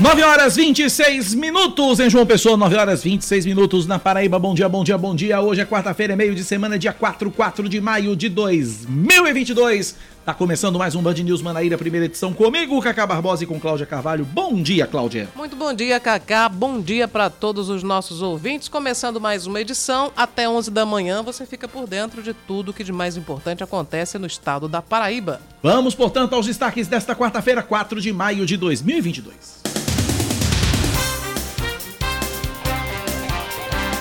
9 0.00 0.22
horas 0.22 0.56
26 0.56 1.34
minutos 1.34 2.00
em 2.00 2.10
João 2.10 2.26
Pessoa, 2.26 2.56
9 2.56 2.76
horas 2.76 3.04
26 3.04 3.46
minutos 3.46 3.86
na 3.86 3.98
Paraíba. 3.98 4.38
Bom 4.38 4.54
dia, 4.54 4.68
bom 4.68 4.82
dia, 4.82 4.98
bom 4.98 5.14
dia. 5.14 5.40
Hoje 5.40 5.60
é 5.60 5.64
quarta-feira, 5.64 6.14
é 6.14 6.16
meio 6.16 6.34
de 6.34 6.42
semana, 6.42 6.78
dia 6.78 6.92
4, 6.92 7.30
4 7.30 7.68
de 7.68 7.80
maio 7.80 8.16
de 8.16 8.28
2022. 8.28 9.94
Tá 10.24 10.32
começando 10.32 10.78
mais 10.78 10.94
um 10.94 11.02
Band 11.02 11.14
News 11.14 11.42
Manaíra, 11.42 11.76
primeira 11.76 12.06
edição 12.06 12.32
comigo, 12.32 12.80
Cacá 12.80 13.06
Barbosa 13.06 13.44
e 13.44 13.46
com 13.46 13.60
Cláudia 13.60 13.84
Carvalho. 13.86 14.24
Bom 14.24 14.60
dia, 14.60 14.86
Cláudia. 14.86 15.28
Muito 15.36 15.54
bom 15.54 15.72
dia, 15.74 16.00
Cacá. 16.00 16.48
Bom 16.48 16.80
dia 16.80 17.06
para 17.06 17.28
todos 17.28 17.68
os 17.68 17.82
nossos 17.82 18.22
ouvintes. 18.22 18.68
Começando 18.68 19.20
mais 19.20 19.46
uma 19.46 19.60
edição, 19.60 20.10
até 20.16 20.48
11 20.48 20.70
da 20.70 20.86
manhã 20.86 21.22
você 21.22 21.44
fica 21.44 21.68
por 21.68 21.86
dentro 21.86 22.22
de 22.22 22.32
tudo 22.32 22.72
que 22.72 22.82
de 22.82 22.92
mais 22.92 23.16
importante 23.16 23.62
acontece 23.62 24.18
no 24.18 24.26
estado 24.26 24.66
da 24.68 24.80
Paraíba. 24.80 25.40
Vamos, 25.62 25.94
portanto, 25.94 26.34
aos 26.34 26.46
destaques 26.46 26.88
desta 26.88 27.14
quarta-feira, 27.14 27.62
4 27.62 28.00
de 28.00 28.12
maio 28.12 28.46
de 28.46 28.56
2022. 28.56 29.61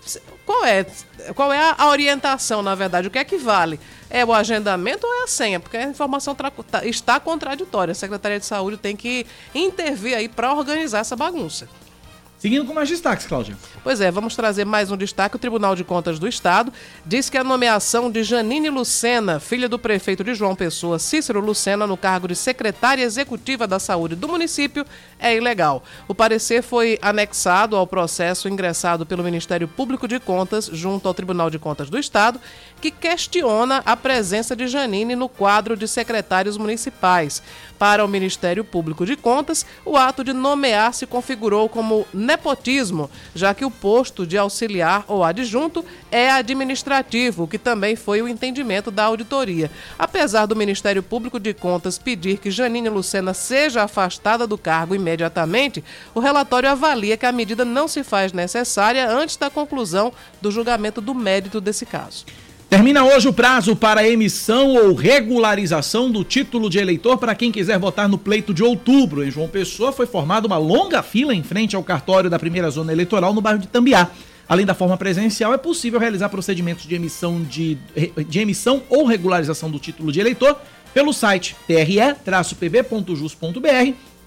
qual 0.45 0.65
é, 0.65 0.85
qual 1.35 1.53
é 1.53 1.75
a 1.77 1.87
orientação, 1.87 2.61
na 2.61 2.73
verdade? 2.73 3.07
O 3.07 3.11
que 3.11 3.19
é 3.19 3.23
que 3.23 3.37
vale? 3.37 3.79
É 4.09 4.25
o 4.25 4.33
agendamento 4.33 5.05
ou 5.05 5.21
é 5.21 5.23
a 5.23 5.27
senha? 5.27 5.59
Porque 5.59 5.77
a 5.77 5.83
informação 5.83 6.33
tá, 6.33 6.51
está 6.85 7.19
contraditória. 7.19 7.91
A 7.91 7.95
Secretaria 7.95 8.39
de 8.39 8.45
Saúde 8.45 8.77
tem 8.77 8.95
que 8.95 9.27
intervir 9.53 10.15
aí 10.15 10.27
para 10.27 10.53
organizar 10.53 10.99
essa 10.99 11.15
bagunça. 11.15 11.69
Seguindo 12.39 12.65
com 12.65 12.73
mais 12.73 12.87
destaques, 12.87 13.25
Cláudia. 13.25 13.57
Pois 13.83 13.99
é, 13.99 14.09
vamos 14.09 14.33
trazer 14.33 14.63
mais 14.63 14.89
um 14.89 14.95
destaque. 14.95 15.35
O 15.35 15.39
Tribunal 15.39 15.75
de 15.75 15.83
Contas 15.83 16.17
do 16.17 16.25
Estado 16.25 16.71
diz 17.05 17.29
que 17.29 17.37
a 17.37 17.43
nomeação 17.43 18.09
de 18.09 18.23
Janine 18.23 18.69
Lucena, 18.69 19.41
filha 19.41 19.67
do 19.67 19.77
prefeito 19.77 20.23
de 20.23 20.33
João 20.33 20.55
Pessoa, 20.55 20.99
Cícero 20.99 21.41
Lucena, 21.41 21.85
no 21.85 21.97
cargo 21.97 22.29
de 22.29 22.37
secretária 22.37 23.03
executiva 23.03 23.67
da 23.67 23.77
saúde 23.77 24.15
do 24.15 24.29
município, 24.29 24.85
é 25.19 25.35
ilegal. 25.35 25.83
O 26.07 26.15
parecer 26.15 26.63
foi 26.63 26.97
anexado 27.01 27.75
ao 27.75 27.85
processo 27.85 28.47
ingressado 28.47 29.05
pelo 29.05 29.21
Ministério 29.21 29.67
Público 29.67 30.07
de 30.07 30.17
Contas 30.17 30.69
junto 30.71 31.09
ao 31.09 31.13
Tribunal 31.13 31.49
de 31.49 31.59
Contas 31.59 31.89
do 31.89 31.99
Estado, 31.99 32.39
que 32.79 32.89
questiona 32.89 33.83
a 33.85 33.97
presença 33.97 34.55
de 34.55 34.65
Janine 34.65 35.13
no 35.13 35.27
quadro 35.27 35.75
de 35.75 35.89
secretários 35.89 36.57
municipais. 36.57 37.43
Para 37.77 38.03
o 38.03 38.07
Ministério 38.07 38.63
Público 38.63 39.05
de 39.05 39.15
Contas, 39.15 39.65
o 39.85 39.97
ato 39.97 40.23
de 40.23 40.33
nomear 40.33 40.93
se 40.93 41.05
configurou 41.05 41.67
como 41.69 42.05
nepotismo, 42.29 43.09
já 43.33 43.55
que 43.55 43.65
o 43.65 43.71
posto 43.71 44.25
de 44.25 44.37
auxiliar 44.37 45.03
ou 45.07 45.23
adjunto 45.23 45.83
é 46.11 46.29
administrativo, 46.29 47.43
o 47.43 47.47
que 47.47 47.57
também 47.57 47.95
foi 47.95 48.21
o 48.21 48.27
entendimento 48.27 48.91
da 48.91 49.03
auditoria. 49.03 49.71
Apesar 49.97 50.45
do 50.45 50.55
Ministério 50.55 51.01
Público 51.01 51.39
de 51.39 51.55
Contas 51.55 51.97
pedir 51.97 52.37
que 52.37 52.51
Janine 52.51 52.87
Lucena 52.87 53.33
seja 53.33 53.83
afastada 53.83 54.45
do 54.45 54.57
cargo 54.57 54.93
imediatamente, 54.93 55.83
o 56.13 56.19
relatório 56.19 56.69
avalia 56.69 57.17
que 57.17 57.25
a 57.25 57.31
medida 57.31 57.65
não 57.65 57.87
se 57.87 58.03
faz 58.03 58.31
necessária 58.31 59.09
antes 59.09 59.35
da 59.35 59.49
conclusão 59.49 60.13
do 60.39 60.51
julgamento 60.51 61.01
do 61.01 61.15
mérito 61.15 61.59
desse 61.59 61.85
caso. 61.85 62.25
Termina 62.69 63.03
hoje 63.03 63.27
o 63.27 63.33
prazo 63.33 63.75
para 63.75 64.07
emissão 64.07 64.75
ou 64.75 64.93
regularização 64.93 66.11
do 66.11 66.23
título 66.23 66.69
de 66.69 66.77
eleitor 66.77 67.17
para 67.17 67.33
quem 67.33 67.51
quiser 67.51 67.79
votar 67.79 68.07
no 68.07 68.15
pleito 68.15 68.53
de 68.53 68.63
outubro. 68.63 69.23
Em 69.23 69.31
João 69.31 69.47
Pessoa 69.47 69.91
foi 69.91 70.05
formada 70.05 70.45
uma 70.45 70.59
longa 70.59 71.01
fila 71.01 71.33
em 71.33 71.41
frente 71.41 71.75
ao 71.75 71.83
cartório 71.83 72.29
da 72.29 72.37
primeira 72.37 72.69
zona 72.69 72.91
eleitoral 72.91 73.33
no 73.33 73.41
bairro 73.41 73.57
de 73.57 73.67
Tambiá. 73.67 74.07
Além 74.47 74.67
da 74.67 74.75
forma 74.75 74.95
presencial, 74.97 75.51
é 75.51 75.57
possível 75.57 75.99
realizar 75.99 76.29
procedimentos 76.29 76.85
de 76.85 76.93
emissão, 76.93 77.41
de, 77.41 77.75
de 78.27 78.39
emissão 78.39 78.83
ou 78.87 79.03
regularização 79.03 79.71
do 79.71 79.79
título 79.79 80.11
de 80.11 80.19
eleitor 80.19 80.55
pelo 80.93 81.11
site 81.11 81.55
tre-pb.jus.br 81.65 82.33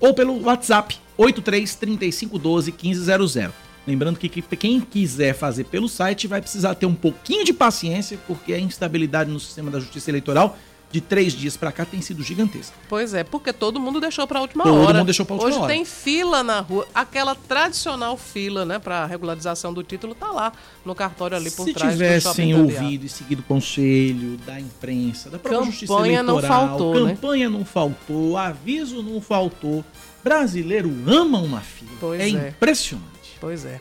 ou 0.00 0.14
pelo 0.14 0.42
WhatsApp 0.42 0.98
83 1.16 1.76
3512 1.76 2.75
1500. 2.82 3.72
Lembrando 3.87 4.19
que 4.19 4.28
quem 4.28 4.81
quiser 4.81 5.34
fazer 5.34 5.65
pelo 5.65 5.88
site 5.88 6.26
vai 6.26 6.41
precisar 6.41 6.75
ter 6.75 6.87
um 6.87 6.94
pouquinho 6.94 7.44
de 7.44 7.53
paciência, 7.53 8.19
porque 8.26 8.53
a 8.53 8.59
instabilidade 8.59 9.31
no 9.31 9.41
sistema 9.41 9.70
da 9.70 9.81
justiça 9.81 10.10
eleitoral 10.10 10.56
de 10.93 11.00
três 11.00 11.32
dias 11.32 11.56
para 11.56 11.72
cá 11.72 11.87
tem 11.87 12.03
sido 12.03 12.22
gigantesca. 12.22 12.76
Pois 12.87 13.15
é, 13.15 13.25
porque 13.25 13.50
todo 13.53 13.81
mundo 13.81 13.98
deixou 13.98 14.26
para 14.26 14.38
a 14.38 14.43
última 14.43 14.62
todo 14.62 14.75
hora. 14.75 14.87
Todo 14.88 14.97
mundo 14.97 15.06
deixou 15.06 15.25
para 15.25 15.34
última 15.34 15.50
Hoje 15.50 15.59
hora. 15.59 15.72
tem 15.72 15.84
fila 15.87 16.43
na 16.44 16.60
rua, 16.60 16.87
aquela 16.94 17.34
tradicional 17.34 18.16
fila, 18.19 18.66
né, 18.66 18.78
para 18.78 19.06
regularização 19.06 19.72
do 19.72 19.82
título 19.82 20.14
tá 20.14 20.31
lá 20.31 20.53
no 20.84 20.94
cartório 20.94 21.34
ali 21.34 21.50
por 21.50 21.64
Se 21.64 21.72
trás 21.72 21.94
tivessem 21.94 22.54
ouvido 22.54 23.06
e 23.06 23.09
seguido 23.09 23.41
o 23.41 23.44
conselho 23.44 24.37
da 24.44 24.60
imprensa, 24.60 25.31
da 25.31 25.38
própria 25.38 25.60
campanha 25.60 25.70
justiça 25.70 25.93
eleitoral, 25.94 26.60
não 26.60 26.69
faltou, 26.69 26.94
né? 26.94 27.14
campanha 27.14 27.50
né? 27.50 27.59
não 27.59 27.64
faltou, 27.64 28.37
aviso 28.37 29.03
não 29.03 29.20
faltou. 29.20 29.84
Brasileiro 30.22 30.93
ama 31.06 31.38
uma 31.38 31.60
fila. 31.60 31.91
Pois 31.99 32.20
é, 32.20 32.25
é 32.25 32.28
impressionante. 32.28 33.12
Pois 33.42 33.64
é. 33.64 33.80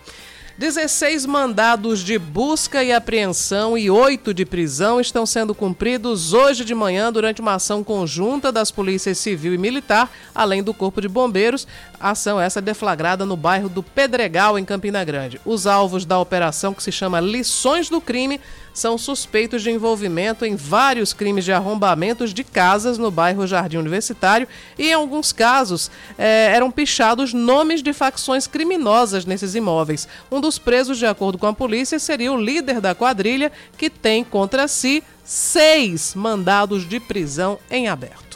16 0.58 1.28
mandados 1.28 2.00
de 2.00 2.18
busca 2.18 2.84
e 2.84 2.92
apreensão 2.92 3.78
e 3.78 3.92
8 3.92 4.34
de 4.34 4.44
prisão 4.44 5.00
estão 5.00 5.24
sendo 5.24 5.54
cumpridos 5.54 6.34
hoje 6.34 6.66
de 6.66 6.74
manhã 6.74 7.14
durante 7.14 7.42
uma 7.42 7.54
ação 7.54 7.84
conjunta 7.84 8.52
das 8.52 8.72
polícias 8.72 9.20
civil 9.20 9.54
e 9.54 9.58
militar, 9.58 10.12
além 10.34 10.64
do 10.64 10.74
Corpo 10.74 11.00
de 11.00 11.08
Bombeiros. 11.08 11.68
Ação 12.00 12.42
essa 12.42 12.60
deflagrada 12.60 13.24
no 13.24 13.38
bairro 13.38 13.70
do 13.70 13.84
Pedregal, 13.84 14.58
em 14.58 14.66
Campina 14.66 15.04
Grande. 15.04 15.40
Os 15.46 15.68
alvos 15.68 16.06
da 16.06 16.18
operação, 16.18 16.74
que 16.74 16.82
se 16.82 16.92
chama 16.92 17.20
Lições 17.20 17.88
do 17.88 18.02
Crime, 18.02 18.42
são 18.74 18.98
suspeitos 18.98 19.62
de 19.62 19.72
envolvimento 19.72 20.46
em 20.46 20.56
vários 20.56 21.14
crimes 21.14 21.46
de 21.46 21.52
arrombamentos 21.52 22.34
de 22.34 22.44
casas 22.44 22.98
no 22.98 23.12
bairro 23.12 23.48
Jardim 23.48 23.78
Universitário 23.78 24.48
e, 24.78 24.90
em 24.90 24.94
alguns 24.94 25.32
casos, 25.34 25.92
eh, 26.18 26.52
eram 26.54 26.72
pichados 26.72 27.34
nomes 27.34 27.84
de 27.84 27.94
facções 27.94 28.48
criminosas 28.48 29.26
nesses 29.26 29.56
imóveis. 29.56 30.08
Um 30.32 30.40
dos 30.40 30.58
presos, 30.58 30.98
de 30.98 31.06
acordo 31.06 31.38
com 31.38 31.48
a 31.48 31.54
polícia, 31.54 32.00
seria 32.00 32.32
o 32.32 32.42
líder 32.42 32.80
da 32.80 32.96
quadrilha, 32.96 33.52
que 33.78 33.90
tem 33.90 34.24
contra 34.24 34.68
si 34.68 35.04
seis 35.24 36.14
mandados 36.16 36.88
de 36.88 37.00
prisão 37.00 37.60
em 37.70 37.88
aberto. 37.88 38.31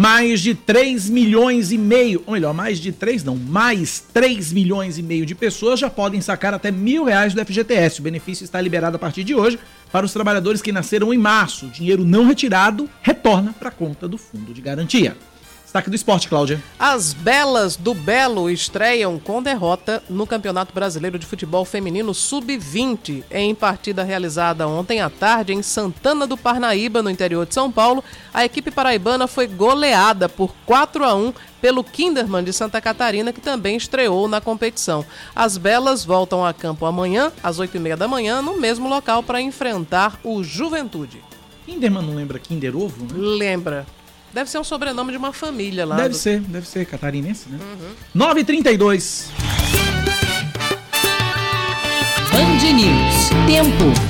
Mais 0.00 0.40
de 0.40 0.54
3 0.54 1.10
milhões 1.10 1.72
e 1.72 1.76
meio, 1.76 2.22
ou 2.24 2.34
melhor, 2.34 2.54
mais 2.54 2.78
de 2.78 2.92
3 2.92 3.24
não, 3.24 3.34
mais 3.34 3.98
3 4.14 4.52
milhões 4.52 4.96
e 4.96 5.02
meio 5.02 5.26
de 5.26 5.34
pessoas 5.34 5.80
já 5.80 5.90
podem 5.90 6.20
sacar 6.20 6.54
até 6.54 6.70
mil 6.70 7.02
reais 7.02 7.34
do 7.34 7.44
FGTS. 7.44 7.98
O 7.98 8.04
benefício 8.04 8.44
está 8.44 8.60
liberado 8.60 8.94
a 8.94 8.98
partir 9.00 9.24
de 9.24 9.34
hoje 9.34 9.58
para 9.90 10.06
os 10.06 10.12
trabalhadores 10.12 10.62
que 10.62 10.70
nasceram 10.70 11.12
em 11.12 11.18
março. 11.18 11.66
O 11.66 11.70
dinheiro 11.70 12.04
não 12.04 12.28
retirado 12.28 12.88
retorna 13.02 13.52
para 13.52 13.70
a 13.70 13.72
conta 13.72 14.06
do 14.06 14.16
Fundo 14.16 14.54
de 14.54 14.60
Garantia. 14.60 15.16
Destaque 15.68 15.90
do 15.90 15.96
esporte, 15.96 16.30
Cláudia. 16.30 16.64
As 16.78 17.12
Belas 17.12 17.76
do 17.76 17.92
Belo 17.92 18.48
estreiam 18.48 19.18
com 19.18 19.42
derrota 19.42 20.02
no 20.08 20.26
Campeonato 20.26 20.72
Brasileiro 20.72 21.18
de 21.18 21.26
Futebol 21.26 21.62
Feminino 21.62 22.14
Sub-20. 22.14 23.22
Em 23.30 23.54
partida 23.54 24.02
realizada 24.02 24.66
ontem 24.66 25.02
à 25.02 25.10
tarde 25.10 25.52
em 25.52 25.62
Santana 25.62 26.26
do 26.26 26.38
Parnaíba, 26.38 27.02
no 27.02 27.10
interior 27.10 27.44
de 27.44 27.52
São 27.52 27.70
Paulo, 27.70 28.02
a 28.32 28.46
equipe 28.46 28.70
paraibana 28.70 29.26
foi 29.26 29.46
goleada 29.46 30.26
por 30.26 30.54
4 30.64 31.04
a 31.04 31.14
1 31.14 31.34
pelo 31.60 31.84
Kinderman 31.84 32.42
de 32.42 32.52
Santa 32.54 32.80
Catarina, 32.80 33.30
que 33.30 33.40
também 33.42 33.76
estreou 33.76 34.26
na 34.26 34.40
competição. 34.40 35.04
As 35.36 35.58
Belas 35.58 36.02
voltam 36.02 36.46
a 36.46 36.54
campo 36.54 36.86
amanhã, 36.86 37.30
às 37.42 37.60
8h30 37.60 37.94
da 37.94 38.08
manhã, 38.08 38.40
no 38.40 38.58
mesmo 38.58 38.88
local 38.88 39.22
para 39.22 39.38
enfrentar 39.38 40.18
o 40.24 40.42
Juventude. 40.42 41.22
Kinderman 41.66 42.06
não 42.06 42.14
lembra 42.14 42.38
Kinder 42.38 42.74
Ovo? 42.74 43.04
Né? 43.04 43.10
Lembra. 43.14 43.97
Deve 44.32 44.50
ser 44.50 44.58
um 44.58 44.64
sobrenome 44.64 45.12
de 45.12 45.18
uma 45.18 45.32
família 45.32 45.86
lá. 45.86 45.96
Deve 45.96 46.10
do... 46.10 46.16
ser, 46.16 46.40
deve 46.40 46.66
ser 46.66 46.84
catarinense, 46.86 47.48
né? 47.48 47.58
Uhum. 48.14 48.34
9h32. 48.34 49.26
Band 52.32 52.72
News. 52.72 53.28
Tempo. 53.46 54.08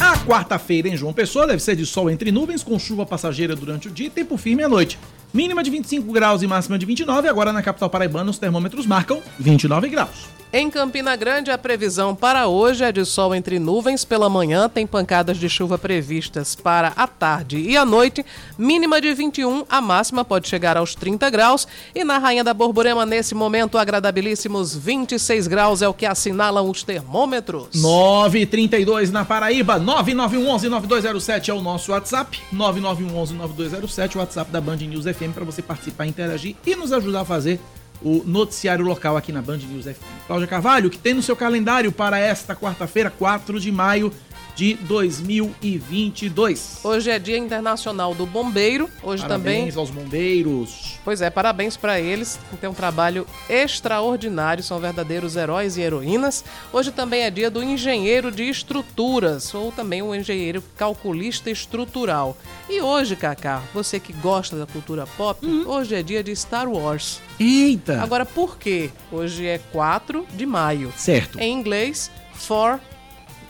A 0.00 0.16
quarta-feira 0.18 0.88
em 0.88 0.96
João 0.96 1.12
Pessoa 1.12 1.46
deve 1.46 1.62
ser 1.62 1.74
de 1.74 1.84
sol 1.84 2.08
entre 2.08 2.30
nuvens, 2.30 2.62
com 2.62 2.78
chuva 2.78 3.04
passageira 3.04 3.56
durante 3.56 3.88
o 3.88 3.90
dia 3.90 4.06
e 4.06 4.10
tempo 4.10 4.36
firme 4.36 4.62
à 4.62 4.68
noite. 4.68 4.98
Mínima 5.34 5.62
de 5.62 5.70
25 5.70 6.12
graus 6.12 6.42
e 6.42 6.46
máxima 6.46 6.78
de 6.78 6.86
29. 6.86 7.28
Agora 7.28 7.52
na 7.52 7.62
capital 7.62 7.90
paraibana 7.90 8.30
os 8.30 8.38
termômetros 8.38 8.86
marcam 8.86 9.20
29 9.38 9.88
graus. 9.88 10.26
Em 10.52 10.70
Campina 10.70 11.16
Grande, 11.16 11.50
a 11.50 11.58
previsão 11.58 12.14
para 12.14 12.46
hoje 12.46 12.84
é 12.84 12.92
de 12.92 13.04
sol 13.04 13.34
entre 13.34 13.58
nuvens. 13.58 14.04
Pela 14.04 14.28
manhã, 14.30 14.68
tem 14.68 14.86
pancadas 14.86 15.38
de 15.38 15.48
chuva 15.48 15.76
previstas 15.76 16.54
para 16.54 16.92
a 16.96 17.06
tarde 17.06 17.58
e 17.58 17.76
a 17.76 17.84
noite. 17.84 18.24
Mínima 18.56 19.00
de 19.00 19.12
21, 19.12 19.64
a 19.68 19.80
máxima 19.80 20.24
pode 20.24 20.48
chegar 20.48 20.76
aos 20.76 20.94
30 20.94 21.28
graus. 21.30 21.66
E 21.92 22.04
na 22.04 22.18
Rainha 22.18 22.44
da 22.44 22.54
Borborema, 22.54 23.04
nesse 23.04 23.34
momento, 23.34 23.76
agradabilíssimos 23.76 24.74
26 24.74 25.48
graus 25.48 25.82
é 25.82 25.88
o 25.88 25.94
que 25.94 26.06
assinalam 26.06 26.70
os 26.70 26.84
termômetros. 26.84 27.68
932 27.74 29.10
na 29.10 29.24
Paraíba, 29.24 29.80
9911-9207 29.80 31.48
é 31.48 31.54
o 31.54 31.60
nosso 31.60 31.90
WhatsApp. 31.90 32.40
9911-9207, 32.54 34.14
o 34.14 34.18
WhatsApp 34.20 34.50
da 34.52 34.60
Band 34.60 34.76
News 34.76 35.06
FM 35.06 35.34
para 35.34 35.44
você 35.44 35.60
participar, 35.60 36.06
interagir 36.06 36.54
e 36.64 36.76
nos 36.76 36.92
ajudar 36.92 37.22
a 37.22 37.24
fazer 37.24 37.60
o 38.02 38.22
noticiário 38.24 38.84
local 38.84 39.16
aqui 39.16 39.32
na 39.32 39.42
Band 39.42 39.58
News 39.58 39.84
FM. 39.84 40.26
Cláudia 40.26 40.46
Carvalho, 40.46 40.90
que 40.90 40.98
tem 40.98 41.14
no 41.14 41.22
seu 41.22 41.36
calendário 41.36 41.90
para 41.90 42.18
esta 42.18 42.54
quarta-feira, 42.54 43.10
4 43.10 43.58
de 43.60 43.72
maio 43.72 44.12
de 44.56 44.74
2022. 44.74 46.80
Hoje 46.82 47.10
é 47.10 47.18
Dia 47.18 47.36
Internacional 47.36 48.14
do 48.14 48.24
Bombeiro. 48.24 48.88
Hoje 49.02 49.22
parabéns 49.22 49.28
também. 49.28 49.54
Parabéns 49.54 49.76
aos 49.76 49.90
bombeiros. 49.90 50.98
Pois 51.04 51.20
é, 51.20 51.28
parabéns 51.28 51.76
para 51.76 52.00
eles, 52.00 52.40
que 52.48 52.56
têm 52.56 52.70
um 52.70 52.74
trabalho 52.74 53.26
extraordinário, 53.50 54.64
são 54.64 54.80
verdadeiros 54.80 55.36
heróis 55.36 55.76
e 55.76 55.82
heroínas. 55.82 56.42
Hoje 56.72 56.90
também 56.90 57.22
é 57.22 57.30
dia 57.30 57.50
do 57.50 57.62
engenheiro 57.62 58.32
de 58.32 58.44
estruturas, 58.44 59.54
ou 59.54 59.70
também 59.70 60.00
o 60.00 60.14
engenheiro 60.14 60.64
calculista 60.74 61.50
estrutural. 61.50 62.34
E 62.68 62.80
hoje, 62.80 63.14
Kaká, 63.14 63.62
você 63.74 64.00
que 64.00 64.14
gosta 64.14 64.56
da 64.56 64.66
cultura 64.66 65.06
pop, 65.18 65.44
uhum. 65.44 65.68
hoje 65.68 65.94
é 65.94 66.02
dia 66.02 66.24
de 66.24 66.34
Star 66.34 66.66
Wars. 66.66 67.20
Eita! 67.38 68.02
Agora, 68.02 68.24
por 68.24 68.56
quê? 68.56 68.90
Hoje 69.12 69.46
é 69.46 69.58
4 69.70 70.26
de 70.34 70.46
maio. 70.46 70.90
Certo. 70.96 71.38
Em 71.38 71.52
inglês, 71.52 72.10
for 72.32 72.80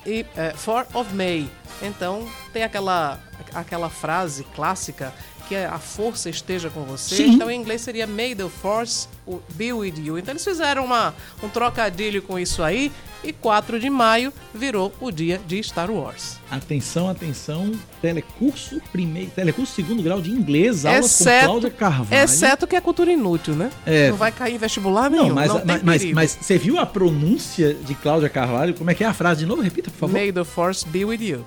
e 0.07 0.25
é, 0.37 0.53
4 0.53 0.99
of 0.99 1.15
May. 1.15 1.51
Então 1.83 2.27
tem 2.53 2.63
aquela, 2.63 3.19
aquela 3.53 3.91
frase 3.91 4.45
clássica 4.55 5.13
que 5.49 5.55
a 5.55 5.79
força 5.79 6.29
esteja 6.29 6.71
com 6.71 6.83
você. 6.85 7.17
Sim. 7.17 7.31
Então 7.33 7.51
em 7.51 7.59
inglês 7.59 7.81
seria 7.81 8.07
May 8.07 8.35
the 8.35 8.49
Force 8.49 9.09
be 9.55 9.73
with 9.73 9.95
you. 9.99 10.19
Então 10.19 10.33
eles 10.33 10.45
fizeram 10.45 10.85
uma, 10.85 11.15
um 11.43 11.49
trocadilho 11.49 12.23
com 12.23 12.39
isso 12.39 12.63
aí 12.63 12.93
e 13.25 13.33
4 13.33 13.81
de 13.81 13.91
maio 13.91 14.33
virou 14.55 14.93
o 15.01 15.11
dia 15.11 15.41
de 15.47 15.63
Star 15.63 15.91
Wars. 15.91 16.37
Atenção, 16.51 17.09
atenção, 17.09 17.73
telecurso 18.01 18.81
primeiro, 18.93 19.31
telecurso 19.31 19.75
segundo 19.75 20.03
grau 20.03 20.21
de 20.21 20.31
inglês, 20.31 20.85
aulas 20.85 21.07
exceto, 21.07 21.41
com 21.41 21.47
Cláudia 21.47 21.71
Carvalho. 21.71 22.23
Exceto 22.23 22.67
que 22.67 22.77
é 22.77 22.81
cultura 22.81 23.13
inútil, 23.13 23.55
né? 23.55 23.71
É. 23.85 24.11
Não 24.11 24.17
vai 24.17 24.31
cair 24.31 24.55
em 24.55 24.59
vestibular 24.59 25.11
nenhum. 25.11 25.29
Não, 25.29 25.35
mas, 25.35 25.49
não 25.49 25.63
mas, 25.65 25.83
mas, 25.83 26.05
mas, 26.13 26.39
você 26.41 26.57
viu 26.57 26.79
a 26.79 26.87
pronúncia 26.87 27.75
de 27.75 27.95
Cláudia 27.95 28.29
Carvalho? 28.29 28.75
Como 28.75 28.91
é 28.91 28.95
que 28.95 29.03
é 29.03 29.07
a 29.07 29.15
frase 29.15 29.41
de 29.41 29.47
novo? 29.47 29.61
Repita, 29.61 29.91
por 29.91 29.99
favor. 29.99 30.13
May 30.13 30.33
the 30.33 30.45
force 30.45 30.87
be 30.87 31.05
with 31.05 31.21
you. 31.21 31.45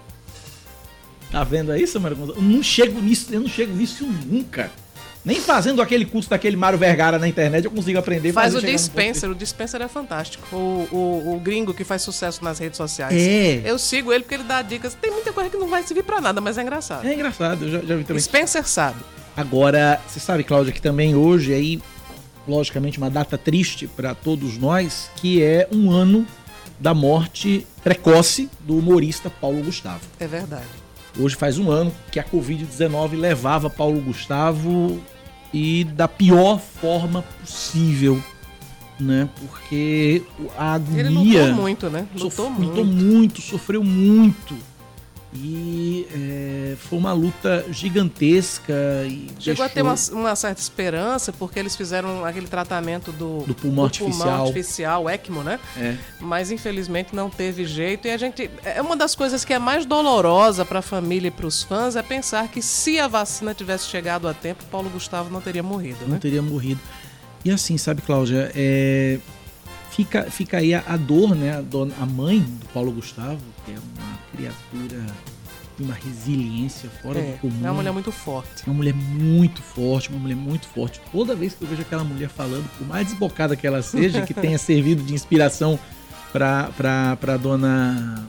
Tá 1.32 1.44
vendo 1.44 1.72
aí, 1.72 1.86
Samara? 1.86 2.16
Eu 2.16 2.42
não 2.42 2.64
chego 2.64 3.00
nisso, 3.02 3.28
eu 3.32 3.42
não 3.42 3.50
chego 3.50 3.76
nisso 3.76 4.06
nunca. 4.26 4.72
Nem 5.24 5.40
fazendo 5.40 5.82
aquele 5.82 6.06
curso 6.06 6.30
daquele 6.30 6.56
Mário 6.56 6.80
Vergara 6.80 7.20
na 7.20 7.28
internet 7.28 7.66
eu 7.66 7.72
consigo 7.72 8.00
aprender. 8.00 8.32
Faz 8.32 8.56
o 8.56 8.62
Dispenser, 8.62 9.30
o 9.30 9.36
Dispenser 9.36 9.82
é 9.82 9.88
fantástico. 9.88 10.56
O, 10.56 10.88
o, 10.92 11.36
o, 11.36 11.40
gringo 11.40 11.74
que 11.74 11.84
faz 11.84 12.02
sucesso 12.02 12.44
nas 12.44 12.58
redes 12.58 12.78
sociais. 12.78 13.14
É. 13.14 13.62
Eu 13.66 13.78
sigo 13.78 14.14
ele 14.14 14.24
porque 14.24 14.36
ele 14.36 14.44
dá 14.44 14.62
dicas. 14.62 14.94
Tem 14.94 15.12
muita 15.12 15.34
coisa 15.34 15.50
que 15.50 15.58
não 15.58 15.68
vai 15.68 15.84
servir 15.84 16.04
para 16.04 16.22
nada, 16.22 16.40
mas 16.40 16.58
é 16.58 16.62
engraçado. 16.62 17.06
É 17.06 17.14
engraçado, 17.14 17.66
eu 17.66 17.72
já, 17.72 17.80
já 17.80 17.96
vi 17.98 18.04
também. 18.06 18.22
Spencer 18.22 18.68
sabe. 18.68 19.00
Agora, 19.36 20.02
você 20.08 20.20
sabe, 20.20 20.44
Cláudia, 20.44 20.72
que 20.74 20.82
também 20.82 21.16
hoje 21.16 21.54
aí, 21.54 21.82
logicamente, 22.48 22.98
uma 22.98 23.10
data 23.10 23.38
triste 23.38 23.88
para 23.88 24.16
todos 24.16 24.58
nós, 24.58 25.12
que 25.18 25.44
é 25.44 25.68
um 25.72 25.92
ano 25.92 26.26
da 26.80 26.94
morte 26.94 27.68
precoce 27.84 28.50
do 28.62 28.78
humorista 28.78 29.30
Paulo 29.30 29.62
Gustavo. 29.64 30.02
É 30.20 30.28
verdade. 30.28 30.89
Hoje 31.18 31.36
faz 31.36 31.58
um 31.58 31.72
ano 31.72 31.92
que 32.12 32.20
a 32.20 32.24
Covid-19 32.24 33.18
levava 33.18 33.70
Paulo 33.70 34.02
Gustavo 34.02 35.02
e 35.54 35.84
da 35.84 36.08
pior 36.08 36.60
forma 36.60 37.24
possível, 37.40 38.22
né? 39.00 39.30
Porque 39.40 40.24
a 40.58 40.74
agonia... 40.74 41.00
Ele 41.00 41.10
lutou 41.10 41.54
muito, 41.54 41.90
né? 41.90 42.08
Lutou, 42.14 42.32
sof... 42.32 42.50
muito. 42.52 42.68
lutou 42.68 42.86
muito, 42.86 43.42
sofreu 43.42 43.84
muito 43.84 44.56
e 45.32 46.08
é, 46.12 46.76
foi 46.78 46.98
uma 46.98 47.14
luta 47.14 47.64
gigantesca. 47.70 48.74
E 49.06 49.30
Chegou 49.40 49.64
deixou... 49.64 49.66
a 49.66 49.70
ter 49.70 49.82
uma, 49.84 49.96
uma, 50.12 50.36
certa 50.36 50.60
esperança, 50.60 51.32
porque 51.32 51.60
eles 51.60 51.76
fizeram 51.76 52.26
aquele 52.26 52.48
tratamento 52.48 53.12
do, 53.12 53.44
do 53.44 53.54
pulmão, 53.54 53.84
do 53.84 53.86
artificial. 53.86 54.28
pulmão 54.28 54.48
artificial, 54.48 55.10
ECMO, 55.10 55.44
né? 55.44 55.60
É. 55.78 55.96
Mas 56.20 56.50
infelizmente 56.50 57.16
não 57.16 57.30
teve 57.30 57.66
jeito. 57.66 58.08
E 58.08 58.12
a 58.12 58.18
gente. 58.18 58.50
É 58.64 58.82
uma 58.82 58.96
das 58.96 59.14
coisas 59.14 59.46
que 59.46 59.54
é 59.54 59.60
mais 59.60 59.86
dolorosa 59.86 60.66
para 60.66 60.80
a 60.80 60.84
família 60.84 61.28
e 61.28 61.32
para 61.32 61.46
os 61.46 61.62
fãs 61.62 61.96
é 61.96 62.02
pensar 62.02 62.48
que 62.48 62.62
se 62.62 63.00
a 63.00 63.08
vacina 63.08 63.54
tivesse 63.54 63.88
chegado 63.88 64.28
a 64.28 64.34
tempo, 64.34 64.64
Paulo 64.72 64.90
Gustavo 64.90 65.30
não 65.30 65.42
teria 65.42 65.62
morrido. 65.62 66.00
Não 66.02 66.14
né? 66.14 66.20
teria 66.20 66.42
morrido. 66.42 66.82
E 67.46 67.52
assim, 67.52 67.78
sabe, 67.78 68.02
Cláudia, 68.02 68.52
é, 68.56 69.20
fica, 69.92 70.24
fica 70.24 70.58
aí 70.58 70.74
a, 70.74 70.84
a 70.88 70.98
dor, 70.98 71.36
né? 71.36 71.58
A, 71.58 71.62
dona, 71.62 71.94
a 72.02 72.06
mãe 72.06 72.40
do 72.40 72.66
Paulo 72.74 72.92
Gustavo, 72.92 73.40
que 73.64 73.72
é 73.72 73.76
uma 73.76 74.19
criatura 74.32 75.06
de 75.78 75.84
uma 75.84 75.94
resiliência 75.94 76.90
fora 77.02 77.20
é, 77.20 77.32
do 77.32 77.38
comum. 77.40 77.60
É 77.66 77.70
uma 77.70 77.76
mulher 77.76 77.94
muito 77.94 78.12
forte. 78.12 78.64
É 78.66 78.70
uma 78.70 78.76
mulher 78.76 78.94
muito 78.94 79.62
forte, 79.62 80.10
uma 80.10 80.20
mulher 80.20 80.36
muito 80.36 80.68
forte. 80.68 81.02
Toda 81.12 81.36
vez 81.36 81.54
que 81.54 81.64
eu 81.64 81.68
vejo 81.68 81.82
aquela 81.82 82.04
mulher 82.04 82.30
falando, 82.30 82.70
por 82.78 82.86
mais 82.86 83.08
desbocada 83.08 83.56
que 83.56 83.66
ela 83.66 83.82
seja, 83.82 84.22
que 84.26 84.34
tenha 84.36 84.58
servido 84.58 85.02
de 85.04 85.14
inspiração 85.14 85.80
para 86.32 87.16
pra 87.20 87.38
dona 87.38 88.28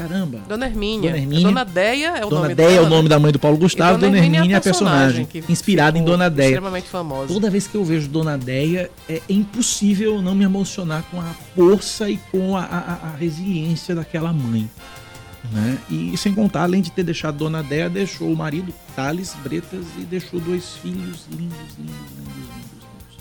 Caramba. 0.00 0.40
Dona 0.48 0.66
Hermínia. 0.66 1.10
Dona, 1.10 1.22
Hermínia. 1.22 1.46
Dona 1.46 1.64
Deia 1.64 2.16
é 2.16 2.24
o 2.24 2.30
Dona 2.30 2.42
nome 2.42 2.54
Deia 2.54 2.68
dela, 2.70 2.80
é 2.80 2.86
o 2.86 2.88
nome 2.88 3.02
né? 3.02 3.08
da 3.10 3.18
mãe 3.18 3.32
do 3.32 3.38
Paulo 3.38 3.58
Gustavo. 3.58 3.98
Dona, 3.98 4.12
Dona 4.12 4.24
Hermínia 4.24 4.54
é 4.54 4.56
a 4.56 4.60
personagem, 4.60 5.28
inspirada 5.46 5.98
em 5.98 6.02
Dona 6.02 6.30
Deia. 6.30 6.48
Extremamente 6.48 6.88
famosa. 6.88 7.28
Toda 7.28 7.50
vez 7.50 7.66
que 7.66 7.74
eu 7.74 7.84
vejo 7.84 8.08
Dona 8.08 8.38
Deia, 8.38 8.90
é 9.06 9.20
impossível 9.28 10.22
não 10.22 10.34
me 10.34 10.42
emocionar 10.42 11.04
com 11.10 11.20
a 11.20 11.34
força 11.54 12.08
e 12.08 12.16
com 12.32 12.56
a, 12.56 12.62
a, 12.62 13.08
a 13.08 13.16
resiliência 13.16 13.94
daquela 13.94 14.32
mãe. 14.32 14.70
Né? 15.52 15.78
E 15.90 16.16
sem 16.16 16.32
contar, 16.32 16.62
além 16.62 16.80
de 16.80 16.90
ter 16.90 17.02
deixado 17.02 17.36
Dona 17.36 17.62
Deia, 17.62 17.90
deixou 17.90 18.32
o 18.32 18.36
marido, 18.36 18.72
Thales 18.96 19.36
Bretas, 19.44 19.84
e 19.98 20.02
deixou 20.02 20.40
dois 20.40 20.76
filhos 20.76 21.26
lindos, 21.30 21.76
lindos, 21.76 21.76
lindos, 21.78 22.10
lindos, 22.16 22.36
lindos. 22.36 23.18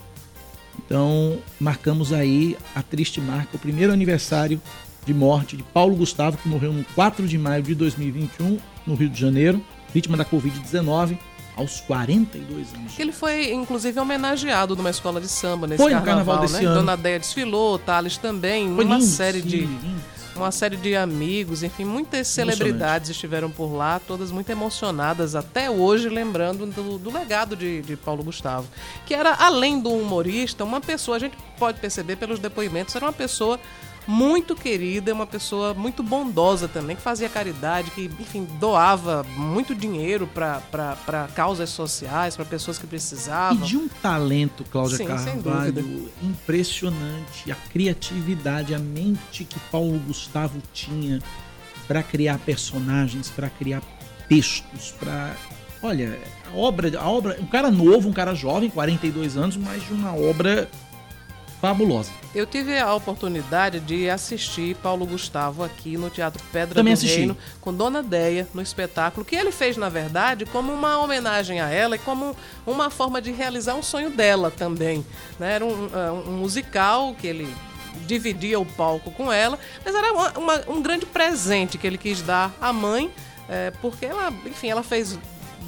Então, 0.86 1.40
marcamos 1.60 2.14
aí 2.14 2.56
a 2.74 2.82
triste 2.82 3.20
marca, 3.20 3.58
o 3.58 3.60
primeiro 3.60 3.92
aniversário 3.92 4.62
de 5.06 5.14
morte 5.14 5.58
de 5.58 5.64
Paulo 5.64 5.96
Gustavo, 5.96 6.38
que 6.38 6.48
morreu 6.48 6.72
no 6.74 6.84
4 6.96 7.28
de 7.28 7.38
maio 7.38 7.64
de 7.64 7.74
2021, 7.76 8.58
no 8.86 8.96
Rio 8.96 9.10
de 9.10 9.20
Janeiro, 9.20 9.64
vítima 9.94 10.16
da 10.18 10.26
Covid-19, 10.26 11.18
Aos 11.56 11.82
42 11.82 12.74
anos. 12.74 12.98
Ele 12.98 13.12
foi, 13.12 13.52
inclusive, 13.52 14.00
homenageado 14.00 14.76
numa 14.78 14.90
escola 14.90 15.20
de 15.20 15.28
samba 15.28 15.68
nesse 15.68 15.82
Foi 15.84 15.94
no 15.94 15.98
carnaval, 16.02 16.36
carnaval 16.38 16.42
desse 16.48 16.64
né? 16.64 16.70
ano. 16.70 16.80
Dona 16.80 16.96
Deia 16.96 17.20
desfilou, 17.20 17.78
Thales 17.78 18.18
também, 18.18 18.74
Foi 18.74 18.86
uma 18.86 18.96
lindo, 18.96 19.06
série 19.06 19.42
sim, 19.42 19.48
de 19.48 19.58
lindo. 19.62 20.02
uma 20.38 20.52
série 20.52 20.78
de 20.78 20.96
amigos, 20.96 21.62
enfim, 21.62 21.84
muitas 21.84 22.28
celebridades 22.30 23.10
estiveram 23.10 23.50
por 23.52 23.74
lá, 23.76 24.00
todas 24.00 24.32
muito 24.32 24.50
emocionadas 24.50 25.36
até 25.36 25.70
hoje, 25.70 26.08
lembrando 26.08 26.66
do, 26.66 26.98
do 26.98 27.12
legado 27.12 27.58
de, 27.58 27.82
de 27.82 27.98
Paulo 27.98 28.24
Gustavo, 28.24 28.66
que 29.06 29.14
era, 29.14 29.34
além 29.34 29.82
do 29.82 29.90
humorista, 29.92 30.64
uma 30.64 30.80
pessoa, 30.80 31.18
a 31.18 31.20
gente 31.20 31.36
pode 31.58 31.80
perceber 31.82 32.16
pelos 32.16 32.40
depoimentos, 32.40 32.96
era 32.96 33.04
uma 33.06 33.12
pessoa 33.12 33.60
muito 34.10 34.56
querida, 34.56 35.14
uma 35.14 35.28
pessoa 35.28 35.76
muito 35.76 36.02
bondosa 36.02 36.68
também, 36.68 36.96
que 36.96 37.02
fazia 37.02 37.30
caridade, 37.30 37.92
que, 37.92 38.10
enfim, 38.20 38.48
doava 38.60 39.24
muito 39.38 39.76
dinheiro 39.76 40.26
para 40.26 41.28
causas 41.36 41.70
sociais, 41.70 42.36
para 42.36 42.44
pessoas 42.44 42.80
que 42.80 42.86
E 42.86 42.88
precisavam. 42.88 43.62
de 43.62 43.78
um 43.78 43.88
talento, 43.88 44.64
Cláudia 44.64 44.98
Sim, 44.98 45.06
Carvalho, 45.06 46.10
impressionante. 46.24 47.52
A 47.52 47.56
criatividade, 47.56 48.74
a 48.74 48.80
mente 48.80 49.46
que 49.46 49.60
Paulo 49.72 50.00
Gustavo 50.00 50.60
tinha 50.74 51.22
para 51.88 52.02
criar 52.02 52.40
personagens, 52.40 53.30
para 53.30 53.48
criar 53.48 53.84
textos, 54.28 54.92
para 55.00 55.36
Olha, 55.82 56.20
a 56.52 56.58
obra, 56.58 57.00
a 57.00 57.08
obra, 57.10 57.38
um 57.40 57.46
cara 57.46 57.72
novo, 57.72 58.10
um 58.10 58.12
cara 58.12 58.34
jovem, 58.36 58.70
42 58.70 59.38
anos, 59.38 59.56
mas 59.56 59.86
de 59.86 59.94
uma 59.94 60.14
obra 60.14 60.68
fabulosa. 61.62 62.12
Eu 62.34 62.46
tive 62.46 62.78
a 62.78 62.94
oportunidade 62.94 63.80
de 63.80 64.10
assistir 64.10 64.76
Paulo 64.78 65.06
Gustavo 65.06 65.64
aqui 65.64 65.98
no 65.98 66.10
Teatro 66.10 66.42
Pedra 66.54 66.76
Também 66.76 66.94
do 66.94 66.98
assisti. 66.98 67.18
Reino 67.18 67.38
com 67.60 67.74
Dona 67.74 68.02
Deia 68.04 68.48
no 68.54 68.62
espetáculo, 68.62 69.26
que 69.26 69.36
ele 69.36 69.52
fez, 69.52 69.76
na 69.78 69.90
verdade, 69.90 70.46
como 70.46 70.72
uma 70.72 71.00
homenagem 71.00 71.60
a 71.60 71.70
ela 71.70 71.96
e 71.96 72.00
como 72.00 72.36
uma 72.68 72.90
forma 72.90 73.22
de 73.22 73.32
realizar 73.32 73.76
um 73.76 73.84
sonho 73.84 74.10
dela 74.12 74.52
também. 74.52 75.06
né? 75.40 75.54
Era 75.56 75.66
um, 75.66 75.90
ah, 75.94 76.14
um 76.14 76.32
musical 76.34 77.16
que 77.20 77.26
ele 77.28 77.54
dividia 78.06 78.60
o 78.60 78.66
palco 78.66 79.12
com 79.12 79.32
ela, 79.32 79.58
mas 79.84 79.94
era 79.96 80.14
uma- 80.14 80.38
uma- 80.38 80.62
um 80.68 80.82
grande 80.82 81.06
presente 81.06 81.78
que 81.78 81.86
ele 81.86 81.98
quis 81.98 82.22
dar 82.22 82.54
à 82.62 82.72
mãe, 82.72 83.12
eh, 83.50 83.74
porque 83.82 84.06
ela, 84.06 84.32
enfim, 84.46 84.70
ela 84.70 84.84
fez 84.84 85.18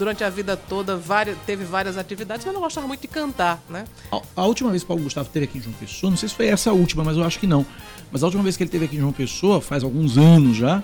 durante 0.02 0.24
a 0.24 0.32
vida 0.32 0.58
toda 0.58 0.98
várias, 0.98 1.38
teve 1.46 1.64
várias 1.64 1.96
atividades, 1.96 2.44
mas 2.44 2.56
ela 2.56 2.64
gostava 2.64 2.88
muito 2.88 3.02
de 3.02 3.08
cantar, 3.08 3.62
né? 3.70 3.86
A, 4.12 4.20
a 4.38 4.46
última 4.48 4.72
vez 4.72 4.82
que 4.82 4.88
Paulo 4.88 5.04
Gustavo 5.04 5.28
esteve 5.28 5.46
aqui 5.46 5.60
em 5.60 5.62
João 5.62 5.76
Pessoa, 5.76 6.10
não 6.10 6.18
sei 6.18 6.28
se 6.28 6.34
foi 6.34 6.48
essa 6.48 6.74
última, 6.74 7.04
mas 7.04 7.18
eu 7.18 7.24
acho 7.24 7.38
que 7.40 7.46
não. 7.46 7.64
Mas 8.12 8.24
a 8.24 8.26
última 8.26 8.42
vez 8.42 8.58
que 8.58 8.64
ele 8.64 8.70
esteve 8.70 8.86
aqui 8.86 8.96
em 8.96 9.00
João 9.00 9.14
Pessoa, 9.14 9.62
faz 9.62 9.84
alguns 9.84 10.18
anos 10.18 10.58
já, 10.58 10.84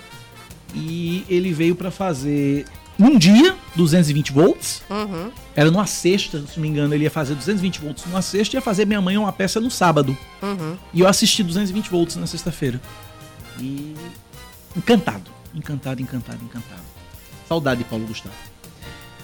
e 0.76 1.26
ele 1.28 1.52
veio 1.52 1.76
para 1.76 1.90
fazer 1.90 2.68
num 2.96 3.18
dia 3.18 3.56
220 3.76 4.32
volts. 4.32 4.84
Uhum. 4.88 5.32
Era 5.56 5.72
numa 5.72 5.88
sexta, 5.88 6.40
se 6.46 6.58
não 6.58 6.62
me 6.62 6.68
engano, 6.68 6.94
ele 6.94 7.06
ia 7.06 7.12
fazer 7.12 7.34
220 7.34 7.82
volts 7.82 8.06
numa 8.06 8.22
sexta 8.22 8.56
e 8.56 8.58
ia 8.58 8.62
fazer 8.62 8.86
Minha 8.86 9.02
Mãe 9.02 9.18
uma 9.18 9.32
peça 9.32 9.60
no 9.60 9.72
sábado. 9.72 10.16
Uhum. 10.44 10.78
E 10.94 11.00
eu 11.00 11.08
assisti 11.08 11.42
220 11.42 11.90
volts 11.90 12.16
na 12.18 12.28
sexta-feira. 12.28 12.80
E 13.60 13.96
encantado, 14.76 15.32
encantado, 15.56 16.04
encantado, 16.04 16.44
encantado. 16.44 16.84
Saudade 17.48 17.80
de 17.80 17.90
Paulo 17.90 18.06
Gustavo. 18.06 18.36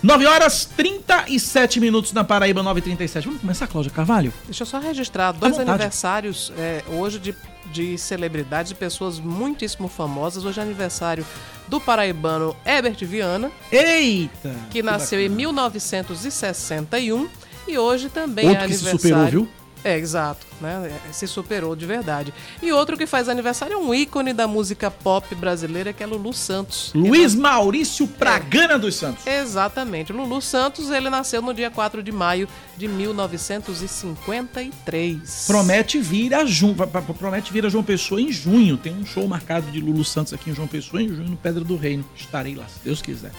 9 0.03 0.25
horas 0.25 0.65
37 0.65 1.79
minutos 1.79 2.11
na 2.11 2.25
Paraíba, 2.25 2.61
9h37. 2.61 3.23
Vamos 3.23 3.39
começar, 3.39 3.67
Cláudia 3.67 3.89
Carvalho? 3.89 4.33
Deixa 4.43 4.63
eu 4.63 4.67
só 4.67 4.77
registrar 4.77 5.31
dois 5.31 5.53
vontade. 5.53 5.69
aniversários 5.69 6.51
é, 6.57 6.83
hoje 6.89 7.19
de, 7.19 7.33
de 7.71 7.97
celebridades, 7.97 8.67
de 8.67 8.75
pessoas 8.75 9.17
muitíssimo 9.17 9.87
famosas. 9.87 10.43
Hoje 10.43 10.59
é 10.59 10.63
aniversário 10.63 11.25
do 11.69 11.79
paraibano 11.79 12.53
Herbert 12.65 12.97
Viana, 13.05 13.49
Eita! 13.71 14.53
que 14.69 14.83
nasceu 14.83 15.21
em 15.21 15.29
bacana. 15.29 15.37
1961. 15.37 17.29
E 17.65 17.77
hoje 17.77 18.09
também 18.09 18.49
Outro 18.49 18.65
é 18.65 18.67
que 18.67 18.73
se 18.73 18.89
superou, 18.91 19.25
viu? 19.27 19.49
É, 19.83 19.97
exato, 19.97 20.45
né? 20.61 20.97
É, 21.09 21.13
Se 21.13 21.27
superou 21.27 21.75
de 21.75 21.85
verdade. 21.85 22.33
E 22.61 22.71
outro 22.71 22.95
que 22.97 23.05
faz 23.05 23.27
aniversário 23.27 23.73
é 23.73 23.77
um 23.77 23.93
ícone 23.93 24.31
da 24.31 24.47
música 24.47 24.89
pop 24.89 25.35
brasileira, 25.35 25.91
que 25.91 26.01
é 26.01 26.05
Lulu 26.05 26.31
Santos. 26.33 26.91
Luiz 26.95 27.35
Maurício 27.35 28.07
Pragana 28.07 28.79
dos 28.79 28.95
Santos. 28.95 29.27
Exatamente. 29.27 30.13
Lulu 30.13 30.41
Santos, 30.41 30.89
ele 30.89 31.09
nasceu 31.09 31.41
no 31.41 31.53
dia 31.53 31.69
4 31.69 32.01
de 32.01 32.13
maio 32.13 32.47
de 32.77 32.87
1953. 32.87 35.45
Promete 35.47 35.99
vir 35.99 36.33
a 36.33 36.43
va- 36.75 36.87
promete 37.01 37.51
vir 37.51 37.65
a 37.65 37.69
João 37.69 37.83
Pessoa 37.83 38.21
em 38.21 38.31
junho. 38.31 38.77
Tem 38.77 38.93
um 38.93 39.05
show 39.05 39.27
marcado 39.27 39.69
de 39.71 39.79
Lulu 39.79 40.03
Santos 40.05 40.33
aqui 40.33 40.49
em 40.49 40.55
João 40.55 40.67
Pessoa 40.67 41.01
em 41.01 41.07
junho 41.09 41.29
no 41.29 41.37
Pedra 41.37 41.63
do 41.63 41.75
Reino. 41.75 42.05
Estarei 42.15 42.55
lá, 42.55 42.65
se 42.67 42.79
Deus 42.83 43.01
quiser. 43.01 43.31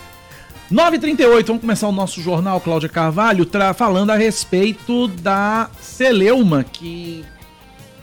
9h38, 0.72 1.46
vamos 1.46 1.60
começar 1.60 1.88
o 1.88 1.92
nosso 1.92 2.22
jornal, 2.22 2.58
Cláudia 2.58 2.88
Carvalho, 2.88 3.46
falando 3.76 4.10
a 4.10 4.16
respeito 4.16 5.08
da 5.08 5.68
Celeuma, 5.78 6.64
que 6.64 7.22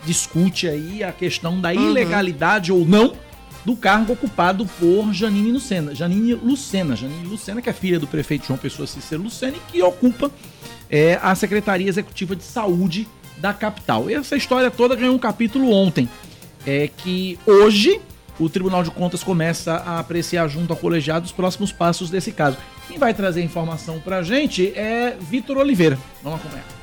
discute 0.06 0.68
aí 0.68 1.02
a 1.02 1.10
questão 1.10 1.60
da 1.60 1.74
ilegalidade 1.74 2.70
ou 2.70 2.86
não 2.86 3.14
do 3.64 3.74
cargo 3.74 4.12
ocupado 4.12 4.64
por 4.78 5.12
Janine 5.12 5.50
Lucena. 5.50 5.92
Janine 5.92 6.34
Lucena, 6.34 6.94
Janine 6.94 7.26
Lucena, 7.26 7.60
que 7.60 7.68
é 7.68 7.72
filha 7.72 7.98
do 7.98 8.06
prefeito 8.06 8.46
João 8.46 8.58
Pessoa 8.58 8.86
Cícero 8.86 9.22
Lucena 9.22 9.56
e 9.56 9.72
que 9.72 9.82
ocupa 9.82 10.30
é, 10.88 11.18
a 11.20 11.34
Secretaria 11.34 11.88
Executiva 11.88 12.36
de 12.36 12.44
Saúde 12.44 13.08
da 13.38 13.52
capital. 13.52 14.08
E 14.08 14.14
essa 14.14 14.36
história 14.36 14.70
toda 14.70 14.94
ganhou 14.94 15.16
um 15.16 15.18
capítulo 15.18 15.72
ontem, 15.72 16.08
é 16.64 16.88
que 16.96 17.38
hoje 17.44 18.00
o 18.42 18.50
Tribunal 18.50 18.82
de 18.82 18.90
Contas 18.90 19.22
começa 19.22 19.74
a 19.74 19.98
apreciar 20.00 20.48
junto 20.48 20.72
ao 20.72 20.76
colegiado 20.76 21.24
os 21.24 21.32
próximos 21.32 21.70
passos 21.70 22.10
desse 22.10 22.32
caso. 22.32 22.56
Quem 22.88 22.98
vai 22.98 23.14
trazer 23.14 23.42
informação 23.42 24.00
pra 24.00 24.22
gente 24.22 24.72
é 24.76 25.16
Vitor 25.20 25.56
Oliveira. 25.56 25.98
Vamos 26.22 26.40
acompanhar. 26.40 26.81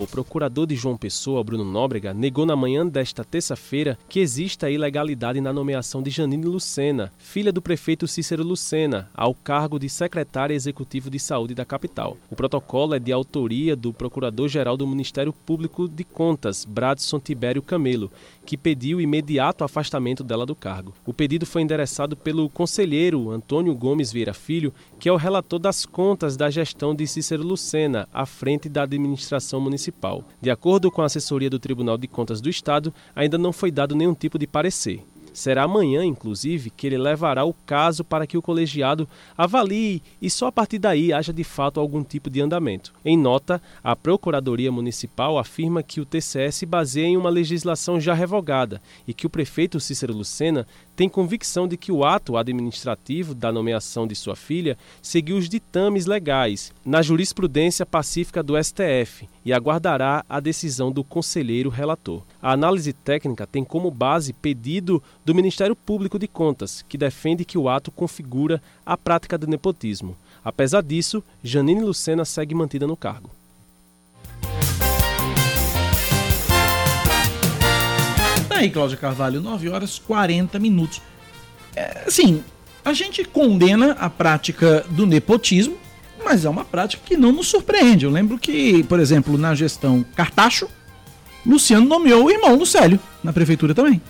O 0.00 0.06
procurador 0.06 0.66
de 0.66 0.74
João 0.74 0.96
Pessoa, 0.96 1.44
Bruno 1.44 1.62
Nóbrega, 1.62 2.14
negou 2.14 2.46
na 2.46 2.56
manhã 2.56 2.86
desta 2.86 3.22
terça-feira 3.22 3.98
que 4.08 4.18
exista 4.18 4.70
ilegalidade 4.70 5.42
na 5.42 5.52
nomeação 5.52 6.02
de 6.02 6.08
Janine 6.08 6.46
Lucena, 6.46 7.12
filha 7.18 7.52
do 7.52 7.60
prefeito 7.60 8.08
Cícero 8.08 8.42
Lucena, 8.42 9.10
ao 9.14 9.34
cargo 9.34 9.78
de 9.78 9.90
secretária 9.90 10.54
executivo 10.54 11.10
de 11.10 11.18
saúde 11.18 11.54
da 11.54 11.66
capital. 11.66 12.16
O 12.30 12.34
protocolo 12.34 12.94
é 12.94 12.98
de 12.98 13.12
autoria 13.12 13.76
do 13.76 13.92
procurador-geral 13.92 14.74
do 14.74 14.86
Ministério 14.86 15.34
Público 15.34 15.86
de 15.86 16.02
Contas, 16.02 16.64
Bradson 16.64 17.20
Tibério 17.20 17.60
Camelo, 17.60 18.10
que 18.46 18.56
pediu 18.56 19.02
imediato 19.02 19.64
afastamento 19.64 20.24
dela 20.24 20.46
do 20.46 20.56
cargo. 20.56 20.94
O 21.04 21.12
pedido 21.12 21.44
foi 21.44 21.60
endereçado 21.60 22.16
pelo 22.16 22.48
conselheiro 22.48 23.30
Antônio 23.30 23.74
Gomes 23.74 24.10
Vieira 24.10 24.32
Filho, 24.32 24.72
que 24.98 25.10
é 25.10 25.12
o 25.12 25.16
relator 25.16 25.58
das 25.58 25.84
contas 25.84 26.38
da 26.38 26.48
gestão 26.48 26.94
de 26.94 27.06
Cícero 27.06 27.42
Lucena, 27.42 28.08
à 28.10 28.24
frente 28.24 28.66
da 28.66 28.84
administração 28.84 29.60
municipal. 29.60 29.89
De 30.40 30.50
acordo 30.50 30.90
com 30.90 31.02
a 31.02 31.06
assessoria 31.06 31.50
do 31.50 31.58
Tribunal 31.58 31.98
de 31.98 32.06
Contas 32.08 32.40
do 32.40 32.48
Estado, 32.48 32.92
ainda 33.14 33.36
não 33.38 33.52
foi 33.52 33.70
dado 33.70 33.94
nenhum 33.94 34.14
tipo 34.14 34.38
de 34.38 34.46
parecer. 34.46 35.04
Será 35.32 35.64
amanhã, 35.64 36.04
inclusive, 36.04 36.70
que 36.70 36.86
ele 36.86 36.98
levará 36.98 37.44
o 37.44 37.54
caso 37.54 38.04
para 38.04 38.26
que 38.26 38.36
o 38.36 38.42
colegiado 38.42 39.08
avalie 39.36 40.02
e 40.20 40.28
só 40.28 40.48
a 40.48 40.52
partir 40.52 40.78
daí 40.78 41.12
haja 41.12 41.32
de 41.32 41.44
fato 41.44 41.80
algum 41.80 42.02
tipo 42.02 42.28
de 42.28 42.40
andamento. 42.40 42.92
Em 43.04 43.16
nota, 43.16 43.60
a 43.82 43.94
Procuradoria 43.94 44.72
Municipal 44.72 45.38
afirma 45.38 45.82
que 45.82 46.00
o 46.00 46.04
TCE 46.04 46.50
se 46.50 46.66
baseia 46.66 47.06
em 47.06 47.16
uma 47.16 47.30
legislação 47.30 48.00
já 48.00 48.14
revogada 48.14 48.80
e 49.06 49.14
que 49.14 49.26
o 49.26 49.30
prefeito 49.30 49.80
Cícero 49.80 50.14
Lucena 50.14 50.66
tem 51.00 51.08
convicção 51.08 51.66
de 51.66 51.78
que 51.78 51.90
o 51.90 52.04
ato 52.04 52.36
administrativo 52.36 53.34
da 53.34 53.50
nomeação 53.50 54.06
de 54.06 54.14
sua 54.14 54.36
filha 54.36 54.76
seguiu 55.00 55.38
os 55.38 55.48
ditames 55.48 56.04
legais 56.04 56.74
na 56.84 57.00
jurisprudência 57.00 57.86
pacífica 57.86 58.42
do 58.42 58.62
STF 58.62 59.26
e 59.42 59.52
aguardará 59.52 60.22
a 60.28 60.40
decisão 60.40 60.92
do 60.92 61.02
conselheiro 61.02 61.70
relator. 61.70 62.22
A 62.42 62.52
análise 62.52 62.92
técnica 62.92 63.46
tem 63.46 63.64
como 63.64 63.90
base 63.90 64.34
pedido 64.34 65.02
do 65.24 65.29
Ministério 65.34 65.76
Público 65.76 66.18
de 66.18 66.26
Contas, 66.26 66.84
que 66.88 66.98
defende 66.98 67.44
que 67.44 67.58
o 67.58 67.68
ato 67.68 67.90
configura 67.90 68.62
a 68.84 68.96
prática 68.96 69.36
do 69.36 69.46
nepotismo. 69.46 70.16
Apesar 70.44 70.82
disso, 70.82 71.22
Janine 71.42 71.82
Lucena 71.82 72.24
segue 72.24 72.54
mantida 72.54 72.86
no 72.86 72.96
cargo. 72.96 73.30
Tá 78.48 78.56
aí, 78.56 78.70
Cláudia 78.70 78.96
Carvalho, 78.96 79.40
9 79.40 79.68
horas 79.68 79.98
40 79.98 80.58
minutos. 80.58 81.00
É, 81.76 82.04
assim, 82.06 82.42
a 82.84 82.92
gente 82.92 83.24
condena 83.24 83.92
a 83.92 84.08
prática 84.08 84.84
do 84.90 85.06
nepotismo, 85.06 85.76
mas 86.24 86.44
é 86.44 86.48
uma 86.48 86.64
prática 86.64 87.02
que 87.04 87.16
não 87.16 87.32
nos 87.32 87.48
surpreende. 87.48 88.04
Eu 88.04 88.10
lembro 88.10 88.38
que, 88.38 88.82
por 88.84 88.98
exemplo, 88.98 89.36
na 89.36 89.54
gestão 89.54 90.04
Cartacho, 90.14 90.68
Luciano 91.44 91.86
nomeou 91.86 92.24
o 92.24 92.30
irmão 92.30 92.56
do 92.56 92.66
Célio, 92.66 92.98
na 93.22 93.32
prefeitura 93.32 93.74
também. 93.74 94.00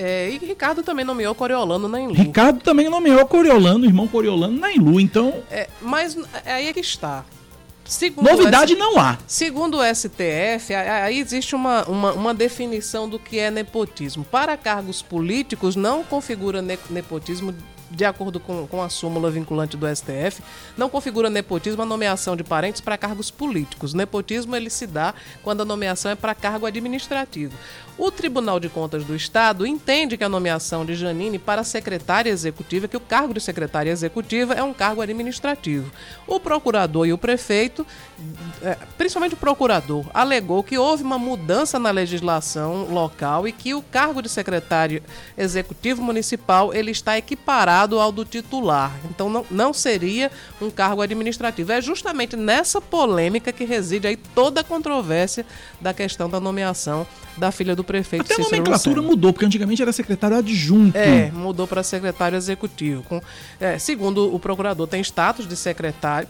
É, 0.00 0.30
e 0.30 0.38
Ricardo 0.38 0.82
também 0.82 1.04
nomeou 1.04 1.34
Coriolano 1.34 1.88
na 1.88 2.00
Enlu. 2.00 2.14
Ricardo 2.14 2.60
também 2.60 2.88
nomeou 2.88 3.26
Coriolano, 3.26 3.80
o 3.84 3.84
irmão 3.86 4.06
Coriolano, 4.06 4.58
na 4.58 4.72
Ilu. 4.72 5.00
Então, 5.00 5.34
É, 5.50 5.68
mas 5.80 6.16
aí 6.46 6.68
é 6.68 6.72
que 6.72 6.80
está. 6.80 7.24
Segundo 7.84 8.28
novidade 8.28 8.74
o 8.74 8.76
S- 8.76 8.78
não 8.78 8.98
há. 9.00 9.18
Segundo 9.26 9.78
o 9.78 9.82
STF, 9.94 10.74
aí 10.74 11.18
existe 11.18 11.54
uma, 11.54 11.84
uma, 11.84 12.12
uma 12.12 12.34
definição 12.34 13.08
do 13.08 13.18
que 13.18 13.38
é 13.38 13.50
nepotismo. 13.50 14.24
Para 14.24 14.56
cargos 14.58 15.00
políticos, 15.02 15.74
não 15.74 16.04
configura 16.04 16.60
ne- 16.60 16.78
nepotismo 16.90 17.54
de 17.90 18.04
acordo 18.04 18.38
com, 18.38 18.66
com 18.66 18.82
a 18.82 18.90
súmula 18.90 19.30
vinculante 19.30 19.74
do 19.74 19.86
STF, 19.88 20.42
não 20.76 20.90
configura 20.90 21.30
nepotismo 21.30 21.80
a 21.80 21.86
nomeação 21.86 22.36
de 22.36 22.44
parentes 22.44 22.82
para 22.82 22.98
cargos 22.98 23.30
políticos. 23.30 23.94
Nepotismo 23.94 24.54
ele 24.54 24.68
se 24.68 24.86
dá 24.86 25.14
quando 25.42 25.62
a 25.62 25.64
nomeação 25.64 26.10
é 26.10 26.14
para 26.14 26.34
cargo 26.34 26.66
administrativo. 26.66 27.54
O 27.98 28.12
Tribunal 28.12 28.60
de 28.60 28.68
Contas 28.68 29.04
do 29.04 29.16
Estado 29.16 29.66
entende 29.66 30.16
que 30.16 30.22
a 30.22 30.28
nomeação 30.28 30.86
de 30.86 30.94
Janine 30.94 31.36
para 31.36 31.64
secretária 31.64 32.30
executiva, 32.30 32.86
que 32.86 32.96
o 32.96 33.00
cargo 33.00 33.34
de 33.34 33.40
secretária 33.40 33.90
executiva 33.90 34.54
é 34.54 34.62
um 34.62 34.72
cargo 34.72 35.02
administrativo. 35.02 35.90
O 36.24 36.38
procurador 36.38 37.08
e 37.08 37.12
o 37.12 37.18
prefeito, 37.18 37.84
é, 38.62 38.76
principalmente 38.96 39.34
o 39.34 39.36
procurador, 39.36 40.06
alegou 40.14 40.62
que 40.62 40.78
houve 40.78 41.02
uma 41.02 41.18
mudança 41.18 41.76
na 41.76 41.90
legislação 41.90 42.84
local 42.88 43.48
e 43.48 43.52
que 43.52 43.74
o 43.74 43.82
cargo 43.82 44.22
de 44.22 44.28
secretário 44.28 45.02
executivo 45.36 46.00
municipal 46.00 46.72
ele 46.72 46.92
está 46.92 47.18
equiparado 47.18 47.98
ao 47.98 48.12
do 48.12 48.24
titular. 48.24 48.92
Então 49.10 49.28
não, 49.28 49.44
não 49.50 49.72
seria 49.72 50.30
um 50.62 50.70
cargo 50.70 51.02
administrativo. 51.02 51.72
É 51.72 51.80
justamente 51.80 52.36
nessa 52.36 52.80
polêmica 52.80 53.52
que 53.52 53.64
reside 53.64 54.06
aí 54.06 54.16
toda 54.16 54.60
a 54.60 54.64
controvérsia 54.64 55.44
da 55.80 55.92
questão 55.92 56.30
da 56.30 56.38
nomeação 56.38 57.04
da 57.36 57.52
filha 57.52 57.74
do 57.74 57.84
prefeito 57.88 58.26
Até 58.26 58.34
a 58.34 58.36
Cícero 58.36 58.56
nomenclatura 58.56 58.96
Lucena. 58.96 59.10
mudou, 59.10 59.32
porque 59.32 59.46
antigamente 59.46 59.80
era 59.80 59.92
secretário 59.92 60.36
adjunto. 60.36 60.96
É, 60.96 61.30
mudou 61.32 61.66
para 61.66 61.82
secretário 61.82 62.36
executivo. 62.36 63.02
Com, 63.02 63.20
é, 63.58 63.78
segundo 63.78 64.32
o 64.32 64.38
procurador, 64.38 64.86
tem 64.86 65.00
status 65.00 65.48
de 65.48 65.56
secretário, 65.56 66.28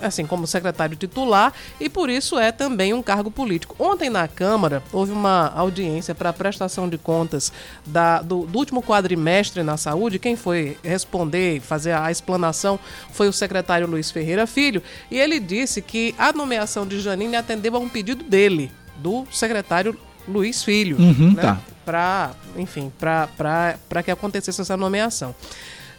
assim 0.00 0.24
como 0.24 0.46
secretário 0.46 0.96
titular, 0.96 1.52
e 1.80 1.88
por 1.88 2.08
isso 2.08 2.38
é 2.38 2.52
também 2.52 2.94
um 2.94 3.02
cargo 3.02 3.30
político. 3.30 3.74
Ontem 3.78 4.08
na 4.08 4.28
Câmara 4.28 4.82
houve 4.92 5.10
uma 5.10 5.48
audiência 5.48 6.14
para 6.14 6.32
prestação 6.32 6.88
de 6.88 6.96
contas 6.96 7.52
da, 7.84 8.22
do, 8.22 8.46
do 8.46 8.58
último 8.58 8.80
quadrimestre 8.80 9.62
na 9.64 9.76
saúde. 9.76 10.18
Quem 10.18 10.36
foi 10.36 10.78
responder, 10.84 11.60
fazer 11.60 11.92
a 11.92 12.10
explanação, 12.10 12.78
foi 13.12 13.28
o 13.28 13.32
secretário 13.32 13.88
Luiz 13.88 14.10
Ferreira 14.10 14.46
Filho, 14.46 14.80
e 15.10 15.18
ele 15.18 15.40
disse 15.40 15.82
que 15.82 16.14
a 16.16 16.32
nomeação 16.32 16.86
de 16.86 17.00
Janine 17.00 17.34
atendeu 17.34 17.74
a 17.74 17.80
um 17.80 17.88
pedido 17.88 18.22
dele, 18.22 18.70
do 18.98 19.26
secretário 19.32 19.98
Luiz 20.30 20.62
Filho, 20.64 20.96
Uhum, 20.98 21.32
né? 21.34 21.42
tá. 21.42 21.58
Para, 21.84 22.30
enfim, 22.56 22.92
para 22.98 24.02
que 24.04 24.10
acontecesse 24.10 24.60
essa 24.60 24.76
nomeação. 24.76 25.34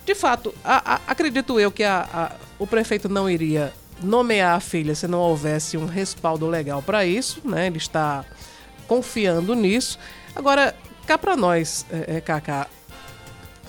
De 0.06 0.16
fato, 0.16 0.54
a- 0.64 0.96
a- 0.96 1.02
acredito 1.08 1.60
eu 1.60 1.72
que 1.72 1.84
a- 1.84 2.32
o 2.58 2.66
prefeito 2.66 3.08
não 3.10 3.30
iria 3.30 3.74
nomear 4.02 4.56
a 4.56 4.60
filha 4.60 4.96
se 4.96 5.08
não 5.08 5.20
houvesse 5.20 5.78
um 5.78 5.86
respaldo 5.86 6.48
legal 6.48 6.82
para 6.82 7.06
isso, 7.06 7.42
né? 7.46 7.68
Ele 7.68 7.78
está 7.78 8.26
confiando 8.88 9.54
nisso. 9.54 10.00
Agora, 10.36 10.76
cá 11.06 11.18
para 11.18 11.36
nós, 11.36 11.86
é, 11.92 12.18
é, 12.18 12.22
Cacá, 12.22 12.68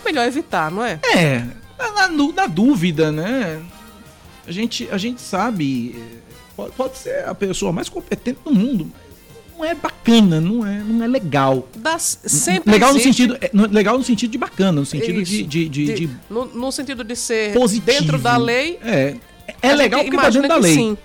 melhor 0.04 0.26
evitar, 0.26 0.70
não 0.70 0.84
é? 0.84 0.98
É, 1.14 1.44
na, 1.78 2.08
na 2.32 2.46
dúvida, 2.46 3.10
né? 3.12 3.60
A 4.46 4.50
gente, 4.52 4.88
a 4.90 4.98
gente 4.98 5.20
sabe, 5.20 5.94
eh, 5.96 6.18
pode, 6.56 6.72
pode 6.72 6.98
ser 6.98 7.28
a 7.28 7.34
pessoa 7.34 7.72
mais 7.72 7.88
competente 7.88 8.40
do 8.44 8.52
mundo, 8.52 8.90
não 9.56 9.64
é 9.64 9.74
bacana, 9.74 10.40
não 10.40 10.66
é, 10.66 10.78
não 10.82 11.04
é 11.04 11.08
legal. 11.08 11.68
Das, 11.76 12.18
sempre 12.24 12.70
legal 12.72 12.92
no 12.92 12.98
existe- 12.98 13.22
sentido, 13.22 13.38
é, 13.40 13.50
no- 13.52 13.66
legal 13.66 13.96
no 13.98 14.04
sentido 14.04 14.30
de 14.30 14.38
bacana, 14.38 14.72
no 14.72 14.86
sentido 14.86 15.22
de, 15.22 15.42
de, 15.42 15.68
de- 15.68 15.94
de 15.94 16.10
no, 16.28 16.44
no 16.46 16.72
sentido 16.72 17.04
de 17.04 17.14
ser 17.16 17.52
positivo. 17.52 17.86
dentro 17.86 18.18
da 18.18 18.36
lei. 18.36 18.78
É, 18.82 19.16
é 19.60 19.74
legal 19.74 20.02
porque 20.04 20.16
tá 20.16 20.30
dentro 20.30 20.48
da 20.48 20.56
lei, 20.56 20.74
Sim. 20.74 20.96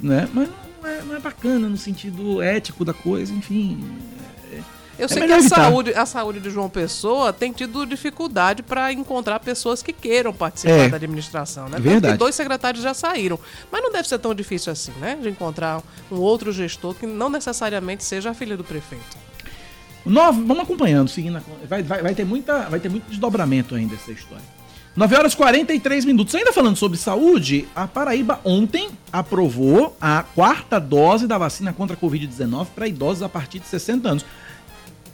né? 0.00 0.28
Mas 0.32 0.48
não 0.82 0.88
é, 0.90 1.02
não 1.02 1.16
é 1.16 1.20
bacana 1.20 1.68
no 1.68 1.76
sentido 1.76 2.40
ético 2.42 2.84
da 2.84 2.92
coisa, 2.94 3.32
enfim. 3.32 3.84
Eu 4.98 5.04
É 5.04 5.08
sei 5.08 5.26
que 5.26 5.32
a 5.32 5.38
evitar. 5.38 5.56
saúde, 5.56 5.94
a 5.94 6.06
saúde 6.06 6.40
de 6.40 6.50
João 6.50 6.70
Pessoa 6.70 7.32
tem 7.32 7.52
tido 7.52 7.84
dificuldade 7.86 8.62
para 8.62 8.92
encontrar 8.92 9.40
pessoas 9.40 9.82
que 9.82 9.92
queiram 9.92 10.32
participar 10.32 10.72
É. 10.72 10.88
da 10.88 10.96
administração, 10.96 11.64
né? 11.64 11.72
Tanto 11.72 11.82
Verdade. 11.82 12.14
que 12.14 12.18
dois 12.18 12.34
secretários 12.34 12.82
já 12.82 12.94
saíram. 12.94 13.38
Mas 13.70 13.82
não 13.82 13.92
deve 13.92 14.08
ser 14.08 14.18
tão 14.18 14.34
difícil 14.34 14.72
assim, 14.72 14.92
né? 15.00 15.18
De 15.20 15.28
encontrar 15.28 15.82
um 16.10 16.16
outro 16.16 16.50
gestor 16.52 16.94
que 16.94 17.06
não 17.06 17.28
necessariamente 17.28 18.04
seja 18.04 18.30
a 18.30 18.34
filha 18.34 18.56
do 18.56 18.64
prefeito. 18.64 19.16
Nove, 20.04 20.40
vamos 20.44 20.62
acompanhando, 20.62 21.08
seguindo. 21.08 21.36
a- 21.36 21.42
Vai, 21.68 21.82
vai, 21.82 22.02
vai, 22.02 22.14
ter 22.14 22.24
muita, 22.24 22.68
vai 22.70 22.78
ter 22.80 22.88
muito 22.88 23.08
desdobramento 23.10 23.74
ainda 23.74 23.94
essa 23.96 24.12
história. 24.12 24.44
9 24.94 25.14
horas 25.14 25.34
e 25.34 25.36
43 25.36 26.04
minutos. 26.06 26.34
Ainda 26.34 26.52
falando 26.54 26.76
sobre 26.76 26.96
saúde, 26.96 27.68
a 27.76 27.86
Paraíba 27.86 28.40
ontem 28.44 28.88
aprovou 29.12 29.94
a 30.00 30.22
quarta 30.22 30.78
dose 30.80 31.26
da 31.26 31.36
vacina 31.36 31.70
contra 31.72 31.94
a 31.94 31.98
Covid-19 32.00 32.68
para 32.74 32.88
idosos 32.88 33.22
a 33.22 33.28
partir 33.28 33.58
de 33.58 33.66
60 33.66 34.08
anos. 34.08 34.24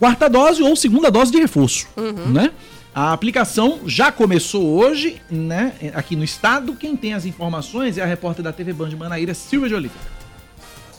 Quarta 0.03 0.29
dose 0.29 0.61
ou 0.61 0.75
segunda 0.75 1.09
dose 1.09 1.31
de 1.31 1.39
reforço, 1.39 1.87
né? 2.27 2.51
A 2.93 3.13
aplicação 3.13 3.79
já 3.85 4.11
começou 4.11 4.61
hoje, 4.77 5.21
né? 5.31 5.71
Aqui 5.95 6.13
no 6.13 6.25
estado. 6.25 6.75
Quem 6.75 6.93
tem 6.97 7.13
as 7.13 7.23
informações 7.23 7.97
é 7.97 8.01
a 8.01 8.05
repórter 8.05 8.43
da 8.43 8.51
TV 8.51 8.73
Band 8.73 8.89
de 8.89 8.97
Manaíra, 8.97 9.33
Silvia 9.33 9.69
de 9.69 9.75
Oliveira. 9.75 10.05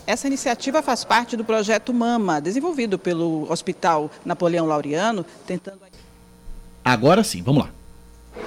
Essa 0.07 0.25
iniciativa 0.25 0.81
faz 0.81 1.03
parte 1.03 1.37
do 1.37 1.45
projeto 1.45 1.93
MAMA, 1.93 2.41
desenvolvido 2.41 2.97
pelo 2.97 3.45
Hospital 3.47 4.09
Napoleão 4.25 4.65
Laureano, 4.65 5.23
tentando. 5.45 5.77
Agora 6.83 7.23
sim, 7.23 7.43
vamos 7.43 7.65
lá. 7.65 7.69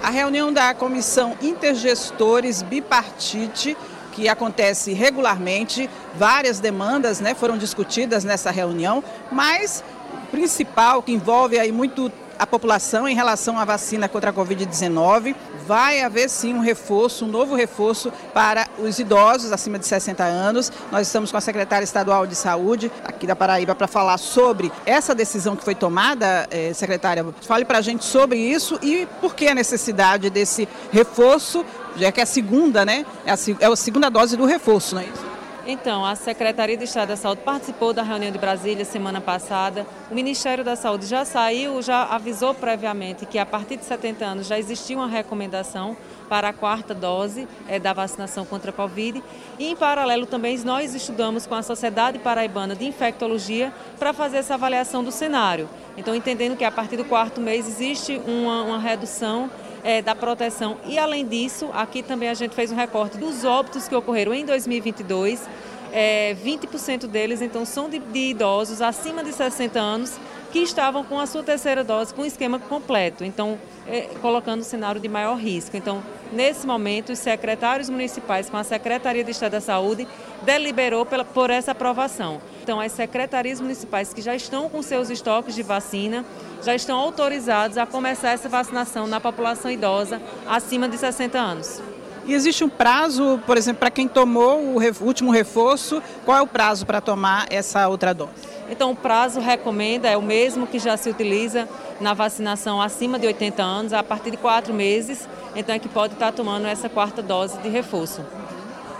A 0.02 0.10
reunião 0.10 0.52
da 0.52 0.74
Comissão 0.74 1.36
Intergestores 1.40 2.62
Bipartite, 2.62 3.76
que 4.10 4.28
acontece 4.28 4.92
regularmente, 4.92 5.88
várias 6.16 6.58
demandas 6.58 7.20
né, 7.20 7.32
foram 7.32 7.56
discutidas 7.56 8.24
nessa 8.24 8.50
reunião, 8.50 9.04
mas 9.30 9.84
principal, 10.30 11.02
que 11.02 11.12
envolve 11.12 11.58
aí 11.58 11.72
muito 11.72 12.10
a 12.38 12.46
população 12.46 13.08
em 13.08 13.14
relação 13.14 13.58
à 13.58 13.64
vacina 13.64 14.08
contra 14.08 14.30
a 14.30 14.32
Covid-19, 14.32 15.34
vai 15.66 16.00
haver 16.00 16.30
sim 16.30 16.54
um 16.54 16.60
reforço, 16.60 17.24
um 17.24 17.28
novo 17.28 17.54
reforço 17.54 18.12
para 18.32 18.68
os 18.78 18.98
idosos 18.98 19.50
acima 19.50 19.78
de 19.78 19.86
60 19.86 20.22
anos. 20.22 20.72
Nós 20.92 21.06
estamos 21.08 21.30
com 21.30 21.36
a 21.36 21.40
secretária 21.40 21.84
estadual 21.84 22.26
de 22.26 22.36
saúde 22.36 22.92
aqui 23.04 23.26
da 23.26 23.34
Paraíba 23.34 23.74
para 23.74 23.88
falar 23.88 24.18
sobre 24.18 24.70
essa 24.86 25.14
decisão 25.14 25.56
que 25.56 25.64
foi 25.64 25.74
tomada, 25.74 26.46
eh, 26.50 26.72
secretária. 26.72 27.26
Fale 27.42 27.64
para 27.64 27.78
a 27.78 27.82
gente 27.82 28.04
sobre 28.04 28.38
isso 28.38 28.78
e 28.80 29.06
por 29.20 29.34
que 29.34 29.48
a 29.48 29.54
necessidade 29.54 30.30
desse 30.30 30.68
reforço, 30.92 31.64
já 31.96 32.12
que 32.12 32.20
é 32.20 32.22
a 32.22 32.26
segunda, 32.26 32.84
né? 32.84 33.04
É 33.26 33.32
a, 33.32 33.36
é 33.60 33.66
a 33.66 33.76
segunda 33.76 34.08
dose 34.08 34.36
do 34.36 34.46
reforço, 34.46 34.94
não 34.94 35.02
é 35.02 35.06
isso? 35.06 35.37
Então, 35.70 36.02
a 36.02 36.14
Secretaria 36.14 36.78
de 36.78 36.84
Estado 36.84 37.08
da 37.08 37.16
Saúde 37.16 37.42
participou 37.42 37.92
da 37.92 38.02
reunião 38.02 38.32
de 38.32 38.38
Brasília 38.38 38.86
semana 38.86 39.20
passada. 39.20 39.86
O 40.10 40.14
Ministério 40.14 40.64
da 40.64 40.74
Saúde 40.74 41.04
já 41.04 41.26
saiu, 41.26 41.82
já 41.82 42.04
avisou 42.04 42.54
previamente 42.54 43.26
que 43.26 43.38
a 43.38 43.44
partir 43.44 43.76
de 43.76 43.84
70 43.84 44.24
anos 44.24 44.46
já 44.46 44.58
existia 44.58 44.96
uma 44.96 45.06
recomendação 45.06 45.94
para 46.26 46.48
a 46.48 46.52
quarta 46.54 46.94
dose 46.94 47.46
eh, 47.68 47.78
da 47.78 47.92
vacinação 47.92 48.46
contra 48.46 48.70
a 48.70 48.72
Covid. 48.72 49.22
E, 49.58 49.66
em 49.66 49.76
paralelo, 49.76 50.24
também 50.24 50.56
nós 50.64 50.94
estudamos 50.94 51.46
com 51.46 51.54
a 51.54 51.62
Sociedade 51.62 52.18
Paraibana 52.18 52.74
de 52.74 52.86
Infectologia 52.86 53.70
para 53.98 54.14
fazer 54.14 54.38
essa 54.38 54.54
avaliação 54.54 55.04
do 55.04 55.12
cenário. 55.12 55.68
Então, 55.98 56.14
entendendo 56.14 56.56
que 56.56 56.64
a 56.64 56.70
partir 56.70 56.96
do 56.96 57.04
quarto 57.04 57.42
mês 57.42 57.68
existe 57.68 58.18
uma, 58.26 58.62
uma 58.62 58.78
redução 58.78 59.50
eh, 59.84 60.02
da 60.02 60.14
proteção. 60.14 60.76
E, 60.86 60.98
além 60.98 61.26
disso, 61.26 61.70
aqui 61.72 62.02
também 62.02 62.28
a 62.28 62.34
gente 62.34 62.54
fez 62.54 62.72
um 62.72 62.76
recorte 62.76 63.18
dos 63.18 63.44
óbitos 63.44 63.88
que 63.88 63.94
ocorreram 63.94 64.34
em 64.34 64.44
2022. 64.44 65.46
É, 65.92 66.36
20% 66.44 67.06
deles, 67.06 67.40
então, 67.40 67.64
são 67.64 67.88
de, 67.88 67.98
de 67.98 68.30
idosos 68.30 68.82
acima 68.82 69.24
de 69.24 69.32
60 69.32 69.78
anos 69.78 70.18
que 70.52 70.60
estavam 70.60 71.04
com 71.04 71.20
a 71.20 71.26
sua 71.26 71.42
terceira 71.42 71.84
dose 71.84 72.14
com 72.14 72.24
esquema 72.24 72.58
completo, 72.58 73.24
então, 73.24 73.58
é, 73.86 74.08
colocando 74.20 74.60
o 74.60 74.64
cenário 74.64 75.00
de 75.00 75.08
maior 75.08 75.36
risco. 75.36 75.76
Então, 75.76 76.02
nesse 76.32 76.66
momento, 76.66 77.12
os 77.12 77.18
secretários 77.18 77.90
municipais, 77.90 78.48
com 78.48 78.56
a 78.56 78.64
Secretaria 78.64 79.22
de 79.22 79.30
Estado 79.30 79.52
da 79.52 79.60
Saúde, 79.60 80.08
deliberou 80.42 81.04
pela, 81.04 81.24
por 81.24 81.50
essa 81.50 81.72
aprovação. 81.72 82.40
Então, 82.62 82.80
as 82.80 82.92
secretarias 82.92 83.60
municipais 83.60 84.12
que 84.12 84.22
já 84.22 84.34
estão 84.34 84.68
com 84.68 84.82
seus 84.82 85.10
estoques 85.10 85.54
de 85.54 85.62
vacina, 85.62 86.24
já 86.62 86.74
estão 86.74 86.98
autorizados 86.98 87.78
a 87.78 87.86
começar 87.86 88.30
essa 88.30 88.48
vacinação 88.48 89.06
na 89.06 89.20
população 89.20 89.70
idosa 89.70 90.20
acima 90.46 90.88
de 90.88 90.96
60 90.98 91.38
anos. 91.38 91.82
E 92.26 92.34
existe 92.34 92.62
um 92.62 92.68
prazo, 92.68 93.40
por 93.46 93.56
exemplo, 93.56 93.80
para 93.80 93.90
quem 93.90 94.06
tomou 94.06 94.60
o 94.60 94.78
último 95.00 95.30
reforço, 95.30 96.02
qual 96.26 96.36
é 96.36 96.42
o 96.42 96.46
prazo 96.46 96.84
para 96.84 97.00
tomar 97.00 97.46
essa 97.48 97.88
outra 97.88 98.12
dose? 98.12 98.57
Então, 98.70 98.90
o 98.90 98.96
prazo 98.96 99.40
recomenda 99.40 100.08
é 100.08 100.16
o 100.16 100.22
mesmo 100.22 100.66
que 100.66 100.78
já 100.78 100.96
se 100.96 101.08
utiliza 101.08 101.68
na 102.00 102.14
vacinação 102.14 102.80
acima 102.80 103.18
de 103.18 103.26
80 103.26 103.62
anos, 103.62 103.92
a 103.92 104.02
partir 104.02 104.30
de 104.30 104.36
quatro 104.36 104.74
meses. 104.74 105.28
Então, 105.56 105.74
é 105.74 105.78
que 105.78 105.88
pode 105.88 106.14
estar 106.14 106.32
tomando 106.32 106.66
essa 106.66 106.88
quarta 106.88 107.22
dose 107.22 107.58
de 107.58 107.68
reforço. 107.68 108.22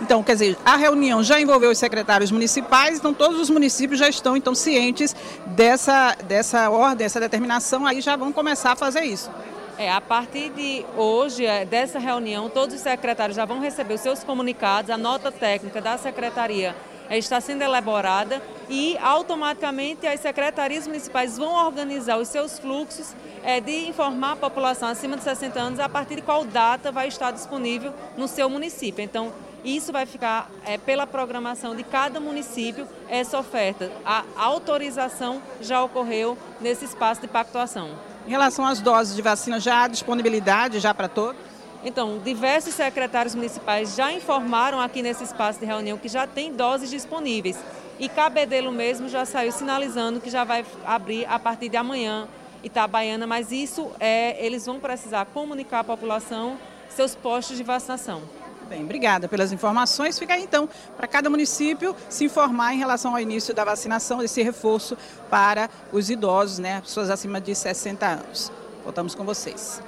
Então, 0.01 0.23
quer 0.23 0.33
dizer, 0.33 0.57
a 0.65 0.75
reunião 0.75 1.21
já 1.21 1.39
envolveu 1.39 1.69
os 1.69 1.77
secretários 1.77 2.31
municipais, 2.31 2.97
então 2.97 3.13
todos 3.13 3.39
os 3.39 3.49
municípios 3.49 3.99
já 3.99 4.07
estão 4.07 4.37
então 4.37 4.55
cientes 4.55 5.13
dessa, 5.45 6.15
dessa 6.23 6.69
ordem, 6.69 6.99
dessa 6.99 7.19
determinação, 7.19 7.85
aí 7.85 7.99
já 7.99 8.15
vão 8.15 8.31
começar 8.31 8.71
a 8.71 8.75
fazer 8.77 9.01
isso. 9.01 9.29
É, 9.77 9.91
a 9.91 9.99
partir 9.99 10.49
de 10.51 10.85
hoje, 10.95 11.45
é, 11.45 11.65
dessa 11.65 11.99
reunião, 11.99 12.49
todos 12.49 12.75
os 12.75 12.81
secretários 12.81 13.35
já 13.35 13.45
vão 13.45 13.59
receber 13.59 13.93
os 13.93 14.01
seus 14.01 14.23
comunicados, 14.23 14.89
a 14.89 14.97
nota 14.97 15.31
técnica 15.31 15.81
da 15.81 15.97
secretaria 15.97 16.75
é, 17.09 17.17
está 17.17 17.41
sendo 17.41 17.61
elaborada 17.61 18.41
e 18.69 18.97
automaticamente 18.99 20.05
as 20.05 20.19
secretarias 20.19 20.85
municipais 20.85 21.37
vão 21.37 21.53
organizar 21.65 22.17
os 22.17 22.27
seus 22.27 22.59
fluxos 22.59 23.15
é, 23.43 23.59
de 23.59 23.87
informar 23.87 24.33
a 24.33 24.35
população 24.35 24.87
acima 24.87 25.17
de 25.17 25.23
60 25.23 25.59
anos 25.59 25.79
a 25.79 25.89
partir 25.89 26.17
de 26.17 26.21
qual 26.21 26.45
data 26.45 26.91
vai 26.91 27.07
estar 27.07 27.31
disponível 27.31 27.91
no 28.15 28.27
seu 28.27 28.49
município. 28.49 29.03
Então, 29.03 29.33
isso 29.63 29.91
vai 29.91 30.05
ficar 30.05 30.49
é, 30.65 30.77
pela 30.77 31.05
programação 31.05 31.75
de 31.75 31.83
cada 31.83 32.19
município, 32.19 32.87
essa 33.09 33.37
oferta. 33.37 33.91
A 34.05 34.23
autorização 34.37 35.41
já 35.59 35.83
ocorreu 35.83 36.37
nesse 36.61 36.85
espaço 36.85 37.21
de 37.21 37.27
pactuação. 37.27 37.89
Em 38.25 38.29
relação 38.29 38.65
às 38.65 38.79
doses 38.79 39.15
de 39.15 39.21
vacina, 39.21 39.59
já 39.59 39.83
há 39.83 39.87
disponibilidade 39.87 40.79
já 40.79 40.93
para 40.93 41.07
todos? 41.07 41.41
Então, 41.83 42.19
diversos 42.19 42.73
secretários 42.73 43.33
municipais 43.33 43.95
já 43.95 44.11
informaram 44.11 44.81
aqui 44.81 45.01
nesse 45.01 45.23
espaço 45.23 45.59
de 45.59 45.65
reunião 45.65 45.97
que 45.97 46.09
já 46.09 46.27
tem 46.27 46.53
doses 46.53 46.89
disponíveis. 46.89 47.57
E 47.99 48.07
Cabedelo 48.07 48.71
mesmo 48.71 49.09
já 49.09 49.25
saiu 49.25 49.51
sinalizando 49.51 50.21
que 50.21 50.29
já 50.29 50.43
vai 50.43 50.65
abrir 50.85 51.25
a 51.25 51.37
partir 51.37 51.67
de 51.67 51.75
amanhã 51.75 52.27
Itabaiana, 52.63 53.27
mas 53.27 53.51
isso 53.51 53.91
é, 53.99 54.43
eles 54.43 54.65
vão 54.65 54.79
precisar 54.79 55.25
comunicar 55.25 55.79
à 55.79 55.83
população 55.83 56.57
seus 56.89 57.13
postos 57.13 57.57
de 57.57 57.63
vacinação. 57.63 58.21
Bem, 58.69 58.83
obrigada 58.83 59.27
pelas 59.27 59.51
informações. 59.51 60.19
Fica 60.19 60.35
aí 60.35 60.43
então 60.43 60.69
para 60.95 61.07
cada 61.07 61.29
município 61.29 61.95
se 62.07 62.23
informar 62.25 62.73
em 62.73 62.77
relação 62.77 63.13
ao 63.13 63.19
início 63.19 63.53
da 63.53 63.65
vacinação, 63.65 64.19
desse 64.19 64.41
reforço 64.43 64.97
para 65.29 65.69
os 65.91 66.09
idosos, 66.09 66.59
né, 66.59 66.79
pessoas 66.81 67.09
acima 67.09 67.41
de 67.41 67.55
60 67.55 68.05
anos. 68.05 68.51
Voltamos 68.83 69.15
com 69.15 69.23
vocês. 69.23 69.81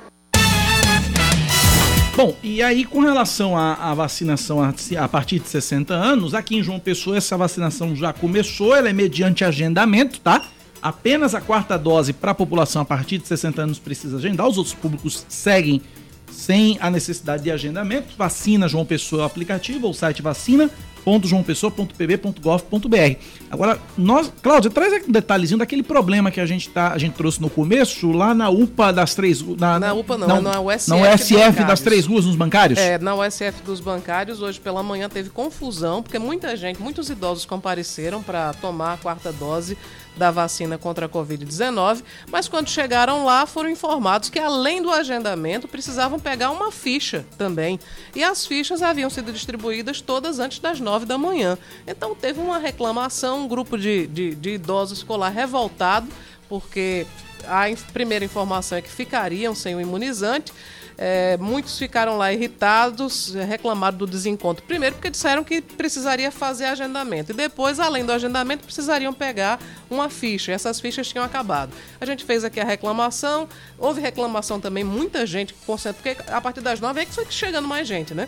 Bom, 2.15 2.36
e 2.43 2.62
aí 2.62 2.84
com 2.84 3.00
relação 3.00 3.58
à, 3.58 3.74
à 3.74 3.93
vacinação 3.93 4.62
a, 4.62 4.74
a, 5.00 5.08
partir 5.08 5.39
de 5.39 5.47
60 5.47 5.93
anos, 5.93 6.34
aqui 6.34 6.58
em 6.58 6.63
João 6.63 6.78
Pessoa 6.80 7.17
essa 7.17 7.38
vacinação 7.38 7.95
já 7.95 8.12
começou, 8.12 8.76
ela 8.76 8.89
é 8.89 8.93
mediante 8.93 9.45
agendamento, 9.45 10.19
tá? 10.19 10.43
Apenas 10.82 11.34
a 11.34 11.39
quarta 11.39 11.78
dose 11.78 12.12
para 12.12 12.32
a 12.32 12.36
população 12.36 12.82
a 12.82 12.86
partir 12.86 13.17
de 13.17 13.28
60 13.28 13.62
anos 13.62 13.80
precisa 13.80 14.17
agendar, 14.17 14.47
os 14.47 14.58
outros 14.58 14.76
públicos 14.76 15.26
seguem 15.30 15.82
sem 16.30 16.78
a 16.82 16.89
necessidade 16.89 17.43
de 17.43 17.52
agendamento. 17.52 18.15
Vacina 18.17 18.67
João 18.67 18.86
Pessoa 18.86 19.26
aplicativo, 19.26 19.88
ou 19.88 19.93
site 19.93 20.21
vacina 20.21 20.69
www.joaopessoa.pb.gov.br. 21.05 23.15
Agora, 23.49 23.79
nós, 23.97 24.31
Cláudia, 24.41 24.71
traz 24.71 24.93
aqui 24.93 25.09
um 25.09 25.11
detalhezinho 25.11 25.57
daquele 25.57 25.83
problema 25.83 26.31
que 26.31 26.39
a 26.39 26.45
gente, 26.45 26.69
tá, 26.69 26.93
a 26.93 26.97
gente 26.97 27.11
trouxe 27.13 27.41
no 27.41 27.49
começo, 27.49 28.09
lá 28.11 28.33
na 28.33 28.49
UPA 28.49 28.93
das 28.93 29.13
três 29.15 29.41
na, 29.41 29.79
na 29.79 29.93
UPA 29.93 30.17
não, 30.17 30.27
na, 30.27 30.41
na 30.41 30.61
USF. 30.61 30.89
Na 30.89 31.13
USF 31.13 31.63
das 31.65 31.79
três 31.81 32.05
ruas 32.05 32.25
nos 32.25 32.35
bancários? 32.35 32.79
É, 32.79 32.97
na 32.97 33.15
USF 33.15 33.61
dos 33.65 33.79
bancários, 33.79 34.41
hoje 34.41 34.59
pela 34.59 34.83
manhã 34.83 35.07
teve 35.09 35.29
confusão, 35.29 36.03
porque 36.03 36.19
muita 36.19 36.55
gente, 36.55 36.81
muitos 36.81 37.09
idosos 37.09 37.45
compareceram 37.45 38.23
para 38.23 38.53
tomar 38.53 38.93
a 38.93 38.97
quarta 38.97 39.31
dose 39.31 39.77
da 40.15 40.30
vacina 40.30 40.78
contra 40.78 41.06
a 41.06 41.10
Covid-19, 41.10 42.04
mas 42.30 42.47
quando 42.47 42.69
chegaram 42.69 43.26
lá 43.26 43.45
foram 43.45 43.69
informados 43.69 44.30
que 44.30 44.39
além 44.39 44.82
do 44.82 44.91
agendamento 44.91 45.67
precisavam 45.67 46.19
pegar 46.19 46.52
uma 46.52 46.71
ficha 46.71 47.26
também. 47.38 47.80
E 48.15 48.24
as 48.24 48.45
fichas 48.45 48.82
haviam 48.82 49.10
sido 49.10 49.32
distribuídas 49.32 50.02
todas 50.02 50.39
antes 50.39 50.60
das 50.60 50.80
nove 50.80 51.06
da 51.06 51.17
manhã. 51.17 51.58
Então 51.88 52.13
teve 52.13 52.39
uma 52.39 52.58
reclamação, 52.58 53.45
um 53.45 53.47
grupo 53.47 53.78
de, 53.78 54.08
de, 54.08 54.36
de 54.36 54.50
idosos 54.52 55.06
lá 55.08 55.30
revoltado, 55.30 56.08
porque 56.50 57.06
a 57.45 57.63
primeira 57.91 58.26
informação 58.26 58.78
é 58.78 58.82
que 58.82 58.89
ficariam 58.89 59.56
sem 59.56 59.76
o 59.76 59.82
imunizante. 59.82 60.52
É, 60.97 61.38
muitos 61.38 61.77
ficaram 61.77 62.17
lá 62.17 62.32
irritados, 62.32 63.34
reclamaram 63.34 63.97
do 63.97 64.06
desencontro. 64.06 64.63
Primeiro, 64.65 64.95
porque 64.95 65.10
disseram 65.10 65.43
que 65.43 65.62
precisaria 65.62 66.32
fazer 66.32 66.65
agendamento. 66.65 67.32
E 67.32 67.36
depois, 67.36 67.80
além 67.80 68.06
do 68.06 68.12
agendamento, 68.12 68.63
precisariam 68.63 69.13
pegar 69.13 69.60
uma 69.89 70.10
ficha. 70.10 70.51
Essas 70.51 70.80
fichas 70.80 71.08
tinham 71.08 71.25
acabado. 71.25 71.71
A 71.99 72.06
gente 72.06 72.23
fez 72.23 72.43
aqui 72.43 72.60
a 72.60 72.65
reclamação. 72.65 73.47
Houve 73.77 74.01
reclamação 74.01 74.60
também, 74.60 74.84
muita 74.84 75.25
gente 75.25 75.56
porque 75.95 76.17
a 76.27 76.41
partir 76.41 76.62
das 76.62 76.80
nove 76.80 77.01
é 77.01 77.06
que 77.06 77.13
foi 77.13 77.25
chegando 77.30 77.67
mais 77.67 77.88
gente, 77.88 78.13
né? 78.13 78.27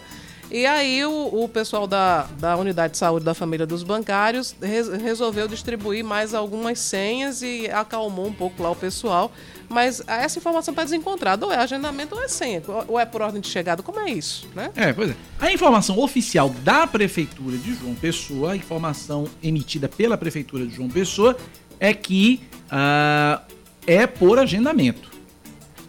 E 0.51 0.65
aí 0.65 1.03
o, 1.03 1.43
o, 1.43 1.49
pessoal 1.49 1.87
da, 1.87 2.23
da 2.37 2.55
unidade 2.57 2.93
de 2.93 2.99
saúde 2.99 3.25
da 3.25 3.33
família 3.33 3.65
dos 3.65 3.81
bancários 3.81 4.55
res, 4.61 4.87
resolveu 4.87 5.47
distribuir 5.47 6.03
mais 6.03 6.33
algumas 6.33 6.79
senhas 6.79 7.41
e 7.41 7.69
acalmou 7.71 8.27
um 8.27 8.33
pouco 8.33 8.61
lá 8.61 8.69
o 8.69 8.75
pessoal. 8.75 9.31
Mas 9.73 10.01
essa 10.07 10.39
informação 10.39 10.71
está 10.71 10.83
desencontrada. 10.83 11.45
Ou 11.45 11.51
é 11.51 11.57
agendamento 11.57 12.15
ou 12.15 12.23
é 12.23 12.27
senha. 12.27 12.61
Ou 12.87 12.99
é 12.99 13.05
por 13.05 13.21
ordem 13.21 13.41
de 13.41 13.47
chegada. 13.47 13.81
Como 13.83 13.99
é 13.99 14.11
isso, 14.11 14.47
né? 14.55 14.71
É, 14.75 14.93
pois 14.93 15.09
é. 15.09 15.15
A 15.39 15.51
informação 15.51 15.99
oficial 15.99 16.49
da 16.49 16.87
Prefeitura 16.87 17.57
de 17.57 17.75
João 17.75 17.95
Pessoa, 17.95 18.53
a 18.53 18.55
informação 18.55 19.27
emitida 19.41 19.89
pela 19.89 20.17
Prefeitura 20.17 20.65
de 20.65 20.75
João 20.75 20.89
Pessoa, 20.89 21.35
é 21.79 21.93
que 21.93 22.41
uh, 22.67 23.41
é 23.85 24.07
por 24.07 24.39
agendamento. 24.39 25.11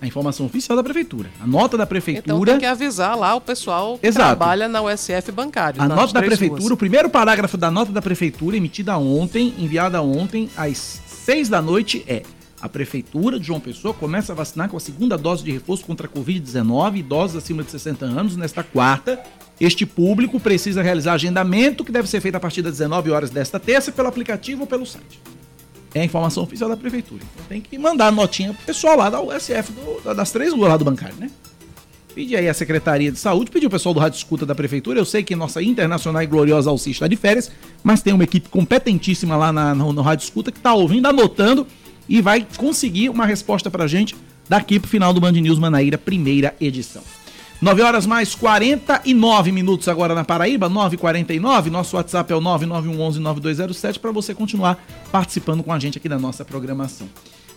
A 0.00 0.06
informação 0.06 0.44
oficial 0.44 0.76
da 0.76 0.82
prefeitura. 0.82 1.30
A 1.40 1.46
nota 1.46 1.78
da 1.78 1.86
prefeitura. 1.86 2.36
Então 2.36 2.44
tem 2.44 2.58
que 2.58 2.66
avisar 2.66 3.16
lá 3.16 3.34
o 3.34 3.40
pessoal 3.40 3.96
que 3.96 4.06
Exato. 4.06 4.36
trabalha 4.36 4.68
na 4.68 4.82
USF 4.82 5.32
bancário. 5.32 5.80
A 5.80 5.88
nota 5.88 6.12
da 6.12 6.20
prefeitura, 6.20 6.60
ruas. 6.60 6.72
o 6.72 6.76
primeiro 6.76 7.08
parágrafo 7.08 7.56
da 7.56 7.70
nota 7.70 7.90
da 7.90 8.02
prefeitura, 8.02 8.54
emitida 8.54 8.98
ontem, 8.98 9.54
enviada 9.56 10.02
ontem, 10.02 10.50
às 10.56 11.00
seis 11.06 11.48
da 11.48 11.62
noite, 11.62 12.04
é. 12.06 12.22
A 12.64 12.68
Prefeitura 12.68 13.38
de 13.38 13.48
João 13.48 13.61
Pessoa 13.61 13.92
começa 13.92 14.33
a 14.33 14.35
vacinar 14.35 14.70
com 14.70 14.77
a 14.79 14.81
segunda 14.81 15.18
dose 15.18 15.44
de 15.44 15.53
reforço 15.53 15.85
contra 15.85 16.07
a 16.07 16.11
Covid-19 16.11 16.96
idosos 16.96 17.37
acima 17.37 17.62
de 17.62 17.70
60 17.70 18.07
anos 18.07 18.38
nesta 18.38 18.62
quarta. 18.62 19.22
Este 19.61 19.85
público 19.85 20.40
precisa 20.40 20.81
realizar 20.81 21.12
agendamento 21.12 21.85
que 21.85 21.92
deve 21.92 22.09
ser 22.09 22.22
feito 22.22 22.37
a 22.37 22.40
partir 22.40 22.62
das 22.62 22.79
19 22.79 23.11
horas 23.11 23.29
desta 23.29 23.61
terça 23.61 23.92
pelo 23.92 24.09
aplicativo 24.09 24.62
ou 24.62 24.66
pelo 24.66 24.87
site. 24.87 25.20
É 25.94 26.00
a 26.00 26.05
informação 26.07 26.42
oficial 26.42 26.70
da 26.70 26.77
Prefeitura. 26.77 27.20
Então 27.35 27.44
tem 27.50 27.61
que 27.61 27.77
mandar 27.77 28.11
notinha 28.11 28.55
pro 28.55 28.64
pessoal 28.64 28.96
lá 28.96 29.11
da 29.11 29.20
USF, 29.20 29.70
do, 29.70 30.14
das 30.14 30.33
três 30.33 30.55
ruas 30.55 30.70
lá 30.70 30.79
do 30.79 30.87
bancário, 30.87 31.16
né? 31.16 31.31
Pedir 32.14 32.37
aí 32.37 32.48
a 32.48 32.55
Secretaria 32.55 33.12
de 33.12 33.18
Saúde, 33.18 33.50
pedir 33.50 33.66
o 33.66 33.70
pessoal 33.70 33.92
do 33.92 34.00
Rádio 34.00 34.16
Escuta 34.16 34.46
da 34.46 34.55
Prefeitura. 34.55 34.98
Eu 34.98 35.05
sei 35.05 35.22
que 35.22 35.37
nossa 35.37 35.62
internacional 35.62 36.22
e 36.22 36.27
gloriosa 36.27 36.70
Alci 36.70 36.92
está 36.92 37.07
de 37.07 37.16
férias, 37.16 37.53
mas 37.83 38.00
tem 38.00 38.14
uma 38.14 38.24
equipe 38.24 38.48
competentíssima 38.48 39.37
lá 39.37 39.53
na, 39.53 39.74
no, 39.74 39.92
no 39.92 40.00
Rádio 40.00 40.24
Escuta 40.24 40.50
que 40.50 40.57
está 40.57 40.72
ouvindo, 40.72 41.07
anotando 41.07 41.66
e 42.08 42.20
vai 42.20 42.46
conseguir 42.56 43.08
uma 43.08 43.26
resposta 43.26 43.70
pra 43.70 43.86
gente 43.86 44.14
daqui 44.48 44.78
pro 44.78 44.88
final 44.88 45.12
do 45.12 45.20
Band 45.20 45.32
News 45.32 45.58
Manaíra, 45.58 45.98
primeira 45.98 46.54
edição. 46.60 47.02
9 47.60 47.82
horas 47.82 48.04
mais 48.04 48.34
49 48.34 49.50
minutos 49.50 49.88
agora 49.88 50.14
na 50.14 50.22
Paraíba, 50.22 50.68
9h49. 50.68 51.70
Nosso 51.70 51.96
WhatsApp 51.96 52.30
é 52.32 52.36
o 52.36 52.40
9911-9207 52.40 53.98
para 53.98 54.12
você 54.12 54.34
continuar 54.34 54.84
participando 55.10 55.62
com 55.62 55.72
a 55.72 55.78
gente 55.78 55.96
aqui 55.96 56.08
da 56.08 56.18
nossa 56.18 56.44
programação. 56.44 57.08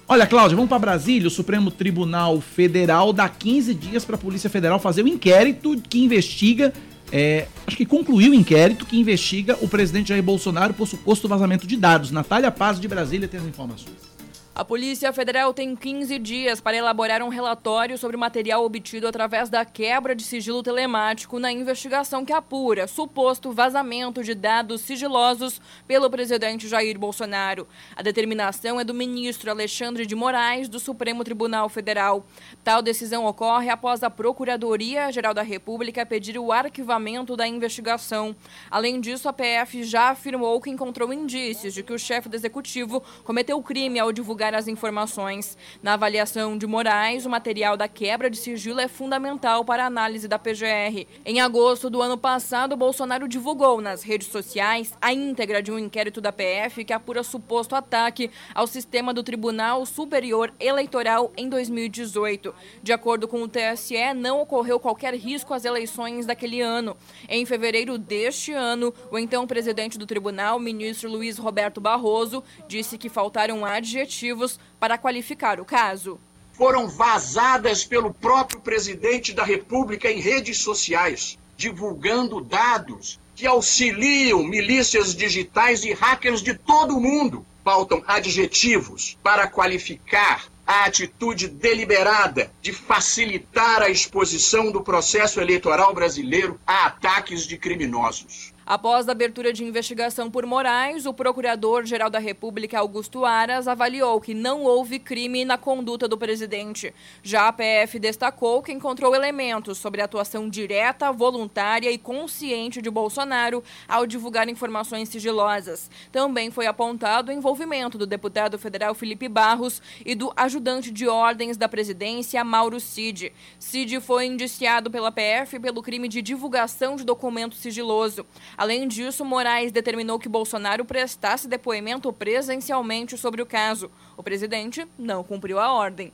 Olha, 0.07 0.25
Cláudia, 0.25 0.55
vamos 0.55 0.69
para 0.69 0.79
Brasília. 0.79 1.27
O 1.27 1.31
Supremo 1.31 1.69
Tribunal 1.69 2.39
Federal 2.39 3.11
dá 3.11 3.27
15 3.27 3.73
dias 3.73 4.05
para 4.05 4.15
a 4.15 4.17
Polícia 4.17 4.49
Federal 4.49 4.79
fazer 4.79 5.03
o 5.03 5.07
inquérito 5.09 5.75
que 5.89 6.01
investiga, 6.01 6.71
é, 7.11 7.47
acho 7.65 7.75
que 7.75 7.85
concluiu 7.85 8.31
o 8.31 8.35
inquérito 8.35 8.85
que 8.85 8.97
investiga 8.97 9.57
o 9.59 9.67
presidente 9.67 10.07
Jair 10.07 10.23
Bolsonaro 10.23 10.73
por 10.73 10.87
suposto 10.87 11.27
vazamento 11.27 11.67
de 11.67 11.75
dados. 11.75 12.11
Natália 12.11 12.49
Paz 12.49 12.79
de 12.79 12.87
Brasília 12.87 13.27
tem 13.27 13.41
as 13.41 13.45
informações. 13.45 14.16
A 14.57 14.65
Polícia 14.65 15.13
Federal 15.13 15.53
tem 15.53 15.75
15 15.75 16.17
dias 16.17 16.59
para 16.59 16.75
elaborar 16.75 17.21
um 17.21 17.29
relatório 17.29 17.95
sobre 17.95 18.17
o 18.17 18.19
material 18.19 18.65
obtido 18.65 19.07
através 19.07 19.51
da 19.51 19.63
quebra 19.63 20.15
de 20.15 20.23
sigilo 20.23 20.63
telemático 20.63 21.37
na 21.37 21.51
investigação 21.51 22.25
que 22.25 22.33
apura 22.33 22.87
suposto 22.87 23.51
vazamento 23.51 24.23
de 24.23 24.33
dados 24.33 24.81
sigilosos 24.81 25.61
pelo 25.87 26.09
presidente 26.09 26.67
Jair 26.67 26.97
Bolsonaro. 26.97 27.67
A 27.95 28.01
determinação 28.01 28.79
é 28.79 28.83
do 28.83 28.95
ministro 28.95 29.51
Alexandre 29.51 30.07
de 30.07 30.15
Moraes, 30.15 30.67
do 30.67 30.79
Supremo 30.79 31.23
Tribunal 31.23 31.69
Federal. 31.69 32.25
Tal 32.63 32.81
decisão 32.81 33.27
ocorre 33.27 33.69
após 33.69 34.01
a 34.01 34.09
Procuradoria-Geral 34.09 35.35
da 35.35 35.43
República 35.43 36.03
pedir 36.03 36.35
o 36.39 36.51
arquivamento 36.51 37.37
da 37.37 37.47
investigação. 37.47 38.35
Além 38.71 38.99
disso, 38.99 39.29
a 39.29 39.33
PF 39.33 39.83
já 39.83 40.09
afirmou 40.09 40.59
que 40.59 40.71
encontrou 40.71 41.13
indícios 41.13 41.75
de 41.75 41.83
que 41.83 41.93
o 41.93 41.99
chefe 41.99 42.27
do 42.27 42.35
executivo 42.35 43.03
cometeu 43.23 43.61
crime 43.61 43.99
ao 43.99 44.11
divulgar 44.11 44.46
as 44.53 44.67
informações. 44.67 45.57
Na 45.81 45.93
avaliação 45.93 46.57
de 46.57 46.67
Moraes, 46.67 47.25
o 47.25 47.29
material 47.29 47.75
da 47.75 47.87
quebra 47.87 48.29
de 48.29 48.37
sigilo 48.37 48.79
é 48.79 48.87
fundamental 48.87 49.65
para 49.65 49.83
a 49.83 49.87
análise 49.87 50.27
da 50.27 50.39
PGR. 50.39 51.07
Em 51.25 51.41
agosto 51.41 51.89
do 51.89 52.01
ano 52.01 52.17
passado, 52.17 52.77
Bolsonaro 52.77 53.27
divulgou 53.27 53.81
nas 53.81 54.03
redes 54.03 54.27
sociais 54.27 54.93
a 55.01 55.11
íntegra 55.11 55.61
de 55.61 55.71
um 55.71 55.79
inquérito 55.79 56.21
da 56.21 56.31
PF 56.31 56.85
que 56.85 56.93
apura 56.93 57.23
suposto 57.23 57.75
ataque 57.75 58.31
ao 58.53 58.67
sistema 58.67 59.13
do 59.13 59.23
Tribunal 59.23 59.85
Superior 59.85 60.53
Eleitoral 60.59 61.31
em 61.35 61.49
2018. 61.49 62.53
De 62.81 62.93
acordo 62.93 63.27
com 63.27 63.41
o 63.41 63.47
TSE, 63.47 64.13
não 64.15 64.41
ocorreu 64.41 64.79
qualquer 64.79 65.13
risco 65.15 65.53
às 65.53 65.65
eleições 65.65 66.25
daquele 66.25 66.61
ano. 66.61 66.95
Em 67.27 67.45
fevereiro 67.45 67.97
deste 67.97 68.53
ano, 68.53 68.93
o 69.11 69.17
então 69.17 69.47
presidente 69.47 69.97
do 69.97 70.05
tribunal, 70.05 70.59
ministro 70.59 71.09
Luiz 71.09 71.37
Roberto 71.37 71.81
Barroso, 71.81 72.43
disse 72.67 72.97
que 72.97 73.09
faltaram 73.09 73.65
adjetivos 73.65 74.36
motivos 74.37 74.59
para 74.79 74.97
qualificar 74.97 75.59
o 75.59 75.65
caso. 75.65 76.19
Foram 76.53 76.87
vazadas 76.87 77.83
pelo 77.83 78.13
próprio 78.13 78.59
presidente 78.61 79.33
da 79.33 79.43
República 79.43 80.11
em 80.11 80.19
redes 80.19 80.59
sociais 80.59 81.37
divulgando 81.55 82.39
dados 82.39 83.19
que 83.35 83.47
auxiliam 83.47 84.43
milícias 84.43 85.15
digitais 85.15 85.83
e 85.83 85.91
hackers 85.91 86.41
de 86.41 86.53
todo 86.53 86.95
o 86.95 87.01
mundo. 87.01 87.43
Faltam 87.63 88.03
adjetivos 88.07 89.17
para 89.23 89.47
qualificar 89.47 90.45
a 90.65 90.85
atitude 90.85 91.47
deliberada 91.47 92.51
de 92.61 92.71
facilitar 92.71 93.81
a 93.81 93.89
exposição 93.89 94.71
do 94.71 94.81
processo 94.81 95.41
eleitoral 95.41 95.93
brasileiro 95.93 96.59
a 96.65 96.85
ataques 96.85 97.45
de 97.47 97.57
criminosos. 97.57 98.53
Após 98.67 99.07
a 99.07 99.13
abertura 99.13 99.53
de 99.53 99.63
investigação 99.63 100.29
por 100.29 100.45
Moraes, 100.45 101.05
o 101.05 101.13
Procurador-Geral 101.13 102.09
da 102.09 102.19
República, 102.19 102.77
Augusto 102.77 103.23
Aras, 103.23 103.65
avaliou 103.65 104.19
que 104.19 104.33
não 104.33 104.63
houve 104.63 104.99
crime 104.99 105.45
na 105.45 105.57
conduta 105.57 106.05
do 106.05 106.17
presidente. 106.17 106.93
Já 107.23 107.47
a 107.47 107.53
PF 107.53 107.97
destacou 107.97 108.61
que 108.61 108.73
encontrou 108.73 109.15
elementos 109.15 109.77
sobre 109.77 110.01
a 110.01 110.03
atuação 110.03 110.49
direta, 110.49 111.13
voluntária 111.13 111.89
e 111.89 111.97
consciente 111.97 112.81
de 112.81 112.89
Bolsonaro 112.89 113.63
ao 113.87 114.05
divulgar 114.05 114.49
informações 114.49 115.07
sigilosas. 115.07 115.89
Também 116.11 116.51
foi 116.51 116.67
apontado 116.67 117.29
o 117.29 117.33
envolvimento 117.33 117.97
do 117.97 118.05
deputado 118.05 118.59
federal 118.59 118.93
Felipe 118.93 119.29
Barros 119.29 119.81
e 120.05 120.13
do 120.13 120.33
ajudante 120.35 120.91
de 120.91 121.07
ordens 121.07 121.55
da 121.55 121.69
presidência, 121.69 122.43
Mauro 122.43 122.81
Cid. 122.81 123.31
Cid 123.57 124.01
foi 124.01 124.25
indiciado 124.25 124.91
pela 124.91 125.09
PF 125.09 125.57
pelo 125.57 125.81
crime 125.81 126.09
de 126.09 126.21
divulgação 126.21 126.97
de 126.97 127.05
documento 127.05 127.55
sigiloso. 127.55 128.25
Além 128.57 128.87
disso, 128.87 129.23
Moraes 129.23 129.71
determinou 129.71 130.17
que 130.17 130.27
Bolsonaro 130.27 130.83
prestasse 130.83 131.47
depoimento 131.47 132.11
presencialmente 132.11 133.15
sobre 133.15 133.39
o 133.39 133.45
caso. 133.45 133.91
O 134.17 134.23
presidente 134.23 134.87
não 134.97 135.23
cumpriu 135.23 135.59
a 135.59 135.71
ordem. 135.71 136.11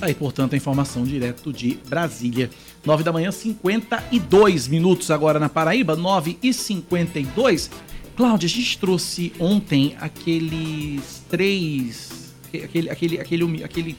Aí, 0.00 0.12
portanto, 0.12 0.54
a 0.54 0.56
informação 0.56 1.04
direto 1.04 1.52
de 1.52 1.78
Brasília. 1.88 2.50
9 2.84 3.04
da 3.04 3.12
manhã, 3.12 3.30
52 3.30 4.66
minutos 4.66 5.12
agora 5.12 5.38
na 5.38 5.48
Paraíba, 5.48 5.94
9 5.94 6.36
e 6.42 6.52
52. 6.52 7.70
Cláudia, 8.16 8.46
a 8.46 8.50
gente 8.50 8.76
trouxe 8.78 9.32
ontem 9.38 9.96
aqueles 10.00 11.22
três. 11.30 12.34
Aquele, 12.52 12.90
aquele, 12.90 13.20
aquele, 13.20 13.64
aquele 13.64 13.96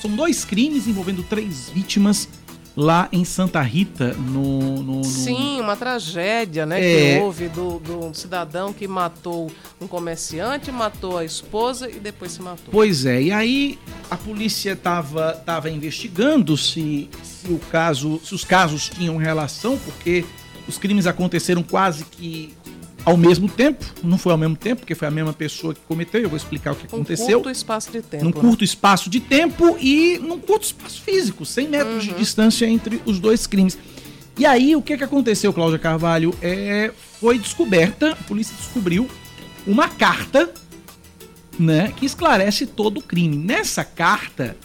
são 0.00 0.14
dois 0.14 0.44
crimes 0.44 0.86
envolvendo 0.86 1.22
três 1.22 1.68
vítimas 1.68 2.28
lá 2.78 3.08
em 3.10 3.24
Santa 3.24 3.60
Rita, 3.60 4.14
no. 4.14 4.60
no, 4.60 4.82
no... 4.98 5.04
Sim, 5.04 5.60
uma 5.60 5.74
tragédia, 5.74 6.64
né? 6.64 6.80
É... 6.80 7.16
Que 7.16 7.20
houve 7.20 7.48
do, 7.48 7.80
do 7.80 8.14
cidadão 8.14 8.72
que 8.72 8.86
matou 8.86 9.50
um 9.80 9.88
comerciante, 9.88 10.70
matou 10.70 11.18
a 11.18 11.24
esposa 11.24 11.90
e 11.90 11.98
depois 11.98 12.30
se 12.30 12.40
matou. 12.40 12.68
Pois 12.70 13.04
é, 13.04 13.20
e 13.20 13.32
aí 13.32 13.78
a 14.08 14.16
polícia 14.16 14.72
estava 14.72 15.32
tava 15.44 15.68
investigando 15.68 16.56
se, 16.56 17.10
se 17.20 17.50
o 17.50 17.58
caso, 17.58 18.20
se 18.24 18.32
os 18.32 18.44
casos 18.44 18.88
tinham 18.88 19.16
relação, 19.16 19.76
porque 19.78 20.24
os 20.68 20.78
crimes 20.78 21.06
aconteceram 21.08 21.64
quase 21.64 22.04
que 22.04 22.54
ao 23.04 23.16
mesmo 23.16 23.48
tempo, 23.48 23.84
não 24.02 24.18
foi 24.18 24.32
ao 24.32 24.38
mesmo 24.38 24.56
tempo, 24.56 24.80
porque 24.80 24.94
foi 24.94 25.08
a 25.08 25.10
mesma 25.10 25.32
pessoa 25.32 25.74
que 25.74 25.80
cometeu, 25.80 26.20
eu 26.20 26.28
vou 26.28 26.36
explicar 26.36 26.72
o 26.72 26.76
que 26.76 26.84
um 26.84 26.86
aconteceu. 26.86 27.38
Num 27.38 27.44
curto 27.44 27.50
espaço 27.50 27.90
de 27.90 28.02
tempo. 28.02 28.24
Num 28.24 28.30
né? 28.30 28.40
curto 28.40 28.64
espaço 28.64 29.10
de 29.10 29.20
tempo 29.20 29.76
e 29.80 30.18
num 30.18 30.38
curto 30.38 30.64
espaço 30.64 31.02
físico, 31.02 31.46
100 31.46 31.68
metros 31.68 32.06
uhum. 32.06 32.12
de 32.12 32.18
distância 32.18 32.66
entre 32.66 33.00
os 33.04 33.18
dois 33.18 33.46
crimes. 33.46 33.78
E 34.36 34.46
aí, 34.46 34.76
o 34.76 34.82
que, 34.82 34.96
que 34.96 35.04
aconteceu, 35.04 35.52
Cláudia 35.52 35.78
Carvalho? 35.78 36.34
É, 36.40 36.92
foi 37.20 37.38
descoberta, 37.38 38.12
a 38.12 38.16
polícia 38.16 38.54
descobriu 38.56 39.08
uma 39.66 39.88
carta 39.88 40.52
né, 41.58 41.92
que 41.96 42.06
esclarece 42.06 42.66
todo 42.66 42.98
o 42.98 43.02
crime. 43.02 43.36
Nessa 43.36 43.84
carta, 43.84 44.56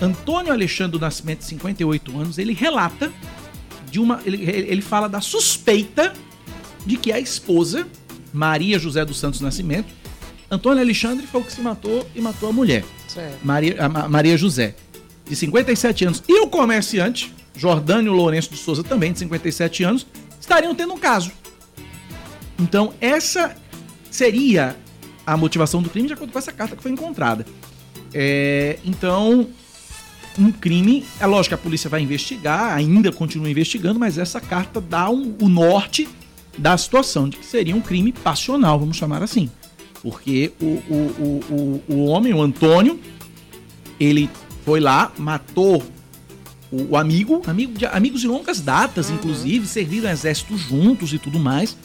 Antônio 0.00 0.52
Alexandre 0.52 0.92
do 0.92 1.00
Nascimento, 1.00 1.38
de 1.38 1.46
58 1.46 2.18
anos, 2.18 2.38
ele 2.38 2.52
relata 2.52 3.10
de 3.90 3.98
uma. 3.98 4.20
Ele, 4.26 4.42
ele 4.42 4.82
fala 4.82 5.08
da 5.08 5.20
suspeita 5.20 6.12
de 6.84 6.96
que 6.96 7.12
a 7.12 7.18
esposa, 7.18 7.86
Maria 8.32 8.78
José 8.78 9.04
dos 9.04 9.18
Santos 9.18 9.40
Nascimento, 9.40 9.92
Antônio 10.50 10.82
Alexandre 10.82 11.26
foi 11.26 11.40
o 11.40 11.44
que 11.44 11.52
se 11.52 11.60
matou 11.60 12.06
e 12.14 12.20
matou 12.20 12.48
a 12.48 12.52
mulher. 12.52 12.84
Maria, 13.42 13.76
a, 13.84 14.08
Maria 14.08 14.36
José, 14.36 14.74
de 15.26 15.34
57 15.34 16.04
anos, 16.04 16.22
e 16.28 16.40
o 16.40 16.48
comerciante, 16.48 17.32
Jordânio 17.56 18.12
Lourenço 18.12 18.50
de 18.50 18.56
Souza, 18.56 18.82
também 18.82 19.12
de 19.12 19.20
57 19.20 19.84
anos, 19.84 20.06
estariam 20.40 20.74
tendo 20.74 20.92
um 20.92 20.98
caso. 20.98 21.32
Então, 22.58 22.92
essa 23.00 23.56
seria 24.10 24.76
a 25.26 25.36
motivação 25.36 25.82
do 25.82 25.88
crime, 25.88 26.08
de 26.08 26.14
acordo 26.14 26.32
com 26.32 26.38
essa 26.38 26.52
carta 26.52 26.76
que 26.76 26.82
foi 26.82 26.92
encontrada. 26.92 27.46
É, 28.12 28.78
então, 28.84 29.48
um 30.38 30.52
crime. 30.52 31.04
É 31.18 31.26
lógico 31.26 31.50
que 31.50 31.54
a 31.54 31.62
polícia 31.62 31.88
vai 31.88 32.00
investigar, 32.00 32.72
ainda 32.76 33.10
continua 33.10 33.50
investigando, 33.50 33.98
mas 33.98 34.18
essa 34.18 34.40
carta 34.40 34.80
dá 34.80 35.08
um, 35.10 35.34
o 35.40 35.48
norte 35.48 36.08
da 36.56 36.76
situação 36.76 37.28
de 37.28 37.36
que 37.36 37.46
seria 37.46 37.74
um 37.74 37.80
crime 37.80 38.12
passional, 38.12 38.78
vamos 38.78 38.96
chamar 38.96 39.22
assim. 39.22 39.50
Porque 40.02 40.52
o, 40.60 40.64
o, 40.66 41.82
o, 41.88 41.94
o, 41.94 42.04
homem, 42.04 42.34
o 42.34 42.42
Antônio, 42.42 43.00
ele 43.98 44.28
foi 44.64 44.78
lá, 44.78 45.12
matou 45.16 45.82
o, 46.70 46.90
o 46.90 46.96
amigo, 46.96 47.42
amigo 47.46 47.72
de, 47.72 47.86
amigos 47.86 48.20
de 48.20 48.28
longas 48.28 48.60
datas, 48.60 49.08
uhum. 49.08 49.16
inclusive, 49.16 49.66
serviram 49.66 50.10
exército 50.10 50.56
juntos 50.58 51.12
e 51.12 51.18
tudo 51.18 51.38
mais. 51.38 51.76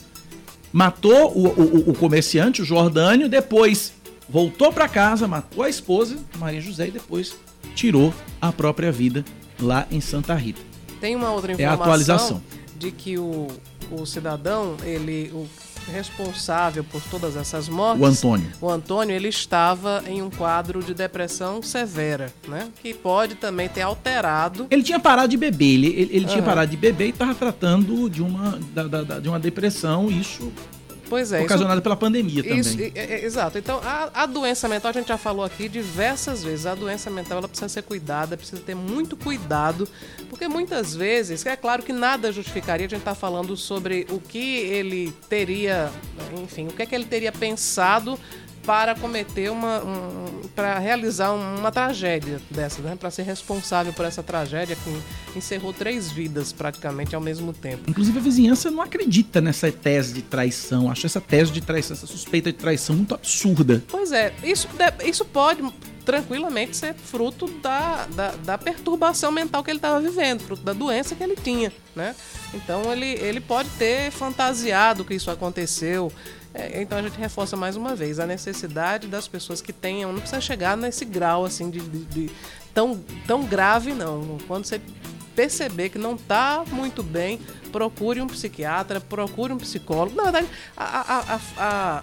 Matou 0.72 1.32
o, 1.36 1.48
o, 1.48 1.90
o 1.90 1.94
comerciante, 1.94 2.62
o 2.62 2.64
Jordânio, 2.64 3.28
depois 3.28 3.92
voltou 4.28 4.72
para 4.72 4.88
casa, 4.88 5.26
matou 5.26 5.64
a 5.64 5.68
esposa, 5.68 6.16
Maria 6.38 6.60
José, 6.60 6.88
e 6.88 6.90
depois 6.92 7.34
tirou 7.74 8.14
a 8.40 8.52
própria 8.52 8.92
vida 8.92 9.24
lá 9.58 9.86
em 9.90 10.00
Santa 10.00 10.34
Rita. 10.34 10.60
Tem 11.00 11.16
uma 11.16 11.32
outra 11.32 11.52
informação 11.52 11.74
é 11.74 11.80
a 11.80 11.82
atualização. 11.82 12.42
de 12.78 12.92
que 12.92 13.18
o, 13.18 13.48
o 13.90 14.06
cidadão, 14.06 14.76
ele, 14.84 15.30
o 15.32 15.48
responsável 15.90 16.84
por 16.84 17.02
todas 17.10 17.36
essas 17.36 17.68
mortes, 17.68 18.02
o 18.02 18.06
Antônio, 18.06 18.52
o 18.60 18.70
Antônio, 18.70 19.14
ele 19.14 19.28
estava 19.28 20.02
em 20.06 20.22
um 20.22 20.30
quadro 20.30 20.82
de 20.82 20.94
depressão 20.94 21.62
severa, 21.62 22.32
né? 22.46 22.68
Que 22.82 22.94
pode 22.94 23.34
também 23.34 23.68
ter 23.68 23.82
alterado. 23.82 24.66
Ele 24.70 24.82
tinha 24.82 25.00
parado 25.00 25.28
de 25.28 25.36
beber, 25.36 25.74
ele, 25.74 25.86
ele, 25.88 26.00
ele 26.00 26.24
uhum. 26.26 26.30
tinha 26.30 26.42
parado 26.42 26.70
de 26.70 26.76
beber 26.76 27.06
e 27.06 27.10
estava 27.10 27.34
tratando 27.34 28.08
de 28.08 28.22
uma, 28.22 28.58
da, 28.72 28.84
da, 28.84 29.20
de 29.20 29.28
uma 29.28 29.38
depressão. 29.38 30.10
Isso 30.10 30.52
Pois 31.10 31.32
é. 31.32 31.42
Ocasionada 31.42 31.78
isso, 31.78 31.82
pela 31.82 31.96
pandemia 31.96 32.40
também. 32.40 32.60
Isso, 32.60 32.80
é, 32.80 32.92
é, 32.94 33.24
exato. 33.24 33.58
Então, 33.58 33.80
a, 33.82 34.22
a, 34.22 34.26
doença 34.26 34.68
mental, 34.68 34.90
a 34.90 34.92
gente 34.92 35.08
já 35.08 35.18
falou 35.18 35.44
aqui 35.44 35.68
diversas 35.68 36.44
vezes, 36.44 36.66
a 36.66 36.74
doença 36.76 37.10
mental 37.10 37.38
ela 37.38 37.48
precisa 37.48 37.68
ser 37.68 37.82
cuidada, 37.82 38.36
precisa 38.36 38.62
ter 38.62 38.76
muito 38.76 39.16
cuidado, 39.16 39.88
porque 40.28 40.46
muitas 40.46 40.94
vezes, 40.94 41.44
é 41.44 41.56
claro 41.56 41.82
que 41.82 41.92
nada 41.92 42.30
justificaria, 42.30 42.86
a 42.86 42.88
gente 42.88 43.00
está 43.00 43.14
falando 43.14 43.56
sobre 43.56 44.06
o 44.08 44.20
que 44.20 44.58
ele 44.58 45.12
teria, 45.28 45.90
enfim, 46.40 46.68
o 46.68 46.72
que 46.72 46.82
é 46.82 46.86
que 46.86 46.94
ele 46.94 47.06
teria 47.06 47.32
pensado 47.32 48.16
para 48.64 48.94
cometer 48.94 49.50
uma. 49.50 49.82
Um, 49.82 50.40
para 50.54 50.78
realizar 50.78 51.32
uma 51.32 51.70
tragédia 51.70 52.40
dessa, 52.50 52.82
né? 52.82 52.96
Para 52.98 53.10
ser 53.10 53.22
responsável 53.22 53.92
por 53.92 54.04
essa 54.04 54.22
tragédia 54.22 54.76
que 54.76 55.38
encerrou 55.38 55.72
três 55.72 56.10
vidas 56.10 56.52
praticamente 56.52 57.14
ao 57.14 57.20
mesmo 57.20 57.52
tempo. 57.52 57.88
Inclusive 57.88 58.18
a 58.18 58.22
vizinhança 58.22 58.70
não 58.70 58.82
acredita 58.82 59.40
nessa 59.40 59.70
tese 59.70 60.12
de 60.12 60.22
traição. 60.22 60.90
Acho 60.90 61.06
essa 61.06 61.20
tese 61.20 61.52
de 61.52 61.60
traição, 61.60 61.96
essa 61.96 62.06
suspeita 62.06 62.52
de 62.52 62.58
traição 62.58 62.96
muito 62.96 63.14
absurda. 63.14 63.82
Pois 63.88 64.12
é, 64.12 64.32
isso, 64.42 64.68
isso 65.04 65.24
pode 65.24 65.62
tranquilamente 66.04 66.76
ser 66.76 66.94
fruto 66.94 67.46
da, 67.60 68.06
da, 68.06 68.30
da, 68.32 68.58
perturbação 68.58 69.30
mental 69.30 69.62
que 69.62 69.70
ele 69.70 69.78
estava 69.78 70.00
vivendo, 70.00 70.40
fruto 70.40 70.62
da 70.62 70.72
doença 70.72 71.14
que 71.14 71.22
ele 71.22 71.36
tinha, 71.36 71.72
né? 71.94 72.16
Então 72.54 72.90
ele, 72.92 73.06
ele 73.06 73.40
pode 73.40 73.68
ter 73.70 74.10
fantasiado 74.10 75.04
que 75.04 75.14
isso 75.14 75.30
aconteceu, 75.30 76.12
é, 76.52 76.82
então 76.82 76.98
a 76.98 77.02
gente 77.02 77.18
reforça 77.18 77.56
mais 77.56 77.76
uma 77.76 77.94
vez 77.94 78.18
a 78.18 78.26
necessidade 78.26 79.06
das 79.06 79.28
pessoas 79.28 79.60
que 79.60 79.72
tenham, 79.72 80.12
não 80.12 80.20
precisa 80.20 80.40
chegar 80.40 80.76
nesse 80.76 81.04
grau 81.04 81.44
assim 81.44 81.70
de, 81.70 81.80
de, 81.80 82.04
de 82.06 82.30
tão, 82.74 83.00
tão 83.26 83.44
grave 83.44 83.94
não. 83.94 84.38
Quando 84.46 84.64
você 84.64 84.80
perceber 85.34 85.90
que 85.90 85.98
não 85.98 86.16
está 86.16 86.64
muito 86.70 87.02
bem, 87.02 87.40
procure 87.70 88.20
um 88.20 88.26
psiquiatra, 88.26 89.00
procure 89.00 89.52
um 89.52 89.58
psicólogo. 89.58 90.16
Na 90.16 90.24
verdade, 90.24 90.48
a, 90.76 90.84
a, 90.84 91.18
a, 91.18 91.40
a, 91.56 92.02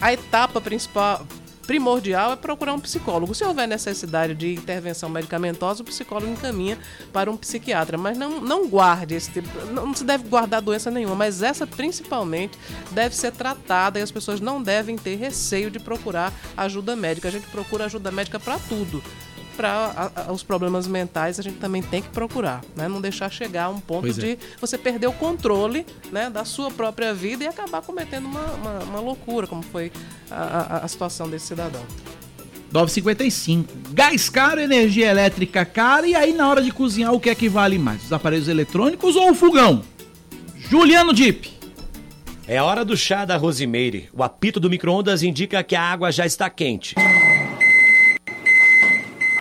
a 0.00 0.12
etapa 0.12 0.60
principal 0.60 1.26
primordial 1.66 2.32
é 2.32 2.36
procurar 2.36 2.72
um 2.72 2.80
psicólogo. 2.80 3.34
Se 3.34 3.44
houver 3.44 3.66
necessidade 3.66 4.34
de 4.34 4.54
intervenção 4.54 5.08
medicamentosa, 5.08 5.82
o 5.82 5.84
psicólogo 5.84 6.32
encaminha 6.32 6.78
para 7.12 7.30
um 7.30 7.36
psiquiatra. 7.36 7.98
Mas 7.98 8.16
não, 8.16 8.40
não 8.40 8.68
guarde 8.68 9.14
esse 9.14 9.30
tipo. 9.30 9.48
Não 9.66 9.94
se 9.94 10.04
deve 10.04 10.28
guardar 10.28 10.62
doença 10.62 10.90
nenhuma, 10.90 11.14
mas 11.14 11.42
essa 11.42 11.66
principalmente 11.66 12.58
deve 12.92 13.14
ser 13.14 13.32
tratada 13.32 13.98
e 13.98 14.02
as 14.02 14.10
pessoas 14.10 14.40
não 14.40 14.62
devem 14.62 14.96
ter 14.96 15.16
receio 15.16 15.70
de 15.70 15.78
procurar 15.78 16.32
ajuda 16.56 16.94
médica. 16.94 17.28
A 17.28 17.32
gente 17.32 17.46
procura 17.48 17.86
ajuda 17.86 18.10
médica 18.10 18.38
para 18.38 18.58
tudo 18.58 19.02
para 19.56 20.10
os 20.30 20.42
problemas 20.42 20.86
mentais 20.86 21.40
a 21.40 21.42
gente 21.42 21.56
também 21.56 21.82
tem 21.82 22.02
que 22.02 22.08
procurar, 22.10 22.62
né? 22.76 22.86
Não 22.86 23.00
deixar 23.00 23.30
chegar 23.30 23.64
a 23.64 23.68
um 23.70 23.80
ponto 23.80 24.08
é. 24.08 24.12
de 24.12 24.38
você 24.60 24.76
perder 24.76 25.06
o 25.06 25.12
controle 25.12 25.86
né, 26.12 26.28
da 26.28 26.44
sua 26.44 26.70
própria 26.70 27.14
vida 27.14 27.44
e 27.44 27.46
acabar 27.46 27.82
cometendo 27.82 28.26
uma, 28.26 28.44
uma, 28.52 28.78
uma 28.80 29.00
loucura, 29.00 29.46
como 29.46 29.62
foi 29.62 29.90
a, 30.30 30.36
a, 30.36 30.76
a 30.84 30.88
situação 30.88 31.28
desse 31.28 31.46
cidadão. 31.46 31.82
9,55. 32.72 33.64
Gás 33.92 34.28
caro, 34.28 34.60
energia 34.60 35.10
elétrica 35.10 35.64
cara, 35.64 36.06
e 36.06 36.14
aí 36.14 36.32
na 36.32 36.48
hora 36.48 36.62
de 36.62 36.70
cozinhar 36.70 37.12
o 37.12 37.20
que 37.20 37.30
é 37.30 37.34
que 37.34 37.48
vale 37.48 37.78
mais? 37.78 38.04
Os 38.04 38.12
aparelhos 38.12 38.48
eletrônicos 38.48 39.16
ou 39.16 39.30
o 39.30 39.34
fogão? 39.34 39.82
Juliano 40.56 41.12
Dip. 41.12 41.56
É 42.48 42.62
hora 42.62 42.84
do 42.84 42.96
chá 42.96 43.24
da 43.24 43.36
Rosimeire. 43.36 44.08
O 44.12 44.22
apito 44.22 44.60
do 44.60 44.70
micro-ondas 44.70 45.22
indica 45.22 45.62
que 45.64 45.74
a 45.74 45.82
água 45.82 46.12
já 46.12 46.26
está 46.26 46.48
quente. 46.48 46.94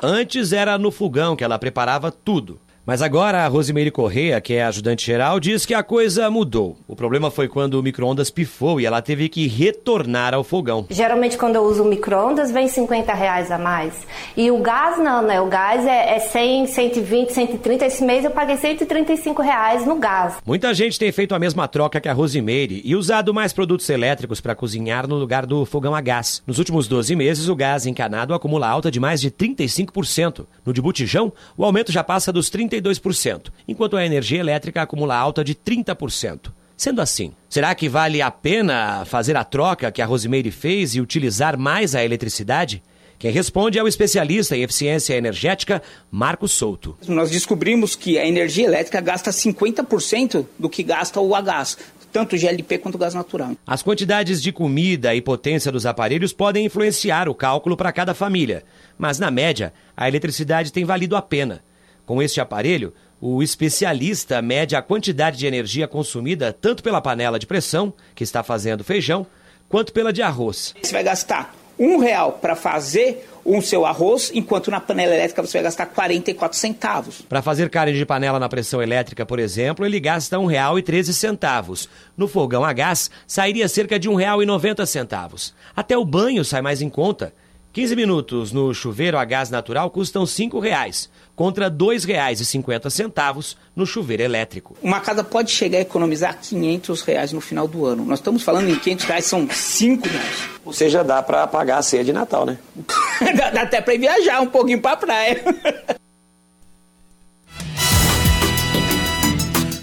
Antes 0.07 0.53
era 0.53 0.77
no 0.77 0.91
fogão 0.91 1.35
que 1.35 1.43
ela 1.43 1.57
preparava 1.57 2.11
tudo. 2.11 2.59
Mas 2.85 3.01
agora 3.01 3.43
a 3.43 3.47
Rosimeire 3.47 3.89
Correia, 3.89 4.39
que 4.39 4.53
é 4.53 4.63
ajudante 4.63 5.03
geral, 5.03 5.39
diz 5.39 5.65
que 5.65 5.73
a 5.73 5.81
coisa 5.81 6.29
mudou. 6.29 6.77
O 6.87 6.95
problema 6.95 7.31
foi 7.31 7.47
quando 7.47 7.79
o 7.79 7.81
micro-ondas 7.81 8.29
pifou 8.29 8.79
e 8.79 8.85
ela 8.85 9.01
teve 9.01 9.27
que 9.27 9.47
retornar 9.47 10.35
ao 10.35 10.43
fogão. 10.43 10.85
Geralmente 10.91 11.35
quando 11.35 11.55
eu 11.55 11.63
uso 11.63 11.81
o 11.81 11.87
micro-ondas 11.87 12.51
vem 12.51 12.67
50 12.67 13.11
reais 13.11 13.49
a 13.49 13.57
mais. 13.57 14.05
E 14.37 14.51
o 14.51 14.59
gás 14.59 14.99
não, 14.99 15.23
né? 15.23 15.41
O 15.41 15.47
gás 15.47 15.83
é, 15.83 16.15
é 16.15 16.19
100, 16.19 16.67
120, 16.67 17.29
130. 17.31 17.85
Esse 17.87 18.03
mês 18.03 18.23
eu 18.23 18.29
paguei 18.29 18.55
135 18.55 19.41
reais 19.41 19.83
no 19.83 19.95
gás. 19.95 20.35
Muita 20.45 20.71
gente 20.71 20.99
tem 20.99 21.11
feito 21.11 21.33
a 21.33 21.39
mesma 21.39 21.67
troca 21.67 21.99
que 21.99 22.07
a 22.07 22.13
Rosimeire 22.13 22.83
e 22.85 22.95
usado 22.95 23.33
mais 23.33 23.51
produtos 23.51 23.89
elétricos 23.89 24.39
para 24.39 24.53
cozinhar 24.53 25.07
no 25.07 25.15
lugar 25.15 25.47
do 25.47 25.65
fogão 25.65 25.95
a 25.95 26.01
gás. 26.01 26.43
Nos 26.45 26.59
últimos 26.59 26.87
12 26.87 27.15
meses, 27.15 27.47
o 27.47 27.55
gás 27.55 27.87
encanado 27.87 28.35
acumula 28.35 28.67
alta 28.67 28.91
de 28.91 28.99
mais 28.99 29.19
de 29.19 29.31
35%. 29.31 30.45
No 30.63 30.71
de 30.71 30.83
botijão, 30.83 31.33
o 31.57 31.65
aumento 31.65 31.91
já 31.91 32.03
passa 32.03 32.31
dos 32.31 32.47
30 32.47 32.74
32%, 32.81 33.51
enquanto 33.67 33.97
a 33.97 34.05
energia 34.05 34.39
elétrica 34.39 34.81
acumula 34.81 35.15
alta 35.15 35.43
de 35.43 35.55
30%. 35.55 36.51
Sendo 36.77 37.01
assim, 37.01 37.31
será 37.49 37.73
que 37.73 37.87
vale 37.87 38.21
a 38.21 38.29
pena 38.29 39.05
fazer 39.05 39.37
a 39.37 39.43
troca 39.43 39.91
que 39.91 40.01
a 40.01 40.05
Rosimeire 40.05 40.51
fez 40.51 40.93
e 40.93 41.01
utilizar 41.01 41.57
mais 41.57 41.95
a 41.95 42.03
eletricidade? 42.03 42.83
Quem 43.17 43.31
responde 43.31 43.79
é 43.79 43.83
o 43.83 43.87
especialista 43.87 44.57
em 44.57 44.61
eficiência 44.61 45.15
energética, 45.15 45.81
Marcos 46.11 46.51
Souto. 46.51 46.97
Nós 47.07 47.31
descobrimos 47.31 47.95
que 47.95 48.19
a 48.19 48.27
energia 48.27 48.65
elétrica 48.65 48.99
gasta 48.99 49.31
50% 49.31 50.45
do 50.59 50.69
que 50.69 50.83
gasta 50.83 51.21
o 51.21 51.33
a 51.33 51.41
gás, 51.41 51.77
tanto 52.11 52.37
GLP 52.37 52.77
quanto 52.77 52.97
gás 52.97 53.13
natural. 53.13 53.55
As 53.65 53.81
quantidades 53.81 54.41
de 54.41 54.51
comida 54.51 55.15
e 55.15 55.21
potência 55.21 55.71
dos 55.71 55.85
aparelhos 55.85 56.33
podem 56.33 56.65
influenciar 56.65 57.29
o 57.29 57.35
cálculo 57.35 57.77
para 57.77 57.91
cada 57.93 58.13
família, 58.13 58.63
mas 58.97 59.17
na 59.17 59.31
média, 59.31 59.73
a 59.95 60.07
eletricidade 60.07 60.73
tem 60.73 60.83
valido 60.83 61.15
a 61.15 61.21
pena. 61.21 61.63
Com 62.05 62.21
este 62.21 62.39
aparelho, 62.39 62.93
o 63.19 63.41
especialista 63.41 64.41
mede 64.41 64.75
a 64.75 64.81
quantidade 64.81 65.37
de 65.37 65.47
energia 65.47 65.87
consumida 65.87 66.53
tanto 66.53 66.83
pela 66.83 67.01
panela 67.01 67.39
de 67.39 67.47
pressão, 67.47 67.93
que 68.13 68.23
está 68.23 68.43
fazendo 68.43 68.83
feijão, 68.83 69.25
quanto 69.67 69.91
pela 69.91 70.13
de 70.13 70.21
arroz. 70.21 70.75
Você 70.81 70.93
vai 70.93 71.03
gastar 71.03 71.55
um 71.77 71.97
real 71.97 72.33
para 72.33 72.55
fazer 72.55 73.27
o 73.43 73.61
seu 73.61 73.85
arroz, 73.85 74.31
enquanto 74.33 74.71
na 74.71 74.79
panela 74.79 75.13
elétrica 75.13 75.41
você 75.41 75.57
vai 75.57 75.63
gastar 75.63 75.85
44 75.87 76.57
centavos. 76.57 77.21
Para 77.21 77.41
fazer 77.41 77.69
carne 77.69 77.93
de 77.93 78.05
panela 78.05 78.39
na 78.39 78.49
pressão 78.49 78.81
elétrica, 78.81 79.25
por 79.25 79.39
exemplo, 79.39 79.85
ele 79.85 79.99
gasta 79.99 80.37
R$ 80.37 80.45
1,13. 80.45 81.87
No 82.17 82.27
fogão 82.27 82.63
a 82.63 82.73
gás, 82.73 83.11
sairia 83.27 83.67
cerca 83.67 83.99
de 83.99 84.09
R$ 84.09 84.15
1,90. 84.15 85.53
Até 85.75 85.97
o 85.97 86.05
banho 86.05 86.43
sai 86.43 86.61
mais 86.61 86.81
em 86.81 86.89
conta. 86.89 87.33
15 87.73 87.95
minutos 87.95 88.51
no 88.53 88.73
chuveiro 88.73 89.17
a 89.17 89.25
gás 89.25 89.49
natural 89.49 89.91
custam 89.91 90.23
R$ 90.23 90.29
5,00, 90.29 91.09
contra 91.35 91.65
R$ 91.65 91.71
2,50 91.75 93.55
no 93.75 93.85
chuveiro 93.85 94.23
elétrico. 94.23 94.77
Uma 94.81 94.99
casa 95.01 95.23
pode 95.23 95.51
chegar 95.51 95.79
a 95.79 95.81
economizar 95.81 96.39
500 96.41 97.01
reais 97.01 97.31
no 97.33 97.41
final 97.41 97.67
do 97.67 97.85
ano. 97.85 98.05
Nós 98.05 98.19
estamos 98.19 98.41
falando 98.41 98.69
em 98.69 98.79
500 98.79 99.05
reais, 99.05 99.25
são 99.25 99.47
5 99.49 100.07
reais. 100.07 100.49
Ou 100.63 100.73
seja, 100.73 101.03
dá 101.03 101.21
para 101.21 101.45
pagar 101.45 101.79
a 101.79 101.81
ceia 101.81 102.03
de 102.03 102.13
Natal, 102.13 102.45
né? 102.45 102.57
dá, 103.37 103.51
dá 103.51 103.61
até 103.63 103.81
para 103.81 103.93
ir 103.93 103.99
viajar 103.99 104.41
um 104.41 104.47
pouquinho 104.47 104.81
para 104.81 104.93
a 104.93 104.97
praia. 104.97 105.43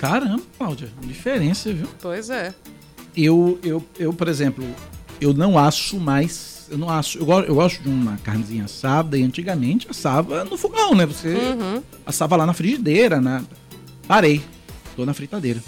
Caramba, 0.00 0.42
Cláudia, 0.58 0.88
diferença, 1.02 1.72
viu? 1.72 1.88
Pois 2.00 2.28
é. 2.28 2.52
Eu, 3.16 3.58
eu, 3.62 3.84
eu, 3.98 4.12
por 4.12 4.26
exemplo, 4.26 4.64
eu 5.20 5.32
não 5.32 5.56
acho 5.56 6.00
mais 6.00 6.51
eu 6.70 6.78
não 6.78 6.88
acho. 6.88 7.18
Eu, 7.18 7.28
eu 7.44 7.54
gosto 7.54 7.82
de 7.82 7.88
uma 7.88 8.16
carnezinha 8.18 8.64
assada 8.64 9.16
e 9.16 9.22
antigamente 9.22 9.86
assava 9.88 10.44
no 10.44 10.56
fogão, 10.56 10.94
né? 10.94 11.06
Você 11.06 11.28
uhum. 11.28 11.82
assava 12.04 12.36
lá 12.36 12.46
na 12.46 12.52
frigideira, 12.52 13.20
né? 13.20 13.44
Parei. 14.06 14.42
Tô 14.96 15.04
na 15.06 15.14
fritadeira. 15.14 15.62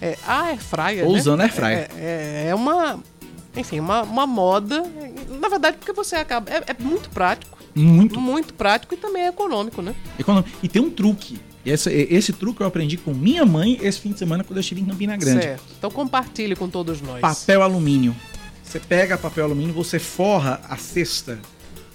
É, 0.00 0.16
a 0.26 0.42
airfryer, 0.42 1.04
Tô 1.04 1.12
né? 1.12 1.18
usando 1.18 1.40
airfryer. 1.40 1.90
É, 1.96 2.44
é, 2.46 2.48
é 2.50 2.54
uma. 2.54 3.02
Enfim, 3.56 3.80
uma, 3.80 4.02
uma 4.02 4.26
moda. 4.26 4.82
Na 5.40 5.48
verdade, 5.48 5.76
porque 5.78 5.92
você 5.92 6.16
acaba. 6.16 6.50
É, 6.50 6.62
é 6.68 6.76
muito 6.78 7.10
prático. 7.10 7.58
Muito. 7.74 8.20
Muito 8.20 8.54
prático 8.54 8.94
e 8.94 8.96
também 8.96 9.22
é 9.22 9.28
econômico, 9.28 9.82
né? 9.82 9.94
Econômico. 10.18 10.50
E 10.62 10.68
tem 10.68 10.82
um 10.82 10.90
truque. 10.90 11.40
Esse, 11.64 11.90
esse 11.90 12.32
truque 12.32 12.62
eu 12.62 12.66
aprendi 12.66 12.96
com 12.96 13.12
minha 13.12 13.44
mãe 13.44 13.78
esse 13.82 14.00
fim 14.00 14.12
de 14.12 14.18
semana 14.18 14.42
quando 14.42 14.56
eu 14.56 14.60
estive 14.60 14.80
em 14.80 14.86
Campina 14.86 15.16
Grande. 15.16 15.42
Certo. 15.42 15.64
Então 15.76 15.90
compartilhe 15.90 16.56
com 16.56 16.68
todos 16.68 17.00
nós. 17.00 17.20
Papel 17.20 17.62
alumínio. 17.62 18.14
Você 18.68 18.78
pega 18.78 19.16
papel 19.16 19.44
alumínio, 19.46 19.72
você 19.72 19.98
forra 19.98 20.60
a 20.68 20.76
cesta 20.76 21.38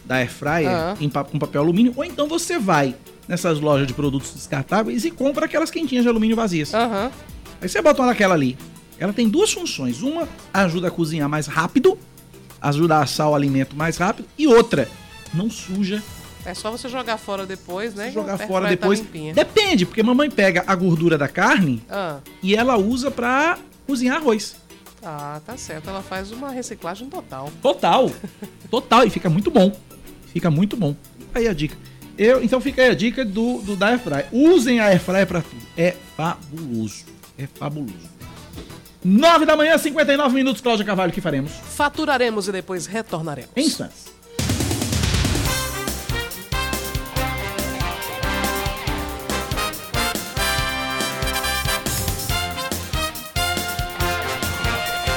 da 0.04 0.16
air 0.16 0.30
fryer 0.30 0.72
uhum. 0.72 0.96
em, 1.02 1.10
com 1.10 1.38
papel 1.38 1.62
alumínio, 1.62 1.94
ou 1.96 2.04
então 2.04 2.28
você 2.28 2.58
vai 2.58 2.96
nessas 3.28 3.60
lojas 3.60 3.86
de 3.86 3.94
produtos 3.94 4.34
descartáveis 4.34 5.06
e 5.06 5.12
compra 5.12 5.46
aquelas 5.46 5.70
quentinhas 5.70 6.04
de 6.04 6.10
alumínio 6.10 6.36
vazias. 6.36 6.74
Uhum. 6.74 7.12
Aí 7.62 7.70
você 7.70 7.80
bota 7.80 8.04
naquela 8.04 8.34
ali. 8.34 8.58
Ela 8.98 9.14
tem 9.14 9.30
duas 9.30 9.54
funções. 9.54 10.02
Uma 10.02 10.28
ajuda 10.52 10.88
a 10.88 10.92
cozinhar 10.92 11.30
mais 11.30 11.46
rápido, 11.46 11.96
ajuda 12.60 12.98
a 12.98 13.04
assar 13.04 13.30
o 13.30 13.36
alimento 13.36 13.76
mais 13.76 13.98
rápido, 13.98 14.28
e 14.36 14.48
outra, 14.48 14.90
não 15.32 15.52
suja. 15.52 16.02
É 16.44 16.56
só 16.56 16.72
você 16.72 16.90
jogar 16.90 17.20
fora 17.20 17.46
depois, 17.46 17.94
né? 17.94 18.10
Jogar 18.10 18.40
fora 18.40 18.66
tá 18.66 18.72
depois. 18.72 19.00
Tá 19.00 19.06
Depende, 19.36 19.86
porque 19.86 20.02
mamãe 20.02 20.30
pega 20.30 20.64
a 20.66 20.74
gordura 20.74 21.20
da 21.20 21.28
carne 21.28 21.84
uhum. 21.88 22.20
e 22.42 22.56
ela 22.56 22.78
usa 22.78 23.12
para 23.12 23.60
cozinhar 23.86 24.18
arroz. 24.18 24.56
Ah, 25.04 25.42
tá 25.46 25.58
certo. 25.58 25.90
Ela 25.90 26.02
faz 26.02 26.32
uma 26.32 26.50
reciclagem 26.50 27.10
total. 27.10 27.52
Total. 27.62 28.10
Total. 28.70 29.06
E 29.06 29.10
fica 29.10 29.30
muito 29.30 29.52
bom. 29.52 29.72
Fica 30.28 30.50
muito 30.50 30.76
bom. 30.76 30.96
Aí 31.34 31.48
a 31.48 31.54
dica. 31.54 31.78
Eu, 32.18 32.44
então 32.44 32.62
fica 32.62 32.82
aí 32.82 32.90
a 32.90 32.96
dica 32.96 33.26
do, 33.26 33.62
do 33.62 33.76
da 33.76 33.88
Airfryer. 33.88 34.28
Usem 34.32 34.80
a 34.80 34.86
Airfryer 34.86 35.28
pra 35.28 35.42
tudo. 35.42 35.62
É 35.78 35.96
fabuloso. 36.16 37.06
É 37.38 37.48
fabuloso. 37.48 38.14
9 39.04 39.46
da 39.46 39.58
manhã, 39.58 39.78
59 39.78 40.34
minutos, 40.34 40.62
Cláudia 40.62 40.86
Carvalho, 40.86 41.12
o 41.12 41.14
que 41.14 41.20
faremos? 41.20 41.52
Faturaremos 41.52 42.48
e 42.48 42.52
depois 42.54 42.86
retornaremos. 42.86 43.52
Em 43.56 43.66
instantes. 43.66 44.13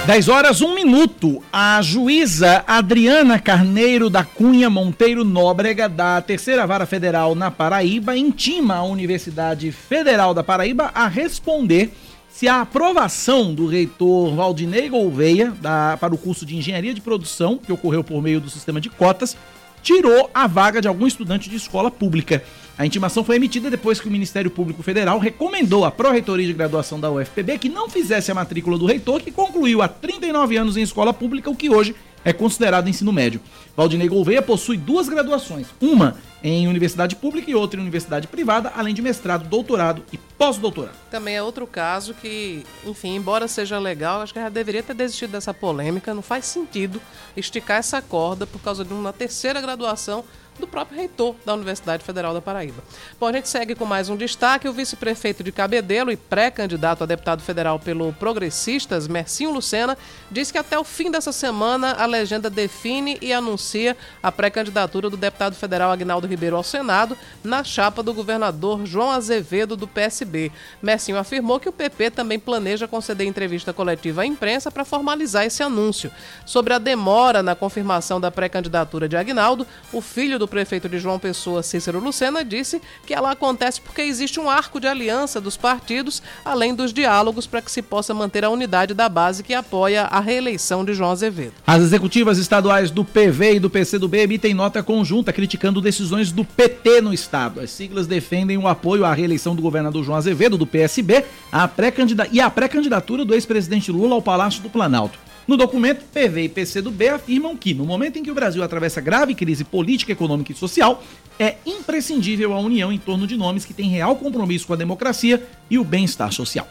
10 0.06 0.28
horas, 0.28 0.60
1 0.60 0.72
minuto. 0.72 1.42
A 1.52 1.82
juíza 1.82 2.62
Adriana 2.64 3.40
Carneiro 3.40 4.08
da 4.08 4.22
Cunha 4.22 4.70
Monteiro 4.70 5.24
Nóbrega, 5.24 5.88
da 5.88 6.22
Terceira 6.22 6.64
Vara 6.64 6.86
Federal 6.86 7.34
na 7.34 7.50
Paraíba, 7.50 8.16
intima 8.16 8.76
a 8.76 8.84
Universidade 8.84 9.72
Federal 9.72 10.32
da 10.32 10.44
Paraíba 10.44 10.92
a 10.94 11.08
responder 11.08 11.90
se 12.28 12.46
a 12.46 12.60
aprovação 12.60 13.52
do 13.52 13.66
reitor 13.66 14.32
Valdinei 14.36 14.88
Gouveia 14.88 15.52
da, 15.60 15.96
para 16.00 16.14
o 16.14 16.18
curso 16.18 16.46
de 16.46 16.56
Engenharia 16.56 16.94
de 16.94 17.00
Produção, 17.00 17.58
que 17.58 17.72
ocorreu 17.72 18.04
por 18.04 18.22
meio 18.22 18.40
do 18.40 18.48
sistema 18.48 18.80
de 18.80 18.88
cotas, 18.88 19.36
tirou 19.82 20.30
a 20.32 20.46
vaga 20.46 20.80
de 20.80 20.86
algum 20.86 21.08
estudante 21.08 21.50
de 21.50 21.56
escola 21.56 21.90
pública. 21.90 22.44
A 22.78 22.84
intimação 22.84 23.24
foi 23.24 23.36
emitida 23.36 23.70
depois 23.70 23.98
que 23.98 24.06
o 24.06 24.10
Ministério 24.10 24.50
Público 24.50 24.82
Federal 24.82 25.18
recomendou 25.18 25.86
à 25.86 25.90
Pró-Reitoria 25.90 26.46
de 26.46 26.52
Graduação 26.52 27.00
da 27.00 27.10
UFPB 27.10 27.58
que 27.58 27.70
não 27.70 27.88
fizesse 27.88 28.30
a 28.30 28.34
matrícula 28.34 28.76
do 28.76 28.84
reitor, 28.84 29.22
que 29.22 29.30
concluiu 29.30 29.80
há 29.80 29.88
39 29.88 30.58
anos 30.58 30.76
em 30.76 30.82
escola 30.82 31.14
pública, 31.14 31.48
o 31.48 31.56
que 31.56 31.70
hoje 31.70 31.96
é 32.22 32.34
considerado 32.34 32.88
ensino 32.88 33.12
médio. 33.12 33.40
Valdinei 33.74 34.08
Gouveia 34.08 34.42
possui 34.42 34.76
duas 34.76 35.08
graduações, 35.08 35.68
uma 35.80 36.18
em 36.42 36.68
universidade 36.68 37.16
pública 37.16 37.50
e 37.50 37.54
outra 37.54 37.78
em 37.80 37.82
universidade 37.82 38.26
privada, 38.26 38.70
além 38.76 38.92
de 38.92 39.00
mestrado, 39.00 39.48
doutorado 39.48 40.02
e 40.12 40.18
pós-doutorado. 40.18 40.96
Também 41.10 41.36
é 41.36 41.42
outro 41.42 41.66
caso 41.66 42.12
que, 42.12 42.62
enfim, 42.84 43.16
embora 43.16 43.48
seja 43.48 43.78
legal, 43.78 44.20
acho 44.20 44.34
que 44.34 44.40
já 44.40 44.50
deveria 44.50 44.82
ter 44.82 44.94
desistido 44.94 45.30
dessa 45.30 45.54
polêmica. 45.54 46.12
Não 46.12 46.20
faz 46.20 46.44
sentido 46.44 47.00
esticar 47.34 47.78
essa 47.78 48.02
corda 48.02 48.46
por 48.46 48.60
causa 48.60 48.84
de 48.84 48.92
uma 48.92 49.14
terceira 49.14 49.60
graduação 49.62 50.24
do 50.58 50.66
próprio 50.66 50.98
reitor 50.98 51.34
da 51.44 51.54
Universidade 51.54 52.02
Federal 52.04 52.32
da 52.32 52.40
Paraíba. 52.40 52.82
Bom, 53.18 53.26
a 53.26 53.32
gente 53.32 53.48
segue 53.48 53.74
com 53.74 53.84
mais 53.84 54.08
um 54.08 54.16
destaque. 54.16 54.68
O 54.68 54.72
vice-prefeito 54.72 55.42
de 55.42 55.52
Cabedelo 55.52 56.10
e 56.10 56.16
pré-candidato 56.16 57.02
a 57.02 57.06
deputado 57.06 57.42
federal 57.42 57.78
pelo 57.78 58.12
Progressistas, 58.14 59.06
Mercinho 59.06 59.50
Lucena, 59.50 59.96
diz 60.30 60.50
que 60.50 60.58
até 60.58 60.78
o 60.78 60.84
fim 60.84 61.10
dessa 61.10 61.32
semana 61.32 61.92
a 61.92 62.06
legenda 62.06 62.48
define 62.48 63.18
e 63.20 63.32
anuncia 63.32 63.96
a 64.22 64.32
pré-candidatura 64.32 65.10
do 65.10 65.16
deputado 65.16 65.54
federal 65.54 65.90
Agnaldo 65.90 66.26
Ribeiro 66.26 66.56
ao 66.56 66.62
Senado 66.62 67.16
na 67.42 67.62
chapa 67.62 68.02
do 68.02 68.14
governador 68.14 68.86
João 68.86 69.10
Azevedo 69.10 69.76
do 69.76 69.86
PSB. 69.86 70.50
Mercinho 70.82 71.18
afirmou 71.18 71.60
que 71.60 71.68
o 71.68 71.72
PP 71.72 72.10
também 72.10 72.38
planeja 72.38 72.88
conceder 72.88 73.26
entrevista 73.26 73.72
coletiva 73.72 74.22
à 74.22 74.26
imprensa 74.26 74.70
para 74.70 74.84
formalizar 74.84 75.44
esse 75.44 75.62
anúncio. 75.62 76.10
Sobre 76.44 76.74
a 76.74 76.78
demora 76.78 77.42
na 77.42 77.54
confirmação 77.54 78.20
da 78.20 78.30
pré-candidatura 78.30 79.08
de 79.08 79.16
Agnaldo, 79.16 79.66
o 79.92 80.00
filho 80.00 80.38
do 80.38 80.45
prefeito 80.46 80.88
de 80.88 80.98
João 80.98 81.18
Pessoa, 81.18 81.62
Cícero 81.62 82.00
Lucena, 82.00 82.44
disse 82.44 82.80
que 83.04 83.14
ela 83.14 83.30
acontece 83.30 83.80
porque 83.80 84.02
existe 84.02 84.38
um 84.38 84.48
arco 84.48 84.80
de 84.80 84.86
aliança 84.86 85.40
dos 85.40 85.56
partidos, 85.56 86.22
além 86.44 86.74
dos 86.74 86.92
diálogos 86.92 87.46
para 87.46 87.62
que 87.62 87.70
se 87.70 87.82
possa 87.82 88.14
manter 88.14 88.44
a 88.44 88.50
unidade 88.50 88.94
da 88.94 89.08
base 89.08 89.42
que 89.42 89.54
apoia 89.54 90.02
a 90.04 90.20
reeleição 90.20 90.84
de 90.84 90.94
João 90.94 91.10
Azevedo. 91.10 91.54
As 91.66 91.82
executivas 91.82 92.38
estaduais 92.38 92.90
do 92.90 93.04
PV 93.04 93.54
e 93.54 93.60
do 93.60 93.70
PCdoB 93.70 94.18
emitem 94.18 94.54
nota 94.54 94.82
conjunta 94.82 95.32
criticando 95.32 95.80
decisões 95.80 96.30
do 96.32 96.44
PT 96.44 97.00
no 97.00 97.12
estado. 97.12 97.60
As 97.60 97.70
siglas 97.70 98.06
defendem 98.06 98.58
o 98.58 98.68
apoio 98.68 99.04
à 99.04 99.12
reeleição 99.12 99.54
do 99.54 99.62
governador 99.62 100.04
João 100.04 100.18
Azevedo, 100.18 100.58
do 100.58 100.66
PSB, 100.66 101.24
a 101.50 101.66
pré 101.66 101.92
e 102.30 102.40
a 102.40 102.50
pré-candidatura 102.50 103.24
do 103.24 103.34
ex-presidente 103.34 103.90
Lula 103.90 104.14
ao 104.14 104.22
Palácio 104.22 104.62
do 104.62 104.68
Planalto. 104.68 105.18
No 105.46 105.56
documento, 105.56 106.04
PV 106.12 106.42
e 106.42 106.48
PCdoB 106.48 107.08
afirmam 107.08 107.56
que, 107.56 107.72
no 107.72 107.84
momento 107.84 108.18
em 108.18 108.22
que 108.22 108.30
o 108.30 108.34
Brasil 108.34 108.64
atravessa 108.64 109.00
grave 109.00 109.32
crise 109.32 109.62
política, 109.62 110.10
econômica 110.10 110.50
e 110.50 110.56
social, 110.56 111.04
é 111.38 111.56
imprescindível 111.64 112.52
a 112.52 112.58
união 112.58 112.92
em 112.92 112.98
torno 112.98 113.28
de 113.28 113.36
nomes 113.36 113.64
que 113.64 113.72
têm 113.72 113.88
real 113.88 114.16
compromisso 114.16 114.66
com 114.66 114.72
a 114.72 114.76
democracia 114.76 115.46
e 115.70 115.78
o 115.78 115.84
bem-estar 115.84 116.32
social. 116.32 116.68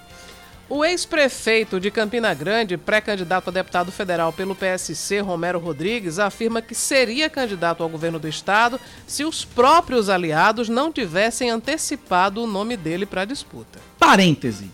O 0.68 0.84
ex-prefeito 0.84 1.80
de 1.80 1.92
Campina 1.92 2.34
Grande, 2.34 2.76
pré-candidato 2.76 3.50
a 3.50 3.54
deputado 3.54 3.92
federal 3.92 4.34
pelo 4.34 4.56
PSC, 4.56 5.20
Romero 5.20 5.60
Rodrigues, 5.60 6.18
afirma 6.18 6.62
que 6.62 6.74
seria 6.74 7.30
candidato 7.30 7.84
ao 7.84 7.88
governo 7.88 8.18
do 8.18 8.28
estado 8.28 8.80
se 9.06 9.24
os 9.24 9.46
próprios 9.46 10.10
aliados 10.10 10.68
não 10.68 10.92
tivessem 10.92 11.52
antecipado 11.52 12.44
o 12.44 12.48
nome 12.48 12.76
dele 12.76 13.06
para 13.06 13.22
a 13.22 13.26
disputa. 13.26 13.80
Parêntese. 14.00 14.72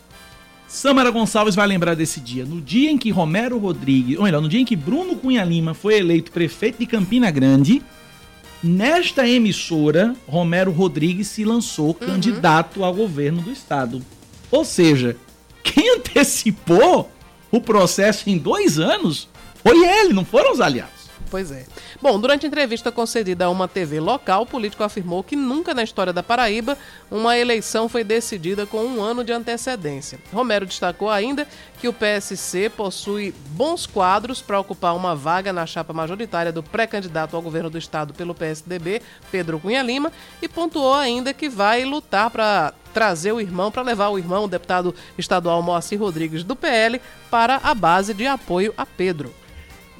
Samara 0.72 1.11
Gonçalves 1.11 1.53
vai 1.53 1.67
lembrar 1.67 1.95
desse 1.95 2.22
dia. 2.22 2.45
No 2.45 2.61
dia 2.61 2.89
em 2.89 2.97
que 2.97 3.11
Romero 3.11 3.57
Rodrigues, 3.57 4.17
ou 4.17 4.24
melhor, 4.24 4.41
no 4.41 4.47
dia 4.47 4.61
em 4.61 4.65
que 4.65 4.76
Bruno 4.76 5.17
Cunha 5.17 5.43
Lima 5.43 5.74
foi 5.74 5.97
eleito 5.97 6.32
prefeito 6.32 6.80
de 6.80 6.86
Campina 6.86 7.30
Grande, 7.30 7.82
nesta 8.63 9.28
emissora, 9.28 10.15
Romero 10.26 10.72
Rodrigues 10.72 11.28
se 11.28 11.43
lançou 11.43 11.88
uhum. 11.88 12.07
candidato 12.07 12.86
ao 12.86 12.93
governo 12.93 13.41
do 13.41 13.51
estado. 13.51 14.01
Ou 14.49 14.63
seja, 14.63 15.17
quem 15.61 15.97
antecipou 15.97 17.11
o 17.51 17.59
processo 17.59 18.30
em 18.30 18.38
dois 18.38 18.80
anos 18.80 19.28
foi 19.61 19.78
ele, 19.86 20.13
não 20.13 20.24
foram 20.24 20.53
os 20.53 20.61
aliados. 20.61 21.01
Pois 21.32 21.49
é. 21.49 21.65
Bom, 22.01 22.19
durante 22.19 22.45
entrevista 22.45 22.91
concedida 22.91 23.45
a 23.45 23.49
uma 23.49 23.65
TV 23.65 24.01
local, 24.01 24.41
o 24.41 24.45
político 24.45 24.84
afirmou 24.84 25.23
que 25.23 25.38
nunca 25.38 25.73
na 25.73 25.82
história 25.82 26.11
da 26.11 26.21
Paraíba 26.21 26.77
uma 27.09 27.38
eleição 27.38 27.88
foi 27.88 28.03
decidida 28.03 28.65
com 28.65 28.84
um 28.84 29.01
ano 29.01 29.23
de 29.23 29.32
antecedência. 29.32 30.19
Romero 30.34 30.65
destacou 30.65 31.09
ainda 31.09 31.47
que 31.79 31.88
o 31.88 31.93
PSC 31.93 32.69
possui 32.69 33.34
bons 33.51 33.86
quadros 33.86 34.41
para 34.41 34.59
ocupar 34.59 34.93
uma 34.93 35.15
vaga 35.15 35.53
na 35.53 35.65
chapa 35.65 35.93
majoritária 35.93 36.51
do 36.51 36.61
pré-candidato 36.61 37.34
ao 37.34 37.41
governo 37.41 37.69
do 37.69 37.77
estado 37.77 38.13
pelo 38.13 38.36
PSDB, 38.36 39.01
Pedro 39.32 39.57
Cunha 39.57 39.82
Lima, 39.82 40.11
e 40.41 40.49
pontuou 40.49 40.93
ainda 40.93 41.34
que 41.34 41.47
vai 41.47 41.86
lutar 41.86 42.29
para 42.29 42.73
trazer 42.93 43.32
o 43.32 43.39
irmão, 43.39 43.71
para 43.71 43.84
levar 43.84 44.09
o 44.09 44.19
irmão, 44.19 44.43
o 44.43 44.49
deputado 44.49 44.93
estadual 45.17 45.61
Moacir 45.61 45.97
Rodrigues 45.97 46.43
do 46.43 46.57
PL, 46.57 47.01
para 47.29 47.55
a 47.63 47.73
base 47.73 48.13
de 48.13 48.27
apoio 48.27 48.73
a 48.75 48.86
Pedro. 48.86 49.34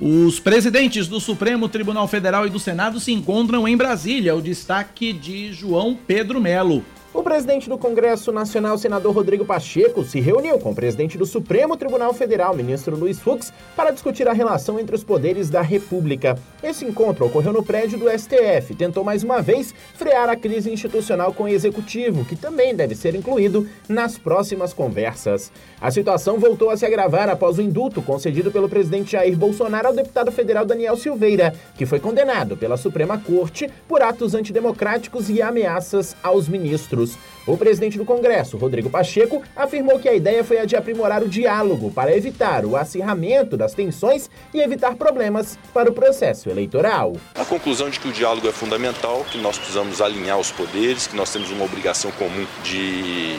Os 0.04 0.39
presidentes 0.39 1.08
do 1.08 1.20
Supremo 1.20 1.70
Tribunal 1.70 2.08
Federal 2.08 2.47
e 2.47 2.49
do 2.49 2.58
Senado 2.58 2.99
se 2.99 3.12
encontram 3.12 3.68
em 3.68 3.78
Brasília. 3.78 4.36
O 4.36 4.41
destaque 4.41 5.14
de 5.14 5.54
João 5.54 5.95
Pedro 5.95 6.41
Melo. 6.41 6.84
O 7.14 7.22
presidente 7.22 7.68
do 7.68 7.78
Congresso 7.78 8.32
Nacional, 8.32 8.78
senador 8.78 9.14
Rodrigo 9.14 9.43
Pacheco, 9.43 10.01
se 10.01 10.22
reuniu 10.22 10.57
com 10.57 10.72
o 10.72 10.76
presidente 10.76 11.18
do 11.18 11.26
Supremo 11.26 11.76
Tribunal 11.76 12.14
Federal, 12.14 12.55
ministro 12.55 12.95
Luiz 12.95 13.20
Fux, 13.20 13.51
para 13.76 13.91
discutir 13.91 14.30
a 14.30 14.34
relação 14.34 14.80
entre 14.80 14.95
os 14.95 15.03
poderes 15.03 15.49
da 15.49 15.62
República. 15.62 16.39
Esse 16.64 16.86
encontro 16.86 17.26
ocorreu 17.26 17.51
no 17.51 17.64
prédio 17.64 17.99
do 17.99 18.09
STF, 18.09 18.74
tentou 18.76 19.03
mais 19.03 19.24
uma 19.24 19.41
vez 19.41 19.76
frear 19.95 20.30
a 20.30 20.38
crise 20.38 20.72
institucional 20.72 21.34
com 21.34 21.43
o 21.43 21.47
executivo, 21.49 22.24
que 22.24 22.36
também 22.38 22.74
deve 22.74 22.95
ser 22.95 23.14
incluído 23.14 23.68
nas 23.89 24.18
próximas 24.18 24.72
conversas. 24.72 25.51
A 25.82 25.91
situação 25.91 26.39
voltou 26.39 26.70
a 26.70 26.78
se 26.78 26.86
agravar 26.86 27.28
após 27.28 27.57
o 27.57 27.62
indulto 27.62 28.01
concedido 28.01 28.51
pelo 28.51 28.70
presidente 28.70 29.12
Jair 29.12 29.36
Bolsonaro 29.36 29.89
ao 29.89 29.93
deputado 29.93 30.32
federal 30.32 30.66
Daniel 30.66 30.95
Silveira, 30.95 31.53
que 31.76 31.86
foi 31.86 31.99
condenado 31.99 32.55
pela 32.55 32.78
Suprema 32.78 33.18
Corte 33.18 33.70
por 33.86 34.01
atos 34.01 34.34
antidemocráticos 34.34 35.30
e 35.30 35.41
ameaças 35.41 36.16
aos 36.24 36.47
ministros. 36.47 37.01
O 37.47 37.58
presidente 37.58 37.97
do 37.97 38.06
Congresso, 38.06 38.58
Rodrigo 38.58 38.89
Pacheco, 38.89 39.41
afirmou 39.56 39.99
que 39.99 40.08
a 40.08 40.14
ideia 40.14 40.43
foi 40.43 40.60
a 40.60 40.66
de 40.66 40.76
aprimorar 40.76 41.24
o 41.24 41.28
diálogo 41.28 41.91
para 41.91 42.16
evitar 42.16 42.66
o 42.66 42.78
acirramento 42.78 43.58
das 43.58 43.74
tensões 43.74 44.30
e 44.54 44.62
evitar 44.62 44.95
problemas 44.95 45.58
para 45.74 45.89
o 45.89 45.93
processo 45.93 46.49
eleitoral. 46.49 47.14
A 47.36 47.45
conclusão 47.45 47.89
de 47.89 47.99
que 47.99 48.08
o 48.08 48.12
diálogo 48.12 48.47
é 48.47 48.52
fundamental, 48.52 49.26
que 49.32 49.38
nós 49.39 49.58
precisamos 49.58 50.02
alinhar 50.02 50.39
os 50.39 50.52
poderes, 50.52 51.08
que 51.08 51.16
nós 51.16 51.32
temos 51.32 51.49
uma 51.49 51.66
obrigação 51.66 52.12
comum 52.12 52.45
de 52.64 53.36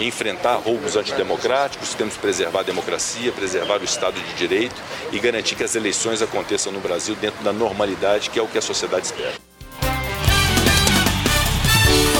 enfrentar 0.00 0.56
roubos 0.56 0.96
antidemocráticos, 0.96 1.94
temos 1.94 2.14
que 2.14 2.20
preservar 2.20 2.60
a 2.60 2.64
democracia, 2.64 3.32
preservar 3.32 3.80
o 3.80 3.84
Estado 3.84 4.20
de 4.20 4.34
Direito 4.34 4.80
e 5.12 5.18
garantir 5.18 5.54
que 5.54 5.64
as 5.64 5.74
eleições 5.74 6.22
aconteçam 6.22 6.72
no 6.72 6.80
Brasil 6.80 7.14
dentro 7.16 7.42
da 7.44 7.52
normalidade, 7.52 8.30
que 8.30 8.38
é 8.38 8.42
o 8.42 8.48
que 8.48 8.58
a 8.58 8.62
sociedade 8.62 9.06
espera. 9.06 9.51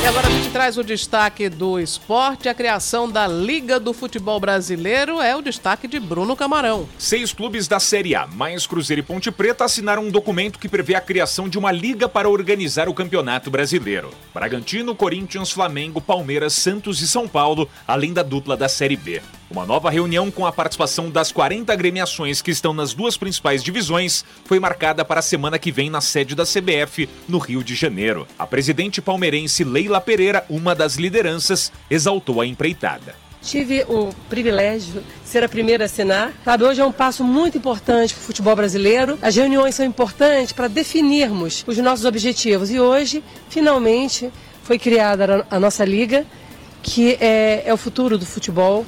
E 0.03 0.05
agora 0.05 0.26
a 0.26 0.30
gente 0.30 0.50
traz 0.50 0.76
o 0.76 0.82
destaque 0.82 1.48
do 1.48 1.78
esporte. 1.78 2.48
A 2.48 2.55
criação 2.55 3.09
da 3.09 3.28
Liga 3.28 3.78
do 3.78 3.92
Futebol 3.92 4.40
Brasileiro 4.40 5.20
é 5.20 5.36
o 5.36 5.40
destaque 5.40 5.86
de 5.86 6.00
Bruno 6.00 6.34
Camarão. 6.34 6.88
Seis 6.98 7.32
clubes 7.32 7.68
da 7.68 7.78
Série 7.78 8.16
A, 8.16 8.26
mais 8.26 8.66
Cruzeiro 8.66 8.98
e 8.98 9.05
Ponte 9.05 9.30
Preta, 9.30 9.64
assinaram 9.64 10.03
um 10.03 10.11
documento 10.11 10.59
que 10.59 10.68
prevê 10.68 10.96
a 10.96 11.00
criação 11.00 11.48
de 11.48 11.57
uma 11.57 11.70
liga 11.70 12.09
para 12.09 12.28
organizar 12.28 12.88
o 12.88 12.94
Campeonato 12.94 13.48
Brasileiro. 13.48 14.11
Bragantino, 14.34 14.92
Corinthians, 14.92 15.53
Flamengo, 15.53 16.00
Palmeiras, 16.00 16.55
Santos 16.55 17.00
e 17.00 17.07
São 17.07 17.28
Paulo, 17.28 17.70
além 17.86 18.12
da 18.12 18.24
dupla 18.24 18.57
da 18.57 18.68
Série 18.68 18.96
B. 18.96 19.22
Uma 19.53 19.66
nova 19.66 19.90
reunião 19.90 20.30
com 20.30 20.46
a 20.46 20.53
participação 20.53 21.11
das 21.11 21.30
40 21.30 21.70
agremiações 21.70 22.40
que 22.40 22.50
estão 22.50 22.72
nas 22.72 22.94
duas 22.94 23.18
principais 23.18 23.62
divisões 23.62 24.24
foi 24.46 24.59
marcada 24.59 25.05
para 25.05 25.20
a 25.20 25.22
semana 25.22 25.59
que 25.59 25.70
vem 25.70 25.90
na 25.90 26.00
sede 26.00 26.34
da 26.34 26.44
CBF, 26.44 27.07
no 27.28 27.36
Rio 27.36 27.62
de 27.62 27.74
Janeiro. 27.74 28.26
A 28.38 28.46
presidente 28.46 29.03
palmeirense 29.03 29.62
Leila 29.62 30.00
Pereira, 30.00 30.42
uma 30.48 30.74
das 30.74 30.94
lideranças, 30.96 31.70
exaltou 31.90 32.40
a 32.40 32.46
empreitada. 32.46 33.14
Tive 33.42 33.84
o 33.90 34.14
privilégio 34.30 35.03
de 35.22 35.28
ser 35.28 35.44
a 35.44 35.48
primeira 35.50 35.84
a 35.84 35.86
assinar. 35.86 36.32
Sabe, 36.42 36.64
hoje 36.64 36.80
é 36.80 36.86
um 36.86 36.92
passo 36.92 37.22
muito 37.22 37.59
importante 37.59 38.14
para 38.14 38.22
o 38.22 38.24
futebol 38.24 38.57
brasileiro. 38.57 39.18
As 39.20 39.36
reuniões 39.36 39.74
são 39.74 39.84
importantes 39.84 40.55
para 40.55 40.66
definirmos 40.66 41.62
os 41.66 41.76
nossos 41.76 42.07
objetivos. 42.07 42.70
E 42.70 42.80
hoje, 42.80 43.22
finalmente, 43.50 44.32
foi 44.62 44.78
criada 44.78 45.46
a 45.50 45.61
nossa 45.61 45.84
liga, 45.84 46.24
que 46.82 47.18
é, 47.20 47.64
é 47.66 47.74
o 47.74 47.76
futuro 47.76 48.16
do 48.16 48.24
futebol. 48.24 48.86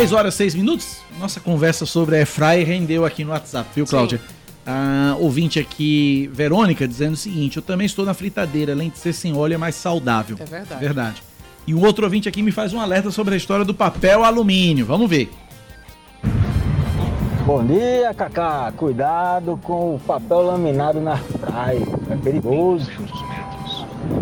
10 0.00 0.12
horas 0.12 0.34
6 0.34 0.54
minutos. 0.54 1.02
Nossa 1.18 1.40
conversa 1.40 1.84
sobre 1.84 2.14
a 2.14 2.20
Airfryer 2.20 2.66
rendeu 2.66 3.04
aqui 3.04 3.22
no 3.22 3.32
WhatsApp, 3.32 3.68
viu, 3.74 3.84
Cláudia? 3.84 4.18
A 4.66 5.14
ouvinte 5.18 5.60
aqui, 5.60 6.30
Verônica, 6.32 6.88
dizendo 6.88 7.12
o 7.12 7.16
seguinte: 7.18 7.58
Eu 7.58 7.62
também 7.62 7.84
estou 7.84 8.06
na 8.06 8.14
fritadeira, 8.14 8.72
além 8.72 8.88
de 8.88 8.96
ser 8.96 9.12
sem 9.12 9.36
óleo, 9.36 9.52
é 9.52 9.58
mais 9.58 9.74
saudável. 9.74 10.38
É 10.40 10.44
verdade. 10.46 10.80
Verdade. 10.80 11.22
E 11.66 11.74
um 11.74 11.84
outro 11.84 12.04
ouvinte 12.04 12.26
aqui 12.26 12.42
me 12.42 12.50
faz 12.50 12.72
um 12.72 12.80
alerta 12.80 13.10
sobre 13.10 13.34
a 13.34 13.36
história 13.36 13.62
do 13.62 13.74
papel 13.74 14.24
alumínio. 14.24 14.86
Vamos 14.86 15.10
ver. 15.10 15.30
Bom 17.44 17.62
dia, 17.66 18.14
Cacá. 18.14 18.72
Cuidado 18.74 19.60
com 19.62 19.96
o 19.96 19.98
papel 19.98 20.40
laminado 20.40 20.98
na 20.98 21.18
praia. 21.42 21.86
É 22.10 22.16
perigoso 22.16 22.90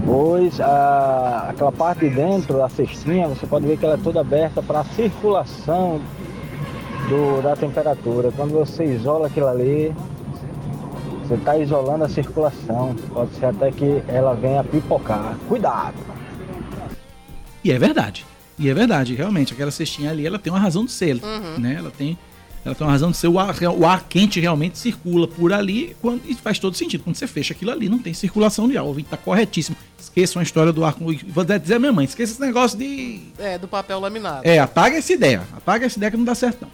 pois 0.05 0.61
a, 0.61 1.47
aquela 1.51 1.73
parte 1.73 2.09
de 2.09 2.15
dentro, 2.15 2.63
a 2.63 2.69
cestinha, 2.69 3.29
você 3.29 3.47
pode 3.47 3.67
ver 3.67 3.79
que 3.79 3.85
ela 3.85 3.95
é 3.95 3.99
toda 3.99 4.21
aberta 4.21 4.63
para 4.63 4.81
a 4.81 4.85
circulação 4.85 6.01
do, 7.09 7.43
da 7.43 7.57
temperatura. 7.57 8.33
Quando 8.35 8.53
você 8.53 8.85
isola 8.85 9.27
aquilo 9.27 9.49
ali, 9.49 9.95
você 11.23 11.35
está 11.35 11.57
isolando 11.57 12.05
a 12.05 12.09
circulação. 12.09 12.95
Pode 13.13 13.35
ser 13.35 13.47
até 13.47 13.71
que 13.71 14.03
ela 14.09 14.35
venha 14.35 14.65
pipocar. 14.65 15.37
Cuidado! 15.49 15.97
E 17.63 17.71
é 17.71 17.79
verdade. 17.79 18.25
E 18.59 18.69
é 18.69 18.75
verdade, 18.75 19.15
realmente. 19.15 19.53
Aquela 19.53 19.71
cestinha 19.71 20.11
ali, 20.11 20.27
ela 20.27 20.39
tem 20.39 20.53
uma 20.53 20.59
razão 20.59 20.85
de 20.85 20.91
ser. 20.91 21.17
Uhum. 21.23 21.59
Né? 21.59 21.77
Ela 21.79 21.91
tem 21.91 22.19
ela 22.65 22.75
tem 22.75 22.87
uma 22.87 22.93
razão 22.93 23.11
de 23.11 23.17
ser 23.17 23.29
o 23.29 23.39
ar, 23.39 23.55
o 23.77 23.87
ar 23.87 24.05
quente 24.09 24.41
realmente 24.41 24.79
circula 24.79 25.27
por 25.27 25.53
ali 25.53 25.97
quando, 26.01 26.23
e 26.27 26.35
faz 26.35 26.59
todo 26.59 26.77
sentido. 26.77 27.05
Quando 27.05 27.17
você 27.17 27.27
fecha 27.27 27.53
aquilo 27.53 27.71
ali, 27.71 27.89
não 27.89 27.99
tem 27.99 28.13
circulação 28.13 28.69
de 28.69 28.77
ar. 28.77 28.85
O 28.85 28.89
ouvinte 28.89 29.07
está 29.07 29.17
corretíssimo. 29.17 29.77
Esqueçam 29.99 30.41
a 30.41 30.43
história 30.43 30.73
do 30.73 30.85
ar. 30.85 30.95
Vou 30.99 31.45
dizer 31.45 31.75
a 31.75 31.79
minha 31.79 31.93
mãe, 31.93 32.05
esqueça 32.05 32.33
esse 32.33 32.41
negócio 32.41 32.79
de. 32.79 33.21
É, 33.39 33.59
do 33.59 33.69
papel 33.69 34.01
laminado. 34.01 34.47
É, 34.47 34.59
apaga 34.59 34.97
essa 34.97 35.13
ideia. 35.13 35.43
Apaga 35.53 35.87
essa 35.87 35.99
ideia 35.99 36.11
que 36.11 36.17
não 36.17 36.25
dá 36.25 36.35
certo, 36.35 36.63
não. 36.63 36.71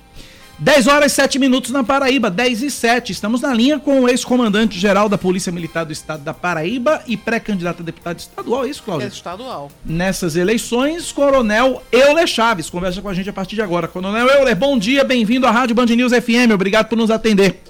10 0.58 0.86
horas 0.86 1.10
e 1.10 1.14
7 1.16 1.38
minutos 1.40 1.72
na 1.72 1.82
Paraíba, 1.82 2.30
10 2.30 2.62
e 2.62 2.70
7. 2.70 3.10
Estamos 3.10 3.40
na 3.40 3.52
linha 3.52 3.78
com 3.78 4.02
o 4.02 4.08
ex-comandante-geral 4.08 5.08
da 5.08 5.18
Polícia 5.18 5.50
Militar 5.50 5.84
do 5.84 5.92
Estado 5.92 6.22
da 6.22 6.32
Paraíba 6.32 7.02
e 7.08 7.16
pré-candidato 7.16 7.82
a 7.82 7.84
deputado 7.84 8.20
estadual, 8.20 8.64
é 8.64 8.68
isso, 8.68 8.82
Cláudio? 8.84 9.06
É 9.06 9.08
estadual. 9.08 9.70
Nessas 9.84 10.36
eleições, 10.36 11.10
Coronel 11.10 11.82
Euler 11.90 12.26
Chaves 12.28 12.70
conversa 12.70 13.02
com 13.02 13.08
a 13.08 13.14
gente 13.14 13.28
a 13.28 13.32
partir 13.32 13.56
de 13.56 13.62
agora. 13.62 13.88
Coronel 13.88 14.28
Euler, 14.28 14.54
bom 14.54 14.78
dia, 14.78 15.02
bem-vindo 15.02 15.44
à 15.46 15.50
Rádio 15.50 15.74
Band 15.74 15.86
News 15.86 16.12
FM, 16.12 16.52
obrigado 16.54 16.88
por 16.88 16.96
nos 16.96 17.10
atender. 17.10 17.60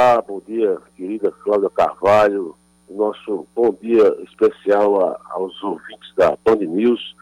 Ah, 0.00 0.20
bom 0.26 0.42
dia, 0.44 0.78
querida 0.96 1.30
Cláudia 1.44 1.70
Carvalho. 1.70 2.56
Nosso 2.90 3.46
bom 3.54 3.72
dia 3.80 4.16
especial 4.24 5.00
a, 5.06 5.20
aos 5.30 5.62
ouvintes 5.62 6.12
da 6.16 6.36
Band 6.44 6.56
News. 6.56 7.14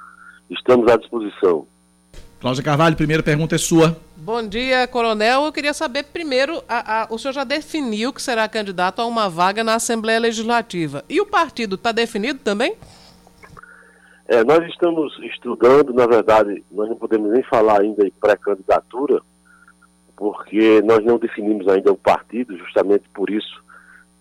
Estamos 0.48 0.90
à 0.90 0.96
disposição. 0.96 1.66
Cláudia 2.40 2.62
Carvalho, 2.62 2.94
primeira 2.94 3.22
pergunta 3.22 3.56
é 3.56 3.58
sua. 3.58 3.96
Bom 4.16 4.46
dia, 4.46 4.86
coronel. 4.86 5.44
Eu 5.44 5.52
queria 5.52 5.74
saber 5.74 6.04
primeiro, 6.04 6.62
a, 6.68 7.02
a, 7.02 7.06
o 7.10 7.18
senhor 7.18 7.32
já 7.32 7.42
definiu 7.42 8.12
que 8.12 8.22
será 8.22 8.48
candidato 8.48 9.02
a 9.02 9.06
uma 9.06 9.28
vaga 9.28 9.64
na 9.64 9.74
Assembleia 9.74 10.20
Legislativa. 10.20 11.04
E 11.08 11.20
o 11.20 11.26
partido 11.26 11.74
está 11.74 11.90
definido 11.90 12.38
também? 12.38 12.76
É, 14.28 14.44
nós 14.44 14.64
estamos 14.68 15.18
estudando, 15.24 15.92
na 15.92 16.06
verdade, 16.06 16.62
nós 16.70 16.88
não 16.88 16.96
podemos 16.96 17.32
nem 17.32 17.42
falar 17.42 17.80
ainda 17.80 18.06
em 18.06 18.10
pré-candidatura, 18.20 19.20
porque 20.14 20.80
nós 20.82 21.04
não 21.04 21.18
definimos 21.18 21.66
ainda 21.66 21.90
o 21.90 21.96
partido, 21.96 22.56
justamente 22.56 23.04
por 23.12 23.30
isso 23.30 23.62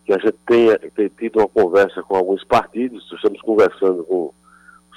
que 0.05 0.13
a 0.13 0.17
gente 0.17 0.37
tenha, 0.47 0.79
tem 0.95 1.09
tido 1.09 1.37
uma 1.37 1.47
conversa 1.47 2.01
com 2.01 2.15
alguns 2.15 2.43
partidos, 2.45 3.11
estamos 3.13 3.41
conversando 3.41 4.03
com 4.05 4.33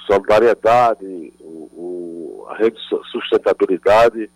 Solidariedade, 0.05 1.33
o, 1.39 2.45
a 2.49 2.55
Rede 2.55 2.77
Sustentabilidade 3.11 4.29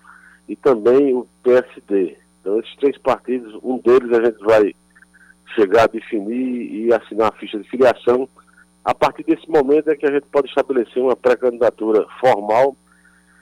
e 0.47 0.55
também 0.55 1.13
o 1.13 1.27
PSD. 1.43 2.17
Então, 2.41 2.59
esses 2.59 2.75
três 2.77 2.97
partidos, 2.97 3.57
um 3.63 3.77
deles 3.79 4.17
a 4.17 4.23
gente 4.23 4.43
vai 4.43 4.75
chegar 5.55 5.83
a 5.83 5.87
definir 5.87 6.71
e 6.73 6.93
assinar 6.93 7.29
a 7.29 7.37
ficha 7.37 7.57
de 7.59 7.69
filiação. 7.69 8.27
A 8.83 8.93
partir 8.93 9.23
desse 9.23 9.49
momento 9.49 9.89
é 9.89 9.95
que 9.95 10.05
a 10.05 10.11
gente 10.11 10.27
pode 10.31 10.47
estabelecer 10.47 11.01
uma 11.01 11.15
pré-candidatura 11.15 12.05
formal, 12.19 12.75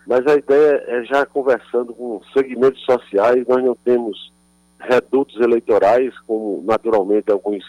mas 0.08 0.26
a 0.28 0.36
ideia 0.36 0.84
é 0.88 1.04
já 1.04 1.26
conversando 1.26 1.94
com 1.94 2.22
segmentos 2.34 2.82
sociais, 2.86 3.46
nós 3.48 3.64
não 3.64 3.76
temos 3.76 4.32
redutos 4.80 5.40
eleitorais, 5.40 6.18
como 6.22 6.64
naturalmente 6.66 7.32
alguns 7.32 7.64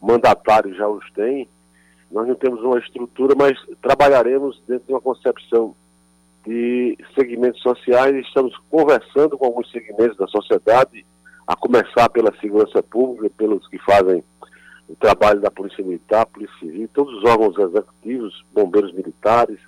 mandatários 0.00 0.76
já 0.76 0.88
os 0.88 1.08
têm, 1.12 1.48
nós 2.12 2.28
não 2.28 2.34
temos 2.34 2.62
uma 2.62 2.78
estrutura, 2.78 3.34
mas 3.36 3.58
trabalharemos 3.80 4.62
dentro 4.68 4.86
de 4.86 4.92
uma 4.92 5.00
concepção 5.00 5.74
de 6.46 6.98
segmentos 7.14 7.62
sociais. 7.62 8.14
Estamos 8.26 8.54
conversando 8.70 9.38
com 9.38 9.46
alguns 9.46 9.70
segmentos 9.70 10.16
da 10.18 10.26
sociedade, 10.26 11.06
a 11.46 11.56
começar 11.56 12.08
pela 12.10 12.32
segurança 12.38 12.82
pública, 12.82 13.32
pelos 13.36 13.66
que 13.66 13.78
fazem 13.78 14.22
o 14.88 14.94
trabalho 14.94 15.40
da 15.40 15.50
Polícia 15.50 15.82
Militar, 15.82 16.26
Polícia 16.26 16.54
Civil, 16.58 16.88
todos 16.92 17.14
os 17.14 17.24
órgãos 17.24 17.56
executivos, 17.58 18.44
bombeiros 18.52 18.92
militares, 18.92 19.58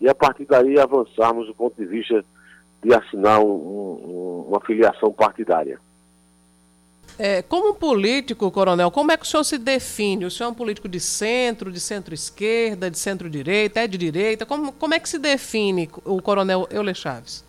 e 0.00 0.08
a 0.08 0.14
partir 0.14 0.46
daí 0.46 0.78
avançarmos 0.78 1.46
do 1.46 1.54
ponto 1.54 1.76
de 1.76 1.86
vista 1.86 2.24
de 2.82 2.94
assinar 2.94 3.40
um, 3.40 3.52
um, 3.52 4.46
uma 4.48 4.60
filiação 4.60 5.12
partidária. 5.12 5.78
É, 7.16 7.42
como 7.42 7.74
político, 7.74 8.50
coronel, 8.50 8.90
como 8.90 9.12
é 9.12 9.16
que 9.16 9.24
o 9.24 9.26
senhor 9.26 9.44
se 9.44 9.56
define? 9.56 10.24
O 10.24 10.30
senhor 10.30 10.48
é 10.48 10.52
um 10.52 10.54
político 10.54 10.88
de 10.88 10.98
centro, 10.98 11.70
de 11.70 11.78
centro-esquerda, 11.78 12.90
de 12.90 12.98
centro-direita, 12.98 13.80
é 13.80 13.86
de 13.86 13.96
direita? 13.96 14.44
Como, 14.44 14.72
como 14.72 14.94
é 14.94 14.98
que 14.98 15.08
se 15.08 15.18
define 15.18 15.88
o 16.04 16.20
coronel 16.20 16.66
Euler 16.70 16.94
Chaves? 16.94 17.44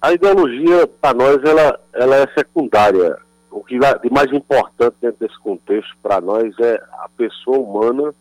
A 0.00 0.12
ideologia, 0.12 0.86
para 0.86 1.16
nós, 1.16 1.42
ela, 1.42 1.80
ela 1.94 2.16
é 2.16 2.26
secundária. 2.34 3.16
O 3.50 3.64
que 3.64 3.78
de 3.78 4.10
mais 4.10 4.30
importante 4.30 4.94
dentro 5.00 5.26
desse 5.26 5.38
contexto 5.40 5.96
para 6.02 6.20
nós 6.20 6.54
é 6.58 6.74
a 6.98 7.08
pessoa 7.16 7.58
humana, 7.58 8.14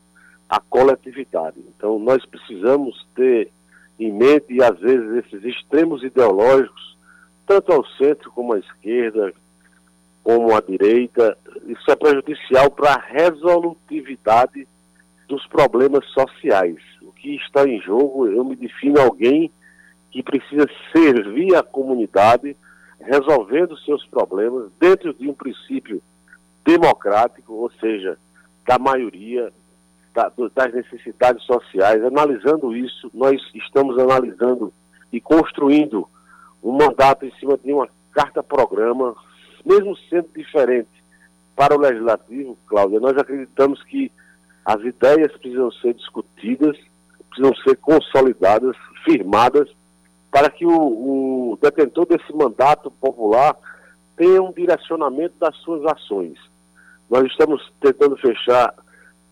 a 0.50 0.62
coletividade. 0.62 1.60
Então, 1.76 2.00
nós 2.00 2.26
precisamos 2.26 3.06
ter 3.14 3.52
em 4.00 4.12
mente, 4.14 4.54
e 4.54 4.64
às 4.64 4.80
vezes, 4.80 5.26
esses 5.26 5.44
extremos 5.44 6.02
ideológicos, 6.02 6.98
tanto 7.46 7.74
ao 7.74 7.86
centro 7.98 8.32
como 8.32 8.54
à 8.54 8.60
esquerda, 8.60 9.34
como 10.26 10.56
a 10.56 10.60
direita, 10.60 11.38
isso 11.68 11.92
é 11.92 11.96
prejudicial 11.96 12.72
para 12.72 12.96
a 12.96 13.00
resolutividade 13.00 14.68
dos 15.28 15.46
problemas 15.46 16.04
sociais. 16.08 16.78
O 17.04 17.12
que 17.12 17.36
está 17.36 17.64
em 17.68 17.80
jogo, 17.80 18.26
eu 18.26 18.44
me 18.44 18.56
defino 18.56 19.00
alguém 19.00 19.52
que 20.10 20.24
precisa 20.24 20.68
servir 20.92 21.54
a 21.56 21.62
comunidade, 21.62 22.58
resolvendo 23.00 23.78
seus 23.78 24.04
problemas 24.08 24.72
dentro 24.80 25.14
de 25.14 25.30
um 25.30 25.34
princípio 25.36 26.02
democrático, 26.66 27.54
ou 27.54 27.70
seja, 27.80 28.18
da 28.66 28.80
maioria, 28.80 29.54
da, 30.12 30.32
das 30.56 30.74
necessidades 30.74 31.44
sociais. 31.44 32.04
Analisando 32.04 32.76
isso, 32.76 33.12
nós 33.14 33.40
estamos 33.54 34.00
analisando 34.00 34.74
e 35.14 35.22
construindo 35.22 36.10
um 36.64 36.72
mandato 36.72 37.28
em 37.28 37.32
cima 37.40 37.56
de 37.64 37.72
uma 37.72 37.88
carta-programa 38.12 39.16
mesmo 39.66 39.98
sendo 40.10 40.30
diferente 40.36 41.04
para 41.56 41.76
o 41.76 41.80
legislativo, 41.80 42.58
Cláudia, 42.68 43.00
nós 43.00 43.18
acreditamos 43.18 43.82
que 43.84 44.12
as 44.64 44.82
ideias 44.82 45.32
precisam 45.38 45.72
ser 45.72 45.94
discutidas, 45.94 46.78
precisam 47.30 47.56
ser 47.64 47.76
consolidadas, 47.78 48.76
firmadas, 49.04 49.70
para 50.32 50.50
que 50.50 50.66
o, 50.66 51.52
o 51.52 51.60
detentor 51.62 52.06
desse 52.08 52.34
mandato 52.34 52.92
popular 52.92 53.56
tenha 54.18 54.42
um 54.42 54.52
direcionamento 54.52 55.36
das 55.40 55.56
suas 55.58 55.86
ações. 55.86 56.38
Nós 57.10 57.26
estamos 57.26 57.72
tentando 57.80 58.18
fechar 58.18 58.74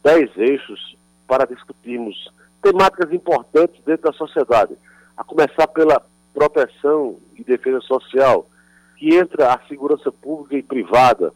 dez 0.04 0.30
eixos 0.38 0.96
para 1.28 1.46
discutirmos 1.46 2.32
temáticas 2.62 3.12
importantes 3.12 3.84
dentro 3.84 4.12
da 4.12 4.18
sociedade, 4.18 4.76
a 5.18 5.24
começar 5.24 5.68
pela 5.68 6.02
proteção 6.34 7.18
e 7.36 7.44
defesa 7.44 7.82
social, 7.82 8.48
que 8.98 9.16
entra 9.16 9.54
a 9.54 9.60
segurança 9.68 10.12
pública 10.12 10.56
e 10.56 10.64
privada, 10.64 11.34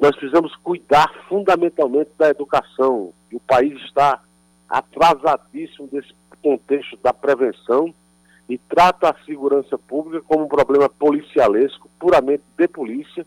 nós 0.00 0.14
precisamos 0.14 0.54
cuidar 0.56 1.10
fundamentalmente 1.28 2.10
da 2.18 2.28
educação. 2.28 3.12
O 3.32 3.40
país 3.40 3.80
está 3.82 4.20
atrasadíssimo 4.68 5.88
desse 5.88 6.14
contexto 6.42 6.96
da 6.98 7.12
prevenção 7.12 7.94
e 8.48 8.58
trata 8.58 9.10
a 9.10 9.24
segurança 9.24 9.76
pública 9.76 10.24
como 10.26 10.44
um 10.44 10.48
problema 10.48 10.88
policialesco, 10.88 11.90
puramente 11.98 12.44
de 12.56 12.68
polícia, 12.68 13.26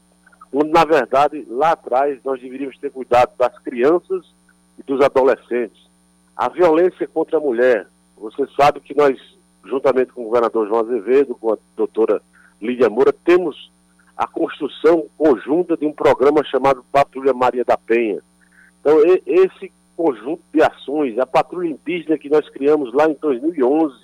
onde, 0.54 0.70
na 0.70 0.86
verdade, 0.86 1.46
lá 1.50 1.72
atrás 1.72 2.20
nós 2.24 2.40
deveríamos 2.40 2.78
ter 2.78 2.92
cuidado 2.92 3.32
das 3.38 3.58
crianças 3.60 4.26
e 4.78 4.84
dos 4.84 5.02
adolescentes. 5.02 5.90
A 6.36 6.48
violência 6.48 7.08
contra 7.08 7.38
a 7.38 7.42
mulher, 7.42 7.88
você 8.16 8.48
sabe 8.56 8.80
que 8.80 8.96
nós, 8.96 9.20
juntamente 9.66 10.14
com 10.14 10.22
o 10.22 10.26
governador 10.26 10.68
João 10.68 10.82
Azevedo, 10.82 11.36
com 11.36 11.54
a 11.54 11.58
doutora 11.76 12.22
Lídia 12.62 12.90
Moura, 12.90 13.14
temos 13.14 13.72
a 14.18 14.28
construção 14.28 15.06
conjunta 15.18 15.78
de 15.78 15.86
um 15.86 15.94
programa 15.94 16.44
chamado 16.44 16.84
Patrulha 16.92 17.34
Maria 17.34 17.64
da 17.64 17.78
Penha. 17.78 18.20
Então, 18.80 18.98
esse 19.26 19.72
conjunto 19.96 20.42
de 20.54 20.62
ações, 20.62 21.18
a 21.18 21.26
patrulha 21.26 21.70
indígena 21.70 22.18
que 22.18 22.30
nós 22.30 22.48
criamos 22.50 22.94
lá 22.94 23.10
em 23.10 23.18
2011, 23.22 23.96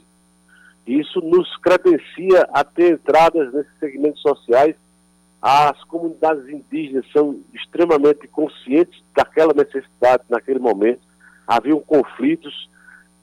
isso 0.88 1.20
nos 1.22 1.56
credencia 1.58 2.47
a 2.53 2.64
ter 2.64 2.93
entradas 2.93 3.53
nesses 3.53 3.72
segmentos 3.80 4.22
sociais. 4.22 4.76
As 5.41 5.84
comunidades 5.84 6.47
indígenas 6.47 7.06
são 7.12 7.39
extremamente 7.53 8.28
conscientes 8.28 9.01
daquela 9.16 9.53
necessidade 9.53 10.24
naquele 10.30 10.60
momento. 10.60 11.01
Haviam 11.47 11.80
conflitos 11.80 12.70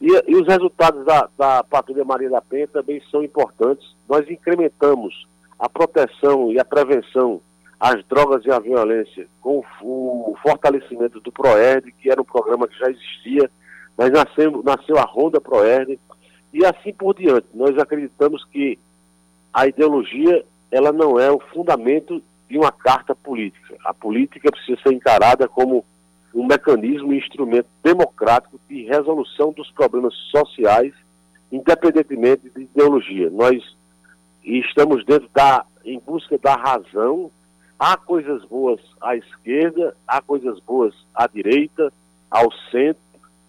e, 0.03 0.33
e 0.33 0.35
os 0.35 0.49
resultados 0.49 1.05
da, 1.07 1.29
da 1.39 1.63
Patrulha 1.63 2.05
Maria 2.05 2.29
da 2.29 2.43
Penha 2.43 2.67
também 2.67 3.01
são 3.09 3.23
importantes. 3.23 3.95
Nós 4.09 4.29
incrementamos 4.29 5.29
a 5.57 5.69
proteção 5.69 6.51
e 6.51 6.59
a 6.59 6.65
prevenção 6.65 7.41
às 7.79 8.05
drogas 8.07 8.45
e 8.45 8.51
à 8.51 8.59
violência 8.59 9.29
com 9.41 9.63
o, 9.81 10.37
fortalecimento 10.43 11.21
do 11.21 11.31
PROERD, 11.31 11.93
que 11.93 12.11
era 12.11 12.21
um 12.21 12.25
programa 12.25 12.67
que 12.67 12.77
já 12.77 12.91
existia, 12.91 13.49
mas 13.97 14.11
nasceu, 14.11 14.61
nasceu 14.65 14.99
a 14.99 15.05
Ronda 15.05 15.41
PROERD, 15.41 15.97
e 16.53 16.65
assim 16.67 16.93
por 16.93 17.15
diante. 17.15 17.47
Nós 17.55 17.79
acreditamos 17.79 18.45
que 18.47 18.81
a 19.55 19.69
ideologia 19.69 20.45
ela 20.69 20.91
não 20.91 21.21
é 21.21 21.31
o 21.31 21.39
fundamento 21.39 22.21
de 22.51 22.59
uma 22.59 22.73
carta 22.73 23.15
política. 23.15 23.77
A 23.85 23.95
política 23.95 24.51
precisa 24.51 24.81
ser 24.83 24.93
encarada 24.93 25.47
como 25.47 25.85
um 26.35 26.47
mecanismo 26.47 27.13
e 27.13 27.19
instrumento 27.19 27.69
democrático 27.83 28.59
de 28.69 28.85
resolução 28.85 29.53
dos 29.53 29.71
problemas 29.71 30.15
sociais, 30.31 30.95
independentemente 31.51 32.49
de 32.51 32.63
ideologia. 32.63 33.29
Nós 33.31 33.63
estamos 34.43 35.05
dentro 35.05 35.29
da, 35.35 35.65
em 35.85 35.99
busca 35.99 36.39
da 36.39 36.57
razão. 36.57 37.31
Há 37.79 37.97
coisas 37.97 38.45
boas 38.45 38.81
à 39.01 39.17
esquerda, 39.17 39.95
há 40.07 40.21
coisas 40.23 40.59
boas 40.61 40.95
à 41.15 41.27
direita, 41.27 41.93
ao 42.31 42.51
centro. 42.71 43.03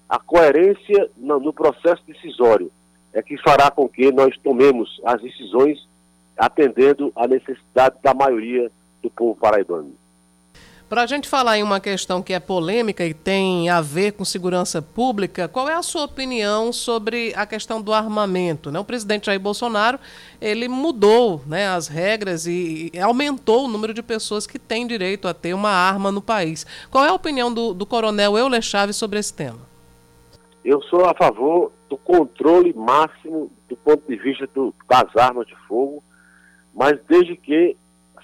A 0.10 0.20
coerência 0.20 1.10
no, 1.18 1.40
no 1.40 1.54
processo 1.54 2.04
decisório 2.06 2.72
é 3.14 3.22
que 3.22 3.38
fará 3.38 3.72
com 3.72 3.88
que 3.88 4.12
nós 4.12 4.38
tomemos 4.40 5.00
as 5.06 5.22
decisões 5.22 5.88
atendendo 6.38 7.12
à 7.16 7.28
necessidade 7.28 7.96
da 8.02 8.14
maioria 8.14 8.72
do 9.02 9.10
povo 9.10 9.40
paraibano. 9.40 9.94
Para 10.90 11.04
a 11.04 11.06
gente 11.08 11.28
falar 11.28 11.58
em 11.58 11.64
uma 11.64 11.80
questão 11.80 12.22
que 12.22 12.34
é 12.34 12.40
polêmica 12.40 13.04
e 13.04 13.14
tem 13.14 13.68
a 13.70 13.82
ver 13.82 14.12
com 14.12 14.24
segurança 14.24 14.82
pública, 14.82 15.48
qual 15.48 15.68
é 15.68 15.74
a 15.74 15.82
sua 15.82 16.04
opinião 16.04 16.72
sobre 16.72 17.34
a 17.36 17.46
questão 17.46 17.82
do 17.82 17.92
armamento? 17.92 18.70
Né? 18.70 18.80
O 18.80 18.84
presidente 18.84 19.26
Jair 19.26 19.40
Bolsonaro 19.40 20.00
ele 20.40 20.68
mudou 20.68 21.42
né, 21.48 21.68
as 21.68 21.88
regras 21.88 22.46
e, 22.46 22.92
aumentou 23.02 23.66
o 23.66 23.68
número 23.68 23.94
de 23.94 24.04
pessoas 24.04 24.46
que 24.46 24.60
têm 24.60 24.86
direito 24.86 25.28
a 25.28 25.34
ter 25.34 25.54
uma 25.54 25.72
arma 25.72 26.12
no 26.12 26.22
país. 26.22 26.66
Qual 26.92 27.04
é 27.04 27.10
a 27.10 27.14
opinião 27.14 27.52
do, 27.52 27.74
do 27.74 27.86
coronel 27.86 28.38
Euler 28.38 28.62
Chaves 28.62 28.96
sobre 28.96 29.18
esse 29.18 29.34
tema? 29.34 29.62
Eu 30.64 30.82
sou 30.84 31.06
a 31.06 31.14
favor 31.16 31.72
do 31.90 31.98
controle 31.98 32.74
máximo 32.74 33.52
do 33.68 33.76
ponto 33.76 34.04
de 34.08 34.16
vista 34.16 34.48
do, 34.54 34.74
das 34.88 35.16
armas 35.18 35.48
de 35.48 35.56
fogo, 35.68 36.04
mas 36.74 37.00
desde 37.08 37.36
que 37.36 37.76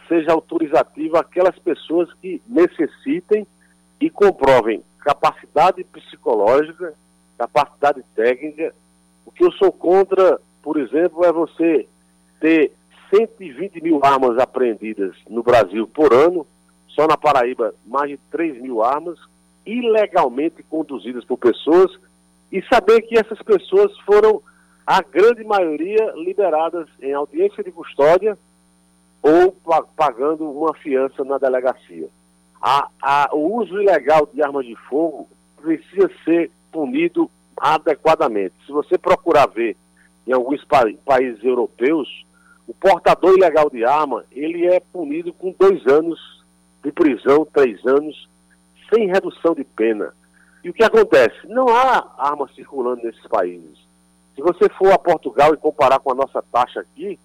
seja 0.10 0.34
autorizativa 0.34 1.20
aquelas 1.20 1.58
pessoas 1.60 2.12
que 2.16 2.42
necessitem 2.48 3.48
e 4.02 4.10
comprovem 4.10 4.84
capacidade 5.00 5.84
psicológica, 5.86 6.94
capacidade 7.38 8.04
técnica. 8.16 8.74
O 9.26 9.32
que 9.32 9.46
eu 9.46 9.52
sou 9.54 9.72
contra, 9.72 10.42
por 10.62 10.78
exemplo, 10.78 11.24
é 11.24 11.32
você 11.32 11.88
ter 12.42 12.74
120 13.16 13.82
mil 13.82 14.02
armas 14.04 14.38
apreendidas 14.38 15.16
no 15.30 15.44
Brasil 15.44 15.88
por 15.88 16.14
ano, 16.14 16.46
só 16.88 17.08
na 17.08 17.16
Paraíba 17.16 17.74
mais 17.86 18.10
de 18.10 18.18
3 18.32 18.62
mil 18.62 18.84
armas, 18.84 19.18
ilegalmente 19.66 20.64
conduzidas 20.64 21.24
por 21.24 21.38
pessoas, 21.38 21.92
e 22.52 22.62
saber 22.64 23.02
que 23.04 23.18
essas 23.18 23.42
pessoas 23.42 23.96
foram, 24.00 24.42
a 24.86 25.02
grande 25.04 25.44
maioria, 25.44 26.14
liberadas 26.16 26.88
em 27.00 27.14
audiência 27.14 27.64
de 27.64 27.72
custódia 27.72 28.38
ou 29.22 29.56
pagando 29.96 30.50
uma 30.50 30.74
fiança 30.74 31.24
na 31.24 31.38
delegacia. 31.38 32.08
A, 32.62 32.90
a, 33.02 33.30
o 33.34 33.58
uso 33.58 33.82
ilegal 33.82 34.28
de 34.34 34.42
armas 34.42 34.66
de 34.66 34.76
fogo 34.76 35.30
precisa 35.58 36.10
ser 36.24 36.52
punido 36.72 37.30
adequadamente. 37.58 38.56
Se 38.66 38.72
você 38.72 38.98
procurar 38.98 39.48
ver 39.48 39.76
em 40.26 40.32
alguns 40.32 40.64
pa 40.66 40.84
países 41.06 41.44
europeus, 41.44 42.26
o 42.68 42.74
portador 42.74 43.36
ilegal 43.36 43.70
de 43.70 43.84
arma, 43.84 44.24
ele 44.32 44.66
é 44.68 44.80
punido 44.80 45.34
com 45.34 45.56
dois 45.58 45.86
anos 45.88 46.20
de 46.84 46.92
prisão, 46.92 47.46
três 47.46 47.86
anos, 47.86 48.30
sem 48.94 49.08
redução 49.08 49.54
de 49.54 49.64
pena. 49.64 50.14
E 50.64 50.70
o 50.70 50.74
que 50.74 50.84
acontece? 50.84 51.48
Não 51.48 51.68
há 51.70 52.14
armas 52.18 52.54
circulando 52.54 53.04
nesses 53.04 53.26
países. 53.28 53.80
Se 54.36 54.42
você 54.42 54.70
for 54.70 54.92
a 54.92 54.98
Portugal 54.98 55.54
e 55.54 55.58
comparar 55.58 56.00
com 56.00 56.12
a 56.12 56.16
nossa 56.16 56.42
taxa 56.52 56.82
aqui, 56.82 57.20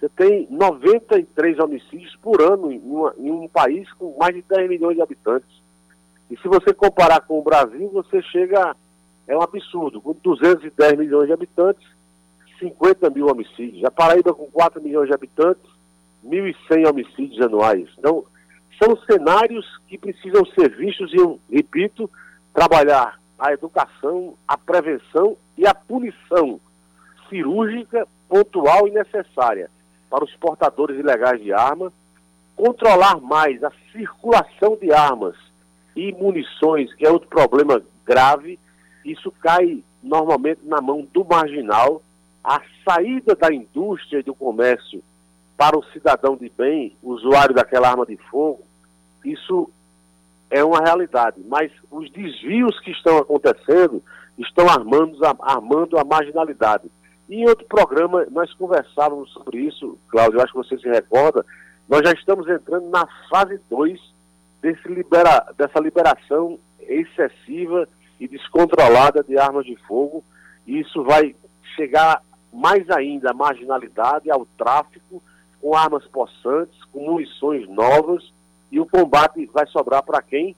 você 0.00 0.08
tem 0.08 0.46
93 0.50 1.58
homicídios 1.58 2.16
por 2.16 2.40
ano 2.40 2.72
em, 2.72 2.78
uma, 2.78 3.14
em, 3.18 3.30
um 3.30 3.46
país 3.46 3.92
com 3.92 4.16
mais 4.18 4.34
de 4.34 4.40
10 4.40 4.70
milhões 4.70 4.96
de 4.96 5.02
habitantes. 5.02 5.60
E 6.30 6.38
se 6.38 6.48
você 6.48 6.72
comparar 6.72 7.20
com 7.20 7.38
o 7.38 7.42
Brasil, 7.42 7.90
você 7.92 8.22
chega. 8.22 8.74
É 9.28 9.36
um 9.36 9.42
absurdo. 9.42 10.00
Com 10.00 10.14
210 10.14 10.98
milhões 10.98 11.26
de 11.26 11.34
habitantes, 11.34 11.86
50 12.58 13.10
mil 13.10 13.26
homicídios. 13.26 13.84
A 13.84 13.90
Paraíba, 13.90 14.32
com 14.32 14.46
4 14.46 14.82
milhões 14.82 15.08
de 15.08 15.14
habitantes, 15.14 15.70
1.100 16.24 16.88
homicídios 16.88 17.40
anuais. 17.42 17.86
Então, 17.98 18.24
são 18.82 18.96
cenários 19.04 19.66
que 19.86 19.98
precisam 19.98 20.44
ser 20.46 20.74
vistos 20.74 21.12
e, 21.12 21.54
repito, 21.54 22.10
trabalhar 22.54 23.20
a 23.38 23.52
educação, 23.52 24.34
a 24.48 24.56
prevenção 24.56 25.36
e 25.58 25.66
a 25.66 25.74
punição 25.74 26.58
cirúrgica, 27.28 28.08
pontual 28.28 28.88
e 28.88 28.92
necessária 28.92 29.70
para 30.10 30.24
os 30.24 30.34
portadores 30.34 30.98
ilegais 30.98 31.40
de 31.40 31.52
armas, 31.52 31.92
controlar 32.56 33.20
mais 33.20 33.62
a 33.62 33.70
circulação 33.92 34.76
de 34.76 34.92
armas 34.92 35.36
e 35.96 36.12
munições, 36.12 36.92
que 36.94 37.06
é 37.06 37.10
outro 37.10 37.28
problema 37.28 37.80
grave, 38.04 38.58
isso 39.04 39.30
cai 39.40 39.82
normalmente 40.02 40.60
na 40.64 40.80
mão 40.80 41.06
do 41.12 41.24
marginal. 41.24 42.02
A 42.42 42.60
saída 42.84 43.34
da 43.34 43.52
indústria 43.52 44.18
e 44.18 44.22
do 44.22 44.34
comércio 44.34 45.02
para 45.56 45.78
o 45.78 45.84
cidadão 45.92 46.36
de 46.36 46.50
bem, 46.50 46.96
usuário 47.02 47.54
daquela 47.54 47.90
arma 47.90 48.06
de 48.06 48.16
fogo, 48.16 48.62
isso 49.24 49.70
é 50.50 50.64
uma 50.64 50.80
realidade. 50.80 51.40
Mas 51.46 51.70
os 51.90 52.10
desvios 52.10 52.80
que 52.80 52.90
estão 52.90 53.18
acontecendo 53.18 54.02
estão 54.38 54.68
armando, 54.68 55.18
armando 55.40 55.98
a 55.98 56.04
marginalidade. 56.04 56.90
E 57.30 57.36
em 57.36 57.48
outro 57.48 57.64
programa 57.64 58.26
nós 58.30 58.52
conversávamos 58.52 59.32
sobre 59.32 59.60
isso, 59.60 59.96
Cláudio, 60.08 60.42
acho 60.42 60.52
que 60.52 60.58
você 60.58 60.76
se 60.76 60.88
recorda, 60.88 61.46
nós 61.88 62.02
já 62.02 62.12
estamos 62.12 62.48
entrando 62.48 62.90
na 62.90 63.06
fase 63.30 63.58
2 63.70 63.98
libera, 64.86 65.46
dessa 65.56 65.80
liberação 65.80 66.58
excessiva 66.80 67.88
e 68.18 68.28
descontrolada 68.28 69.22
de 69.22 69.38
armas 69.38 69.64
de 69.64 69.76
fogo. 69.86 70.22
E 70.66 70.80
isso 70.80 71.02
vai 71.02 71.34
chegar 71.76 72.22
mais 72.52 72.90
ainda 72.90 73.30
à 73.30 73.34
marginalidade, 73.34 74.30
ao 74.30 74.44
tráfico, 74.58 75.22
com 75.60 75.74
armas 75.74 76.04
possantes, 76.08 76.82
com 76.92 77.06
munições 77.06 77.68
novas, 77.68 78.32
e 78.70 78.80
o 78.80 78.86
combate 78.86 79.46
vai 79.46 79.66
sobrar 79.66 80.02
para 80.02 80.20
quem? 80.20 80.54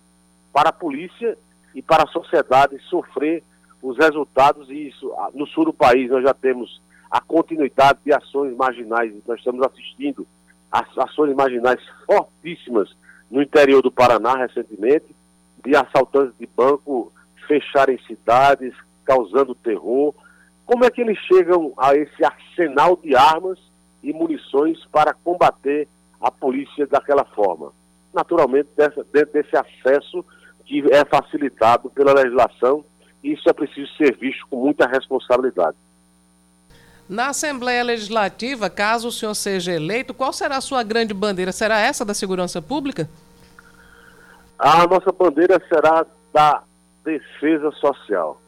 Para 0.53 0.71
a 0.71 0.73
polícia 0.73 1.37
e 1.75 1.83
para 1.83 2.05
a 2.05 2.09
sociedade 2.09 2.79
sofrer 2.89 3.43
os 3.83 3.99
resultados, 3.99 4.71
e 4.71 4.89
isso, 4.89 5.13
no 5.35 5.47
sul 5.47 5.65
do 5.65 5.73
país 5.73 6.09
nós 6.09 6.23
já 6.23 6.33
temos 6.33 6.81
a 7.11 7.21
continuidade 7.21 7.99
de 8.05 8.13
ações 8.13 8.57
marginais, 8.57 9.13
nós 9.27 9.39
estamos 9.39 9.61
assistindo 9.67 10.27
as 10.71 10.87
ações 10.97 11.35
marginais 11.35 11.81
fortíssimas 12.07 12.95
no 13.31 13.43
interior 13.43 13.83
do 13.83 13.91
Paraná 13.91 14.37
recentemente, 14.37 15.15
de 15.65 15.77
assaltantes 15.77 16.35
de 16.39 16.47
banco 16.47 17.13
fecharem 17.47 17.99
cidades, 18.07 18.73
causando 19.05 19.55
terror. 19.55 20.15
Como 20.65 20.85
é 20.85 20.91
que 20.91 21.01
eles 21.01 21.19
chegam 21.19 21.73
a 21.77 21.95
esse 21.95 22.25
arsenal 22.25 22.97
de 22.97 23.15
armas 23.15 23.59
e 24.03 24.13
munições 24.13 24.85
para 24.87 25.13
combater 25.13 25.89
a 26.21 26.31
polícia 26.31 26.87
daquela 26.87 27.25
forma? 27.25 27.73
Naturalmente, 28.15 28.69
dessa, 28.77 29.05
dentro 29.13 29.33
desse 29.33 29.57
acesso 29.57 30.25
que 30.65 30.83
é 30.93 31.05
facilitado 31.05 31.91
pela 31.91 32.15
legislação 32.15 32.85
isso 33.23 33.49
é 33.49 33.53
preciso 33.53 33.91
ser 33.97 34.17
visto 34.17 34.47
com 34.49 34.57
muita 34.57 34.87
responsabilidade. 34.87 35.77
Na 37.09 37.29
Assembleia 37.29 37.85
Legislativa, 37.85 38.71
caso 38.71 39.09
o 39.09 39.13
senhor 39.13 39.35
seja 39.35 39.73
eleito, 39.73 40.15
qual 40.15 40.33
será 40.33 40.57
a 40.57 40.61
sua 40.61 40.83
grande 40.83 41.13
bandeira? 41.13 41.53
Será 41.53 41.79
essa 41.79 42.05
da 42.05 42.15
segurança 42.15 42.61
pública? 42.61 43.09
A 44.59 44.87
nossa 44.87 45.13
bandeira 45.13 45.61
será 45.69 46.07
da 46.33 46.63
defesa 47.05 47.71
social. 47.73 48.41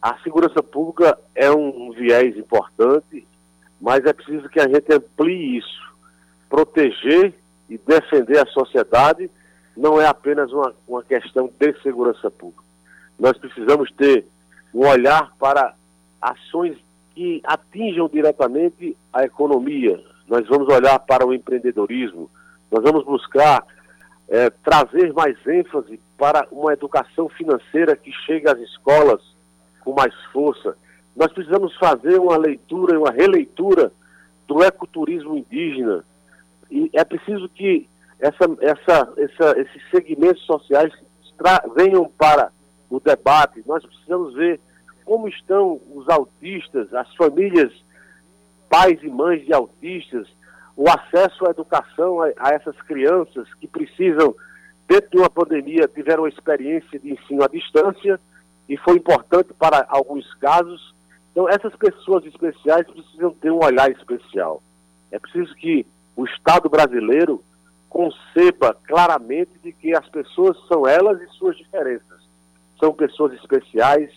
A 0.00 0.16
segurança 0.18 0.62
pública 0.62 1.18
é 1.34 1.50
um 1.50 1.92
viés 1.92 2.36
importante, 2.36 3.26
mas 3.80 4.04
é 4.04 4.12
preciso 4.12 4.48
que 4.48 4.60
a 4.60 4.68
gente 4.68 4.92
amplie 4.92 5.58
isso. 5.58 5.92
Proteger 6.48 7.34
e 7.68 7.78
defender 7.78 8.38
a 8.38 8.46
sociedade 8.46 9.30
não 9.76 10.00
é 10.00 10.06
apenas 10.06 10.52
uma, 10.52 10.74
uma 10.86 11.02
questão 11.02 11.50
de 11.58 11.82
segurança 11.82 12.30
pública 12.30 12.71
nós 13.18 13.36
precisamos 13.38 13.90
ter 13.92 14.26
um 14.74 14.86
olhar 14.86 15.32
para 15.38 15.74
ações 16.20 16.76
que 17.14 17.40
atinjam 17.44 18.08
diretamente 18.08 18.96
a 19.12 19.24
economia. 19.24 20.02
Nós 20.28 20.46
vamos 20.48 20.68
olhar 20.68 20.98
para 21.00 21.26
o 21.26 21.34
empreendedorismo, 21.34 22.30
nós 22.70 22.82
vamos 22.82 23.04
buscar 23.04 23.66
é, 24.28 24.48
trazer 24.48 25.12
mais 25.12 25.36
ênfase 25.46 26.00
para 26.16 26.46
uma 26.50 26.72
educação 26.72 27.28
financeira 27.28 27.94
que 27.96 28.10
chegue 28.24 28.48
às 28.48 28.58
escolas 28.58 29.20
com 29.80 29.92
mais 29.92 30.14
força. 30.32 30.76
Nós 31.14 31.30
precisamos 31.32 31.76
fazer 31.76 32.18
uma 32.18 32.36
leitura, 32.38 32.98
uma 32.98 33.10
releitura 33.10 33.92
do 34.48 34.62
ecoturismo 34.62 35.36
indígena. 35.36 36.04
E 36.70 36.88
é 36.94 37.04
preciso 37.04 37.48
que 37.50 37.86
essa, 38.18 38.44
essa, 38.60 39.12
essa, 39.18 39.60
esses 39.60 39.90
segmentos 39.90 40.42
sociais 40.44 40.92
venham 41.74 42.10
para 42.16 42.50
o 42.96 43.00
debate, 43.00 43.62
nós 43.66 43.84
precisamos 43.84 44.34
ver 44.34 44.60
como 45.04 45.26
estão 45.26 45.80
os 45.94 46.08
autistas, 46.08 46.92
as 46.92 47.12
famílias, 47.16 47.72
pais 48.68 49.02
e 49.02 49.08
mães 49.08 49.44
de 49.44 49.52
autistas, 49.52 50.28
o 50.76 50.84
acesso 50.88 51.46
à 51.46 51.50
educação 51.50 52.20
a, 52.20 52.26
a 52.38 52.50
essas 52.50 52.76
crianças 52.82 53.52
que 53.54 53.66
precisam, 53.66 54.34
dentro 54.86 55.10
de 55.10 55.18
uma 55.18 55.30
pandemia, 55.30 55.88
tiveram 55.88 56.24
uma 56.24 56.28
experiência 56.28 56.98
de 56.98 57.12
ensino 57.12 57.42
à 57.42 57.48
distância 57.48 58.20
e 58.68 58.76
foi 58.76 58.96
importante 58.96 59.52
para 59.54 59.86
alguns 59.88 60.32
casos. 60.34 60.94
Então, 61.30 61.48
essas 61.48 61.74
pessoas 61.76 62.24
especiais 62.26 62.86
precisam 62.86 63.32
ter 63.32 63.50
um 63.50 63.64
olhar 63.64 63.90
especial. 63.90 64.62
É 65.10 65.18
preciso 65.18 65.54
que 65.54 65.86
o 66.14 66.24
Estado 66.26 66.68
brasileiro 66.68 67.42
conceba 67.88 68.74
claramente 68.86 69.50
de 69.62 69.72
que 69.72 69.94
as 69.94 70.08
pessoas 70.08 70.56
são 70.68 70.86
elas 70.86 71.20
e 71.20 71.28
suas 71.34 71.56
diferenças. 71.56 72.11
São 72.82 72.92
pessoas 72.92 73.32
especiais, 73.34 74.10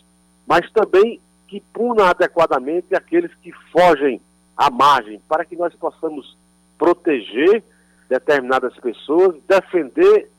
mas 0.47 0.71
também 0.71 1.21
que 1.47 1.61
puna 1.73 2.09
adequadamente 2.09 2.95
aqueles 2.95 3.31
que 3.35 3.51
fogem 3.71 4.19
à 4.57 4.71
margem, 4.71 5.21
para 5.29 5.45
que 5.45 5.55
nós 5.55 5.75
possamos 5.75 6.35
proteger 6.77 7.63
determinadas 8.09 8.75
pessoas, 8.77 9.35
defender 9.47 10.31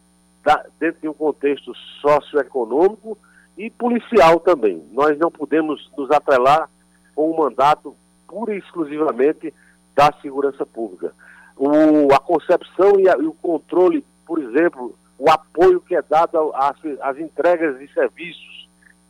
da, 0.44 0.64
dentro 0.80 1.02
de 1.02 1.08
um 1.08 1.12
contexto 1.12 1.72
socioeconômico 2.00 3.16
e 3.56 3.70
policial 3.70 4.40
também. 4.40 4.84
Nós 4.92 5.16
não 5.18 5.30
podemos 5.30 5.88
nos 5.96 6.10
atrelar 6.10 6.68
com 7.14 7.30
um 7.30 7.36
mandato 7.36 7.94
pura 8.26 8.54
e 8.54 8.58
exclusivamente 8.58 9.54
da 9.94 10.12
segurança 10.20 10.66
pública. 10.66 11.12
O, 11.56 12.12
a 12.12 12.18
concepção 12.18 12.98
e, 12.98 13.08
a, 13.08 13.16
e, 13.16 13.26
o 13.26 13.32
controle, 13.32 14.04
por 14.26 14.40
exemplo, 14.40 14.96
o 15.18 15.30
apoio 15.30 15.80
que 15.80 15.94
é 15.94 16.02
dado 16.02 16.52
às, 16.54 16.76
às 17.00 17.18
entregas 17.18 17.78
de 17.78 17.92
serviços, 17.92 18.68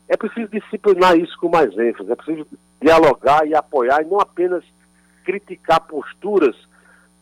é 0.09 0.16
preciso 0.16 0.48
disciplinar 0.48 1.16
isso 1.16 1.36
com 1.38 1.48
mais 1.48 1.76
ênfase, 1.76 2.11
é 2.11 2.14
preciso 2.14 2.46
dialogar 2.80 3.46
e 3.46 3.54
apoiar 3.54 4.02
e 4.02 4.07
não 4.07 4.20
apenas 4.20 4.64
criticar 5.24 5.80
posturas 5.80 6.57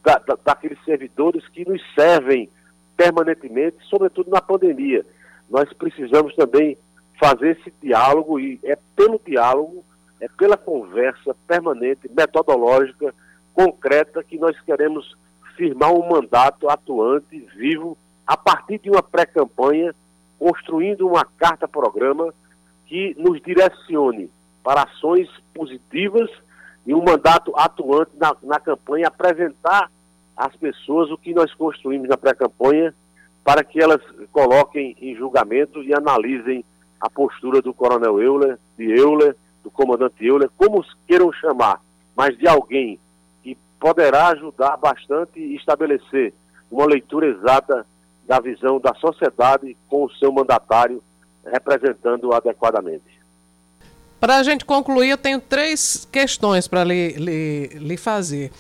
da, 0.03 0.19
da, 0.19 0.37
daqueles 0.45 0.79
servidores 0.85 1.47
que 1.49 1.67
nos 1.67 1.81
servem 1.95 2.51
permanentemente, 2.97 3.79
sobretudo 3.89 4.31
na 4.31 4.41
pandemia. 4.41 5.05
Nós 5.49 5.73
precisamos 5.73 6.35
também 6.37 6.77
fazer 7.19 7.59
esse 7.59 7.73
diálogo 7.83 8.39
e 8.39 8.61
é 8.63 8.77
pelo 8.95 9.21
diálogo, 9.25 9.85
é 10.21 10.29
pela 10.29 10.57
conversa 10.57 11.35
permanente, 11.47 12.11
metodológica, 12.15 13.15
concreta, 13.55 14.23
que 14.23 14.39
nós 14.39 14.59
queremos 14.61 15.17
firmar 15.57 15.93
um 15.93 16.09
mandato 16.09 16.69
atuante, 16.69 17.39
vivo, 17.57 17.97
a 18.27 18.37
partir 18.37 18.79
de 18.79 18.91
uma 18.91 19.03
pré-campanha, 19.03 19.95
construindo 20.39 21.07
uma 21.07 21.25
carta-programa 21.25 22.33
que 22.87 23.15
nos 23.19 23.41
direcione 23.43 24.31
para 24.63 24.83
ações 24.83 25.29
positivas 25.55 26.31
e 26.87 26.95
um 26.95 27.03
mandato 27.03 27.53
atuante 27.57 28.13
na, 28.17 28.35
na 28.43 28.61
campanha, 28.61 29.09
apresentar 29.09 29.91
às 30.37 30.55
pessoas 30.57 31.11
o 31.11 31.19
que 31.19 31.33
nós 31.33 31.53
construímos 31.55 32.09
na 32.09 32.17
pré-campanha 32.17 32.95
para 33.43 33.63
que 33.63 33.81
elas 33.81 34.01
coloquem 34.33 34.97
em 35.01 35.15
julgamento 35.15 35.83
e 35.83 35.95
analisem 35.95 36.65
a 37.01 37.11
postura 37.11 37.61
do 37.61 37.75
coronel 37.75 38.21
Euler, 38.21 38.59
de 38.77 38.91
Euler, 38.91 39.37
do 39.63 39.71
comandante 39.71 40.25
Euler, 40.25 40.51
como 40.57 40.85
queiram 41.07 41.31
chamar, 41.33 41.81
mas 42.17 42.37
de 42.39 42.49
alguém 42.49 42.99
que 43.43 43.57
poderá 43.79 44.29
ajudar 44.29 44.77
bastante 44.79 45.39
e 45.39 45.57
estabelecer 45.57 46.33
uma 46.71 46.87
leitura 46.87 47.27
exata 47.27 47.87
da 48.27 48.41
visão 48.41 48.81
da 48.81 48.95
sociedade 48.95 49.77
com 49.89 50.05
o 50.05 50.11
seu 50.13 50.33
mandatário 50.33 51.03
representando 51.45 52.33
adequadamente. 52.33 53.15
Para 54.19 54.39
a 54.39 54.43
gente 54.43 54.65
concluir, 54.65 55.11
eu 55.11 55.19
tenho 55.19 55.41
três 55.41 56.09
questões 56.11 56.67
para 56.67 56.83
lhe, 56.83 57.11
lhe, 57.11 57.67
lhe 57.75 57.97
fazer. 57.97 58.51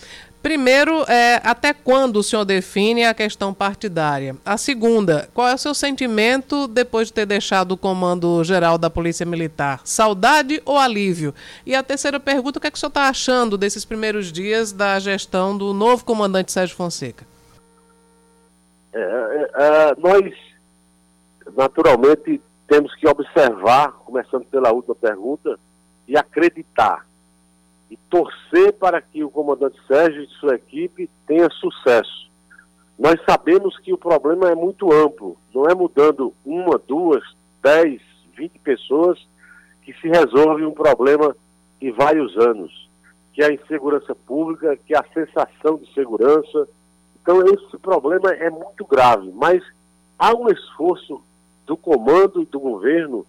Primeiro, 0.42 1.10
é, 1.10 1.40
até 1.42 1.72
quando 1.72 2.16
o 2.16 2.22
senhor 2.22 2.44
define 2.44 3.06
a 3.06 3.14
questão 3.14 3.54
partidária? 3.54 4.36
A 4.44 4.58
segunda, 4.58 5.26
qual 5.32 5.48
é 5.48 5.54
o 5.54 5.58
seu 5.58 5.72
sentimento 5.72 6.68
depois 6.68 7.06
de 7.06 7.14
ter 7.14 7.24
deixado 7.24 7.72
o 7.72 7.78
comando 7.78 8.44
geral 8.44 8.76
da 8.76 8.90
Polícia 8.90 9.24
Militar? 9.24 9.80
Saudade 9.84 10.60
ou 10.66 10.76
alívio? 10.76 11.34
E 11.64 11.74
a 11.74 11.82
terceira 11.82 12.20
pergunta, 12.20 12.58
o 12.58 12.60
que, 12.60 12.66
é 12.66 12.70
que 12.70 12.76
o 12.76 12.78
senhor 12.78 12.90
está 12.90 13.08
achando 13.08 13.56
desses 13.56 13.86
primeiros 13.86 14.30
dias 14.30 14.70
da 14.70 14.98
gestão 14.98 15.56
do 15.56 15.72
novo 15.72 16.04
comandante 16.04 16.52
Sérgio 16.52 16.76
Fonseca? 16.76 17.24
É, 18.96 19.94
nós, 19.98 20.32
naturalmente, 21.56 22.40
temos 22.68 22.94
que 22.94 23.08
observar, 23.08 23.92
começando 24.04 24.44
pela 24.44 24.72
última 24.72 24.94
pergunta, 24.94 25.58
e 26.06 26.16
acreditar 26.16 27.06
e 27.90 27.96
torcer 27.96 28.72
para 28.74 29.00
que 29.02 29.24
o 29.24 29.30
comandante 29.30 29.78
Sérgio 29.86 30.22
e 30.22 30.28
sua 30.28 30.54
equipe 30.54 31.10
tenha 31.26 31.48
sucesso. 31.50 32.30
Nós 32.98 33.20
sabemos 33.28 33.78
que 33.78 33.92
o 33.92 33.98
problema 33.98 34.50
é 34.50 34.54
muito 34.54 34.92
amplo, 34.92 35.36
não 35.52 35.64
é 35.64 35.74
mudando 35.74 36.32
uma, 36.44 36.78
duas, 36.78 37.22
dez, 37.62 38.00
vinte 38.36 38.58
pessoas 38.58 39.18
que 39.82 39.92
se 39.94 40.08
resolve 40.08 40.64
um 40.64 40.72
problema 40.72 41.36
de 41.80 41.90
vários 41.90 42.36
anos, 42.38 42.88
que 43.32 43.42
é 43.42 43.46
a 43.46 43.52
insegurança 43.52 44.14
pública, 44.14 44.76
que 44.76 44.94
é 44.94 44.98
a 44.98 45.04
sensação 45.12 45.76
de 45.76 45.92
segurança. 45.92 46.68
Então 47.24 47.42
esse 47.46 47.78
problema 47.78 48.34
é 48.34 48.50
muito 48.50 48.84
grave, 48.84 49.32
mas 49.34 49.64
há 50.18 50.36
um 50.36 50.46
esforço 50.50 51.22
do 51.66 51.74
comando 51.74 52.42
e 52.42 52.44
do 52.44 52.60
governo 52.60 53.26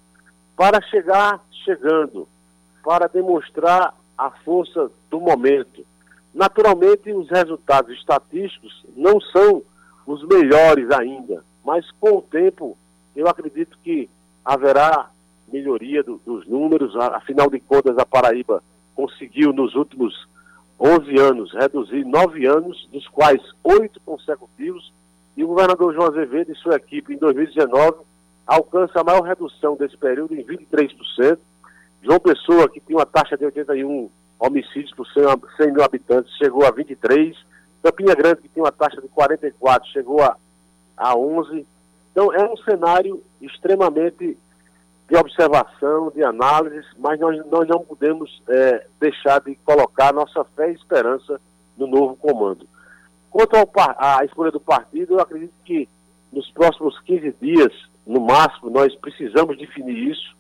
para 0.53 0.81
chegar 0.81 1.41
chegando, 1.63 2.27
para 2.83 3.07
demonstrar 3.07 3.95
a 4.17 4.29
força 4.29 4.91
do 5.09 5.21
momento. 5.21 5.85
Naturalmente, 6.33 7.09
os 7.13 7.29
resultados 7.29 7.97
estatísticos 7.97 8.85
não 8.97 9.21
são 9.21 9.63
os 10.05 10.21
melhores 10.27 10.91
ainda, 10.91 11.41
mas 11.63 11.89
com 11.91 12.17
o 12.17 12.21
tempo 12.21 12.77
eu 13.15 13.29
acredito 13.29 13.77
que 13.81 14.09
haverá 14.43 15.09
melhoria 15.47 16.03
do, 16.03 16.17
dos 16.25 16.45
números. 16.45 16.93
Afinal 16.97 17.49
de 17.49 17.61
contas, 17.61 17.97
a 17.97 18.05
Paraíba 18.05 18.61
conseguiu 18.93 19.53
nos 19.53 19.73
últimos 19.73 20.27
11 20.80 21.19
anos 21.19 21.53
reduzir 21.53 22.05
nove 22.05 22.45
anos, 22.45 22.88
dos 22.91 23.07
quais 23.07 23.41
oito 23.63 23.99
consecutivos, 24.05 24.91
e 25.38 25.43
o 25.43 25.47
governador 25.47 25.93
João 25.93 26.07
Azevedo 26.07 26.51
e 26.51 26.55
sua 26.55 26.76
equipe 26.76 27.13
em 27.13 27.17
2019 27.17 27.97
alcança 28.45 28.99
a 28.99 29.03
maior 29.03 29.21
redução 29.21 29.76
desse 29.76 29.97
período 29.97 30.36
em 30.36 30.43
23%. 30.43 31.38
João 32.01 32.19
Pessoa, 32.19 32.69
que 32.69 32.80
tinha 32.80 32.97
uma 32.97 33.05
taxa 33.05 33.36
de 33.36 33.45
81 33.45 34.09
homicídios 34.39 34.93
por 34.93 35.07
100 35.07 35.73
mil 35.73 35.84
habitantes, 35.84 36.36
chegou 36.38 36.65
a 36.65 36.71
23. 36.71 37.36
Campinha 37.82 38.15
Grande, 38.15 38.41
que 38.41 38.49
tinha 38.49 38.63
uma 38.63 38.71
taxa 38.71 39.01
de 39.01 39.07
44, 39.07 39.89
chegou 39.89 40.21
a, 40.21 40.38
a 40.95 41.15
11. 41.15 41.65
Então, 42.11 42.32
é 42.34 42.43
um 42.45 42.55
cenário 42.57 43.21
extremamente 43.41 44.38
de 45.08 45.16
observação, 45.16 46.12
de 46.14 46.24
análise, 46.24 46.86
mas 46.97 47.20
nós, 47.20 47.45
nós 47.47 47.68
não 47.68 47.80
podemos 47.80 48.41
é, 48.49 48.88
deixar 48.99 49.39
de 49.41 49.56
colocar 49.64 50.14
nossa 50.14 50.43
fé 50.56 50.72
e 50.72 50.74
esperança 50.74 51.39
no 51.78 51.86
novo 51.86 52.16
comando. 52.16 52.68
Quanto 53.30 53.56
à 53.97 54.24
escolha 54.24 54.51
do 54.51 54.60
partido, 54.60 55.16
eu 55.16 55.20
acredito 55.20 55.53
que 55.64 55.88
nos 56.32 56.49
próximos 56.51 56.99
15 57.01 57.36
dias, 57.41 57.72
no 58.06 58.22
máximo, 58.22 58.70
nós 58.70 58.95
precisamos 58.95 59.58
definir 59.58 60.10
isso. 60.10 60.36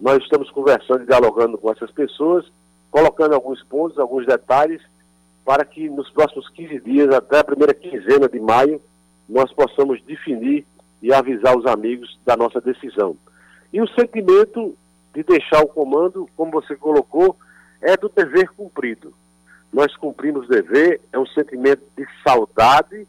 Nós 0.00 0.22
estamos 0.22 0.50
conversando 0.50 1.02
e 1.02 1.06
dialogando 1.06 1.58
com 1.58 1.70
essas 1.70 1.90
pessoas, 1.90 2.44
colocando 2.90 3.34
alguns 3.34 3.62
pontos, 3.64 3.98
alguns 3.98 4.26
detalhes, 4.26 4.82
para 5.44 5.64
que 5.64 5.88
nos 5.88 6.10
próximos 6.10 6.48
15 6.50 6.80
dias, 6.80 7.14
até 7.14 7.38
a 7.38 7.44
primeira 7.44 7.72
quinzena 7.72 8.28
de 8.28 8.38
maio, 8.38 8.80
nós 9.28 9.52
possamos 9.52 10.02
definir 10.02 10.66
e 11.02 11.12
avisar 11.12 11.56
os 11.56 11.66
amigos 11.66 12.18
da 12.24 12.36
nossa 12.36 12.60
decisão. 12.60 13.16
E 13.76 13.82
o 13.82 13.86
sentimento 13.88 14.74
de 15.14 15.22
deixar 15.22 15.62
o 15.62 15.68
comando, 15.68 16.26
como 16.34 16.50
você 16.50 16.74
colocou, 16.74 17.36
é 17.82 17.94
do 17.94 18.08
dever 18.08 18.48
cumprido. 18.48 19.12
Nós 19.70 19.94
cumprimos 19.94 20.48
dever, 20.48 20.98
é 21.12 21.18
um 21.18 21.26
sentimento 21.26 21.82
de 21.94 22.06
saudade, 22.26 23.06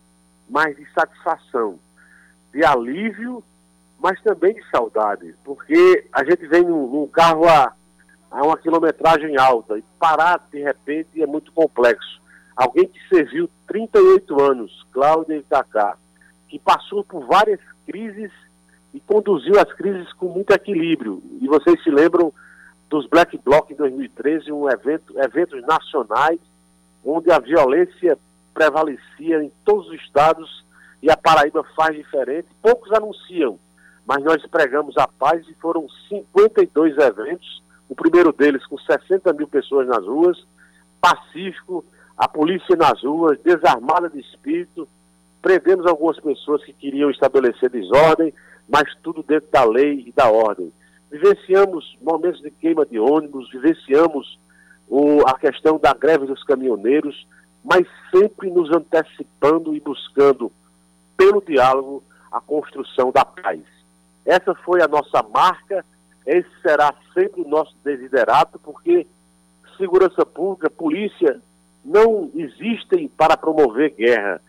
mas 0.49 0.75
de 0.75 0.85
satisfação, 0.91 1.79
de 2.53 2.65
alívio 2.65 3.41
mas 3.97 4.21
também 4.21 4.55
de 4.55 4.69
saudade, 4.69 5.33
porque 5.45 6.05
a 6.11 6.23
gente 6.25 6.45
vem 6.47 6.63
num, 6.63 6.85
num 6.85 7.07
carro 7.07 7.47
a, 7.47 7.73
a, 8.29 8.43
uma 8.43 8.57
quilometragem 8.57 9.37
alta 9.37 9.77
e 9.77 9.83
parar 9.97 10.45
de 10.51 10.61
repente 10.61 11.21
é 11.21 11.25
muito 11.25 11.49
complexo. 11.53 12.21
Alguém 12.57 12.89
que 12.89 12.99
serviu 13.07 13.49
38 13.67 14.41
anos, 14.41 14.85
Cláudia 14.91 15.37
e 15.37 15.43
Cacá, 15.43 15.97
que 16.49 16.59
passou 16.59 17.05
por 17.05 17.25
várias 17.25 17.61
crises 17.85 18.31
e 18.93 18.99
conduziu 18.99 19.59
as 19.59 19.71
crises 19.73 20.11
com 20.13 20.27
muito 20.27 20.51
equilíbrio. 20.51 21.21
E 21.41 21.47
vocês 21.47 21.81
se 21.83 21.89
lembram 21.89 22.33
dos 22.89 23.07
Black 23.07 23.37
Bloc 23.37 23.69
em 23.71 23.75
2013, 23.75 24.51
um 24.51 24.69
evento, 24.69 25.13
eventos 25.19 25.61
nacionais 25.63 26.39
onde 27.03 27.31
a 27.31 27.39
violência 27.39 28.17
prevalecia 28.53 29.43
em 29.43 29.51
todos 29.63 29.87
os 29.87 29.93
estados 30.01 30.65
e 31.01 31.09
a 31.09 31.15
Paraíba 31.15 31.63
faz 31.75 31.95
diferente. 31.95 32.47
Poucos 32.61 32.91
anunciam, 32.91 33.57
mas 34.05 34.23
nós 34.23 34.45
pregamos 34.47 34.97
a 34.97 35.07
paz 35.07 35.47
e 35.47 35.53
foram 35.55 35.87
52 36.09 36.97
eventos, 36.97 37.63
o 37.87 37.95
primeiro 37.95 38.33
deles 38.33 38.65
com 38.65 38.77
60 38.77 39.31
mil 39.33 39.47
pessoas 39.47 39.87
nas 39.87 40.05
ruas, 40.05 40.43
pacífico, 40.99 41.85
a 42.17 42.27
polícia 42.27 42.75
nas 42.75 43.01
ruas, 43.03 43.39
desarmada 43.39 44.09
de 44.09 44.19
espírito, 44.19 44.87
prendemos 45.41 45.85
algumas 45.85 46.19
pessoas 46.19 46.63
que 46.63 46.73
queriam 46.73 47.09
estabelecer 47.11 47.69
desordem, 47.69 48.33
mas 48.67 48.93
tudo 49.01 49.23
dentro 49.23 49.49
da 49.51 49.63
lei 49.63 50.03
e 50.07 50.11
da 50.11 50.29
ordem. 50.29 50.71
Vivenciamos 51.09 51.97
momentos 52.01 52.41
de 52.41 52.51
queima 52.51 52.85
de 52.85 52.99
ônibus, 52.99 53.49
vivenciamos 53.49 54.37
o, 54.87 55.21
a 55.27 55.37
questão 55.37 55.77
da 55.77 55.93
greve 55.93 56.25
dos 56.25 56.43
caminhoneiros, 56.43 57.27
mas 57.63 57.87
sempre 58.11 58.49
nos 58.49 58.69
antecipando 58.71 59.75
e 59.75 59.79
buscando, 59.79 60.51
pelo 61.15 61.41
diálogo, 61.41 62.03
a 62.31 62.41
construção 62.41 63.11
da 63.11 63.23
paz. 63.23 63.61
Essa 64.25 64.53
foi 64.55 64.81
a 64.81 64.87
nossa 64.87 65.23
marca, 65.23 65.83
esse 66.25 66.49
será 66.61 66.93
sempre 67.13 67.41
o 67.41 67.47
nosso 67.47 67.73
desiderato, 67.83 68.59
porque 68.59 69.07
segurança 69.77 70.25
pública, 70.25 70.69
polícia, 70.69 71.39
não 71.83 72.29
existem 72.35 73.07
para 73.07 73.37
promover 73.37 73.91
guerra, 73.91 74.41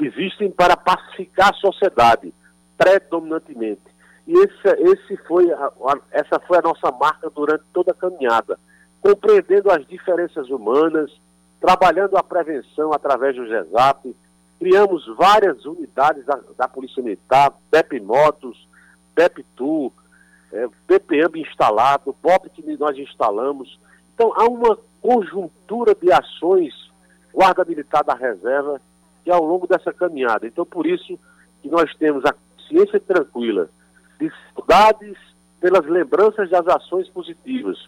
existem 0.00 0.50
para 0.50 0.76
pacificar 0.76 1.50
a 1.50 1.54
sociedade, 1.54 2.34
predominantemente. 2.76 3.82
E 4.26 4.32
esse, 4.32 4.68
esse 4.80 5.16
foi 5.24 5.50
a, 5.52 5.66
a, 5.66 5.98
essa 6.10 6.40
foi 6.40 6.58
a 6.58 6.62
nossa 6.62 6.90
marca 6.92 7.28
durante 7.30 7.64
toda 7.72 7.92
a 7.92 7.94
caminhada, 7.94 8.58
compreendendo 9.00 9.70
as 9.70 9.86
diferenças 9.86 10.48
humanas, 10.48 11.10
trabalhando 11.60 12.16
a 12.16 12.22
prevenção 12.22 12.92
através 12.92 13.36
do 13.36 13.46
GESAP, 13.46 14.14
criamos 14.58 15.06
várias 15.16 15.64
unidades 15.64 16.24
da, 16.24 16.40
da 16.56 16.68
Polícia 16.68 17.02
Militar, 17.02 17.52
BEP 17.70 18.00
Motos, 18.00 18.66
BEP-TU, 19.14 19.92
é, 20.52 20.68
BPAMB 20.86 21.40
instalado, 21.40 22.14
BOP 22.22 22.48
que 22.50 22.76
nós 22.76 22.96
instalamos. 22.96 23.78
Então, 24.14 24.32
há 24.34 24.44
uma 24.44 24.78
conjuntura 25.02 25.94
de 25.94 26.12
ações, 26.12 26.72
Guarda 27.32 27.64
Militar 27.64 28.04
da 28.04 28.14
Reserva, 28.14 28.80
que 29.24 29.30
ao 29.30 29.44
longo 29.44 29.66
dessa 29.66 29.92
caminhada. 29.92 30.46
Então, 30.46 30.64
por 30.64 30.86
isso 30.86 31.18
que 31.60 31.68
nós 31.68 31.92
temos 31.96 32.24
a 32.24 32.34
consciência 32.64 33.00
tranquila 33.00 33.68
de 34.18 34.30
saudades 34.54 35.16
pelas 35.60 35.84
lembranças 35.86 36.50
das 36.50 36.66
ações 36.66 37.08
positivas, 37.08 37.78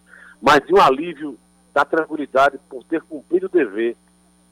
mas 0.41 0.61
de 0.67 0.75
um 0.75 0.81
alívio 0.81 1.39
da 1.75 1.85
tranquilidade 1.85 2.59
por 2.69 2.85
ter 2.85 3.03
cumprido 3.03 3.47
o 3.47 3.51
dever, 3.51 3.97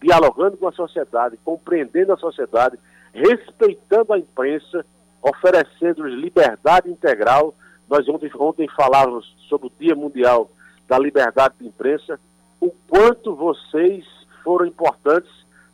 dialogando 0.01 0.57
com 0.57 0.69
a 0.69 0.73
sociedade, 0.73 1.39
compreendendo 1.45 2.13
a 2.13 2.17
sociedade, 2.17 2.79
respeitando 3.13 4.13
a 4.13 4.19
imprensa, 4.19 4.85
oferecendo-lhes 5.23 6.21
liberdade 6.21 6.91
integral. 6.91 7.55
Nós 7.89 8.07
ontem, 8.09 8.31
ontem 8.39 8.69
falávamos 8.69 9.35
sobre 9.49 9.69
o 9.69 9.73
Dia 9.79 9.95
Mundial 9.95 10.51
da 10.87 10.99
Liberdade 10.99 11.55
de 11.59 11.67
Imprensa, 11.67 12.21
o 12.61 12.71
quanto 12.89 13.35
vocês 13.35 14.05
foram 14.43 14.67
importantes 14.67 15.31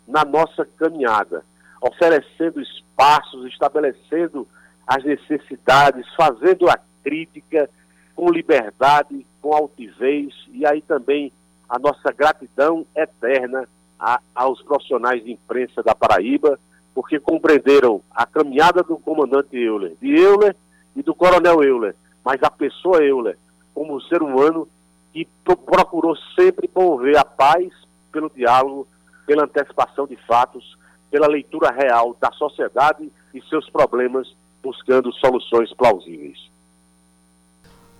na 0.07 0.25
nossa 0.25 0.65
caminhada, 0.65 1.45
oferecendo 1.81 2.61
espaços, 2.61 3.47
estabelecendo 3.47 4.47
as 4.87 5.03
necessidades, 5.05 6.07
fazendo 6.15 6.69
a 6.69 6.79
crítica 7.03 7.69
com 8.15 8.31
liberdade, 8.31 9.27
com 9.41 9.55
altivez 9.55 10.35
e 10.53 10.67
aí 10.67 10.83
também 10.83 11.33
a 11.69 11.79
nossa 11.79 12.13
gratidão 12.13 12.85
eterna 12.95 13.69
a, 13.99 14.21
aos 14.35 14.61
profissionais 14.63 15.23
de 15.23 15.33
imprensa 15.33 15.83
da 15.83 15.95
Paraíba, 15.95 16.59
porque 16.95 17.21
compreenderam 17.21 18.03
a 18.11 18.27
caminhada 18.27 18.83
do 18.83 18.99
comandante 18.99 19.57
Euler, 19.57 19.95
de 20.01 20.15
Euler 20.21 20.57
e 20.97 21.03
do 21.03 21.15
coronel 21.15 21.63
Euler, 21.63 21.95
mas 22.25 22.43
a 22.43 22.51
pessoa 22.51 23.03
Euler, 23.03 23.39
como 23.73 24.01
ser 24.03 24.23
humano 24.23 24.69
que 25.13 25.27
procurou 25.45 26.17
sempre 26.39 26.69
promover 26.69 27.17
a 27.17 27.25
paz 27.25 27.73
pelo 28.13 28.31
diálogo, 28.31 28.87
pela 29.27 29.45
antecipação 29.45 30.07
de 30.07 30.17
fatos, 30.17 30.77
pela 31.11 31.27
leitura 31.27 31.71
real 31.71 32.17
da 32.21 32.31
sociedade 32.33 33.11
e 33.35 33.43
seus 33.43 33.69
problemas, 33.69 34.35
buscando 34.63 35.13
soluções 35.15 35.73
plausíveis. 35.75 36.51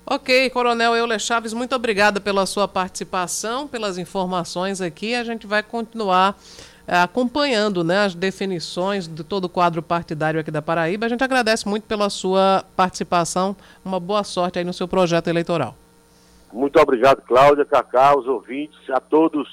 Ok, 0.07 0.51
Coronel 0.51 0.97
Euler 0.97 1.21
Chaves, 1.21 1.53
muito 1.53 1.75
obrigada 1.75 2.21
pela 2.21 2.45
sua 2.45 2.67
participação, 2.67 3.69
pelas 3.69 3.97
informações 3.97 4.81
aqui. 4.81 5.15
A 5.15 5.23
gente 5.23 5.47
vai 5.47 5.63
continuar 5.63 6.37
é, 6.87 6.97
acompanhando 6.97 7.85
né, 7.85 8.05
as 8.05 8.15
definições 8.17 9.07
de 9.07 9.23
todo 9.23 9.45
o 9.45 9.49
quadro 9.49 9.81
partidário 9.81 10.41
aqui 10.41 10.51
da 10.51 10.61
Paraíba. 10.61 11.07
A 11.07 11.09
gente 11.09 11.23
agradece 11.23 11.69
muito 11.69 11.85
pela 11.85 12.11
sua 12.11 12.65
participação. 12.75 13.55
Uma 13.85 14.01
boa 14.01 14.25
sorte 14.25 14.59
aí 14.59 14.65
no 14.65 14.73
seu 14.73 14.89
projeto 14.89 15.29
eleitoral. 15.29 15.77
Muito 16.53 16.81
obrigado, 16.81 17.23
Cláudia, 17.23 17.65
Cacá, 17.65 18.19
os 18.19 18.27
ouvintes, 18.27 18.91
a 18.91 18.99
todos. 18.99 19.49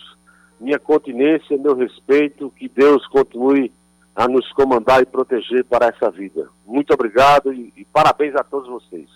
Minha 0.60 0.80
continência, 0.80 1.58
meu 1.58 1.76
respeito, 1.76 2.52
que 2.58 2.68
Deus 2.68 3.06
continue 3.08 3.72
a 4.16 4.28
nos 4.28 4.52
comandar 4.54 5.02
e 5.02 5.06
proteger 5.06 5.64
para 5.66 5.88
essa 5.88 6.10
vida. 6.10 6.50
Muito 6.66 6.92
obrigado 6.94 7.54
e, 7.54 7.72
e 7.78 7.86
parabéns 7.86 8.36
a 8.36 8.44
todos 8.44 8.68
vocês. 8.68 9.08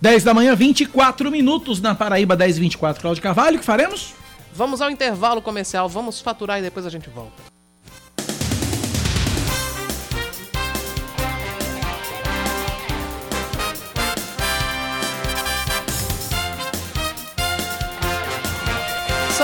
10 0.00 0.24
da 0.24 0.34
manhã, 0.34 0.54
24 0.54 1.30
minutos 1.30 1.80
na 1.80 1.94
Paraíba, 1.94 2.36
10 2.36 2.56
e 2.56 2.60
24. 2.60 3.00
Cláudio 3.00 3.22
Carvalho, 3.22 3.56
o 3.56 3.60
que 3.60 3.64
faremos? 3.64 4.14
Vamos 4.54 4.80
ao 4.80 4.90
intervalo 4.90 5.42
comercial, 5.42 5.88
vamos 5.88 6.20
faturar 6.20 6.58
e 6.58 6.62
depois 6.62 6.86
a 6.86 6.90
gente 6.90 7.10
volta. 7.10 7.53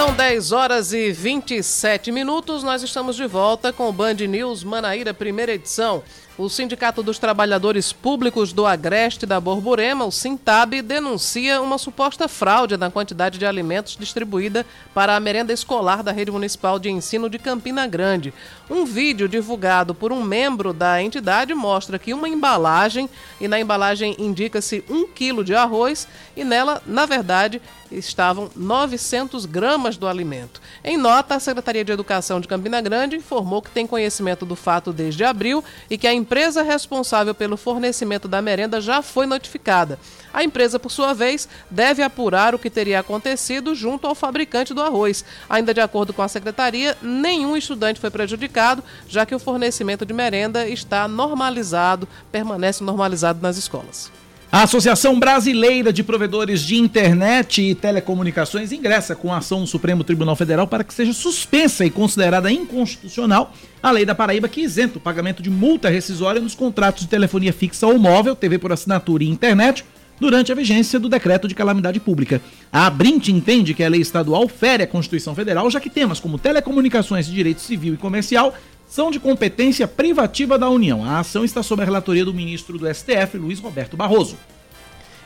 São 0.01 0.15
10 0.15 0.53
horas 0.53 0.95
e 0.95 1.13
27 1.13 2.11
minutos. 2.11 2.63
Nós 2.63 2.83
estamos 2.83 3.17
de 3.17 3.27
volta 3.27 3.71
com 3.71 3.87
o 3.87 3.93
Band 3.93 4.15
News 4.15 4.65
Manaíra, 4.65 5.13
primeira 5.13 5.53
edição. 5.53 6.03
O 6.39 6.49
Sindicato 6.49 7.03
dos 7.03 7.19
Trabalhadores 7.19 7.93
Públicos 7.93 8.53
do 8.53 8.65
Agreste 8.65 9.27
da 9.27 9.39
Borborema, 9.39 10.07
o 10.07 10.13
Sintab, 10.13 10.81
denuncia 10.81 11.61
uma 11.61 11.77
suposta 11.77 12.29
fraude 12.29 12.77
na 12.77 12.91
quantidade 12.91 13.39
de 13.39 13.45
alimentos 13.45 13.97
distribuída 13.97 14.65
para 14.95 15.17
a 15.17 15.21
merenda 15.21 15.53
escolar 15.53 16.03
da 16.03 16.13
Rede 16.13 16.31
Municipal 16.31 16.79
de 16.79 16.89
Ensino 16.89 17.29
de 17.29 17.39
Campina 17.39 17.87
Grande. 17.87 18.33
Um 18.71 18.87
vídeo 18.87 19.29
divulgado 19.29 19.95
por 19.95 20.13
um 20.13 20.23
membro 20.23 20.73
da 20.73 21.03
entidade 21.03 21.53
mostra 21.53 21.99
que 21.99 22.15
uma 22.15 22.29
embalagem, 22.29 23.11
e 23.39 23.47
na 23.47 23.61
embalagem 23.61 24.15
indica-se 24.19 24.83
um 24.89 25.07
quilo 25.09 25.45
de 25.45 25.55
arroz, 25.55 26.09
e 26.35 26.43
nela, 26.43 26.81
na 26.87 27.05
verdade, 27.05 27.61
estavam 27.91 28.51
900 28.55 29.47
gramas 29.47 29.97
do 29.97 30.07
alimento. 30.07 30.61
Em 30.85 30.97
nota, 30.97 31.35
a 31.35 31.41
Secretaria 31.41 31.85
de 31.85 31.93
Educação 31.93 32.41
de 32.41 32.49
Campina 32.49 32.81
Grande 32.81 33.17
informou 33.17 33.61
que 33.61 33.71
tem 33.71 33.87
conhecimento 33.87 34.47
do 34.47 34.55
fato 34.55 34.93
desde 34.93 35.25
abril 35.25 35.63
e 35.89 35.99
que 35.99 36.07
a 36.07 36.15
empresa 36.31 36.63
responsável 36.63 37.35
pelo 37.35 37.57
fornecimento 37.57 38.29
da 38.29 38.41
merenda 38.41 38.81
já 38.81 39.03
foi 39.03 39.27
notificada. 39.27 39.99
A 40.33 40.45
empresa, 40.45 40.79
por 40.79 40.89
sua 40.89 41.13
vez, 41.13 41.49
deve 41.69 42.05
apurar 42.05 42.55
o 42.55 42.59
que 42.59 42.71
teria 42.71 43.01
acontecido 43.01 43.75
junto 43.75 44.07
ao 44.07 44.15
fabricante 44.15 44.73
do 44.73 44.81
arroz. 44.81 45.25
Ainda 45.49 45.75
de 45.75 45.81
acordo 45.81 46.13
com 46.13 46.23
a 46.23 46.29
secretaria, 46.29 46.97
nenhum 47.03 47.57
estudante 47.57 47.99
foi 47.99 48.11
prejudicado, 48.11 48.81
já 49.09 49.27
que 49.27 49.35
o 49.35 49.41
fornecimento 49.41 50.07
de 50.07 50.15
merenda 50.15 50.69
está 50.69 51.09
normalizado, 51.09 52.07
permanece 52.31 52.85
normalizado 52.85 53.43
nas 53.43 53.57
escolas. 53.57 54.20
A 54.53 54.65
Associação 54.65 55.17
Brasileira 55.17 55.93
de 55.93 56.03
Provedores 56.03 56.63
de 56.63 56.75
Internet 56.75 57.63
e 57.63 57.73
Telecomunicações 57.73 58.73
ingressa 58.73 59.15
com 59.15 59.33
ação 59.33 59.61
no 59.61 59.67
Supremo 59.67 60.03
Tribunal 60.03 60.35
Federal 60.35 60.67
para 60.67 60.83
que 60.83 60.93
seja 60.93 61.13
suspensa 61.13 61.85
e 61.85 61.91
considerada 61.91 62.51
inconstitucional 62.51 63.55
a 63.81 63.93
lei 63.93 64.05
da 64.05 64.13
Paraíba 64.13 64.49
que 64.49 64.63
isenta 64.63 64.99
o 64.99 65.01
pagamento 65.01 65.41
de 65.41 65.49
multa 65.49 65.89
rescisória 65.89 66.41
nos 66.41 66.57
contratos 66.57 67.03
de 67.03 67.09
telefonia 67.09 67.53
fixa 67.53 67.87
ou 67.87 67.97
móvel, 67.97 68.35
TV 68.35 68.59
por 68.59 68.73
assinatura 68.73 69.23
e 69.23 69.29
internet 69.29 69.85
durante 70.19 70.51
a 70.51 70.55
vigência 70.57 70.99
do 70.99 71.09
decreto 71.09 71.47
de 71.47 71.55
calamidade 71.55 72.01
pública. 72.01 72.43
A 72.73 72.89
Abrint 72.89 73.29
entende 73.29 73.73
que 73.73 73.85
a 73.85 73.89
lei 73.89 74.01
estadual 74.01 74.49
fere 74.49 74.83
a 74.83 74.87
Constituição 74.87 75.33
Federal, 75.33 75.71
já 75.71 75.79
que 75.79 75.89
temas 75.89 76.19
como 76.19 76.39
telecomunicações 76.39 77.29
direito 77.29 77.61
civil 77.61 77.95
e 77.95 77.97
comercial 77.97 78.53
são 78.91 79.09
de 79.09 79.21
competência 79.21 79.87
privativa 79.87 80.59
da 80.59 80.69
União. 80.69 81.05
A 81.05 81.21
ação 81.21 81.45
está 81.45 81.63
sob 81.63 81.81
a 81.81 81.85
relatoria 81.85 82.25
do 82.25 82.35
ministro 82.35 82.77
do 82.77 82.93
STF, 82.93 83.39
Luiz 83.39 83.61
Roberto 83.61 83.97
Barroso. 83.97 84.37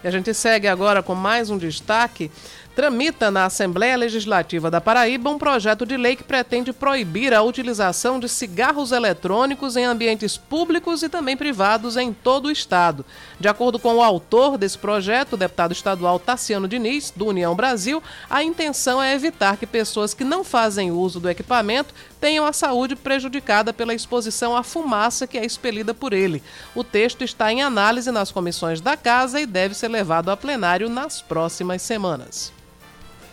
E 0.05 0.07
a 0.07 0.11
gente 0.11 0.35
segue 0.35 0.69
agora 0.69 1.03
com 1.03 1.15
mais 1.15 1.49
um 1.49 1.57
destaque 1.57 2.31
tramita 2.75 3.31
na 3.31 3.47
Assembleia 3.47 3.97
Legislativa 3.97 4.71
da 4.71 4.81
Paraíba 4.81 5.31
um 5.31 5.39
projeto 5.39 5.87
de 5.87 5.97
lei 5.97 6.17
que 6.17 6.25
pretende 6.25 6.73
proibir 6.73 7.33
a 7.33 7.41
utilização 7.41 8.19
de 8.19 8.29
cigarros 8.29 8.91
eletrônicos 8.91 9.77
em 9.77 9.85
ambientes 9.85 10.37
públicos 10.37 11.03
e 11.03 11.09
também 11.09 11.37
privados 11.37 11.97
em 11.97 12.13
todo 12.13 12.47
o 12.47 12.51
estado. 12.51 13.05
De 13.39 13.47
acordo 13.47 13.79
com 13.79 13.95
o 13.95 14.03
autor 14.03 14.59
desse 14.59 14.77
projeto, 14.77 15.35
o 15.35 15.37
deputado 15.37 15.73
estadual 15.73 16.19
Tassiano 16.19 16.67
Diniz, 16.67 17.13
do 17.15 17.27
União 17.27 17.55
Brasil, 17.55 18.03
a 18.29 18.43
intenção 18.43 19.01
é 19.01 19.15
evitar 19.15 19.57
que 19.57 19.67
pessoas 19.67 20.13
que 20.13 20.25
não 20.25 20.43
fazem 20.43 20.91
uso 20.91 21.21
do 21.21 21.31
equipamento 21.31 21.95
tenham 22.25 22.47
a 22.47 22.55
saúde 22.55 22.97
prejudicada 22.97 23.71
pela 23.71 23.93
exposição 23.93 24.57
à 24.57 24.63
fumaça 24.63 25.27
que 25.27 25.37
é 25.37 25.45
expelida 25.45 25.93
por 25.93 26.15
ele. 26.15 26.43
O 26.75 26.83
texto 26.83 27.23
está 27.23 27.53
em 27.53 27.61
análise 27.61 28.11
nas 28.11 28.33
comissões 28.33 28.81
da 28.81 28.97
Casa 28.97 29.43
e 29.43 29.45
deve 29.45 29.75
ser 29.75 29.89
levado 29.89 30.31
a 30.31 30.37
plenário 30.37 30.89
nas 30.89 31.21
próximas 31.21 31.83
semanas. 31.83 32.51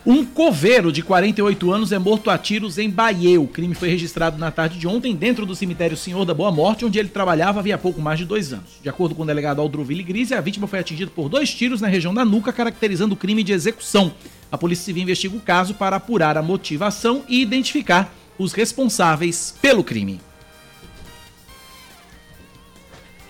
Um 0.06 0.26
coveiro 0.26 0.92
de 0.92 1.02
48 1.02 1.72
anos 1.72 1.94
é 1.94 2.00
morto 2.00 2.30
a 2.30 2.38
tiros 2.38 2.78
em 2.78 2.90
Bahia. 2.90 3.40
O 3.40 3.48
crime 3.48 3.74
foi 3.74 3.88
registrado 3.88 4.38
na 4.38 4.52
tarde 4.52 4.78
de 4.78 4.86
ontem 4.86 5.16
dentro 5.16 5.46
do 5.46 5.56
cemitério 5.56 5.96
Senhor 5.96 6.26
da 6.26 6.34
Boa 6.34 6.52
Morte, 6.52 6.84
onde 6.84 7.00
ele 7.00 7.08
trabalhava 7.08 7.62
havia 7.62 7.78
pouco 7.78 8.02
mais 8.02 8.20
de 8.20 8.26
dois 8.26 8.52
anos. 8.52 8.72
De 8.84 8.90
acordo 8.90 9.16
com 9.16 9.24
o 9.24 9.26
delegado 9.26 9.62
Aldroville 9.62 10.04
Grise, 10.04 10.34
a 10.34 10.42
vítima 10.42 10.68
foi 10.68 10.80
atingida 10.80 11.10
por 11.16 11.30
dois 11.30 11.54
tiros 11.54 11.80
na 11.80 11.88
região 11.88 12.14
da 12.14 12.26
nuca, 12.26 12.52
caracterizando 12.52 13.14
o 13.14 13.18
crime 13.18 13.42
de 13.42 13.54
execução. 13.54 14.12
A 14.52 14.58
Polícia 14.58 14.84
Civil 14.84 15.04
investiga 15.04 15.38
o 15.38 15.40
caso 15.40 15.76
para 15.76 15.96
apurar 15.96 16.36
a 16.36 16.42
motivação 16.42 17.24
e 17.30 17.42
identificar 17.42 18.14
os 18.38 18.54
responsáveis 18.54 19.56
pelo 19.62 19.84
crime. 19.84 20.20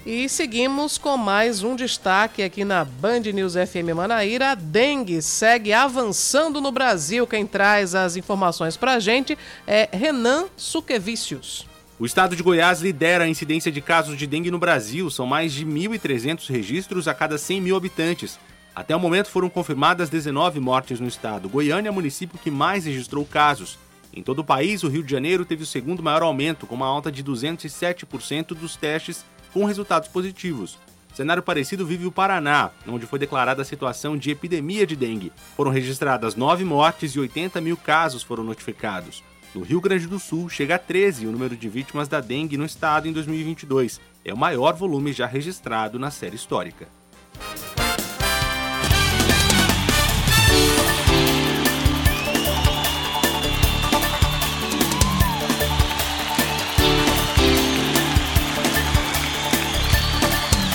E 0.04 0.28
seguimos 0.28 0.98
com 0.98 1.16
mais 1.16 1.62
um 1.62 1.76
destaque 1.76 2.42
aqui 2.42 2.66
na 2.66 2.84
Band 2.84 3.20
News 3.20 3.54
FM 3.54 3.96
Manaíra. 3.96 4.52
A 4.52 4.56
dengue 4.56 5.22
segue 5.22 5.72
avançando 5.72 6.60
no 6.60 6.72
Brasil. 6.72 7.28
Quem 7.28 7.46
traz 7.46 7.94
as 7.94 8.16
informações 8.16 8.76
pra 8.76 9.00
gente 9.00 9.38
é 9.68 9.88
Renan 9.94 10.46
Suquevicius. 10.58 11.68
O 12.00 12.06
estado 12.08 12.36
de 12.36 12.42
Goiás 12.42 12.82
lidera 12.82 13.26
a 13.26 13.28
incidência 13.28 13.72
de 13.72 13.80
casos 13.80 14.18
de 14.18 14.26
dengue 14.26 14.50
no 14.50 14.58
Brasil. 14.58 15.08
São 15.12 15.28
mais 15.28 15.54
de 15.54 15.64
1.300 15.64 16.50
registros 16.50 17.08
a 17.08 17.14
cada 17.14 17.38
100 17.38 17.62
mil 17.62 17.78
habitantes. 17.78 18.40
Até 18.74 18.96
o 18.96 19.00
momento 19.00 19.30
foram 19.30 19.52
confirmadas 19.52 20.10
19 20.10 20.60
mortes 20.60 21.00
no 21.00 21.08
estado. 21.08 21.48
Goiânia 21.48 21.90
é 21.90 21.92
o 21.92 21.94
município 21.94 22.40
que 22.40 22.50
mais 22.50 22.86
registrou 22.86 23.24
casos. 23.24 23.78
Em 24.14 24.22
todo 24.22 24.40
o 24.40 24.44
país, 24.44 24.84
o 24.84 24.90
Rio 24.90 25.04
de 25.04 25.12
Janeiro 25.12 25.46
teve 25.46 25.64
o 25.64 25.66
segundo 25.66 26.04
maior 26.04 26.22
aumento, 26.24 26.68
com 26.68 26.76
uma 26.76 26.86
alta 26.86 27.12
de 27.12 27.24
207% 27.24 28.48
dos 28.48 28.76
testes 28.76 29.26
com 29.54 29.66
resultados 29.66 30.10
positivos. 30.10 30.78
Cenário 31.14 31.44
parecido 31.44 31.86
vive 31.86 32.06
o 32.06 32.12
Paraná, 32.12 32.72
onde 32.88 33.06
foi 33.06 33.20
declarada 33.20 33.62
a 33.62 33.66
situação 33.66 34.18
de 34.18 34.32
epidemia 34.32 34.88
de 34.88 34.96
dengue. 34.96 35.32
Foram 35.56 35.72
registradas 35.72 36.36
9 36.36 36.64
mortes 36.64 37.12
e 37.12 37.20
80 37.20 37.60
mil 37.60 37.76
casos 37.76 38.24
foram 38.24 38.44
notificados. 38.44 39.24
No 39.54 39.62
Rio 39.62 39.82
Grande 39.82 40.08
do 40.08 40.18
Sul, 40.18 40.48
chega 40.48 40.76
a 40.76 40.80
13 40.80 41.28
o 41.28 41.32
número 41.32 41.58
de 41.58 41.68
vítimas 41.68 42.08
da 42.08 42.22
dengue 42.22 42.56
no 42.56 42.66
estado 42.66 43.08
em 43.08 43.12
2022. 43.12 44.00
É 44.24 44.34
o 44.34 44.38
maior 44.38 44.74
volume 44.74 45.12
já 45.12 45.26
registrado 45.26 46.00
na 46.00 46.10
série 46.10 46.36
histórica. 46.36 46.88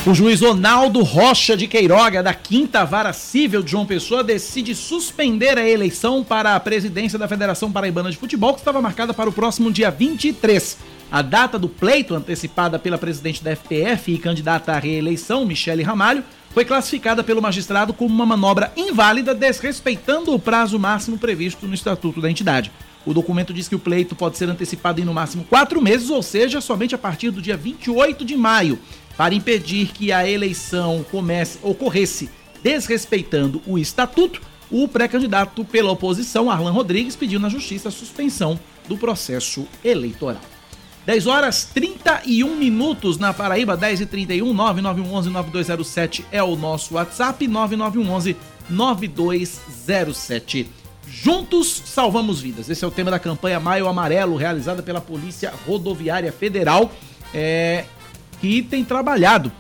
O 0.07 0.15
juiz 0.15 0.41
Ronaldo 0.41 1.03
Rocha 1.03 1.57
de 1.57 1.67
Queiroga, 1.67 2.23
da 2.23 2.33
Quinta 2.33 2.85
Vara 2.85 3.13
Cível 3.13 3.61
de 3.61 3.73
João 3.73 3.85
Pessoa, 3.85 4.23
decide 4.23 4.73
suspender 4.73 5.59
a 5.59 5.69
eleição 5.69 6.23
para 6.23 6.55
a 6.55 6.61
presidência 6.61 7.19
da 7.19 7.27
Federação 7.27 7.73
Paraibana 7.73 8.09
de 8.09 8.17
Futebol, 8.17 8.53
que 8.53 8.61
estava 8.61 8.81
marcada 8.81 9.13
para 9.13 9.29
o 9.29 9.33
próximo 9.33 9.69
dia 9.69 9.91
23. 9.91 10.79
A 11.11 11.23
data 11.23 11.59
do 11.59 11.69
pleito, 11.69 12.15
antecipada 12.15 12.79
pela 12.79 12.97
presidente 12.97 13.43
da 13.43 13.51
FPF 13.51 14.13
e 14.13 14.19
candidata 14.19 14.75
à 14.75 14.79
reeleição, 14.79 15.45
Michele 15.45 15.83
Ramalho, 15.83 16.23
foi 16.51 16.65
classificada 16.65 17.25
pelo 17.25 17.43
magistrado 17.43 17.93
como 17.93 18.15
uma 18.15 18.25
manobra 18.25 18.73
inválida, 18.77 19.35
desrespeitando 19.35 20.33
o 20.33 20.39
prazo 20.39 20.79
máximo 20.79 21.19
previsto 21.19 21.67
no 21.67 21.75
Estatuto 21.75 22.21
da 22.21 22.31
entidade. 22.31 22.71
O 23.05 23.13
documento 23.13 23.53
diz 23.53 23.69
que 23.69 23.75
o 23.75 23.79
pleito 23.79 24.15
pode 24.15 24.39
ser 24.39 24.49
antecipado 24.49 25.01
em 25.01 25.05
no 25.05 25.13
máximo 25.13 25.45
quatro 25.45 25.83
meses, 25.83 26.11
ou 26.11 26.23
seja, 26.23 26.61
somente 26.61 26.95
a 26.95 26.99
partir 26.99 27.31
do 27.31 27.43
dia 27.43 27.57
28 27.57 28.25
de 28.25 28.37
maio 28.37 28.79
para 29.17 29.35
impedir 29.35 29.89
que 29.89 30.13
a 30.13 30.29
eleição 30.29 31.05
comece, 31.11 31.59
ocorresse 31.63 32.31
desrespeitando 32.63 33.63
o 33.67 33.79
estatuto, 33.79 34.41
o 34.71 34.89
pré-candidato 34.89 35.65
pela 35.65 35.93
oposição, 35.93 36.51
Arlan 36.51 36.73
Rodrigues, 36.73 37.17
pediu 37.17 37.39
na 37.39 37.49
justiça 37.49 37.89
a 37.89 37.93
suspensão 37.93 38.59
do 38.89 38.97
processo 38.97 39.67
eleitoral. 39.85 40.41
10 41.07 41.27
horas 41.29 41.65
31 41.73 42.57
minutos 42.57 43.17
na 43.17 43.33
Paraíba, 43.33 43.77
10 43.77 44.01
e 44.01 44.07
31 44.07 44.53
9911 44.53 45.31
9207 45.31 46.27
é 46.33 46.43
o 46.43 46.57
nosso 46.57 46.95
WhatsApp, 46.95 47.47
9911 47.47 48.37
9207. 48.69 50.69
Juntos 51.09 51.83
salvamos 51.87 52.41
vidas. 52.41 52.69
Esse 52.69 52.85
é 52.85 52.89
o 52.89 52.91
tema 52.91 53.13
da 53.13 53.21
campanha 53.21 53.61
Maio 53.61 53.87
Amarelo, 53.87 54.35
realizada 54.35 54.83
pela 54.83 55.01
Polícia 55.01 55.55
Rodoviária 55.65 56.33
Federal. 56.33 56.91
É, 57.33 57.85
que 58.41 58.63
tem 58.63 58.85
trabalhado 58.85 59.51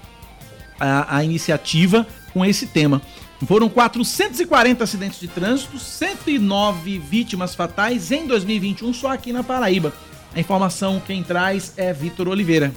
a, 0.78 1.16
a 1.16 1.24
iniciativa 1.24 2.06
com 2.32 2.44
esse 2.44 2.66
tema. 2.66 3.00
Foram 3.46 3.68
440 3.68 4.82
acidentes 4.82 5.20
de 5.20 5.28
trânsito, 5.28 5.78
109 5.78 6.98
vítimas 6.98 7.54
fatais 7.54 8.10
em 8.10 8.26
2021 8.26 8.94
só 8.94 9.12
aqui 9.12 9.32
na 9.32 9.42
Paraíba. 9.42 9.92
A 10.34 10.40
informação 10.40 11.00
quem 11.00 11.22
traz 11.22 11.74
é 11.76 11.92
Vitor 11.92 12.28
Oliveira. 12.28 12.72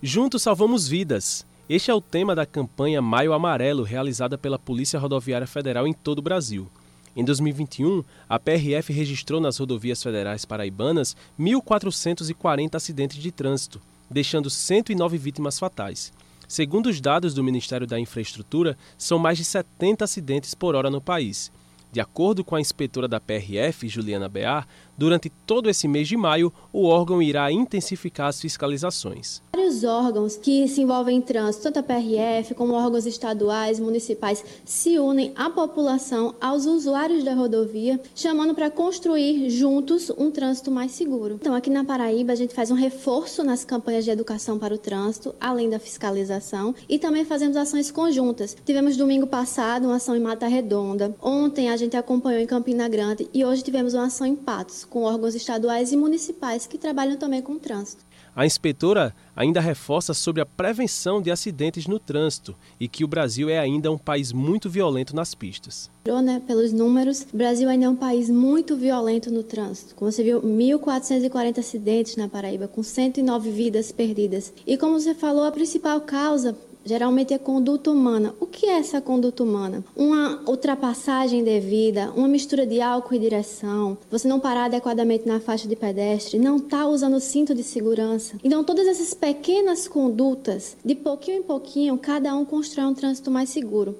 Juntos 0.00 0.42
salvamos 0.42 0.86
vidas. 0.86 1.46
Este 1.68 1.90
é 1.90 1.94
o 1.94 2.00
tema 2.00 2.34
da 2.34 2.44
campanha 2.44 3.00
Maio 3.00 3.32
Amarelo, 3.32 3.82
realizada 3.82 4.36
pela 4.36 4.58
Polícia 4.58 4.98
Rodoviária 4.98 5.46
Federal 5.46 5.86
em 5.86 5.92
todo 5.92 6.18
o 6.18 6.22
Brasil. 6.22 6.68
Em 7.14 7.24
2021, 7.24 8.02
a 8.28 8.38
PRF 8.38 8.92
registrou 8.92 9.40
nas 9.40 9.58
rodovias 9.58 10.02
federais 10.02 10.44
paraibanas 10.44 11.16
1.440 11.38 12.74
acidentes 12.74 13.18
de 13.18 13.30
trânsito, 13.30 13.80
deixando 14.12 14.50
109 14.50 15.18
vítimas 15.18 15.58
fatais. 15.58 16.12
Segundo 16.46 16.88
os 16.88 17.00
dados 17.00 17.32
do 17.32 17.42
Ministério 17.42 17.86
da 17.86 17.98
Infraestrutura, 17.98 18.76
são 18.98 19.18
mais 19.18 19.38
de 19.38 19.44
70 19.44 20.04
acidentes 20.04 20.54
por 20.54 20.74
hora 20.74 20.90
no 20.90 21.00
país. 21.00 21.50
De 21.90 22.00
acordo 22.00 22.44
com 22.44 22.54
a 22.54 22.60
inspetora 22.60 23.08
da 23.08 23.20
PRF, 23.20 23.88
Juliana 23.88 24.28
Bear, 24.28 24.66
durante 25.02 25.28
todo 25.28 25.68
esse 25.68 25.88
mês 25.88 26.06
de 26.06 26.16
maio, 26.16 26.52
o 26.72 26.84
órgão 26.84 27.20
irá 27.20 27.50
intensificar 27.50 28.28
as 28.28 28.40
fiscalizações. 28.40 29.42
Vários 29.52 29.82
órgãos 29.82 30.36
que 30.36 30.68
se 30.68 30.80
envolvem 30.80 31.16
em 31.16 31.20
trânsito, 31.20 31.64
tanto 31.64 31.80
a 31.80 31.82
PRF 31.82 32.54
como 32.54 32.74
órgãos 32.74 33.04
estaduais, 33.04 33.80
municipais, 33.80 34.44
se 34.64 35.00
unem 35.00 35.32
à 35.34 35.50
população, 35.50 36.36
aos 36.40 36.66
usuários 36.66 37.24
da 37.24 37.34
rodovia, 37.34 38.00
chamando 38.14 38.54
para 38.54 38.70
construir 38.70 39.50
juntos 39.50 40.08
um 40.16 40.30
trânsito 40.30 40.70
mais 40.70 40.92
seguro. 40.92 41.34
Então, 41.40 41.52
aqui 41.52 41.68
na 41.68 41.84
Paraíba, 41.84 42.32
a 42.32 42.36
gente 42.36 42.54
faz 42.54 42.70
um 42.70 42.76
reforço 42.76 43.42
nas 43.42 43.64
campanhas 43.64 44.04
de 44.04 44.10
educação 44.12 44.56
para 44.56 44.72
o 44.72 44.78
trânsito, 44.78 45.34
além 45.40 45.68
da 45.68 45.80
fiscalização, 45.80 46.76
e 46.88 46.96
também 46.96 47.24
fazemos 47.24 47.56
ações 47.56 47.90
conjuntas. 47.90 48.56
Tivemos 48.64 48.96
domingo 48.96 49.26
passado 49.26 49.86
uma 49.86 49.96
ação 49.96 50.14
em 50.14 50.20
Mata 50.20 50.46
Redonda. 50.46 51.12
Ontem 51.20 51.70
a 51.70 51.76
gente 51.76 51.96
acompanhou 51.96 52.40
em 52.40 52.46
Campina 52.46 52.88
Grande 52.88 53.28
e 53.34 53.44
hoje 53.44 53.64
tivemos 53.64 53.94
uma 53.94 54.04
ação 54.04 54.24
em 54.24 54.36
Patos, 54.36 54.84
com 54.92 55.04
órgãos 55.04 55.34
estaduais 55.34 55.90
e 55.90 55.96
municipais 55.96 56.66
que 56.66 56.76
trabalham 56.76 57.16
também 57.16 57.40
com 57.40 57.54
o 57.54 57.58
trânsito. 57.58 58.04
A 58.36 58.44
inspetora 58.44 59.14
ainda 59.34 59.58
reforça 59.58 60.12
sobre 60.12 60.42
a 60.42 60.46
prevenção 60.46 61.20
de 61.20 61.30
acidentes 61.30 61.86
no 61.86 61.98
trânsito 61.98 62.54
e 62.78 62.86
que 62.86 63.02
o 63.02 63.08
Brasil 63.08 63.48
é 63.48 63.58
ainda 63.58 63.90
um 63.90 63.96
país 63.96 64.32
muito 64.32 64.68
violento 64.68 65.16
nas 65.16 65.34
pistas. 65.34 65.90
Né, 66.04 66.42
pelos 66.46 66.72
números, 66.74 67.26
o 67.32 67.36
Brasil 67.36 67.68
ainda 67.70 67.86
é 67.86 67.88
um 67.88 67.96
país 67.96 68.28
muito 68.28 68.76
violento 68.76 69.30
no 69.30 69.42
trânsito. 69.42 69.94
Como 69.94 70.12
você 70.12 70.22
viu, 70.22 70.42
1.440 70.42 71.58
acidentes 71.58 72.16
na 72.16 72.28
Paraíba, 72.28 72.68
com 72.68 72.82
109 72.82 73.50
vidas 73.50 73.92
perdidas. 73.92 74.52
E 74.66 74.76
como 74.76 75.00
você 75.00 75.14
falou, 75.14 75.44
a 75.44 75.52
principal 75.52 76.02
causa 76.02 76.56
geralmente 76.84 77.34
é 77.34 77.38
conduta 77.38 77.90
humana. 77.90 78.34
O 78.40 78.46
que 78.46 78.66
é 78.66 78.78
essa 78.78 79.00
conduta 79.00 79.42
humana? 79.42 79.84
Uma 79.96 80.40
ultrapassagem 80.46 81.44
devida, 81.44 82.12
uma 82.16 82.28
mistura 82.28 82.66
de 82.66 82.80
álcool 82.80 83.14
e 83.14 83.18
direção, 83.18 83.96
você 84.10 84.28
não 84.28 84.40
parar 84.40 84.64
adequadamente 84.64 85.26
na 85.26 85.40
faixa 85.40 85.68
de 85.68 85.76
pedestre, 85.76 86.38
não 86.38 86.56
estar 86.56 86.78
tá 86.78 86.86
usando 86.86 87.14
o 87.14 87.20
cinto 87.20 87.54
de 87.54 87.62
segurança. 87.62 88.36
Então, 88.42 88.64
todas 88.64 88.86
essas 88.86 89.14
pequenas 89.14 89.86
condutas, 89.88 90.76
de 90.84 90.94
pouquinho 90.94 91.38
em 91.38 91.42
pouquinho, 91.42 91.98
cada 91.98 92.34
um 92.34 92.44
constrói 92.44 92.86
um 92.86 92.94
trânsito 92.94 93.30
mais 93.30 93.48
seguro. 93.48 93.96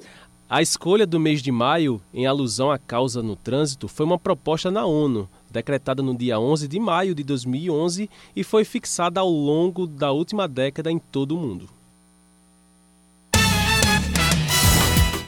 A 0.49 0.61
escolha 0.61 1.07
do 1.07 1.19
mês 1.19 1.41
de 1.41 1.51
maio, 1.51 1.99
em 2.13 2.27
alusão 2.27 2.71
à 2.71 2.79
causa 2.79 3.23
no 3.23 3.35
trânsito, 3.35 3.89
foi 3.89 4.05
uma 4.05 4.19
proposta 4.19 4.71
na 4.71 4.85
ONU, 4.85 5.27
decretada 5.51 6.03
no 6.03 6.15
dia 6.15 6.39
11 6.39 6.69
de 6.69 6.79
maio 6.79 7.15
de 7.15 7.25
2011 7.25 8.11
e 8.37 8.45
foi 8.45 8.63
fixada 8.63 9.21
ao 9.21 9.31
longo 9.31 9.87
da 9.87 10.13
última 10.13 10.47
década 10.47 10.93
em 10.93 10.99
todo 10.99 11.35
o 11.35 11.39
mundo. 11.39 11.71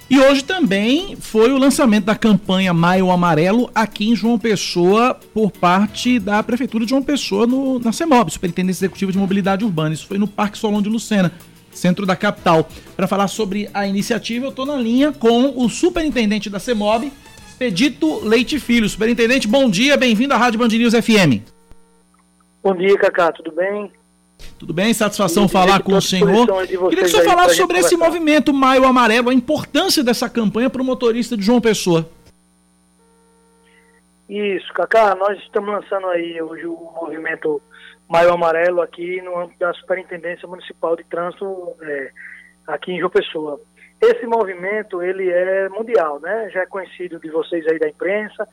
E 0.08 0.20
hoje 0.20 0.44
também 0.44 1.16
foi 1.16 1.50
o 1.50 1.58
lançamento 1.58 2.04
da 2.04 2.14
campanha 2.14 2.74
Maio 2.74 3.10
Amarelo 3.10 3.70
aqui 3.74 4.10
em 4.10 4.14
João 4.14 4.38
Pessoa 4.38 5.18
por 5.32 5.50
parte 5.50 6.18
da 6.18 6.42
Prefeitura 6.42 6.84
de 6.84 6.90
João 6.90 7.02
Pessoa 7.02 7.46
no, 7.46 7.78
na 7.78 7.90
CEMOB, 7.90 8.30
Superintendência 8.30 8.84
Executiva 8.84 9.10
de 9.10 9.16
Mobilidade 9.16 9.64
Urbana. 9.64 9.94
Isso 9.94 10.06
foi 10.06 10.18
no 10.18 10.28
Parque 10.28 10.58
Solon 10.58 10.82
de 10.82 10.90
Lucena, 10.90 11.32
centro 11.72 12.04
da 12.04 12.14
capital. 12.14 12.68
Para 12.94 13.06
falar 13.06 13.28
sobre 13.28 13.70
a 13.72 13.86
iniciativa, 13.86 14.44
eu 14.44 14.50
estou 14.50 14.66
na 14.66 14.76
linha 14.76 15.10
com 15.10 15.54
o 15.56 15.70
superintendente 15.70 16.50
da 16.50 16.58
CEMOB, 16.58 17.10
Expedito 17.48 18.22
Leite 18.26 18.60
Filho. 18.60 18.86
Superintendente, 18.88 19.48
bom 19.48 19.70
dia, 19.70 19.96
bem-vindo 19.96 20.34
à 20.34 20.36
Rádio 20.36 20.58
Band 20.58 20.68
News 20.68 20.92
FM. 20.92 21.40
Bom 22.62 22.76
dia, 22.76 22.96
Cacá, 22.98 23.32
tudo 23.32 23.52
bem? 23.52 23.90
Tudo 24.58 24.72
bem? 24.72 24.92
Satisfação 24.94 25.48
falar 25.48 25.82
com 25.82 25.94
o 25.94 26.02
senhor. 26.02 26.46
Queria 26.66 27.04
que 27.04 27.04
o 27.04 27.08
senhor 27.08 27.24
falasse 27.24 27.56
sobre 27.56 27.78
esse 27.78 27.96
movimento 27.96 28.52
Maio 28.52 28.84
Amarelo, 28.84 29.30
a 29.30 29.34
importância 29.34 30.02
dessa 30.02 30.28
campanha 30.28 30.70
para 30.70 30.82
o 30.82 30.84
motorista 30.84 31.36
de 31.36 31.42
João 31.42 31.60
Pessoa. 31.60 32.08
Isso, 34.28 34.72
Cacá, 34.72 35.14
nós 35.14 35.38
estamos 35.38 35.70
lançando 35.70 36.06
aí 36.08 36.40
hoje 36.40 36.66
o 36.66 36.92
movimento 37.00 37.60
Maio 38.08 38.32
Amarelo 38.32 38.80
aqui 38.80 39.20
no 39.22 39.38
âmbito 39.38 39.58
da 39.58 39.72
Superintendência 39.74 40.48
Municipal 40.48 40.96
de 40.96 41.04
Trânsito 41.04 41.74
é, 41.82 42.10
aqui 42.66 42.92
em 42.92 42.98
João 42.98 43.10
Pessoa. 43.10 43.60
Esse 44.00 44.26
movimento, 44.26 45.02
ele 45.02 45.30
é 45.30 45.68
mundial, 45.68 46.20
né? 46.20 46.50
Já 46.52 46.62
é 46.62 46.66
conhecido 46.66 47.18
de 47.18 47.30
vocês 47.30 47.66
aí 47.66 47.78
da 47.78 47.88
imprensa, 47.88 48.46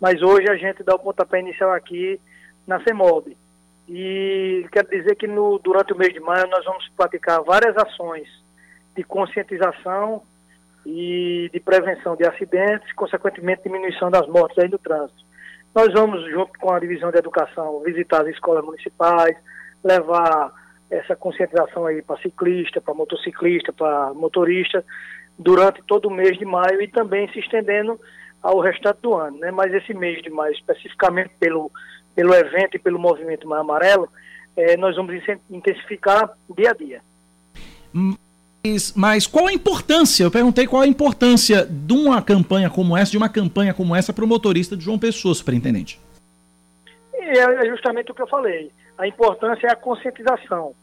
mas 0.00 0.22
hoje 0.22 0.48
a 0.48 0.56
gente 0.56 0.82
dá 0.82 0.94
o 0.94 0.98
pontapé 0.98 1.40
inicial 1.40 1.72
aqui 1.72 2.20
na 2.66 2.82
CEMOB. 2.82 3.36
E 3.88 4.66
quero 4.72 4.88
dizer 4.88 5.14
que 5.16 5.26
no, 5.26 5.58
durante 5.58 5.92
o 5.92 5.96
mês 5.96 6.12
de 6.12 6.20
maio 6.20 6.48
nós 6.48 6.64
vamos 6.64 6.88
praticar 6.96 7.42
várias 7.42 7.76
ações 7.76 8.28
de 8.96 9.04
conscientização 9.04 10.22
e 10.84 11.50
de 11.52 11.60
prevenção 11.60 12.16
de 12.16 12.26
acidentes, 12.26 12.92
consequentemente 12.94 13.62
diminuição 13.64 14.10
das 14.10 14.26
mortes 14.28 14.58
aí 14.58 14.68
no 14.68 14.78
trânsito. 14.78 15.24
Nós 15.74 15.92
vamos, 15.92 16.24
junto 16.30 16.58
com 16.58 16.72
a 16.72 16.78
divisão 16.78 17.10
de 17.10 17.18
educação, 17.18 17.82
visitar 17.84 18.22
as 18.22 18.28
escolas 18.28 18.64
municipais, 18.64 19.36
levar 19.84 20.52
essa 20.90 21.14
conscientização 21.14 21.86
aí 21.86 22.02
para 22.02 22.20
ciclista, 22.22 22.80
para 22.80 22.94
motociclista, 22.94 23.72
para 23.72 24.14
motorista, 24.14 24.84
durante 25.38 25.82
todo 25.82 26.06
o 26.06 26.10
mês 26.10 26.38
de 26.38 26.44
maio 26.44 26.80
e 26.80 26.88
também 26.88 27.30
se 27.32 27.40
estendendo 27.40 28.00
ao 28.42 28.60
restante 28.60 29.00
do 29.02 29.14
ano. 29.14 29.38
Né? 29.38 29.50
Mas 29.50 29.74
esse 29.74 29.92
mês 29.92 30.22
de 30.22 30.30
maio, 30.30 30.54
especificamente 30.54 31.30
pelo, 31.38 31.70
pelo 32.16 32.34
evento 32.34 32.76
e 32.76 32.78
pelo 32.78 32.98
movimento 32.98 33.46
mais 33.46 33.60
amarelo, 33.60 34.08
eh, 34.56 34.76
nós 34.78 34.96
vamos 34.96 35.14
intensificar 35.50 36.30
dia 36.56 36.70
a 36.70 36.74
dia. 36.74 37.02
Mas, 37.92 38.92
mas 38.96 39.26
qual 39.26 39.46
a 39.46 39.52
importância? 39.52 40.24
Eu 40.24 40.30
perguntei 40.30 40.66
qual 40.66 40.82
a 40.82 40.86
importância 40.86 41.64
de 41.64 41.92
uma 41.92 42.22
campanha 42.22 42.70
como 42.70 42.96
essa, 42.96 43.10
de 43.10 43.18
uma 43.18 43.28
campanha 43.28 43.74
como 43.74 43.94
essa 43.94 44.12
para 44.12 44.24
o 44.24 44.28
motorista 44.28 44.76
de 44.76 44.82
João 44.82 44.98
Pessoa, 44.98 45.34
superintendente. 45.34 46.00
E 47.14 47.38
é 47.38 47.68
justamente 47.68 48.10
o 48.10 48.14
que 48.14 48.22
eu 48.22 48.26
falei. 48.26 48.72
A 48.96 49.06
importância 49.06 49.66
é 49.66 49.72
a 49.72 49.76
conscientização. 49.76 50.74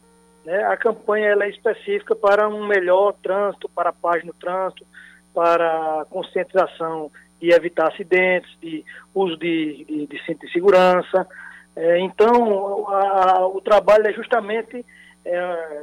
Né? 0.44 0.62
A 0.64 0.76
campanha 0.76 1.26
ela 1.26 1.44
é 1.44 1.50
específica 1.50 2.14
para 2.14 2.48
um 2.48 2.66
melhor 2.66 3.14
trânsito, 3.22 3.68
para 3.68 3.90
a 3.90 3.92
paz 3.92 4.24
no 4.24 4.32
trânsito, 4.32 4.86
para 5.34 6.00
a 6.00 6.04
conscientização 6.04 7.10
de 7.44 7.52
evitar 7.52 7.88
acidentes, 7.88 8.50
de 8.60 8.84
uso 9.14 9.36
de, 9.36 9.84
de, 9.84 10.06
de 10.06 10.24
cinto 10.24 10.46
de 10.46 10.52
segurança. 10.52 11.26
É, 11.76 11.98
então, 12.00 12.88
a, 12.88 13.46
o 13.46 13.60
trabalho 13.60 14.06
é 14.06 14.12
justamente 14.12 14.84
é, 15.24 15.82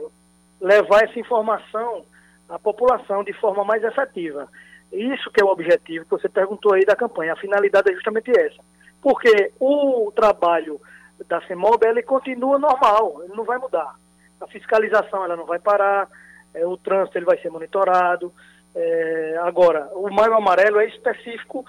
levar 0.59 1.03
essa 1.03 1.20
informação 1.20 2.03
à 2.49 2.57
população 2.57 3.24
de 3.24 3.34
forma 3.34 3.64
mais 3.64 3.84
efetiva. 3.84 4.47
Isso 4.91 5.30
que 5.32 5.41
é 5.41 5.45
o 5.45 5.49
objetivo 5.49 6.05
que 6.05 6.12
você 6.12 6.28
perguntou 6.28 6.74
aí 6.74 6.84
da 6.84 6.95
campanha. 6.95 7.34
A 7.34 7.38
finalidade 7.38 7.91
é 7.91 7.93
justamente 7.93 8.32
essa. 8.32 8.62
Porque 9.01 9.51
o 9.59 10.12
trabalho 10.16 10.82
da 11.28 11.41
CEMOB, 11.41 11.86
ele 11.86 12.01
continua 12.01 12.57
normal, 12.57 13.22
ele 13.24 13.36
não 13.36 13.43
vai 13.43 13.57
mudar. 13.57 13.95
A 14.39 14.47
fiscalização, 14.47 15.24
ela 15.24 15.36
não 15.36 15.45
vai 15.45 15.59
parar, 15.59 16.09
é, 16.53 16.66
o 16.66 16.76
trânsito, 16.76 17.18
ele 17.18 17.26
vai 17.26 17.38
ser 17.38 17.51
monitorado. 17.51 18.34
É, 18.74 19.38
agora, 19.42 19.90
o 19.94 20.10
maio 20.14 20.34
amarelo 20.34 20.80
é 20.80 20.88
específico 20.88 21.66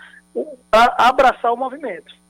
para 0.71 0.95
abraçar 0.99 1.53
o 1.53 1.57
movimento. 1.57 2.22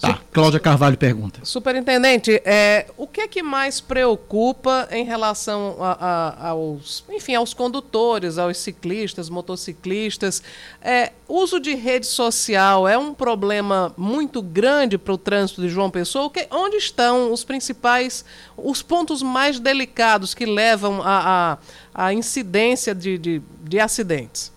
Tá, 0.00 0.18
Cláudia 0.32 0.58
Carvalho 0.58 0.96
pergunta. 0.96 1.40
Superintendente, 1.44 2.40
é, 2.42 2.86
o 2.96 3.06
que 3.06 3.20
é 3.20 3.28
que 3.28 3.42
mais 3.42 3.82
preocupa 3.82 4.88
em 4.90 5.04
relação 5.04 5.76
a, 5.78 5.92
a, 5.92 6.48
aos, 6.48 7.04
enfim, 7.10 7.34
aos 7.34 7.52
condutores, 7.52 8.38
aos 8.38 8.56
ciclistas, 8.56 9.28
motociclistas? 9.28 10.42
É, 10.80 11.12
uso 11.28 11.60
de 11.60 11.74
rede 11.74 12.06
social 12.06 12.88
é 12.88 12.96
um 12.96 13.12
problema 13.12 13.92
muito 13.94 14.40
grande 14.40 14.96
para 14.96 15.12
o 15.12 15.18
trânsito 15.18 15.60
de 15.60 15.68
João 15.68 15.90
Pessoa? 15.90 16.30
Que, 16.30 16.48
onde 16.50 16.76
estão 16.76 17.30
os 17.30 17.44
principais, 17.44 18.24
os 18.56 18.80
pontos 18.80 19.22
mais 19.22 19.60
delicados 19.60 20.32
que 20.32 20.46
levam 20.46 21.02
à 21.02 21.08
a, 21.10 21.52
a, 21.52 22.06
a, 22.06 22.14
incidência 22.14 22.94
de, 22.94 23.18
de, 23.18 23.42
de 23.60 23.78
acidentes? 23.78 24.50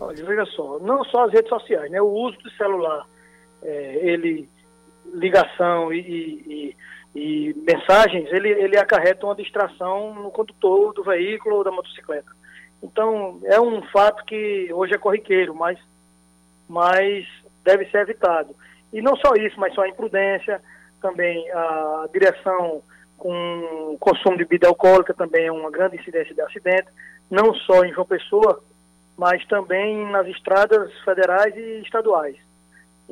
Olha, 0.00 0.24
veja 0.24 0.44
só, 0.46 0.80
não 0.80 1.04
só 1.04 1.26
as 1.26 1.32
redes 1.32 1.48
sociais, 1.48 1.88
né? 1.88 2.02
O 2.02 2.08
uso 2.08 2.36
do 2.38 2.50
celular 2.52 3.06
é, 3.62 4.00
ele 4.02 4.48
ligação 5.14 5.92
e, 5.92 6.00
e, 6.00 6.76
e, 7.14 7.54
mensagens, 7.54 8.30
ele, 8.32 8.48
ele 8.48 8.78
acarreta 8.78 9.26
uma 9.26 9.34
distração 9.34 10.14
no 10.14 10.30
condutor 10.30 10.92
do 10.94 11.02
veículo 11.02 11.56
ou 11.56 11.64
da 11.64 11.70
motocicleta. 11.70 12.30
Então, 12.82 13.38
é 13.44 13.60
um 13.60 13.82
fato 13.82 14.24
que 14.24 14.72
hoje 14.72 14.94
é 14.94 14.98
corriqueiro, 14.98 15.54
mas, 15.54 15.78
mas 16.68 17.26
deve 17.62 17.84
ser 17.86 17.98
evitado. 17.98 18.54
E 18.92 19.00
não 19.00 19.16
só 19.16 19.34
isso, 19.34 19.58
mas 19.58 19.74
só 19.74 19.82
a 19.82 19.88
imprudência, 19.88 20.60
também 21.00 21.50
a 21.52 22.08
direção 22.12 22.82
com 23.16 23.96
consumo 24.00 24.36
de 24.36 24.44
bebida 24.44 24.66
alcoólica 24.66 25.14
também 25.14 25.46
é 25.46 25.52
uma 25.52 25.70
grande 25.70 25.96
incidência 25.96 26.34
de 26.34 26.40
acidente, 26.40 26.88
não 27.30 27.54
só 27.54 27.84
em 27.84 27.92
João 27.92 28.04
Pessoa, 28.04 28.60
mas 29.16 29.44
também 29.46 30.10
nas 30.10 30.26
estradas 30.26 30.92
federais 31.04 31.54
e 31.56 31.82
estaduais. 31.82 32.36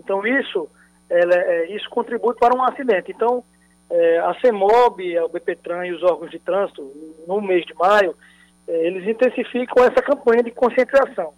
Então 0.01 0.27
isso, 0.27 0.69
ela, 1.09 1.35
é, 1.35 1.75
isso 1.75 1.89
contribui 1.91 2.35
para 2.35 2.57
um 2.57 2.63
acidente. 2.63 3.13
Então 3.13 3.45
é, 3.91 4.19
a 4.19 4.35
CEMOB, 4.41 5.19
o 5.21 5.29
BPTran 5.29 5.87
e 5.87 5.93
os 5.93 6.03
órgãos 6.03 6.31
de 6.31 6.39
trânsito, 6.39 6.83
no 7.27 7.41
mês 7.41 7.65
de 7.65 7.75
maio, 7.75 8.15
é, 8.67 8.87
eles 8.87 9.07
intensificam 9.07 9.85
essa 9.85 10.03
campanha 10.03 10.43
de 10.43 10.51
conscientização. 10.51 11.33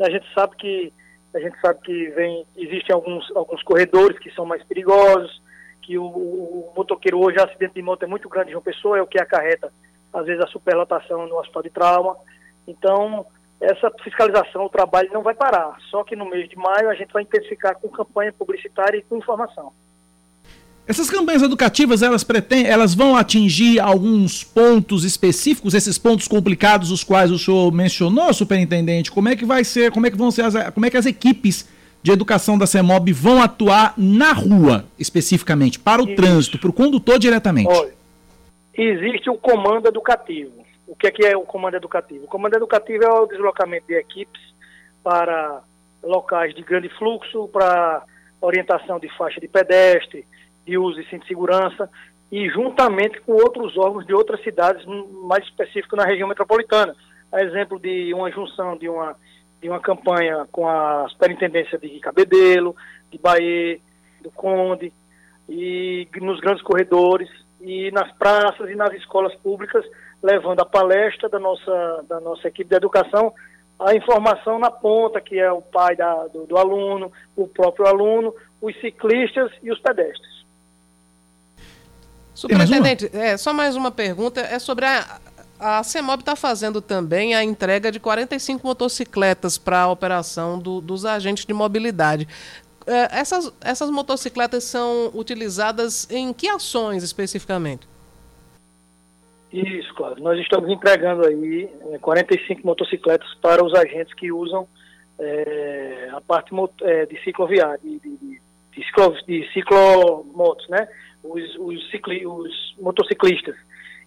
A 0.00 0.10
gente 0.10 0.26
sabe 0.34 0.56
que 0.56 0.92
a 1.34 1.40
gente 1.40 1.60
sabe 1.60 1.80
que 1.80 2.10
vem, 2.10 2.46
existem 2.56 2.94
alguns, 2.94 3.28
alguns 3.34 3.60
corredores 3.64 4.18
que 4.20 4.30
são 4.30 4.46
mais 4.46 4.62
perigosos, 4.62 5.42
que 5.82 5.98
o, 5.98 6.04
o 6.04 6.72
motoqueiro 6.76 7.18
hoje, 7.18 7.38
o 7.38 7.44
acidente 7.44 7.74
de 7.74 7.82
moto 7.82 8.04
é 8.04 8.06
muito 8.06 8.28
grande 8.28 8.50
de 8.50 8.56
uma 8.56 8.62
pessoa, 8.62 8.98
é 8.98 9.02
o 9.02 9.06
que 9.06 9.20
acarreta, 9.20 9.72
às 10.12 10.26
vezes, 10.26 10.42
a 10.42 10.46
superlotação 10.46 11.26
no 11.26 11.36
hospital 11.36 11.62
de 11.62 11.70
trauma. 11.70 12.16
Então, 12.68 13.26
essa 13.64 13.90
fiscalização, 14.02 14.66
o 14.66 14.68
trabalho 14.68 15.10
não 15.12 15.22
vai 15.22 15.34
parar. 15.34 15.76
Só 15.90 16.04
que 16.04 16.14
no 16.14 16.28
mês 16.28 16.48
de 16.48 16.56
maio 16.56 16.90
a 16.90 16.94
gente 16.94 17.12
vai 17.12 17.22
intensificar 17.22 17.76
com 17.76 17.88
campanha 17.88 18.32
publicitária 18.32 18.98
e 18.98 19.02
com 19.02 19.16
informação. 19.16 19.72
Essas 20.86 21.08
campanhas 21.08 21.42
educativas, 21.42 22.02
elas 22.02 22.22
pretendem, 22.22 22.70
elas 22.70 22.94
vão 22.94 23.16
atingir 23.16 23.80
alguns 23.80 24.44
pontos 24.44 25.02
específicos, 25.02 25.72
esses 25.72 25.96
pontos 25.96 26.28
complicados 26.28 26.90
os 26.90 27.02
quais 27.02 27.30
o 27.30 27.38
senhor 27.38 27.72
mencionou, 27.72 28.34
superintendente. 28.34 29.10
Como 29.10 29.30
é 29.30 29.34
que 29.34 29.46
vai 29.46 29.64
ser, 29.64 29.90
como 29.90 30.06
é 30.06 30.10
que 30.10 30.16
vão 30.16 30.30
ser 30.30 30.42
as, 30.42 30.70
como 30.72 30.84
é 30.84 30.90
que 30.90 30.98
as 30.98 31.06
equipes 31.06 31.66
de 32.02 32.12
educação 32.12 32.58
da 32.58 32.66
CEMOB 32.66 33.12
vão 33.12 33.42
atuar 33.42 33.94
na 33.96 34.32
rua, 34.34 34.84
especificamente, 34.98 35.78
para 35.78 36.02
o 36.02 36.06
Isso. 36.06 36.16
trânsito, 36.16 36.58
para 36.58 36.68
o 36.68 36.72
condutor 36.72 37.18
diretamente? 37.18 37.68
Olha, 37.70 37.94
existe 38.74 39.30
o 39.30 39.38
comando 39.38 39.88
educativo 39.88 40.63
o 40.86 40.94
que 40.94 41.06
é, 41.06 41.10
que 41.10 41.26
é 41.26 41.36
o 41.36 41.42
comando 41.42 41.76
educativo? 41.76 42.24
O 42.24 42.28
comando 42.28 42.56
educativo 42.56 43.04
é 43.04 43.08
o 43.08 43.26
deslocamento 43.26 43.86
de 43.86 43.94
equipes 43.94 44.40
para 45.02 45.62
locais 46.02 46.54
de 46.54 46.62
grande 46.62 46.88
fluxo, 46.90 47.48
para 47.48 48.02
orientação 48.40 48.98
de 48.98 49.08
faixa 49.16 49.40
de 49.40 49.48
pedestre, 49.48 50.26
de 50.66 50.76
uso 50.76 51.00
de 51.00 51.08
cinto 51.08 51.22
de 51.22 51.28
segurança, 51.28 51.90
e 52.30 52.48
juntamente 52.50 53.20
com 53.20 53.32
outros 53.32 53.76
órgãos 53.76 54.06
de 54.06 54.14
outras 54.14 54.42
cidades, 54.42 54.84
mais 55.26 55.44
específico 55.44 55.96
na 55.96 56.04
região 56.04 56.28
metropolitana. 56.28 56.94
A 57.32 57.42
exemplo 57.42 57.78
de 57.78 58.12
uma 58.14 58.30
junção 58.30 58.76
de 58.76 58.88
uma, 58.88 59.16
de 59.60 59.68
uma 59.68 59.80
campanha 59.80 60.46
com 60.52 60.68
a 60.68 61.06
superintendência 61.08 61.78
de 61.78 61.98
Cabedelo, 62.00 62.76
de 63.10 63.18
Bahia, 63.18 63.78
do 64.20 64.30
Conde, 64.30 64.92
e 65.48 66.08
nos 66.20 66.40
grandes 66.40 66.62
corredores, 66.62 67.28
e 67.60 67.90
nas 67.92 68.10
praças 68.12 68.70
e 68.70 68.74
nas 68.74 68.92
escolas 68.94 69.34
públicas, 69.36 69.84
levando 70.24 70.60
a 70.60 70.64
palestra 70.64 71.28
da 71.28 71.38
nossa, 71.38 72.04
da 72.08 72.18
nossa 72.18 72.48
equipe 72.48 72.70
de 72.70 72.76
educação, 72.76 73.30
a 73.78 73.94
informação 73.94 74.58
na 74.58 74.70
ponta, 74.70 75.20
que 75.20 75.38
é 75.38 75.52
o 75.52 75.60
pai 75.60 75.94
da, 75.94 76.26
do, 76.28 76.46
do 76.46 76.56
aluno, 76.56 77.12
o 77.36 77.46
próprio 77.46 77.86
aluno, 77.86 78.34
os 78.58 78.74
ciclistas 78.80 79.52
e 79.62 79.70
os 79.70 79.78
pedestres. 79.80 80.46
Superintendente, 82.34 83.10
é, 83.12 83.36
só 83.36 83.52
mais 83.52 83.76
uma 83.76 83.90
pergunta, 83.90 84.40
é 84.40 84.58
sobre 84.58 84.86
a, 84.86 85.20
a 85.60 85.82
CEMOB 85.82 86.22
está 86.22 86.34
fazendo 86.34 86.80
também 86.80 87.34
a 87.34 87.44
entrega 87.44 87.92
de 87.92 88.00
45 88.00 88.66
motocicletas 88.66 89.58
para 89.58 89.82
a 89.82 89.90
operação 89.90 90.58
do, 90.58 90.80
dos 90.80 91.04
agentes 91.04 91.44
de 91.44 91.52
mobilidade. 91.52 92.26
É, 92.86 93.18
essas, 93.20 93.52
essas 93.60 93.90
motocicletas 93.90 94.64
são 94.64 95.10
utilizadas 95.12 96.08
em 96.10 96.32
que 96.32 96.48
ações 96.48 97.02
especificamente? 97.02 97.93
Isso, 99.54 99.94
claro. 99.94 100.20
Nós 100.20 100.36
estamos 100.40 100.68
entregando 100.68 101.24
aí 101.24 101.70
é, 101.92 101.98
45 101.98 102.66
motocicletas 102.66 103.32
para 103.34 103.64
os 103.64 103.72
agentes 103.72 104.12
que 104.14 104.32
usam 104.32 104.66
é, 105.16 106.08
a 106.12 106.20
parte 106.20 106.50
é, 106.82 107.06
de 107.06 107.22
cicloviária, 107.22 107.78
de, 107.78 108.00
de, 108.00 108.40
de, 108.72 108.84
ciclo, 108.84 109.14
de 109.24 109.48
ciclomotos, 109.52 110.68
né? 110.68 110.88
Os, 111.22 111.56
os, 111.56 111.90
cicli, 111.90 112.26
os 112.26 112.74
motociclistas. 112.80 113.54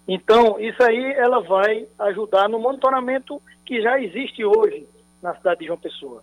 Então, 0.05 0.59
isso 0.59 0.84
aí 0.84 1.13
ela 1.13 1.39
vai 1.39 1.88
ajudar 1.99 2.49
no 2.49 2.59
monitoramento 2.59 3.41
que 3.65 3.81
já 3.81 4.01
existe 4.01 4.43
hoje 4.43 4.85
na 5.23 5.34
cidade 5.35 5.61
de 5.61 5.67
João 5.67 5.80
Pessoa. 5.80 6.22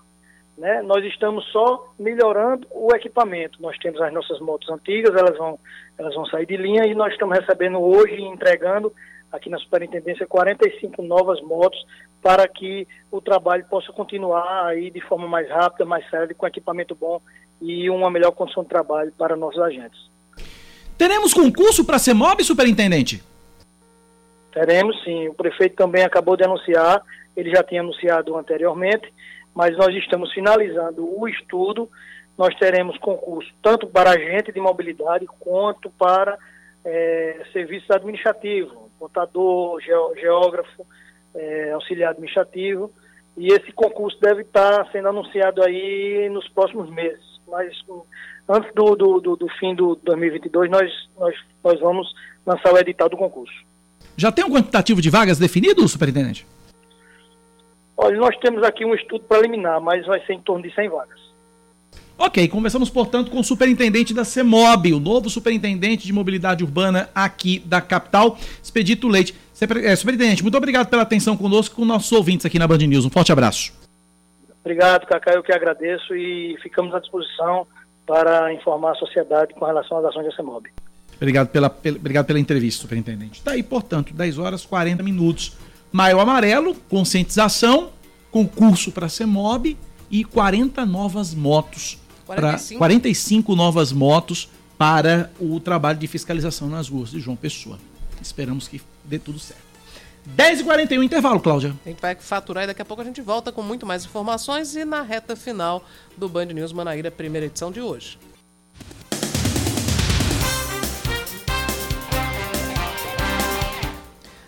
Né? 0.58 0.82
Nós 0.82 1.02
estamos 1.04 1.44
só 1.50 1.92
melhorando 1.98 2.66
o 2.70 2.94
equipamento. 2.94 3.60
Nós 3.60 3.76
temos 3.78 4.00
as 4.02 4.12
nossas 4.12 4.38
motos 4.40 4.68
antigas, 4.68 5.16
elas 5.16 5.36
vão, 5.36 5.58
elas 5.98 6.14
vão 6.14 6.26
sair 6.26 6.46
de 6.46 6.58
linha 6.58 6.86
e 6.86 6.94
nós 6.94 7.12
estamos 7.12 7.38
recebendo 7.38 7.80
hoje 7.80 8.14
e 8.16 8.22
entregando 8.22 8.92
aqui 9.34 9.50
na 9.50 9.58
Superintendência 9.58 10.26
45 10.26 11.02
novas 11.02 11.40
motos 11.42 11.84
para 12.22 12.46
que 12.46 12.86
o 13.10 13.20
trabalho 13.20 13.64
possa 13.68 13.92
continuar 13.92 14.66
aí 14.66 14.90
de 14.90 15.00
forma 15.00 15.26
mais 15.26 15.48
rápida, 15.48 15.84
mais 15.84 16.08
séria, 16.08 16.34
com 16.34 16.46
equipamento 16.46 16.94
bom 16.94 17.20
e 17.60 17.90
uma 17.90 18.10
melhor 18.10 18.30
condição 18.30 18.62
de 18.62 18.68
trabalho 18.68 19.12
para 19.18 19.36
nossos 19.36 19.60
agentes. 19.60 19.98
Teremos 20.96 21.34
concurso 21.34 21.84
para 21.84 21.98
ser 21.98 22.14
mob, 22.14 22.42
superintendente? 22.44 23.22
Teremos 24.52 25.02
sim. 25.02 25.28
O 25.28 25.34
prefeito 25.34 25.74
também 25.74 26.04
acabou 26.04 26.36
de 26.36 26.44
anunciar, 26.44 27.02
ele 27.36 27.50
já 27.50 27.62
tinha 27.64 27.80
anunciado 27.80 28.36
anteriormente, 28.36 29.12
mas 29.52 29.76
nós 29.76 29.94
estamos 29.96 30.32
finalizando 30.32 31.04
o 31.18 31.28
estudo. 31.28 31.90
Nós 32.38 32.54
teremos 32.56 32.96
concurso 32.98 33.52
tanto 33.62 33.86
para 33.86 34.10
agente 34.10 34.52
de 34.52 34.60
mobilidade 34.60 35.26
quanto 35.40 35.90
para 35.90 36.38
é, 36.84 37.44
serviços 37.52 37.90
administrativos, 37.90 38.83
contador, 39.04 39.80
geógrafo, 39.80 40.86
é, 41.34 41.72
auxiliar 41.72 42.10
administrativo. 42.10 42.90
E 43.36 43.48
esse 43.48 43.72
concurso 43.72 44.18
deve 44.20 44.42
estar 44.42 44.90
sendo 44.92 45.08
anunciado 45.08 45.62
aí 45.62 46.28
nos 46.30 46.48
próximos 46.48 46.88
meses. 46.90 47.24
Mas 47.48 47.72
antes 48.48 48.72
do, 48.74 48.94
do, 48.96 49.20
do, 49.20 49.36
do 49.36 49.48
fim 49.58 49.74
do 49.74 49.96
2022, 50.02 50.70
nós, 50.70 50.90
nós, 51.18 51.34
nós 51.62 51.80
vamos 51.80 52.14
lançar 52.46 52.72
o 52.72 52.78
edital 52.78 53.08
do 53.08 53.16
concurso. 53.16 53.54
Já 54.16 54.30
tem 54.30 54.44
um 54.44 54.50
quantitativo 54.50 55.02
de 55.02 55.10
vagas 55.10 55.38
definido, 55.38 55.86
superintendente? 55.88 56.46
Olha, 57.96 58.16
nós 58.16 58.36
temos 58.38 58.62
aqui 58.62 58.84
um 58.84 58.94
estudo 58.94 59.24
preliminar, 59.24 59.80
mas 59.80 60.06
vai 60.06 60.24
ser 60.24 60.34
em 60.34 60.40
torno 60.40 60.62
de 60.62 60.74
100 60.74 60.88
vagas. 60.88 61.23
Ok, 62.16 62.46
conversamos, 62.48 62.88
portanto, 62.88 63.30
com 63.30 63.40
o 63.40 63.44
superintendente 63.44 64.14
da 64.14 64.24
CEMOB, 64.24 64.94
o 64.94 65.00
novo 65.00 65.28
superintendente 65.28 66.06
de 66.06 66.12
mobilidade 66.12 66.62
urbana 66.62 67.08
aqui 67.14 67.58
da 67.58 67.80
capital, 67.80 68.38
Expedito 68.62 69.08
Leite. 69.08 69.34
É, 69.82 69.96
superintendente, 69.96 70.42
muito 70.42 70.56
obrigado 70.56 70.88
pela 70.88 71.02
atenção 71.02 71.36
conosco, 71.36 71.76
com 71.76 71.84
nossos 71.84 72.10
ouvintes 72.12 72.46
aqui 72.46 72.58
na 72.58 72.66
Band 72.66 72.78
News. 72.78 73.04
Um 73.04 73.10
forte 73.10 73.32
abraço. 73.32 73.72
Obrigado, 74.60 75.06
Cacá, 75.06 75.32
eu 75.32 75.42
que 75.42 75.52
agradeço 75.52 76.14
e 76.14 76.56
ficamos 76.62 76.94
à 76.94 77.00
disposição 77.00 77.66
para 78.06 78.52
informar 78.52 78.92
a 78.92 78.94
sociedade 78.94 79.52
com 79.54 79.64
relação 79.64 79.98
às 79.98 80.04
ações 80.06 80.26
da 80.26 80.36
CEMOB. 80.36 80.68
Obrigado 81.16 81.48
pela, 81.48 81.70
pela, 81.70 81.96
obrigado 81.96 82.26
pela 82.26 82.38
entrevista, 82.38 82.82
superintendente. 82.82 83.38
Está 83.38 83.52
aí, 83.52 83.62
portanto, 83.62 84.12
10 84.14 84.38
horas 84.38 84.64
40 84.64 85.02
minutos. 85.02 85.56
Maio 85.92 86.18
Amarelo, 86.18 86.74
conscientização, 86.88 87.90
concurso 88.30 88.90
para 88.90 89.06
a 89.06 89.08
CEMOB 89.08 89.76
e 90.10 90.24
40 90.24 90.84
novas 90.84 91.34
motos. 91.34 91.98
45. 92.26 92.78
45 92.78 93.56
novas 93.56 93.92
motos 93.92 94.48
para 94.78 95.30
o 95.38 95.60
trabalho 95.60 95.98
de 95.98 96.06
fiscalização 96.06 96.68
nas 96.68 96.88
ruas 96.88 97.10
de 97.10 97.20
João 97.20 97.36
Pessoa. 97.36 97.78
Esperamos 98.20 98.68
que 98.68 98.80
dê 99.04 99.18
tudo 99.18 99.38
certo. 99.38 99.62
10h41, 100.36 101.04
intervalo, 101.04 101.38
Cláudia. 101.38 101.74
A 101.84 101.88
gente 101.88 102.00
vai 102.00 102.14
faturar 102.14 102.64
e 102.64 102.66
daqui 102.66 102.80
a 102.80 102.84
pouco 102.84 103.02
a 103.02 103.04
gente 103.04 103.20
volta 103.20 103.52
com 103.52 103.60
muito 103.62 103.84
mais 103.84 104.04
informações 104.04 104.74
e 104.74 104.84
na 104.84 105.02
reta 105.02 105.36
final 105.36 105.84
do 106.16 106.28
Band 106.28 106.46
News 106.46 106.72
Manaíra, 106.72 107.10
primeira 107.10 107.46
edição 107.46 107.70
de 107.70 107.80
hoje. 107.80 108.18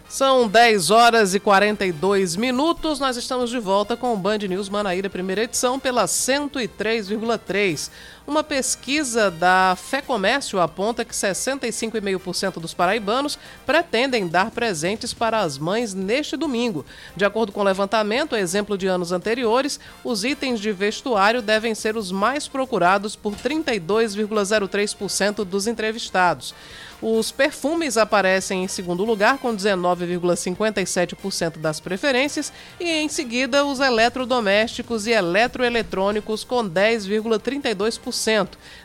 São 0.09 0.47
10 0.47 0.91
horas 0.91 1.35
e 1.35 1.41
42 1.41 2.37
minutos. 2.37 3.01
Nós 3.01 3.17
estamos 3.17 3.51
de 3.51 3.59
volta 3.59 3.97
com 3.97 4.15
o 4.15 4.17
Band 4.17 4.39
News 4.39 4.69
Manaíra, 4.69 5.11
primeira 5.11 5.43
edição, 5.43 5.81
pela 5.81 6.05
103,3. 6.05 7.91
Uma 8.27 8.43
pesquisa 8.43 9.31
da 9.31 9.77
Fé 9.77 10.03
Comércio 10.03 10.61
aponta 10.61 11.05
que 11.05 11.15
65,5% 11.15 12.55
dos 12.55 12.75
paraibanos 12.75 13.39
pretendem 13.65 14.27
dar 14.27 14.51
presentes 14.51 15.15
para 15.15 15.43
as 15.43 15.57
mães 15.57 15.95
neste 15.95 16.37
domingo. 16.37 16.85
De 17.15 17.25
acordo 17.25 17.53
com 17.53 17.61
o 17.61 17.65
levantamento, 17.65 18.35
exemplo 18.35 18.77
de 18.77 18.89
anos 18.89 19.13
anteriores, 19.13 19.79
os 20.03 20.25
itens 20.25 20.59
de 20.59 20.73
vestuário 20.73 21.41
devem 21.41 21.73
ser 21.73 21.97
os 21.97 22.11
mais 22.11 22.49
procurados 22.49 23.15
por 23.15 23.37
32,03% 23.37 25.45
dos 25.45 25.69
entrevistados. 25.69 26.53
Os 27.01 27.31
perfumes 27.31 27.97
aparecem 27.99 28.65
em 28.65 28.69
segundo 28.69 29.05
lugar, 29.05 29.39
com 29.39 29.55
19,57% 29.55 31.59
das 31.59 31.79
preferências, 31.79 32.51
e 32.81 32.89
em 32.89 33.09
seguida 33.09 33.67
os 33.67 33.81
eletrodomésticos 33.81 35.07
e 35.07 35.11
eletroeletrônicos, 35.11 36.43
com 36.43 36.67
10,32%. 36.69 38.16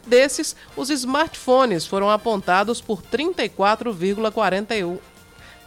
Desses, 0.05 0.55
os 0.75 0.89
smartphones 0.89 1.85
foram 1.85 2.09
apontados 2.09 2.81
por 2.81 3.01
34,41%. 3.01 4.99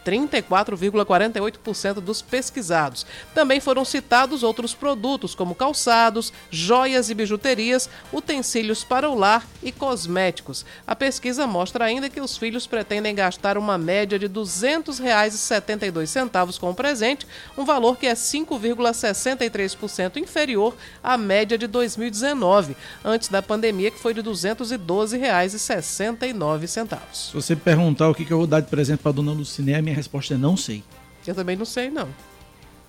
34,48% 0.05 1.95
dos 1.95 2.21
pesquisados. 2.21 3.07
Também 3.35 3.61
foram 3.61 3.83
citados 3.85 4.43
outros 4.43 4.75
produtos, 4.75 5.33
como 5.35 5.55
calçados, 5.55 6.33
joias 6.51 7.09
e 7.11 7.15
bijuterias, 7.15 7.89
utensílios 8.13 8.83
para 8.85 9.09
o 9.09 9.15
lar 9.15 9.47
e 9.63 9.73
cosméticos. 9.73 10.67
A 10.87 10.95
pesquisa 10.95 11.47
mostra 11.47 11.87
ainda 11.87 12.11
que 12.11 12.21
os 12.21 12.37
filhos 12.37 12.67
pretendem 12.67 13.15
gastar 13.15 13.57
uma 13.57 13.79
média 13.79 14.19
de 14.19 14.27
R$ 14.27 14.33
200,72 14.33 16.59
com 16.59 16.71
o 16.71 16.75
presente, 16.75 17.27
um 17.57 17.65
valor 17.65 17.97
que 17.97 18.07
é 18.07 18.13
5,63% 18.15 20.19
inferior 20.19 20.77
à 21.03 21.17
média 21.17 21.57
de 21.57 21.67
2019, 21.67 22.77
antes 23.05 23.29
da 23.29 23.41
pandemia, 23.43 23.91
que 23.91 23.99
foi 23.99 24.13
de 24.13 24.21
R$ 24.21 24.29
212,69. 24.29 26.65
Se 27.13 27.33
você 27.33 27.57
perguntar 27.57 28.11
o 28.11 28.15
que 28.15 28.31
eu 28.31 28.37
vou 28.39 28.47
dar 28.47 28.61
de 28.61 28.69
presente 28.69 28.99
para 28.99 29.11
a 29.11 29.15
dona 29.15 29.33
Luciné, 29.33 29.81
a 29.95 29.97
resposta 29.97 30.35
é 30.35 30.37
não 30.37 30.57
sei. 30.57 30.83
Eu 31.27 31.35
também 31.35 31.57
não 31.57 31.65
sei, 31.65 31.89
não. 31.91 32.09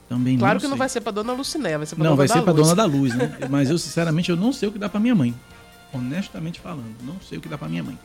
Também 0.10 0.38
claro 0.38 0.56
não 0.56 0.60
que 0.60 0.61
sei. 0.61 0.69
não 0.69 0.77
vai 0.77 0.90
ser 0.90 1.02
para 1.02 1.11
dona 1.14 1.34
Luciné, 1.34 1.77
vai 1.77 1.86
ser 1.88 1.95
para 1.95 2.03
Não, 2.03 2.11
dona 2.15 2.18
vai 2.18 2.27
da 2.27 2.34
ser 2.34 2.40
Luz. 2.52 2.56
dona 2.61 2.76
da 2.76 2.86
luz, 2.86 3.15
né? 3.15 3.38
Mas 3.49 3.69
eu, 3.69 3.77
sinceramente, 3.77 4.30
eu 4.30 4.36
não 4.38 4.53
sei 4.53 4.69
o 4.69 4.72
que 4.72 4.77
dá 4.77 4.88
para 4.90 4.99
minha 4.99 5.15
mãe. 5.15 5.34
Honestamente 5.94 6.60
falando, 6.60 6.94
não 7.03 7.15
sei 7.27 7.38
o 7.38 7.41
que 7.41 7.48
dá 7.48 7.57
para 7.57 7.68
minha 7.69 7.84
mãe. 7.84 7.98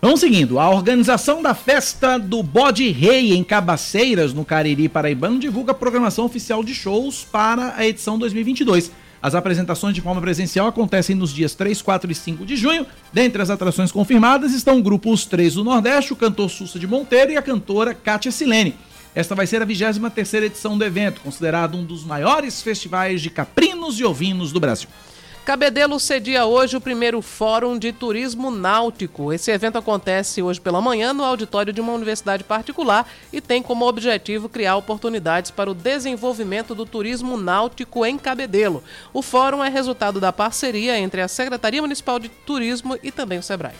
Vamos 0.00 0.20
seguindo. 0.20 0.58
A 0.58 0.68
organização 0.70 1.42
da 1.42 1.54
festa 1.54 2.18
do 2.18 2.42
Bode 2.42 2.88
Rei 2.90 3.32
em 3.34 3.42
Cabaceiras, 3.42 4.32
no 4.34 4.44
Cariri 4.44 4.88
Paraibano, 4.88 5.38
divulga 5.38 5.72
a 5.72 5.74
programação 5.74 6.24
oficial 6.26 6.62
de 6.62 6.74
shows 6.74 7.24
para 7.24 7.74
a 7.76 7.86
edição 7.86 8.18
2022. 8.18 8.90
As 9.24 9.34
apresentações 9.34 9.94
de 9.94 10.02
forma 10.02 10.20
presencial 10.20 10.66
acontecem 10.66 11.16
nos 11.16 11.32
dias 11.32 11.54
3, 11.54 11.80
4 11.80 12.12
e 12.12 12.14
5 12.14 12.44
de 12.44 12.56
junho. 12.56 12.86
Dentre 13.10 13.40
as 13.40 13.48
atrações 13.48 13.90
confirmadas 13.90 14.52
estão 14.52 14.78
o 14.78 14.82
grupo 14.82 15.10
Os 15.10 15.24
Três 15.24 15.54
do 15.54 15.64
Nordeste, 15.64 16.12
o 16.12 16.16
cantor 16.16 16.50
Sussa 16.50 16.78
de 16.78 16.86
Monteiro 16.86 17.32
e 17.32 17.36
a 17.38 17.40
cantora 17.40 17.94
Kátia 17.94 18.30
Silene. 18.30 18.76
Esta 19.14 19.34
vai 19.34 19.46
ser 19.46 19.62
a 19.62 19.66
23ª 19.66 20.42
edição 20.42 20.76
do 20.76 20.84
evento, 20.84 21.22
considerado 21.22 21.74
um 21.74 21.84
dos 21.86 22.04
maiores 22.04 22.60
festivais 22.60 23.22
de 23.22 23.30
caprinos 23.30 23.98
e 23.98 24.04
ovinos 24.04 24.52
do 24.52 24.60
Brasil. 24.60 24.90
Cabedelo 25.44 26.00
cedia 26.00 26.46
hoje 26.46 26.74
o 26.74 26.80
primeiro 26.80 27.20
Fórum 27.20 27.78
de 27.78 27.92
Turismo 27.92 28.50
Náutico. 28.50 29.30
Esse 29.30 29.50
evento 29.50 29.76
acontece 29.76 30.42
hoje 30.42 30.58
pela 30.58 30.80
manhã 30.80 31.12
no 31.12 31.22
auditório 31.22 31.70
de 31.70 31.82
uma 31.82 31.92
universidade 31.92 32.42
particular 32.42 33.06
e 33.30 33.42
tem 33.42 33.62
como 33.62 33.86
objetivo 33.86 34.48
criar 34.48 34.76
oportunidades 34.76 35.50
para 35.50 35.70
o 35.70 35.74
desenvolvimento 35.74 36.74
do 36.74 36.86
turismo 36.86 37.36
náutico 37.36 38.06
em 38.06 38.16
Cabedelo. 38.16 38.82
O 39.12 39.20
fórum 39.20 39.62
é 39.62 39.68
resultado 39.68 40.18
da 40.18 40.32
parceria 40.32 40.98
entre 40.98 41.20
a 41.20 41.28
Secretaria 41.28 41.82
Municipal 41.82 42.18
de 42.18 42.30
Turismo 42.30 42.98
e 43.02 43.12
também 43.12 43.38
o 43.38 43.42
SEBRAE. 43.42 43.74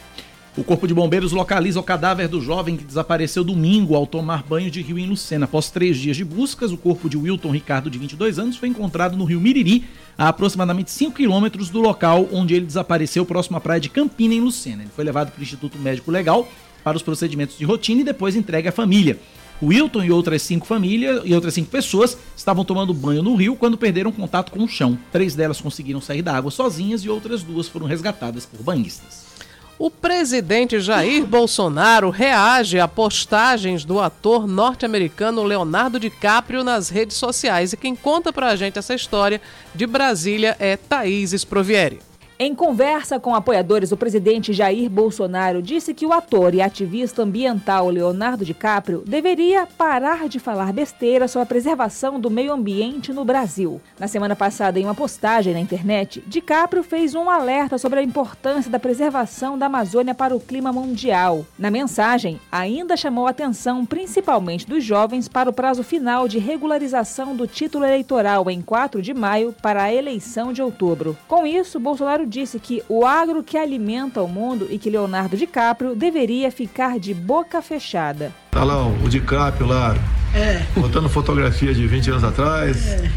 O 0.57 0.63
Corpo 0.63 0.87
de 0.87 0.95
Bombeiros 0.95 1.33
localiza 1.33 1.81
o 1.81 1.83
cadáver 1.83 2.29
do 2.29 2.41
jovem 2.41 2.77
que 2.77 2.85
desapareceu 2.85 3.43
domingo 3.43 3.97
ao 3.97 4.07
tomar 4.07 4.45
banho 4.45 4.71
de 4.71 4.81
rio 4.81 4.97
em 4.97 5.09
Lucena. 5.09 5.47
Após 5.47 5.69
três 5.69 5.97
dias 5.97 6.17
de 6.17 6.25
buscas, 6.25 6.71
o 6.71 6.77
corpo 6.77 7.11
de 7.11 7.17
Wilton 7.17 7.51
Ricardo, 7.51 7.91
de 7.91 7.99
22 7.99 8.39
anos, 8.39 8.57
foi 8.57 8.69
encontrado 8.69 9.17
no 9.17 9.25
rio 9.25 9.41
Miriri, 9.41 9.85
a 10.17 10.29
aproximadamente 10.29 10.93
5 10.93 11.17
quilômetros 11.17 11.71
do 11.71 11.81
local 11.81 12.29
onde 12.31 12.55
ele 12.55 12.67
desapareceu, 12.67 13.27
próximo 13.27 13.57
à 13.57 13.61
praia 13.61 13.81
de 13.81 13.89
Campina, 13.89 14.33
em 14.33 14.41
Lucena. 14.41 14.83
Ele 14.83 14.93
foi 14.95 15.05
levado 15.05 15.33
para 15.33 15.41
o 15.41 15.43
Instituto 15.43 15.77
Médico 15.77 16.13
Legal 16.13 16.47
para 16.85 16.97
os 16.97 17.03
procedimentos 17.03 17.59
de 17.59 17.65
rotina 17.65 18.03
e 18.03 18.05
depois 18.05 18.37
entregue 18.37 18.69
à 18.69 18.73
família. 18.73 19.19
Wilton 19.61 20.05
e 20.05 20.13
outras 20.13 20.41
cinco 20.43 20.67
famílias 20.67 21.23
e 21.25 21.35
outras 21.35 21.55
cinco 21.55 21.71
pessoas 21.71 22.17
estavam 22.37 22.65
tomando 22.65 22.95
banho 22.95 23.25
no 23.25 23.35
rio 23.35 23.57
quando 23.57 23.77
perderam 23.77 24.13
contato 24.13 24.53
com 24.53 24.63
o 24.63 24.69
chão. 24.69 24.97
Três 25.11 25.35
delas 25.35 25.61
conseguiram 25.61 26.01
sair 26.01 26.23
da 26.23 26.37
água 26.37 26.53
sozinhas 26.53 27.01
e 27.03 27.09
outras 27.09 27.43
duas 27.43 27.67
foram 27.67 27.87
resgatadas 27.87 28.47
por 28.47 28.63
banhistas. 28.63 29.34
O 29.77 29.91
presidente 29.91 30.79
Jair 30.79 31.27
Bolsonaro 31.27 32.09
reage 32.09 32.79
a 32.79 32.87
postagens 32.87 33.85
do 33.85 33.99
ator 33.99 34.47
norte-americano 34.47 35.43
Leonardo 35.43 35.99
DiCaprio 35.99 36.63
nas 36.63 36.89
redes 36.89 37.17
sociais. 37.17 37.73
E 37.73 37.77
quem 37.77 37.97
conta 37.97 38.33
pra 38.33 38.55
gente 38.55 38.79
essa 38.79 38.95
história 38.95 39.41
de 39.75 39.85
Brasília 39.85 40.57
é 40.61 40.77
Thaís 40.77 41.33
Sprovieri. 41.33 41.99
Em 42.37 42.53
conversa 42.53 43.21
com 43.21 43.33
apoiadores, 43.33 43.93
o 43.93 43.97
presidente 43.97 44.53
Jair 44.53 44.91
Bolsonaro 44.91 45.63
disse 45.63 45.95
que 45.95 46.05
o 46.05 46.13
ator 46.13 46.53
e 46.53 46.61
ativista 46.61 47.23
ambiental 47.23 47.89
Leonardo 47.89 48.45
DiCaprio 48.45 49.05
deveria 49.07 49.67
parar 49.67 50.29
de 50.29 50.41
falar 50.41 50.73
besteira 50.73 51.29
sobre 51.29 51.45
a 51.45 51.47
preservação 51.47 52.19
do 52.19 52.29
meio 52.29 52.53
ambiente 52.53 53.13
no 53.13 53.25
Brasil. 53.25 53.81
Na 54.01 54.09
semana 54.09 54.35
passada, 54.35 54.81
em 54.81 54.85
uma 54.85 54.97
postagem 54.97 55.53
na 55.53 55.61
internet, 55.61 56.25
DiCaprio 56.27 56.83
fez 56.83 57.15
um 57.15 57.31
alerta 57.31 57.79
sobre 57.79 58.01
a 58.01 58.03
importância 58.03 58.69
da 58.69 58.81
preservação 58.81 59.57
da 59.57 59.67
Amazônia 59.67 60.13
para 60.13 60.35
o 60.35 60.41
clima 60.41 60.73
mundial. 60.73 61.47
Na 61.57 61.71
mensagem, 61.71 62.41
ainda 62.51 62.97
chamou 62.97 63.29
a 63.29 63.31
atenção 63.31 63.87
principalmente 63.87 64.67
dos 64.67 64.83
jovens 64.83 65.29
para 65.29 65.49
o 65.49 65.53
prazo 65.53 65.85
final 65.85 66.27
de 66.27 66.41
regularização 66.41 67.37
do 67.37 67.47
título 67.47 67.85
eleitoral 67.85 68.51
em 68.51 68.61
4 68.61 69.01
de 69.01 69.15
maio 69.15 69.55
para 69.63 69.85
a 69.85 69.95
eleição 69.95 70.53
de 70.53 70.61
outubro. 70.61 71.17
Com 71.29 71.47
isso, 71.47 71.79
Bolsonaro 71.79 72.24
disse 72.27 72.59
que 72.59 72.83
o 72.89 73.05
agro 73.05 73.43
que 73.43 73.57
alimenta 73.57 74.23
o 74.23 74.29
mundo 74.29 74.67
e 74.71 74.79
que 74.79 74.91
Leonardo 74.91 75.37
DiCaprio 75.37 75.95
deveria 75.95 76.51
ficar 76.51 76.99
de 76.99 77.13
boca 77.15 77.61
fechada. 77.63 78.33
Tá 78.51 78.65
lá 78.65 78.87
o 78.87 79.09
DiCaprio 79.09 79.67
lá, 79.67 79.97
é. 80.35 80.63
botando 80.77 81.09
fotografia 81.09 81.73
de 81.73 81.87
20 81.87 82.11
anos 82.11 82.25
atrás. 82.25 82.87
É. 82.87 83.11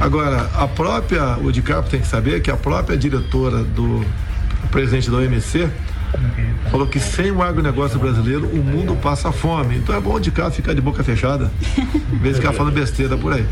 Agora, 0.00 0.48
a 0.54 0.66
própria, 0.66 1.36
o 1.38 1.52
DiCaprio 1.52 1.90
tem 1.90 2.00
que 2.00 2.06
saber 2.06 2.40
que 2.40 2.50
a 2.50 2.56
própria 2.56 2.96
diretora 2.96 3.62
do 3.62 4.04
presidente 4.70 5.10
da 5.10 5.18
OMC 5.18 5.68
falou 6.70 6.86
que 6.86 6.98
sem 6.98 7.30
o 7.30 7.42
agronegócio 7.42 7.98
brasileiro 7.98 8.46
o 8.48 8.56
mundo 8.56 8.96
passa 8.96 9.30
fome. 9.30 9.76
Então 9.76 9.94
é 9.94 10.00
bom 10.00 10.14
o 10.14 10.20
DiCaprio 10.20 10.54
ficar 10.54 10.74
de 10.74 10.80
boca 10.80 11.04
fechada, 11.04 11.50
em 12.12 12.18
vez 12.18 12.36
de 12.36 12.40
ficar 12.40 12.52
falando 12.52 12.72
besteira 12.72 13.16
por 13.16 13.32
aí. 13.32 13.46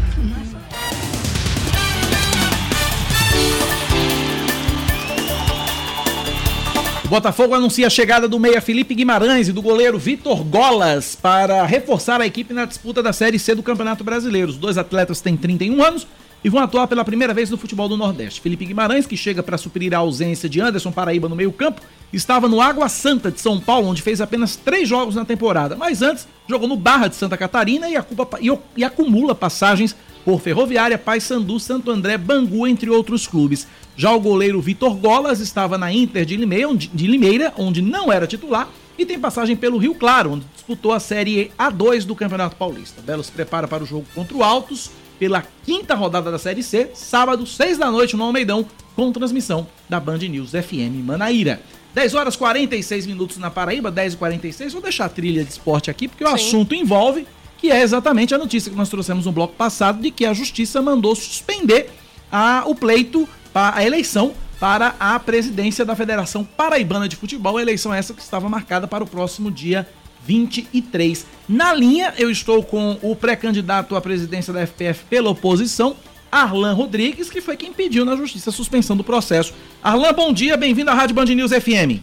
Botafogo 7.08 7.54
anuncia 7.54 7.86
a 7.86 7.90
chegada 7.90 8.28
do 8.28 8.38
meia 8.38 8.60
Felipe 8.60 8.94
Guimarães 8.94 9.48
e 9.48 9.52
do 9.52 9.62
goleiro 9.62 9.98
Vitor 9.98 10.44
Golas 10.44 11.16
para 11.16 11.64
reforçar 11.64 12.20
a 12.20 12.26
equipe 12.26 12.52
na 12.52 12.66
disputa 12.66 13.02
da 13.02 13.14
Série 13.14 13.38
C 13.38 13.54
do 13.54 13.62
Campeonato 13.62 14.04
Brasileiro. 14.04 14.50
Os 14.50 14.58
dois 14.58 14.76
atletas 14.76 15.22
têm 15.22 15.34
31 15.34 15.82
anos 15.82 16.06
e 16.44 16.50
vão 16.50 16.62
atuar 16.62 16.86
pela 16.86 17.02
primeira 17.06 17.32
vez 17.32 17.48
no 17.48 17.56
futebol 17.56 17.88
do 17.88 17.96
Nordeste. 17.96 18.42
Felipe 18.42 18.66
Guimarães, 18.66 19.06
que 19.06 19.16
chega 19.16 19.42
para 19.42 19.56
suprir 19.56 19.94
a 19.94 19.98
ausência 19.98 20.50
de 20.50 20.60
Anderson 20.60 20.92
Paraíba 20.92 21.30
no 21.30 21.34
meio-campo, 21.34 21.80
estava 22.12 22.46
no 22.46 22.60
Água 22.60 22.90
Santa 22.90 23.30
de 23.30 23.40
São 23.40 23.58
Paulo, 23.58 23.88
onde 23.88 24.02
fez 24.02 24.20
apenas 24.20 24.54
três 24.54 24.86
jogos 24.86 25.14
na 25.14 25.24
temporada, 25.24 25.76
mas 25.76 26.02
antes 26.02 26.28
jogou 26.46 26.68
no 26.68 26.76
Barra 26.76 27.08
de 27.08 27.16
Santa 27.16 27.38
Catarina 27.38 27.88
e, 27.88 27.94
e, 27.96 28.58
e 28.76 28.84
acumula 28.84 29.34
passagens 29.34 29.96
por 30.26 30.42
Ferroviária, 30.42 30.98
Paysandu, 30.98 31.58
Santo 31.58 31.90
André, 31.90 32.18
Bangu, 32.18 32.66
entre 32.66 32.90
outros 32.90 33.26
clubes. 33.26 33.66
Já 33.98 34.12
o 34.12 34.20
goleiro 34.20 34.60
Vitor 34.60 34.94
Golas 34.94 35.40
estava 35.40 35.76
na 35.76 35.92
Inter 35.92 36.24
de 36.24 36.36
Limeira, 36.36 36.68
onde, 36.68 36.86
de 36.86 37.08
Limeira, 37.08 37.52
onde 37.58 37.82
não 37.82 38.12
era 38.12 38.28
titular, 38.28 38.68
e 38.96 39.04
tem 39.04 39.18
passagem 39.18 39.56
pelo 39.56 39.76
Rio 39.76 39.92
Claro, 39.92 40.34
onde 40.34 40.46
disputou 40.54 40.92
a 40.92 41.00
Série 41.00 41.50
A2 41.58 42.04
do 42.04 42.14
Campeonato 42.14 42.54
Paulista. 42.54 43.02
Belo 43.02 43.24
se 43.24 43.32
prepara 43.32 43.66
para 43.66 43.82
o 43.82 43.86
jogo 43.86 44.06
contra 44.14 44.36
o 44.36 44.44
Altos, 44.44 44.92
pela 45.18 45.44
quinta 45.64 45.96
rodada 45.96 46.30
da 46.30 46.38
Série 46.38 46.62
C, 46.62 46.92
sábado, 46.94 47.44
6 47.44 47.76
da 47.76 47.90
noite, 47.90 48.16
no 48.16 48.22
Almeidão, 48.22 48.64
com 48.94 49.10
transmissão 49.10 49.66
da 49.88 49.98
Band 49.98 50.18
News 50.18 50.52
FM 50.52 51.04
Manaíra. 51.04 51.60
10 51.92 52.14
horas 52.14 52.36
46 52.36 53.04
minutos 53.04 53.36
na 53.36 53.50
Paraíba, 53.50 53.90
10 53.90 54.12
e 54.12 54.16
46 54.16 54.72
Vou 54.74 54.82
deixar 54.82 55.06
a 55.06 55.08
trilha 55.08 55.42
de 55.42 55.50
esporte 55.50 55.90
aqui, 55.90 56.06
porque 56.06 56.24
Sim. 56.24 56.30
o 56.30 56.34
assunto 56.34 56.72
envolve 56.72 57.26
que 57.56 57.72
é 57.72 57.82
exatamente 57.82 58.32
a 58.32 58.38
notícia 58.38 58.70
que 58.70 58.76
nós 58.76 58.88
trouxemos 58.88 59.26
no 59.26 59.32
bloco 59.32 59.54
passado 59.54 60.00
de 60.00 60.12
que 60.12 60.24
a 60.24 60.32
justiça 60.32 60.80
mandou 60.80 61.16
suspender 61.16 61.90
a, 62.30 62.62
o 62.66 62.74
pleito, 62.74 63.28
a, 63.54 63.84
eleição 63.84 64.34
para 64.60 64.94
a 64.98 65.18
presidência 65.18 65.84
da 65.84 65.94
Federação 65.94 66.44
Paraibana 66.44 67.08
de 67.08 67.16
Futebol, 67.16 67.58
eleição 67.58 67.92
essa 67.94 68.12
que 68.12 68.20
estava 68.20 68.48
marcada 68.48 68.86
para 68.86 69.04
o 69.04 69.06
próximo 69.06 69.50
dia 69.50 69.86
23. 70.22 71.26
Na 71.48 71.72
linha, 71.72 72.12
eu 72.18 72.30
estou 72.30 72.62
com 72.62 72.98
o 73.02 73.14
pré-candidato 73.16 73.96
à 73.96 74.00
presidência 74.00 74.52
da 74.52 74.66
FPF 74.66 75.04
pela 75.06 75.30
oposição, 75.30 75.96
Arlan 76.30 76.74
Rodrigues, 76.74 77.30
que 77.30 77.40
foi 77.40 77.56
quem 77.56 77.72
pediu 77.72 78.04
na 78.04 78.16
justiça 78.16 78.50
a 78.50 78.52
suspensão 78.52 78.96
do 78.96 79.04
processo. 79.04 79.54
Arlan, 79.82 80.12
bom 80.12 80.32
dia, 80.32 80.56
bem-vindo 80.56 80.90
à 80.90 80.94
Rádio 80.94 81.14
Band 81.14 81.26
News 81.26 81.52
FM. 81.52 82.02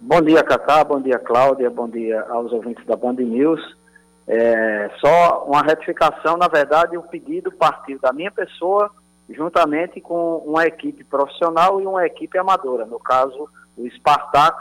Bom 0.00 0.20
dia, 0.20 0.42
Cacá, 0.42 0.84
bom 0.84 1.00
dia, 1.00 1.18
Cláudia, 1.18 1.70
bom 1.70 1.88
dia 1.88 2.20
aos 2.28 2.52
ouvintes 2.52 2.84
da 2.84 2.96
Band 2.96 3.14
News. 3.14 3.60
É, 4.26 4.90
só 5.00 5.44
uma 5.46 5.62
retificação, 5.62 6.36
na 6.36 6.48
verdade, 6.48 6.96
o 6.96 7.02
pedido 7.02 7.52
partiu 7.52 7.98
da 8.00 8.12
minha 8.12 8.30
pessoa, 8.30 8.90
juntamente 9.28 10.00
com 10.00 10.38
uma 10.38 10.66
equipe 10.66 11.04
profissional 11.04 11.80
e 11.80 11.86
uma 11.86 12.06
equipe 12.06 12.36
amadora, 12.38 12.84
no 12.84 12.98
caso, 12.98 13.48
o 13.76 13.88
Spartax 13.90 14.56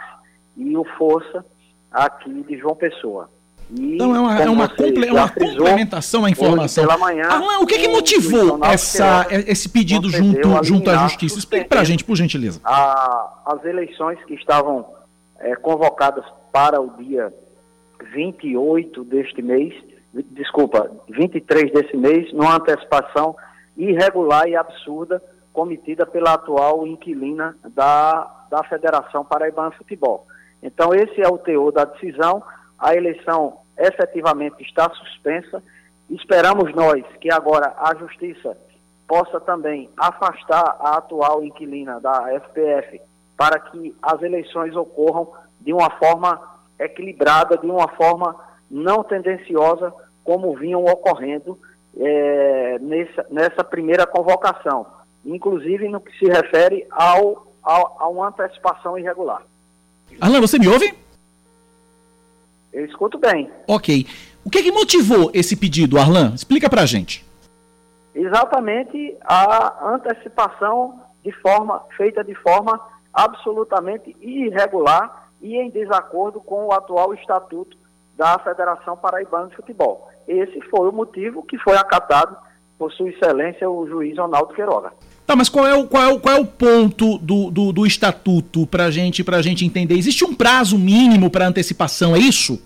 e 0.56 0.76
o 0.77 0.84
Força, 0.98 1.45
aqui 1.91 2.44
de 2.44 2.57
João 2.57 2.76
Pessoa. 2.76 3.30
E, 3.72 3.95
então 3.95 4.15
é 4.15 4.19
uma, 4.19 4.41
é 4.41 4.49
uma, 4.49 4.69
comple 4.69 5.10
uma 5.10 5.30
complementação 5.30 6.26
à 6.26 6.30
informação. 6.30 6.85
Manhã, 6.99 7.26
Arlan, 7.27 7.60
o 7.60 7.65
que, 7.65 7.80
que 7.80 7.88
motivou 7.88 8.60
essa, 8.64 9.26
esse 9.30 9.69
pedido 9.69 10.10
junto, 10.10 10.64
junto 10.64 10.90
à 10.90 10.98
Justiça? 10.98 11.40
Explique 11.40 11.65
para 11.65 11.81
a 11.81 11.84
gente, 11.84 12.03
por 12.03 12.15
gentileza. 12.15 12.60
A, 12.64 13.41
as 13.45 13.64
eleições 13.65 14.19
que 14.26 14.35
estavam 14.35 14.85
é, 15.40 15.56
convocadas 15.56 16.26
para 16.52 16.80
o 16.80 16.90
dia 16.98 17.34
28 18.14 19.03
deste 19.06 19.41
mês, 19.41 19.73
desculpa, 20.31 20.91
23 21.10 21.72
desse 21.72 21.98
mês, 21.98 22.31
numa 22.34 22.56
antecipação 22.57 23.35
irregular 23.76 24.48
e 24.48 24.56
absurda 24.56 25.22
cometida 25.52 26.06
pela 26.06 26.34
atual 26.34 26.86
inquilina 26.88 27.56
da, 27.64 28.45
da 28.50 28.64
Federação 28.64 29.24
Paraibana 29.24 29.70
de 29.70 29.78
Futebol. 29.78 30.26
Então, 30.62 30.94
esse 30.94 31.22
é 31.22 31.28
o 31.28 31.38
teor 31.38 31.72
da 31.72 31.86
decisão. 31.86 32.41
A 32.80 32.95
eleição 32.95 33.58
efetivamente 33.78 34.64
está 34.64 34.90
suspensa. 34.90 35.62
Esperamos 36.10 36.74
nós 36.74 37.04
que 37.20 37.32
agora 37.32 37.74
a 37.78 37.95
Justiça 37.95 38.58
possa 39.08 39.40
também 39.40 39.90
afastar 39.98 40.78
a 40.80 40.98
atual 40.98 41.44
inquilina 41.44 42.00
da 42.00 42.28
FPF 42.40 43.02
para 43.38 43.60
que 43.60 43.95
as 44.02 44.22
eleições 44.22 44.76
ocorram 44.76 45.32
de 45.60 45.74
uma 45.74 45.90
forma 45.91 46.40
equilibrada, 46.80 47.58
de 47.58 47.66
uma 47.66 47.88
forma 47.90 48.36
não 48.70 49.04
tendenciosa, 49.04 49.94
como 50.24 50.56
vinham 50.56 50.84
ocorrendo 50.86 51.60
é, 51.98 52.80
nessa, 52.80 53.26
nessa 53.30 53.64
primeira 53.64 54.06
convocação, 54.06 54.86
inclusive 55.26 55.88
no 55.90 56.02
que 56.02 56.18
se 56.18 56.26
refere 56.26 56.86
ao, 56.91 57.48
ao, 57.61 57.98
a 57.99 58.07
uma 58.10 58.28
antecipação 58.30 58.98
irregular. 58.98 59.44
Alan, 60.20 60.41
você 60.41 60.60
me 60.60 60.68
ouve? 60.68 60.94
Eu 62.72 62.86
escuto 62.86 63.18
bem. 63.18 63.49
Ok. 63.68 64.07
O 64.44 64.49
que, 64.49 64.64
que 64.64 64.72
motivou 64.72 65.32
esse 65.34 65.56
pedido, 65.56 65.98
Arlan? 65.98 66.34
Explica 66.34 66.70
pra 66.70 66.86
gente. 66.86 67.26
Exatamente 68.14 69.15
a 69.24 69.94
antecipação 69.94 70.99
de 71.24 71.32
forma 71.32 71.82
feita 71.95 72.24
de 72.24 72.36
forma 72.36 72.80
absolutamente 73.14 74.15
irregular 74.20 75.30
e 75.41 75.56
em 75.56 75.70
desacordo 75.70 76.41
com 76.41 76.65
o 76.65 76.74
atual 76.74 77.14
estatuto 77.14 77.78
da 78.15 78.38
Federação 78.40 78.98
Paraibana 78.98 79.48
de 79.48 79.56
Futebol. 79.56 80.10
Esse 80.28 80.62
foi 80.70 80.90
o 80.90 80.91
motivo 80.91 81.44
que 81.44 81.58
foi 81.58 81.76
acatado 81.76 82.36
por 82.78 82.91
Sua 82.91 83.10
Excelência 83.10 83.70
o 83.70 83.88
juiz 83.88 84.18
Ronaldo 84.18 84.54
Queiroga. 84.54 84.91
Tá, 85.26 85.36
mas 85.36 85.48
qual 85.48 85.66
é 85.66 85.74
o, 85.74 85.88
qual 85.88 86.04
é 86.04 86.14
o, 86.14 86.20
qual 86.20 86.36
é 86.36 86.40
o 86.40 86.45
ponto 86.45 87.18
do, 87.18 87.50
do, 87.50 87.72
do 87.72 87.86
estatuto 87.86 88.68
para 88.68 88.91
gente, 88.91 89.24
a 89.26 89.41
gente 89.41 89.66
entender? 89.66 89.95
Existe 89.95 90.26
um 90.26 90.36
prazo 90.36 90.78
mínimo 90.78 91.30
para 91.30 91.48
antecipação, 91.48 92.16
é 92.16 92.20
isso? 92.20 92.62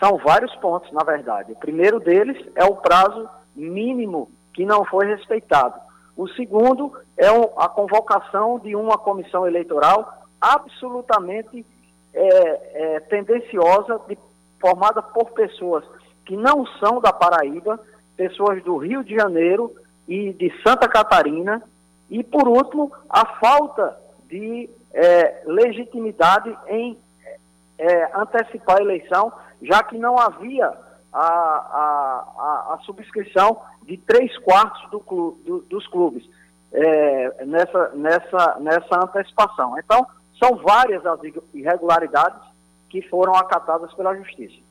São 0.00 0.16
vários 0.18 0.54
pontos, 0.56 0.90
na 0.92 1.04
verdade. 1.04 1.52
O 1.52 1.56
primeiro 1.56 2.00
deles 2.00 2.36
é 2.56 2.64
o 2.64 2.74
prazo 2.74 3.28
mínimo 3.54 4.28
que 4.52 4.64
não 4.64 4.84
foi 4.84 5.06
respeitado. 5.06 5.78
O 6.16 6.26
segundo 6.28 6.92
é 7.16 7.28
a 7.28 7.68
convocação 7.68 8.58
de 8.58 8.74
uma 8.74 8.98
comissão 8.98 9.46
eleitoral 9.46 10.26
absolutamente 10.40 11.64
é, 12.12 12.96
é, 12.96 13.00
tendenciosa, 13.00 14.00
de, 14.08 14.18
formada 14.58 15.00
por 15.00 15.30
pessoas 15.30 15.84
que 16.30 16.36
não 16.36 16.64
são 16.78 17.00
da 17.00 17.12
Paraíba, 17.12 17.80
pessoas 18.16 18.62
do 18.62 18.76
Rio 18.76 19.02
de 19.02 19.16
Janeiro 19.16 19.74
e 20.06 20.32
de 20.32 20.48
Santa 20.62 20.86
Catarina, 20.86 21.60
e 22.08 22.22
por 22.22 22.46
último, 22.46 22.92
a 23.08 23.26
falta 23.40 23.98
de 24.28 24.70
é, 24.94 25.42
legitimidade 25.44 26.56
em 26.68 26.96
é, 27.76 28.16
antecipar 28.16 28.78
a 28.78 28.80
eleição, 28.80 29.32
já 29.60 29.82
que 29.82 29.98
não 29.98 30.16
havia 30.20 30.72
a, 31.12 31.20
a, 31.20 32.24
a, 32.38 32.74
a 32.74 32.78
subscrição 32.84 33.60
de 33.82 33.96
três 33.96 34.38
quartos 34.38 34.88
do 34.88 35.00
do, 35.44 35.64
dos 35.68 35.84
clubes 35.88 36.24
é, 36.72 37.44
nessa, 37.44 37.88
nessa, 37.96 38.56
nessa 38.60 39.04
antecipação. 39.04 39.76
Então, 39.80 40.06
são 40.38 40.54
várias 40.58 41.04
as 41.04 41.18
irregularidades 41.52 42.40
que 42.88 43.02
foram 43.02 43.34
acatadas 43.34 43.92
pela 43.94 44.14
Justiça. 44.14 44.69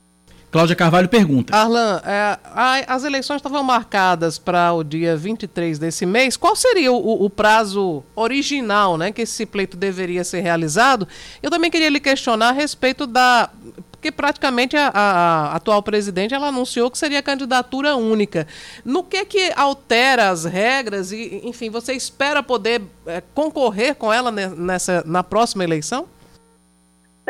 Cláudia 0.51 0.75
Carvalho 0.75 1.07
pergunta. 1.07 1.55
Arlan, 1.55 2.01
é, 2.03 2.39
as 2.87 3.03
eleições 3.03 3.37
estavam 3.37 3.61
marcadas 3.61 4.39
para 4.39 4.73
o 4.73 4.83
dia 4.83 5.15
23 5.15 5.77
desse 5.77 6.07
mês. 6.07 6.35
Qual 6.35 6.55
seria 6.55 6.91
o, 6.91 7.23
o 7.23 7.29
prazo 7.29 8.03
original 8.15 8.97
né, 8.97 9.11
que 9.11 9.21
esse 9.21 9.45
pleito 9.45 9.77
deveria 9.77 10.23
ser 10.23 10.39
realizado? 10.41 11.07
Eu 11.43 11.51
também 11.51 11.69
queria 11.69 11.89
lhe 11.89 11.99
questionar 11.99 12.49
a 12.49 12.51
respeito 12.51 13.05
da. 13.05 13.49
Porque 13.91 14.11
praticamente 14.11 14.77
a, 14.77 14.87
a- 14.87 15.51
a 15.51 15.55
atual 15.57 15.83
presidente 15.83 16.33
ela 16.33 16.47
anunciou 16.47 16.89
que 16.89 16.97
seria 16.97 17.21
candidatura 17.21 17.95
única. 17.97 18.47
No 18.83 19.03
que 19.03 19.25
que 19.25 19.51
altera 19.55 20.29
as 20.29 20.45
regras 20.45 21.11
e, 21.11 21.41
enfim, 21.43 21.69
você 21.69 21.93
espera 21.93 22.41
poder 22.41 22.81
é, 23.05 23.21
concorrer 23.35 23.93
com 23.95 24.11
ela 24.11 24.31
ne- 24.31 24.47
nessa, 24.47 25.03
na 25.05 25.21
próxima 25.21 25.63
eleição? 25.65 26.07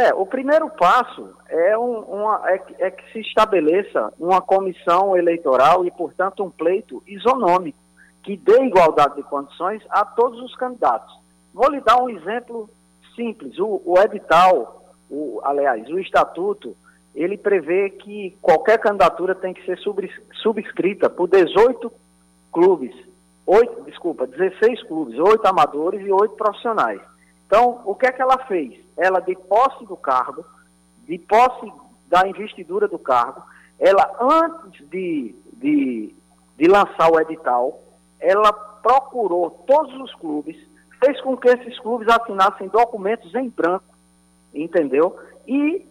É, 0.02 0.14
o 0.14 0.26
primeiro 0.26 0.70
passo 0.70 1.36
é, 1.50 1.78
um- 1.78 2.00
uma, 2.00 2.42
é, 2.50 2.58
que- 2.58 2.76
é 2.82 2.90
que 2.90 3.12
se 3.12 3.20
estabeleça 3.20 4.14
uma 4.18 4.40
comissão 4.40 5.18
eleitoral 5.18 5.84
e, 5.86 5.92
portanto, 5.92 6.42
um 6.42 6.50
pleito 6.50 7.04
isonômico, 7.06 7.78
que 8.24 8.38
dê 8.38 8.64
igualdade 8.64 9.16
de 9.16 9.24
condições 9.24 9.84
a 9.90 10.06
todos 10.06 10.40
os 10.42 10.56
candidatos. 10.56 11.14
Vou 11.54 11.70
lhe 11.70 11.82
dar 11.82 12.02
um 12.02 12.10
exemplo 12.10 12.70
simples. 13.14 13.60
O, 13.60 13.82
o 13.84 14.00
edital, 14.00 14.86
o, 15.12 15.42
aliás, 15.44 15.86
o 15.90 16.00
estatuto, 16.00 16.78
ele 17.14 17.38
prevê 17.38 17.90
que 17.90 18.38
qualquer 18.42 18.78
candidatura 18.80 19.36
tem 19.36 19.54
que 19.54 19.66
ser 19.66 19.78
subs- 19.80 20.22
subscrita 20.42 21.10
por 21.10 21.28
18 21.28 21.92
clubes, 22.54 22.96
oito, 23.46 23.82
desculpa, 23.84 24.26
16 24.26 24.82
clubes, 24.84 25.20
oito 25.20 25.46
amadores 25.46 26.00
e 26.08 26.12
oito 26.12 26.36
profissionais. 26.36 27.02
Então, 27.50 27.82
o 27.84 27.96
que 27.96 28.06
é 28.06 28.12
que 28.12 28.22
ela 28.22 28.38
fez? 28.46 28.80
Ela, 28.96 29.20
de 29.20 29.36
posse 29.36 29.84
do 29.86 29.98
cargo, 29.98 30.46
de 31.08 31.18
posse 31.18 31.74
da 32.06 32.28
investidura 32.28 32.88
do 32.88 33.00
cargo, 33.00 33.42
ela, 33.80 34.16
antes 34.22 34.88
de, 34.88 35.34
de, 35.54 36.14
de 36.56 36.68
lançar 36.68 37.12
o 37.12 37.20
edital, 37.20 37.82
ela 38.20 38.54
procurou 38.54 39.50
todos 39.66 40.00
os 40.00 40.14
clubes, 40.14 40.56
fez 41.04 41.20
com 41.22 41.36
que 41.36 41.50
esses 41.50 41.80
clubes 41.80 42.08
assinassem 42.08 42.68
documentos 42.68 43.34
em 43.34 43.50
branco, 43.50 43.96
entendeu? 44.54 45.18
E 45.48 45.88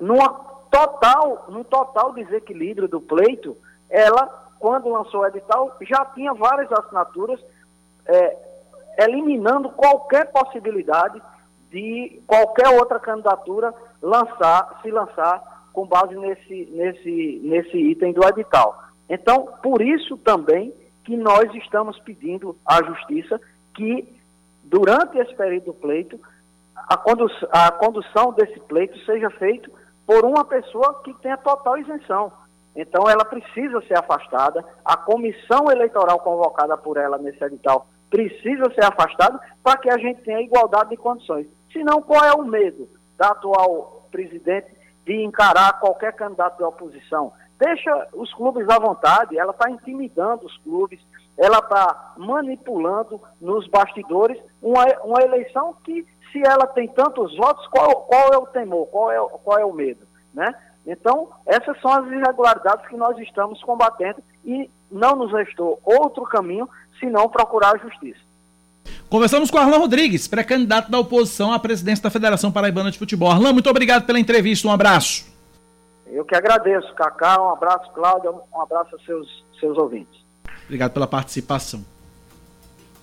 numa 0.00 0.28
total, 0.70 1.46
num 1.48 1.64
total 1.64 2.12
desequilíbrio 2.12 2.86
do 2.86 3.00
pleito, 3.00 3.56
ela, 3.88 4.52
quando 4.60 4.88
lançou 4.88 5.22
o 5.22 5.26
edital, 5.26 5.76
já 5.80 6.04
tinha 6.04 6.32
várias 6.32 6.70
assinaturas, 6.70 7.40
é, 8.06 8.36
eliminando 9.02 9.70
qualquer 9.70 10.30
possibilidade 10.30 11.20
de 11.70 12.20
qualquer 12.26 12.68
outra 12.68 12.98
candidatura 12.98 13.72
lançar, 14.02 14.80
se 14.82 14.90
lançar 14.90 15.68
com 15.72 15.86
base 15.86 16.16
nesse, 16.16 16.68
nesse, 16.72 17.40
nesse 17.44 17.76
item 17.76 18.12
do 18.12 18.26
edital. 18.26 18.84
Então, 19.08 19.48
por 19.62 19.80
isso 19.80 20.16
também 20.18 20.74
que 21.04 21.16
nós 21.16 21.52
estamos 21.54 21.98
pedindo 22.00 22.56
à 22.66 22.82
Justiça 22.82 23.40
que, 23.74 24.06
durante 24.64 25.16
esse 25.18 25.34
período 25.34 25.66
do 25.66 25.74
pleito, 25.74 26.20
a, 26.76 26.94
a 27.66 27.72
condução 27.72 28.32
desse 28.32 28.58
pleito 28.60 28.98
seja 29.04 29.30
feita 29.30 29.70
por 30.06 30.24
uma 30.24 30.44
pessoa 30.44 31.00
que 31.04 31.14
tenha 31.14 31.36
total 31.36 31.78
isenção. 31.78 32.32
Então, 32.74 33.08
ela 33.08 33.24
precisa 33.24 33.80
ser 33.82 33.98
afastada, 33.98 34.64
a 34.84 34.96
comissão 34.96 35.70
eleitoral 35.70 36.18
convocada 36.20 36.76
por 36.76 36.96
ela 36.96 37.18
nesse 37.18 37.42
edital 37.44 37.86
precisa 38.10 38.68
ser 38.74 38.84
afastada 38.84 39.40
para 39.62 39.78
que 39.78 39.88
a 39.88 39.96
gente 39.96 40.22
tenha 40.22 40.40
igualdade 40.40 40.90
de 40.90 40.96
condições. 40.96 41.46
Senão, 41.72 42.02
qual 42.02 42.24
é 42.24 42.32
o 42.34 42.44
medo 42.44 42.88
da 43.16 43.28
atual 43.28 44.06
presidente 44.10 44.66
de 45.06 45.22
encarar 45.24 45.78
qualquer 45.80 46.12
candidato 46.14 46.58
da 46.58 46.68
oposição? 46.68 47.32
Deixa 47.58 48.08
os 48.14 48.32
clubes 48.34 48.68
à 48.68 48.78
vontade, 48.78 49.38
ela 49.38 49.52
está 49.52 49.70
intimidando 49.70 50.46
os 50.46 50.56
clubes, 50.58 51.00
ela 51.38 51.58
está 51.58 52.14
manipulando 52.16 53.20
nos 53.40 53.66
bastidores 53.68 54.38
uma, 54.62 54.84
uma 55.04 55.22
eleição 55.22 55.74
que, 55.84 56.06
se 56.32 56.42
ela 56.44 56.66
tem 56.66 56.88
tantos 56.88 57.36
votos, 57.36 57.66
qual, 57.68 58.02
qual 58.02 58.32
é 58.32 58.38
o 58.38 58.46
temor, 58.46 58.86
qual 58.86 59.10
é, 59.12 59.20
o- 59.20 59.28
qual 59.28 59.58
é 59.58 59.64
o 59.64 59.72
medo, 59.72 60.06
né? 60.34 60.52
Então, 60.86 61.28
essas 61.44 61.78
são 61.82 61.92
as 61.92 62.06
irregularidades 62.10 62.86
que 62.86 62.96
nós 62.96 63.16
estamos 63.18 63.62
combatendo 63.62 64.22
e 64.44 64.70
não 64.90 65.14
nos 65.14 65.30
restou 65.32 65.78
outro 65.84 66.22
caminho 66.24 66.68
senão 67.00 67.28
procurar 67.28 67.74
a 67.74 67.78
justiça. 67.78 68.20
Conversamos 69.08 69.50
com 69.50 69.58
Arlan 69.58 69.78
Rodrigues, 69.78 70.28
pré-candidato 70.28 70.90
da 70.90 70.98
oposição 70.98 71.52
à 71.52 71.58
presidência 71.58 72.02
da 72.04 72.10
Federação 72.10 72.52
Paraibana 72.52 72.90
de 72.90 72.98
Futebol. 72.98 73.30
Arlan, 73.30 73.52
muito 73.52 73.68
obrigado 73.68 74.04
pela 74.04 74.20
entrevista, 74.20 74.68
um 74.68 74.70
abraço. 74.70 75.26
Eu 76.06 76.24
que 76.24 76.34
agradeço, 76.34 76.92
Cacá, 76.94 77.40
um 77.42 77.50
abraço, 77.50 77.90
Cláudia, 77.92 78.30
um 78.30 78.60
abraço 78.60 78.94
aos 78.94 79.04
seus, 79.04 79.44
seus 79.58 79.76
ouvintes. 79.78 80.20
Obrigado 80.64 80.92
pela 80.92 81.06
participação. 81.06 81.84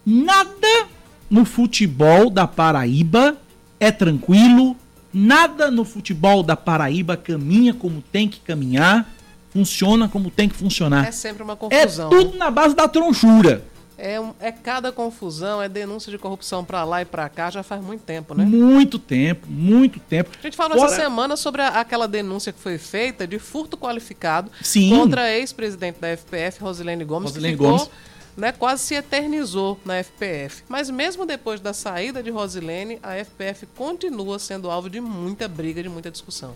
Nada 0.06 0.88
no 1.30 1.44
futebol 1.46 2.30
da 2.30 2.48
Paraíba 2.48 3.36
é 3.80 3.92
tranquilo, 3.92 4.76
nada 5.14 5.70
no 5.70 5.84
futebol 5.84 6.42
da 6.44 6.56
Paraíba 6.56 7.18
caminha 7.18 7.74
como 7.74 8.02
tem 8.02 8.28
que 8.30 8.40
caminhar, 8.40 9.06
funciona 9.52 10.08
como 10.08 10.32
tem 10.32 10.48
que 10.48 10.56
funcionar. 10.56 11.08
É 11.08 11.12
sempre 11.12 11.44
uma 11.44 11.54
É 11.54 11.56
confusão. 11.58 12.10
tudo 12.10 12.38
na 12.38 12.50
base 12.50 12.76
da 12.76 12.88
tronchura. 12.88 13.62
É, 13.98 14.20
um- 14.20 14.34
é 14.40 14.52
cada 14.52 14.92
confusão, 14.92 15.60
é 15.62 15.68
denúncia 15.68 16.12
de 16.12 16.20
corrupção 16.20 16.64
pra 16.64 16.84
lá 16.84 17.02
e 17.02 17.06
pra 17.06 17.28
cá, 17.30 17.50
já 17.50 17.64
faz 17.64 17.84
muito 17.84 18.02
tempo, 18.02 18.36
né? 18.36 18.46
Muito 18.46 19.00
tempo, 19.00 19.48
muito 19.50 20.00
tempo. 20.00 20.30
A 20.38 20.42
gente 20.44 20.56
falou 20.56 20.78
Fora- 20.78 20.92
essa 20.92 21.02
semana 21.02 21.36
sobre 21.36 21.64
a- 21.64 21.80
aquela 21.80 22.08
denúncia 22.08 22.54
que 22.54 22.60
foi 22.60 22.78
feita 22.78 23.26
de 23.26 23.40
furto 23.40 23.76
qualificado 23.76 24.52
Sim. 24.62 24.92
contra 24.92 25.22
a 25.24 25.32
ex-presidente 25.32 26.00
da 26.00 26.10
FPF, 26.10 26.62
Rosilene 26.62 27.04
Gomes, 27.04 27.30
Rosilene 27.32 27.58
que 27.58 27.64
ficou, 27.64 27.78
Gomes. 27.80 27.92
Né, 28.38 28.52
quase 28.52 28.84
se 28.84 28.94
eternizou 28.94 29.80
na 29.84 29.96
FPF. 29.96 30.62
Mas 30.70 30.92
mesmo 30.92 31.26
depois 31.26 31.60
da 31.60 31.74
saída 31.74 32.22
de 32.22 32.30
Rosilene, 32.30 33.00
a 33.02 33.16
FPF 33.16 33.66
continua 33.76 34.38
sendo 34.38 34.70
alvo 34.70 34.92
de 34.92 35.02
muita 35.02 35.48
briga, 35.48 35.82
de 35.82 35.90
muita 35.90 36.12
discussão. 36.12 36.56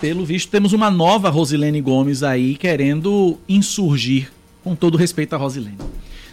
Pelo 0.00 0.24
visto, 0.24 0.50
temos 0.50 0.72
uma 0.72 0.90
nova 0.90 1.28
Rosilene 1.28 1.82
Gomes 1.82 2.22
aí 2.22 2.54
querendo 2.56 3.38
insurgir, 3.46 4.32
com 4.64 4.74
todo 4.74 4.96
respeito 4.96 5.34
a 5.34 5.36
Rosilene. 5.36 5.76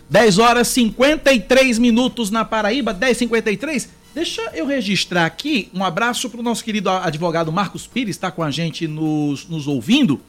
10 0.09 0.39
horas 0.39 0.67
53 0.69 1.77
minutos 1.77 2.31
na 2.31 2.43
Paraíba, 2.43 2.93
10h53. 2.93 3.87
Deixa 4.13 4.41
eu 4.55 4.65
registrar 4.65 5.25
aqui 5.25 5.69
um 5.73 5.83
abraço 5.83 6.29
para 6.29 6.39
o 6.39 6.43
nosso 6.43 6.63
querido 6.63 6.89
advogado 6.89 7.51
Marcos 7.51 7.85
Pires, 7.85 8.15
está 8.15 8.31
com 8.31 8.41
a 8.41 8.49
gente 8.49 8.87
nos, 8.87 9.47
nos 9.47 9.67
ouvindo. 9.67 10.19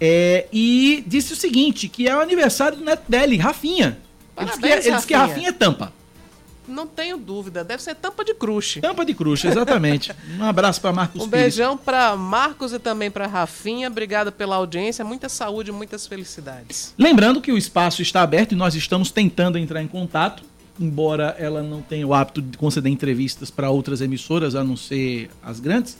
É, 0.00 0.46
e 0.52 1.04
disse 1.06 1.32
o 1.32 1.36
seguinte: 1.36 1.88
que 1.88 2.08
é 2.08 2.16
o 2.16 2.20
aniversário 2.20 2.78
do 2.78 2.84
neto 2.84 3.04
dele, 3.08 3.36
Rafinha. 3.36 3.98
Ele 4.36 4.46
disse 4.46 4.58
que, 4.58 4.62
Parabéns, 4.62 4.86
ele 4.86 4.96
disse 4.96 5.06
que 5.06 5.14
Rafinha. 5.14 5.34
Rafinha 5.34 5.48
é 5.48 5.52
tampa. 5.52 5.92
Não 6.68 6.86
tenho 6.86 7.16
dúvida, 7.16 7.62
deve 7.62 7.82
ser 7.82 7.94
tampa 7.94 8.24
de 8.24 8.34
crush. 8.34 8.80
Tampa 8.80 9.04
de 9.04 9.14
crush, 9.14 9.44
exatamente. 9.46 10.12
um 10.38 10.44
abraço 10.44 10.80
para 10.80 10.92
Marcos 10.92 11.22
Um 11.22 11.28
beijão 11.28 11.76
para 11.76 12.16
Marcos 12.16 12.72
e 12.72 12.78
também 12.78 13.10
para 13.10 13.26
Rafinha. 13.26 13.88
Obrigada 13.88 14.32
pela 14.32 14.56
audiência, 14.56 15.04
muita 15.04 15.28
saúde, 15.28 15.70
muitas 15.70 16.06
felicidades. 16.06 16.92
Lembrando 16.98 17.40
que 17.40 17.52
o 17.52 17.56
espaço 17.58 18.02
está 18.02 18.22
aberto 18.22 18.52
e 18.52 18.54
nós 18.56 18.74
estamos 18.74 19.10
tentando 19.10 19.58
entrar 19.58 19.82
em 19.82 19.86
contato, 19.88 20.42
embora 20.78 21.36
ela 21.38 21.62
não 21.62 21.80
tenha 21.82 22.06
o 22.06 22.12
hábito 22.12 22.42
de 22.42 22.58
conceder 22.58 22.90
entrevistas 22.92 23.50
para 23.50 23.70
outras 23.70 24.00
emissoras, 24.00 24.54
a 24.54 24.64
não 24.64 24.76
ser 24.76 25.30
as 25.42 25.60
grandes, 25.60 25.96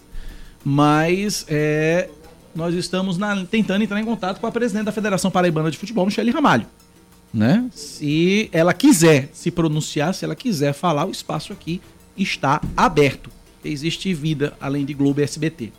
mas 0.65 1.45
é, 1.49 2.09
nós 2.55 2.75
estamos 2.75 3.17
na- 3.17 3.45
tentando 3.47 3.85
entrar 3.85 4.01
em 4.01 4.05
contato 4.05 4.41
com 4.41 4.47
a 4.47 4.53
presidente 4.53 4.87
da 4.87 4.93
Federação 4.93 5.31
Paraibana 5.31 5.71
de 5.71 5.79
Futebol, 5.79 6.05
Michele 6.07 6.31
Ramalho. 6.31 6.67
Né? 7.37 7.69
Se 7.71 8.49
ela 8.51 8.73
quiser 8.73 9.29
se 9.35 9.51
pronunciar, 9.51 10.15
se 10.15 10.25
ela 10.25 10.35
quiser 10.35 10.73
falar, 10.73 11.05
o 11.05 11.11
espaço 11.11 11.53
aqui 11.53 11.83
está 12.17 12.63
aberto. 12.75 13.31
Existe 13.63 14.15
vida 14.15 14.55
além 14.59 14.87
de 14.87 14.95
Globo 14.95 15.21
e 15.21 15.25
SBT. 15.25 15.71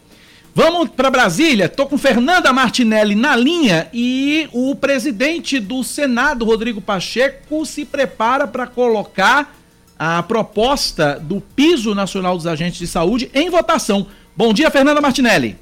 Vamos 0.53 0.89
para 0.89 1.09
Brasília. 1.09 1.67
Tô 1.67 1.87
com 1.87 1.97
Fernanda 1.97 2.53
Martinelli 2.53 3.15
na 3.15 3.35
linha 3.35 3.87
e 3.91 4.47
o 4.53 4.75
presidente 4.75 5.59
do 5.59 5.83
Senado, 5.83 6.45
Rodrigo 6.45 6.79
Pacheco, 6.79 7.65
se 7.65 7.85
prepara 7.85 8.45
para 8.45 8.67
colocar 8.67 9.57
a 9.97 10.21
proposta 10.21 11.19
do 11.19 11.41
piso 11.41 11.95
nacional 11.95 12.37
dos 12.37 12.45
agentes 12.45 12.77
de 12.77 12.85
saúde 12.85 13.31
em 13.33 13.49
votação. 13.49 14.05
Bom 14.35 14.53
dia, 14.53 14.69
Fernanda 14.69 15.01
Martinelli. 15.01 15.57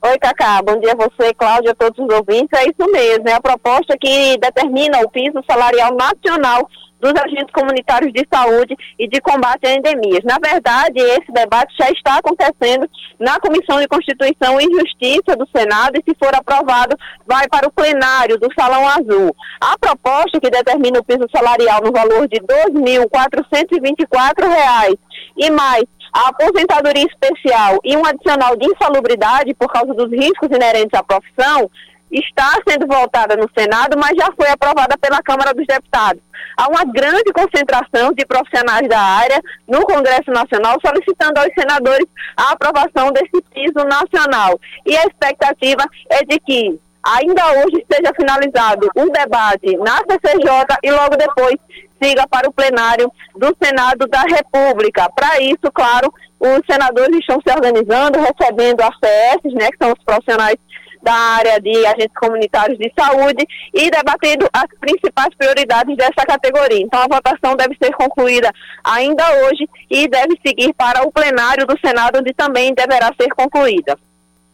Oi, 0.00 0.16
Cacá. 0.18 0.62
Bom 0.62 0.78
dia 0.78 0.92
a 0.92 0.94
você, 0.94 1.34
Cláudia, 1.34 1.72
a 1.72 1.74
todos 1.74 1.98
os 1.98 2.08
ouvintes. 2.14 2.56
É 2.56 2.62
isso 2.62 2.88
mesmo, 2.92 3.28
é 3.28 3.32
a 3.32 3.40
proposta 3.40 3.96
que 4.00 4.38
determina 4.38 5.00
o 5.00 5.10
piso 5.10 5.42
salarial 5.44 5.96
nacional 5.96 6.68
dos 7.00 7.12
agentes 7.20 7.52
comunitários 7.52 8.12
de 8.12 8.24
saúde 8.32 8.76
e 8.96 9.08
de 9.08 9.20
combate 9.20 9.66
a 9.66 9.74
endemias. 9.74 10.22
Na 10.24 10.38
verdade, 10.38 11.00
esse 11.00 11.32
debate 11.32 11.74
já 11.78 11.90
está 11.90 12.18
acontecendo 12.18 12.88
na 13.18 13.40
Comissão 13.40 13.80
de 13.80 13.88
Constituição 13.88 14.60
e 14.60 14.64
Justiça 14.64 15.34
do 15.36 15.48
Senado 15.54 15.96
e, 15.96 16.02
se 16.08 16.14
for 16.16 16.32
aprovado, 16.34 16.96
vai 17.26 17.48
para 17.48 17.66
o 17.66 17.72
plenário 17.72 18.38
do 18.38 18.48
Salão 18.56 18.86
Azul. 18.86 19.34
A 19.60 19.76
proposta 19.78 20.38
que 20.40 20.50
determina 20.50 21.00
o 21.00 21.04
piso 21.04 21.26
salarial 21.34 21.82
no 21.82 21.90
valor 21.90 22.28
de 22.28 22.38
2.424 22.40 24.48
reais 24.48 24.94
e 25.36 25.50
mais 25.50 25.82
a 26.18 26.30
aposentadoria 26.30 27.06
especial 27.06 27.78
e 27.84 27.96
um 27.96 28.04
adicional 28.04 28.56
de 28.56 28.66
insalubridade 28.66 29.54
por 29.54 29.68
causa 29.68 29.94
dos 29.94 30.10
riscos 30.10 30.48
inerentes 30.50 30.98
à 30.98 31.02
profissão 31.02 31.70
está 32.10 32.58
sendo 32.66 32.88
votada 32.88 33.36
no 33.36 33.48
Senado, 33.56 33.96
mas 33.96 34.16
já 34.16 34.32
foi 34.32 34.48
aprovada 34.48 34.96
pela 34.98 35.22
Câmara 35.22 35.54
dos 35.54 35.64
Deputados. 35.66 36.20
Há 36.56 36.68
uma 36.68 36.84
grande 36.84 37.32
concentração 37.32 38.12
de 38.12 38.26
profissionais 38.26 38.88
da 38.88 38.98
área 38.98 39.40
no 39.68 39.82
Congresso 39.82 40.32
Nacional 40.32 40.76
solicitando 40.84 41.38
aos 41.38 41.50
senadores 41.56 42.06
a 42.36 42.52
aprovação 42.52 43.12
desse 43.12 43.40
piso 43.54 43.86
nacional. 43.86 44.58
E 44.86 44.96
a 44.96 45.04
expectativa 45.04 45.84
é 46.10 46.24
de 46.24 46.40
que 46.40 46.80
ainda 47.04 47.46
hoje 47.60 47.86
seja 47.90 48.12
finalizado 48.18 48.90
o 48.96 49.10
debate 49.10 49.76
na 49.76 49.98
CCJ 49.98 50.78
e 50.82 50.90
logo 50.90 51.16
depois 51.16 51.56
siga 52.02 52.26
para 52.28 52.48
o 52.48 52.52
plenário 52.52 53.10
do 53.36 53.54
Senado 53.62 54.06
da 54.06 54.22
República. 54.22 55.08
Para 55.14 55.40
isso, 55.40 55.70
claro, 55.72 56.12
os 56.38 56.60
senadores 56.70 57.18
estão 57.18 57.40
se 57.46 57.52
organizando, 57.52 58.20
recebendo 58.20 58.80
as 58.80 58.96
CS, 59.02 59.54
né, 59.54 59.68
que 59.70 59.78
são 59.78 59.92
os 59.92 60.04
profissionais 60.04 60.56
da 61.02 61.12
área 61.12 61.60
de 61.60 61.86
agentes 61.86 62.16
comunitários 62.18 62.78
de 62.78 62.92
saúde 62.98 63.46
e 63.72 63.90
debatendo 63.90 64.48
as 64.52 64.66
principais 64.80 65.34
prioridades 65.36 65.96
dessa 65.96 66.26
categoria. 66.26 66.80
Então, 66.80 67.00
a 67.00 67.06
votação 67.08 67.56
deve 67.56 67.76
ser 67.82 67.92
concluída 67.92 68.50
ainda 68.82 69.24
hoje 69.44 69.68
e 69.90 70.08
deve 70.08 70.38
seguir 70.44 70.72
para 70.74 71.06
o 71.06 71.12
plenário 71.12 71.66
do 71.66 71.78
Senado, 71.84 72.18
onde 72.18 72.32
também 72.34 72.74
deverá 72.74 73.12
ser 73.20 73.28
concluída. 73.28 73.96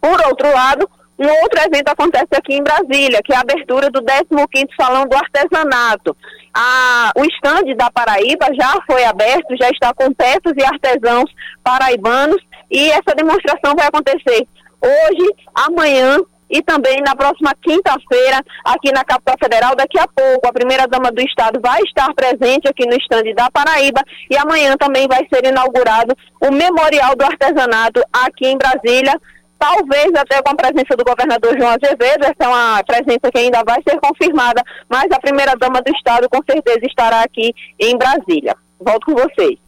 Por 0.01 0.21
outro 0.27 0.53
lado, 0.53 0.89
um 1.19 1.29
outro 1.43 1.61
evento 1.61 1.89
acontece 1.89 2.29
aqui 2.37 2.55
em 2.55 2.63
Brasília, 2.63 3.21
que 3.25 3.33
é 3.33 3.37
a 3.37 3.41
abertura 3.41 3.89
do 3.91 4.03
15º 4.03 4.69
Salão 4.79 5.07
do 5.07 5.17
Artesanato. 5.17 6.17
A, 6.55 7.11
o 7.17 7.25
estande 7.25 7.75
da 7.75 7.91
Paraíba 7.91 8.47
já 8.55 8.75
foi 8.87 9.05
aberto, 9.05 9.57
já 9.61 9.69
está 9.71 9.93
com 9.93 10.13
peças 10.15 10.53
e 10.57 10.63
artesãos 10.65 11.31
paraibanos 11.65 12.41
e 12.71 12.91
essa 12.91 13.15
demonstração 13.17 13.75
vai 13.77 13.89
acontecer 13.89 14.47
hoje, 14.81 15.35
amanhã 15.55 16.19
e 16.51 16.63
também 16.63 17.01
na 17.05 17.17
próxima 17.17 17.53
quinta-feira 17.63 18.41
aqui 18.65 18.93
na 18.93 19.03
capital 19.05 19.35
federal. 19.43 19.75
Daqui 19.75 19.99
a 19.99 20.07
pouco 20.07 20.47
a 20.47 20.53
primeira 20.53 20.87
dama 20.87 21.11
do 21.11 21.21
estado 21.23 21.61
vai 21.61 21.81
estar 21.83 22.13
presente 22.15 22.69
aqui 22.69 22.87
no 22.87 22.97
estande 22.97 23.35
da 23.35 23.51
Paraíba 23.51 24.03
e 24.31 24.37
amanhã 24.37 24.77
também 24.77 25.09
vai 25.09 25.27
ser 25.33 25.45
inaugurado 25.45 26.15
o 26.41 26.53
Memorial 26.53 27.17
do 27.17 27.25
Artesanato 27.25 28.01
aqui 28.13 28.47
em 28.47 28.59
Brasília. 28.59 29.21
Talvez 29.59 30.13
até 30.15 30.43
com 30.43 30.51
a 30.51 30.55
presença 30.55 30.97
do 30.97 31.05
governador 31.05 31.57
João 31.59 31.71
Azevedo, 31.71 32.25
essa 32.25 32.45
é 32.45 32.49
uma 32.49 32.83
presença 32.85 33.31
que 33.33 33.39
ainda 33.39 33.63
vai 33.65 33.81
ser 33.89 33.99
confirmada, 33.99 34.63
mas 34.89 35.11
a 35.11 35.19
primeira 35.19 35.55
dama 35.57 35.81
do 35.81 35.91
estado 35.95 36.29
com 36.29 36.41
certeza 36.49 36.81
estará 36.83 37.23
aqui 37.23 37.55
em 37.79 37.97
Brasília. 37.97 38.55
Volto 38.79 39.07
com 39.07 39.15
vocês. 39.15 39.59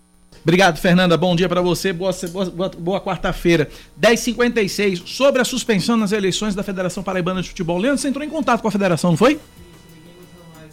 Obrigado, 0.43 0.79
Fernanda. 0.79 1.17
Bom 1.17 1.35
dia 1.35 1.49
para 1.49 1.61
você. 1.61 1.93
Boa, 1.93 2.13
boa, 2.55 2.69
boa 2.69 3.01
quarta-feira. 3.01 3.69
10h56. 4.01 5.05
Sobre 5.05 5.43
a 5.43 5.45
suspensão 5.45 5.97
nas 5.97 6.13
eleições 6.13 6.55
da 6.55 6.63
Federação 6.63 7.03
Paraibana 7.03 7.43
de 7.43 7.49
Futebol. 7.49 7.79
Leandro, 7.79 7.99
você 7.99 8.07
entrou 8.07 8.25
em 8.25 8.31
contato 8.31 8.61
com 8.61 8.69
a 8.69 8.71
federação, 8.71 9.11
não 9.11 9.17
foi? 9.17 9.41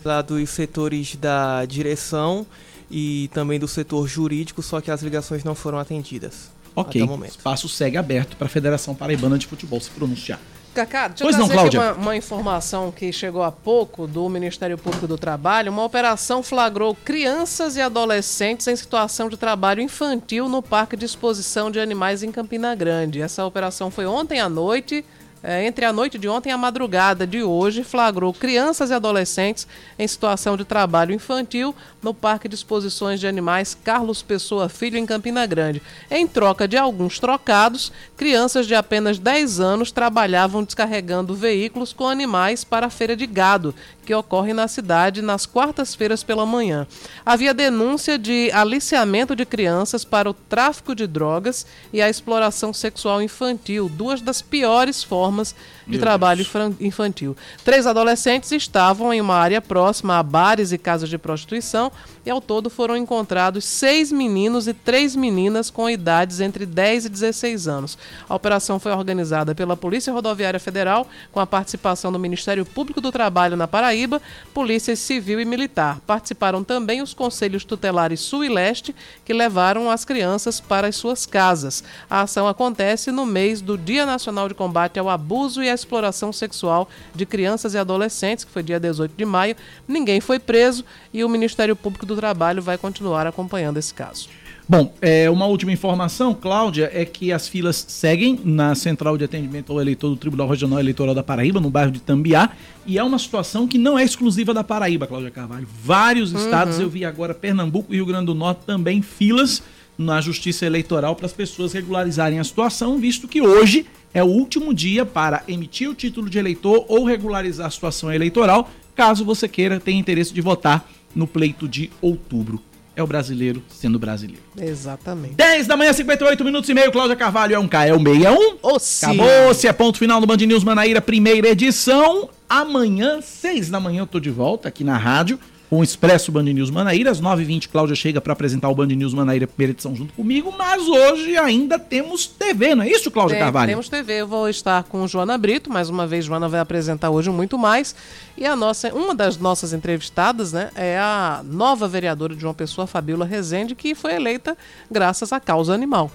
Lá 0.06 0.22
dos 0.22 0.48
setores 0.52 1.16
da 1.16 1.66
direção 1.66 2.46
e 2.92 3.32
também 3.34 3.60
do 3.60 3.68
setor 3.68 4.08
jurídico, 4.08 4.62
só 4.62 4.80
que 4.80 4.92
as 4.92 5.02
ligações 5.02 5.44
não 5.44 5.56
foram 5.56 5.80
atendidas. 5.80 6.53
Ok. 6.76 7.02
O 7.02 7.26
espaço 7.26 7.70
segue 7.70 7.98
aberto 7.98 8.36
para 8.36 8.48
a 8.48 8.50
Federação 8.50 8.96
Paraibana 8.96 9.38
de 9.38 9.48
Futebol 9.48 9.80
se 9.80 9.90
pronunciar. 9.90 10.40
Cacá, 10.74 11.08
deixa 11.08 11.24
pois 11.24 11.38
eu 11.38 11.46
trazer 11.46 11.56
não, 11.56 11.68
aqui 11.68 11.78
uma, 11.78 11.94
uma, 11.94 12.16
informação 12.16 12.92
que 12.92 13.14
chegou 13.14 13.44
há 13.44 13.52
pouco 13.52 14.08
do 14.08 14.28
Ministério 14.28 14.76
Público 14.76 15.06
do 15.06 15.18
Trabalho. 15.18 15.72
Uma 15.72 15.84
operação 15.84 16.42
flagrou 16.42 16.96
crianças 16.96 17.76
e 17.76 17.82
adolescentes 17.82 18.68
em 18.68 18.76
situação 18.76 19.30
de 19.30 19.38
trabalho 19.38 19.82
infantil 19.82 20.50
no 20.50 20.64
Parque 20.64 20.98
de 20.98 21.06
Exposição 21.06 21.70
de 21.70 21.80
Animais 21.80 22.24
em 22.24 22.32
Campina 22.32 22.74
Grande. 22.74 23.22
Essa 23.22 23.46
operação 23.46 23.92
foi 23.92 24.08
ontem 24.08 24.40
à 24.40 24.50
noite 24.50 25.06
é, 25.44 25.66
entre 25.66 25.84
a 25.84 25.92
noite 25.92 26.18
de 26.18 26.30
ontem 26.30 26.50
e 26.50 26.52
a 26.54 26.58
madrugada 26.58 27.28
de 27.28 27.44
hoje, 27.44 27.84
flagrou 27.84 28.34
crianças 28.34 28.90
e 28.90 28.94
adolescentes 28.94 29.68
em 30.00 30.08
situação 30.08 30.56
de 30.56 30.64
trabalho 30.64 31.14
infantil 31.14 31.76
no 32.02 32.14
Parque 32.14 32.48
de 32.48 32.56
Exposições 32.56 33.20
de 33.20 33.28
Animais 33.28 33.78
Carlos 33.84 34.22
Pessoa 34.22 34.70
Filho, 34.70 34.98
em 34.98 35.06
Campina 35.06 35.46
Grande. 35.46 35.82
Em 36.10 36.26
troca 36.26 36.66
de 36.66 36.78
alguns 36.78 37.20
trocados, 37.20 37.92
crianças 38.16 38.66
de 38.66 38.74
apenas 38.74 39.20
10 39.20 39.60
anos 39.60 39.92
trabalhavam 39.92 40.64
descarregando 40.64 41.36
veículos 41.36 41.92
com 41.92 42.08
animais 42.08 42.64
para 42.64 42.86
a 42.86 42.90
feira 42.90 43.14
de 43.14 43.28
gado, 43.28 43.76
que 44.06 44.16
ocorre 44.16 44.54
na 44.54 44.70
cidade 44.70 45.22
nas 45.22 45.46
quartas-feiras 45.46 46.24
pela 46.24 46.46
manhã. 46.46 46.88
Havia 47.26 47.54
denúncia 47.54 48.18
de 48.18 48.50
aliciamento 48.52 49.36
de 49.36 49.46
crianças 49.46 50.06
para 50.06 50.30
o 50.30 50.34
tráfico 50.34 50.96
de 50.96 51.06
drogas 51.06 51.66
e 51.92 52.02
a 52.02 52.10
exploração 52.10 52.74
sexual 52.74 53.22
infantil, 53.22 53.90
duas 53.90 54.22
das 54.22 54.42
piores 54.42 55.04
formas 55.04 55.33
de 55.42 55.92
Meu 55.92 56.00
trabalho 56.00 56.46
Deus. 56.46 56.76
infantil. 56.80 57.36
Três 57.64 57.88
adolescentes 57.88 58.52
estavam 58.52 59.14
em 59.14 59.20
uma 59.20 59.36
área 59.36 59.62
próxima 59.62 60.20
a 60.20 60.24
bares 60.24 60.72
e 60.72 60.78
casas 60.78 61.10
de 61.10 61.18
prostituição 61.18 61.92
e 62.26 62.30
ao 62.30 62.40
todo 62.40 62.70
foram 62.70 62.96
encontrados 62.96 63.66
seis 63.66 64.12
meninos 64.12 64.68
e 64.68 64.74
três 64.74 65.16
meninas 65.16 65.70
com 65.70 65.90
idades 65.90 66.40
entre 66.40 66.66
10 66.66 67.06
e 67.06 67.10
16 67.10 67.68
anos. 67.68 67.98
A 68.28 68.36
operação 68.36 68.80
foi 68.80 68.92
organizada 68.92 69.54
pela 69.54 69.76
Polícia 69.76 70.14
Rodoviária 70.14 70.60
Federal 70.60 71.08
com 71.32 71.40
a 71.40 71.48
participação 71.48 72.12
do 72.12 72.20
Ministério 72.20 72.66
Público 72.66 73.02
do 73.02 73.12
Trabalho 73.12 73.58
na 73.58 73.68
Paraíba, 73.68 74.22
Polícia 74.54 74.96
Civil 74.96 75.40
e 75.40 75.46
Militar. 75.46 76.00
Participaram 76.08 76.64
também 76.64 77.02
os 77.02 77.14
conselhos 77.14 77.66
tutelares 77.66 78.22
Sul 78.22 78.44
e 78.44 78.50
Leste, 78.50 78.96
que 79.26 79.34
levaram 79.34 79.90
as 79.90 80.06
crianças 80.06 80.60
para 80.60 80.88
as 80.88 80.96
suas 80.96 81.26
casas. 81.26 81.84
A 82.10 82.22
ação 82.22 82.48
acontece 82.48 83.12
no 83.12 83.26
mês 83.26 83.62
do 83.62 83.78
Dia 83.78 84.06
Nacional 84.06 84.48
de 84.48 84.54
Combate 84.54 85.00
ao 85.00 85.10
Abuso 85.10 85.62
e 85.62 85.70
à 85.70 85.74
Exploração 85.74 86.32
Sexual 86.32 86.88
de 87.14 87.26
Crianças 87.26 87.74
e 87.74 87.78
Adolescentes, 87.78 88.46
que 88.46 88.52
foi 88.52 88.64
dia 88.64 88.80
18 88.80 89.14
de 89.16 89.26
maio. 89.26 89.56
Ninguém 89.88 90.22
foi 90.22 90.40
preso 90.40 90.86
e 91.14 91.24
o 91.24 91.30
Ministério 91.30 91.76
Público 91.76 92.06
do 92.06 92.13
Trabalho 92.16 92.62
vai 92.62 92.78
continuar 92.78 93.28
acompanhando 93.28 93.78
esse 93.78 93.94
caso. 93.94 94.30
Bom, 94.68 94.94
é, 95.02 95.30
uma 95.30 95.46
última 95.46 95.74
informação, 95.74 96.34
Cláudia, 96.34 96.90
é 96.94 97.04
que 97.04 97.34
as 97.34 97.50
filas 97.50 97.86
seguem 97.90 98.40
na 98.46 98.74
Central 98.76 99.18
de 99.18 99.26
Atendimento 99.26 99.74
ao 99.74 99.82
Eleitor 99.82 100.10
do 100.10 100.16
Tribunal 100.16 100.48
Regional 100.48 100.80
Eleitoral 100.80 101.14
da 101.14 101.22
Paraíba, 101.22 101.60
no 101.60 101.70
bairro 101.70 101.92
de 101.92 102.00
Tambiá, 102.00 102.50
e 102.86 102.98
é 102.98 103.04
uma 103.04 103.20
situação 103.20 103.68
que 103.68 103.78
não 103.78 104.00
é 104.00 104.04
exclusiva 104.06 104.54
da 104.54 104.64
Paraíba, 104.64 105.06
Cláudia 105.06 105.32
Carvalho. 105.32 105.68
Vários 105.84 106.32
uhum. 106.32 106.40
estados, 106.40 106.80
eu 106.80 106.90
vi 106.90 107.04
agora 107.04 107.34
Pernambuco 107.34 107.94
e 107.94 107.98
Rio 107.98 108.06
Grande 108.06 108.28
do 108.28 108.36
Norte 108.36 108.62
também 108.66 109.02
filas 109.02 109.62
na 109.98 110.22
Justiça 110.22 110.66
Eleitoral 110.66 111.14
para 111.16 111.26
as 111.26 111.34
pessoas 111.34 111.74
regularizarem 111.74 112.40
a 112.40 112.44
situação, 112.44 112.98
visto 112.98 113.28
que 113.28 113.42
hoje 113.42 113.86
é 114.14 114.24
o 114.24 114.28
último 114.28 114.74
dia 114.74 115.06
para 115.06 115.44
emitir 115.46 115.90
o 115.90 115.94
título 115.94 116.30
de 116.30 116.38
eleitor 116.38 116.86
ou 116.88 117.04
regularizar 117.04 117.68
a 117.68 117.72
situação 117.72 118.12
eleitoral, 118.12 118.70
caso 118.96 119.26
você 119.26 119.48
queira 119.48 119.80
ter 119.80 119.92
interesse 119.92 120.34
de 120.34 120.40
votar 120.40 120.88
no 121.16 121.28
pleito 121.28 121.68
de 121.68 121.90
outubro. 122.02 122.62
É 122.96 123.02
o 123.02 123.08
brasileiro 123.08 123.64
sendo 123.70 123.98
brasileiro. 123.98 124.44
Exatamente. 124.56 125.34
10 125.34 125.66
da 125.66 125.76
manhã, 125.76 125.92
58 125.92 126.46
minutos 126.46 126.70
e 126.70 126.76
meio. 126.76 126.92
Cláudia 126.92 127.16
Carvalho 127.16 127.56
é 127.56 127.60
um 127.60 127.68
K, 127.68 127.88
é 127.88 127.94
o 127.94 127.98
61. 128.00 128.58
Oh, 128.62 128.78
Acabou-se, 128.78 129.68
é 129.68 129.74
ponto 129.74 129.98
final 129.98 130.22
no 130.22 130.28
Band 130.28 130.38
News 130.38 130.64
Manaíra, 130.64 131.02
primeira 131.02 131.50
edição. 131.50 132.30
Amanhã, 132.48 133.20
6 133.20 133.72
da 133.72 133.80
manhã, 133.80 134.02
eu 134.02 134.08
tô 134.08 134.20
de 134.20 134.30
volta 134.30 134.68
aqui 134.68 134.84
na 134.84 134.96
rádio 134.96 135.40
com 135.74 135.80
o 135.80 135.84
Expresso 135.84 136.32
Band 136.32 136.44
News 136.44 136.70
Manaíra. 136.70 137.10
Às 137.10 137.20
9h20, 137.20 137.68
Cláudia 137.68 137.96
chega 137.96 138.22
para 138.22 138.32
apresentar 138.32 138.70
o 138.70 138.76
Band 138.76 138.86
News 138.86 139.12
Manaíra, 139.12 139.48
primeira 139.48 139.72
edição, 139.72 139.96
junto 139.96 140.14
comigo. 140.14 140.54
Mas 140.56 140.88
hoje 140.88 141.36
ainda 141.36 141.80
temos 141.80 142.28
TV, 142.28 142.76
não 142.76 142.84
é 142.84 142.90
isso, 142.90 143.10
Cláudia 143.10 143.38
Tem, 143.38 143.44
Carvalho? 143.44 143.70
Temos 143.70 143.90
TV. 143.90 144.22
Eu 144.22 144.28
vou 144.28 144.48
estar 144.48 144.84
com 144.84 145.08
Joana 145.08 145.36
Brito. 145.36 145.72
Mais 145.72 145.90
uma 145.90 146.06
vez, 146.06 146.26
Joana 146.26 146.48
vai 146.48 146.60
apresentar 146.60 147.10
hoje 147.10 147.32
muito 147.32 147.58
mais. 147.58 147.96
E 148.38 148.46
a 148.46 148.56
nossa, 148.56 148.94
uma 148.94 149.16
das 149.16 149.38
nossas 149.38 149.74
entrevistadas 149.74 150.54
né, 150.54 150.70
é 150.76 151.00
a 151.00 151.42
nova 151.44 151.88
vereadora 151.88 152.36
de 152.36 152.42
João 152.42 152.54
Pessoa, 152.54 152.86
Fabiola 152.86 153.26
Rezende, 153.26 153.74
que 153.74 153.96
foi 153.96 154.14
eleita 154.14 154.56
graças 154.92 155.34
à 155.34 155.40
causa 155.40 155.74
animal 155.74 156.12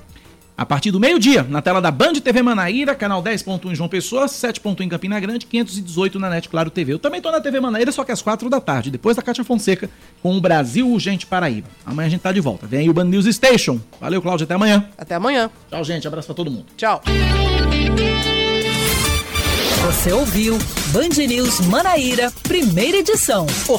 a 0.59 0.67
partir 0.67 0.91
do 0.91 0.99
meio-dia, 0.99 1.47
na 1.49 1.63
tela 1.63 1.81
da 1.81 1.89
Band 1.89 2.15
TV 2.15 2.43
Manaíra, 2.43 2.93
canal 2.93 3.23
10.1 3.23 3.71
em 3.71 3.75
João 3.77 3.89
Pessoa, 3.89 4.27
7.1 4.27 4.81
em 4.81 4.89
Campina 4.89 5.21
Grande, 5.21 5.47
518 5.47 6.19
na 6.19 6.29
NET 6.29 6.49
Claro 6.49 6.69
TV. 6.69 6.95
Eu 6.95 6.99
também 6.99 7.21
tô 7.21 7.31
na 7.31 7.41
TV 7.41 7.61
Manaíra, 7.61 7.93
só 7.93 8.03
que 8.03 8.11
às 8.11 8.21
4 8.21 8.51
da 8.51 8.61
tarde, 8.61 8.91
depois 8.91 9.17
da 9.17 9.23
Cátia 9.23 9.45
Fonseca, 9.45 9.89
com 10.21 10.37
o 10.37 10.41
Brasil 10.41 10.89
Urgente 10.91 11.27
Paraíba. 11.27 11.69
Amanhã 11.87 12.09
a 12.09 12.11
gente 12.11 12.23
tá 12.23 12.33
de 12.33 12.41
volta. 12.41 12.67
Vem 12.67 12.81
aí 12.81 12.91
o 12.91 12.93
Band 12.93 13.05
News 13.05 13.27
Station. 13.27 13.79
Valeu, 14.01 14.21
Cláudio, 14.21 14.45
até 14.45 14.55
amanhã. 14.55 14.85
Até 14.99 15.15
amanhã. 15.15 15.49
Tchau, 15.71 15.85
gente. 15.85 16.09
Abraço 16.09 16.27
pra 16.27 16.35
todo 16.35 16.51
mundo. 16.51 16.67
Tchau. 16.77 17.03
Você 19.87 20.13
ouviu 20.13 20.59
Band 20.89 21.25
News 21.29 21.61
Manaíra, 21.61 22.33
primeira 22.43 22.99
edição. 22.99 23.47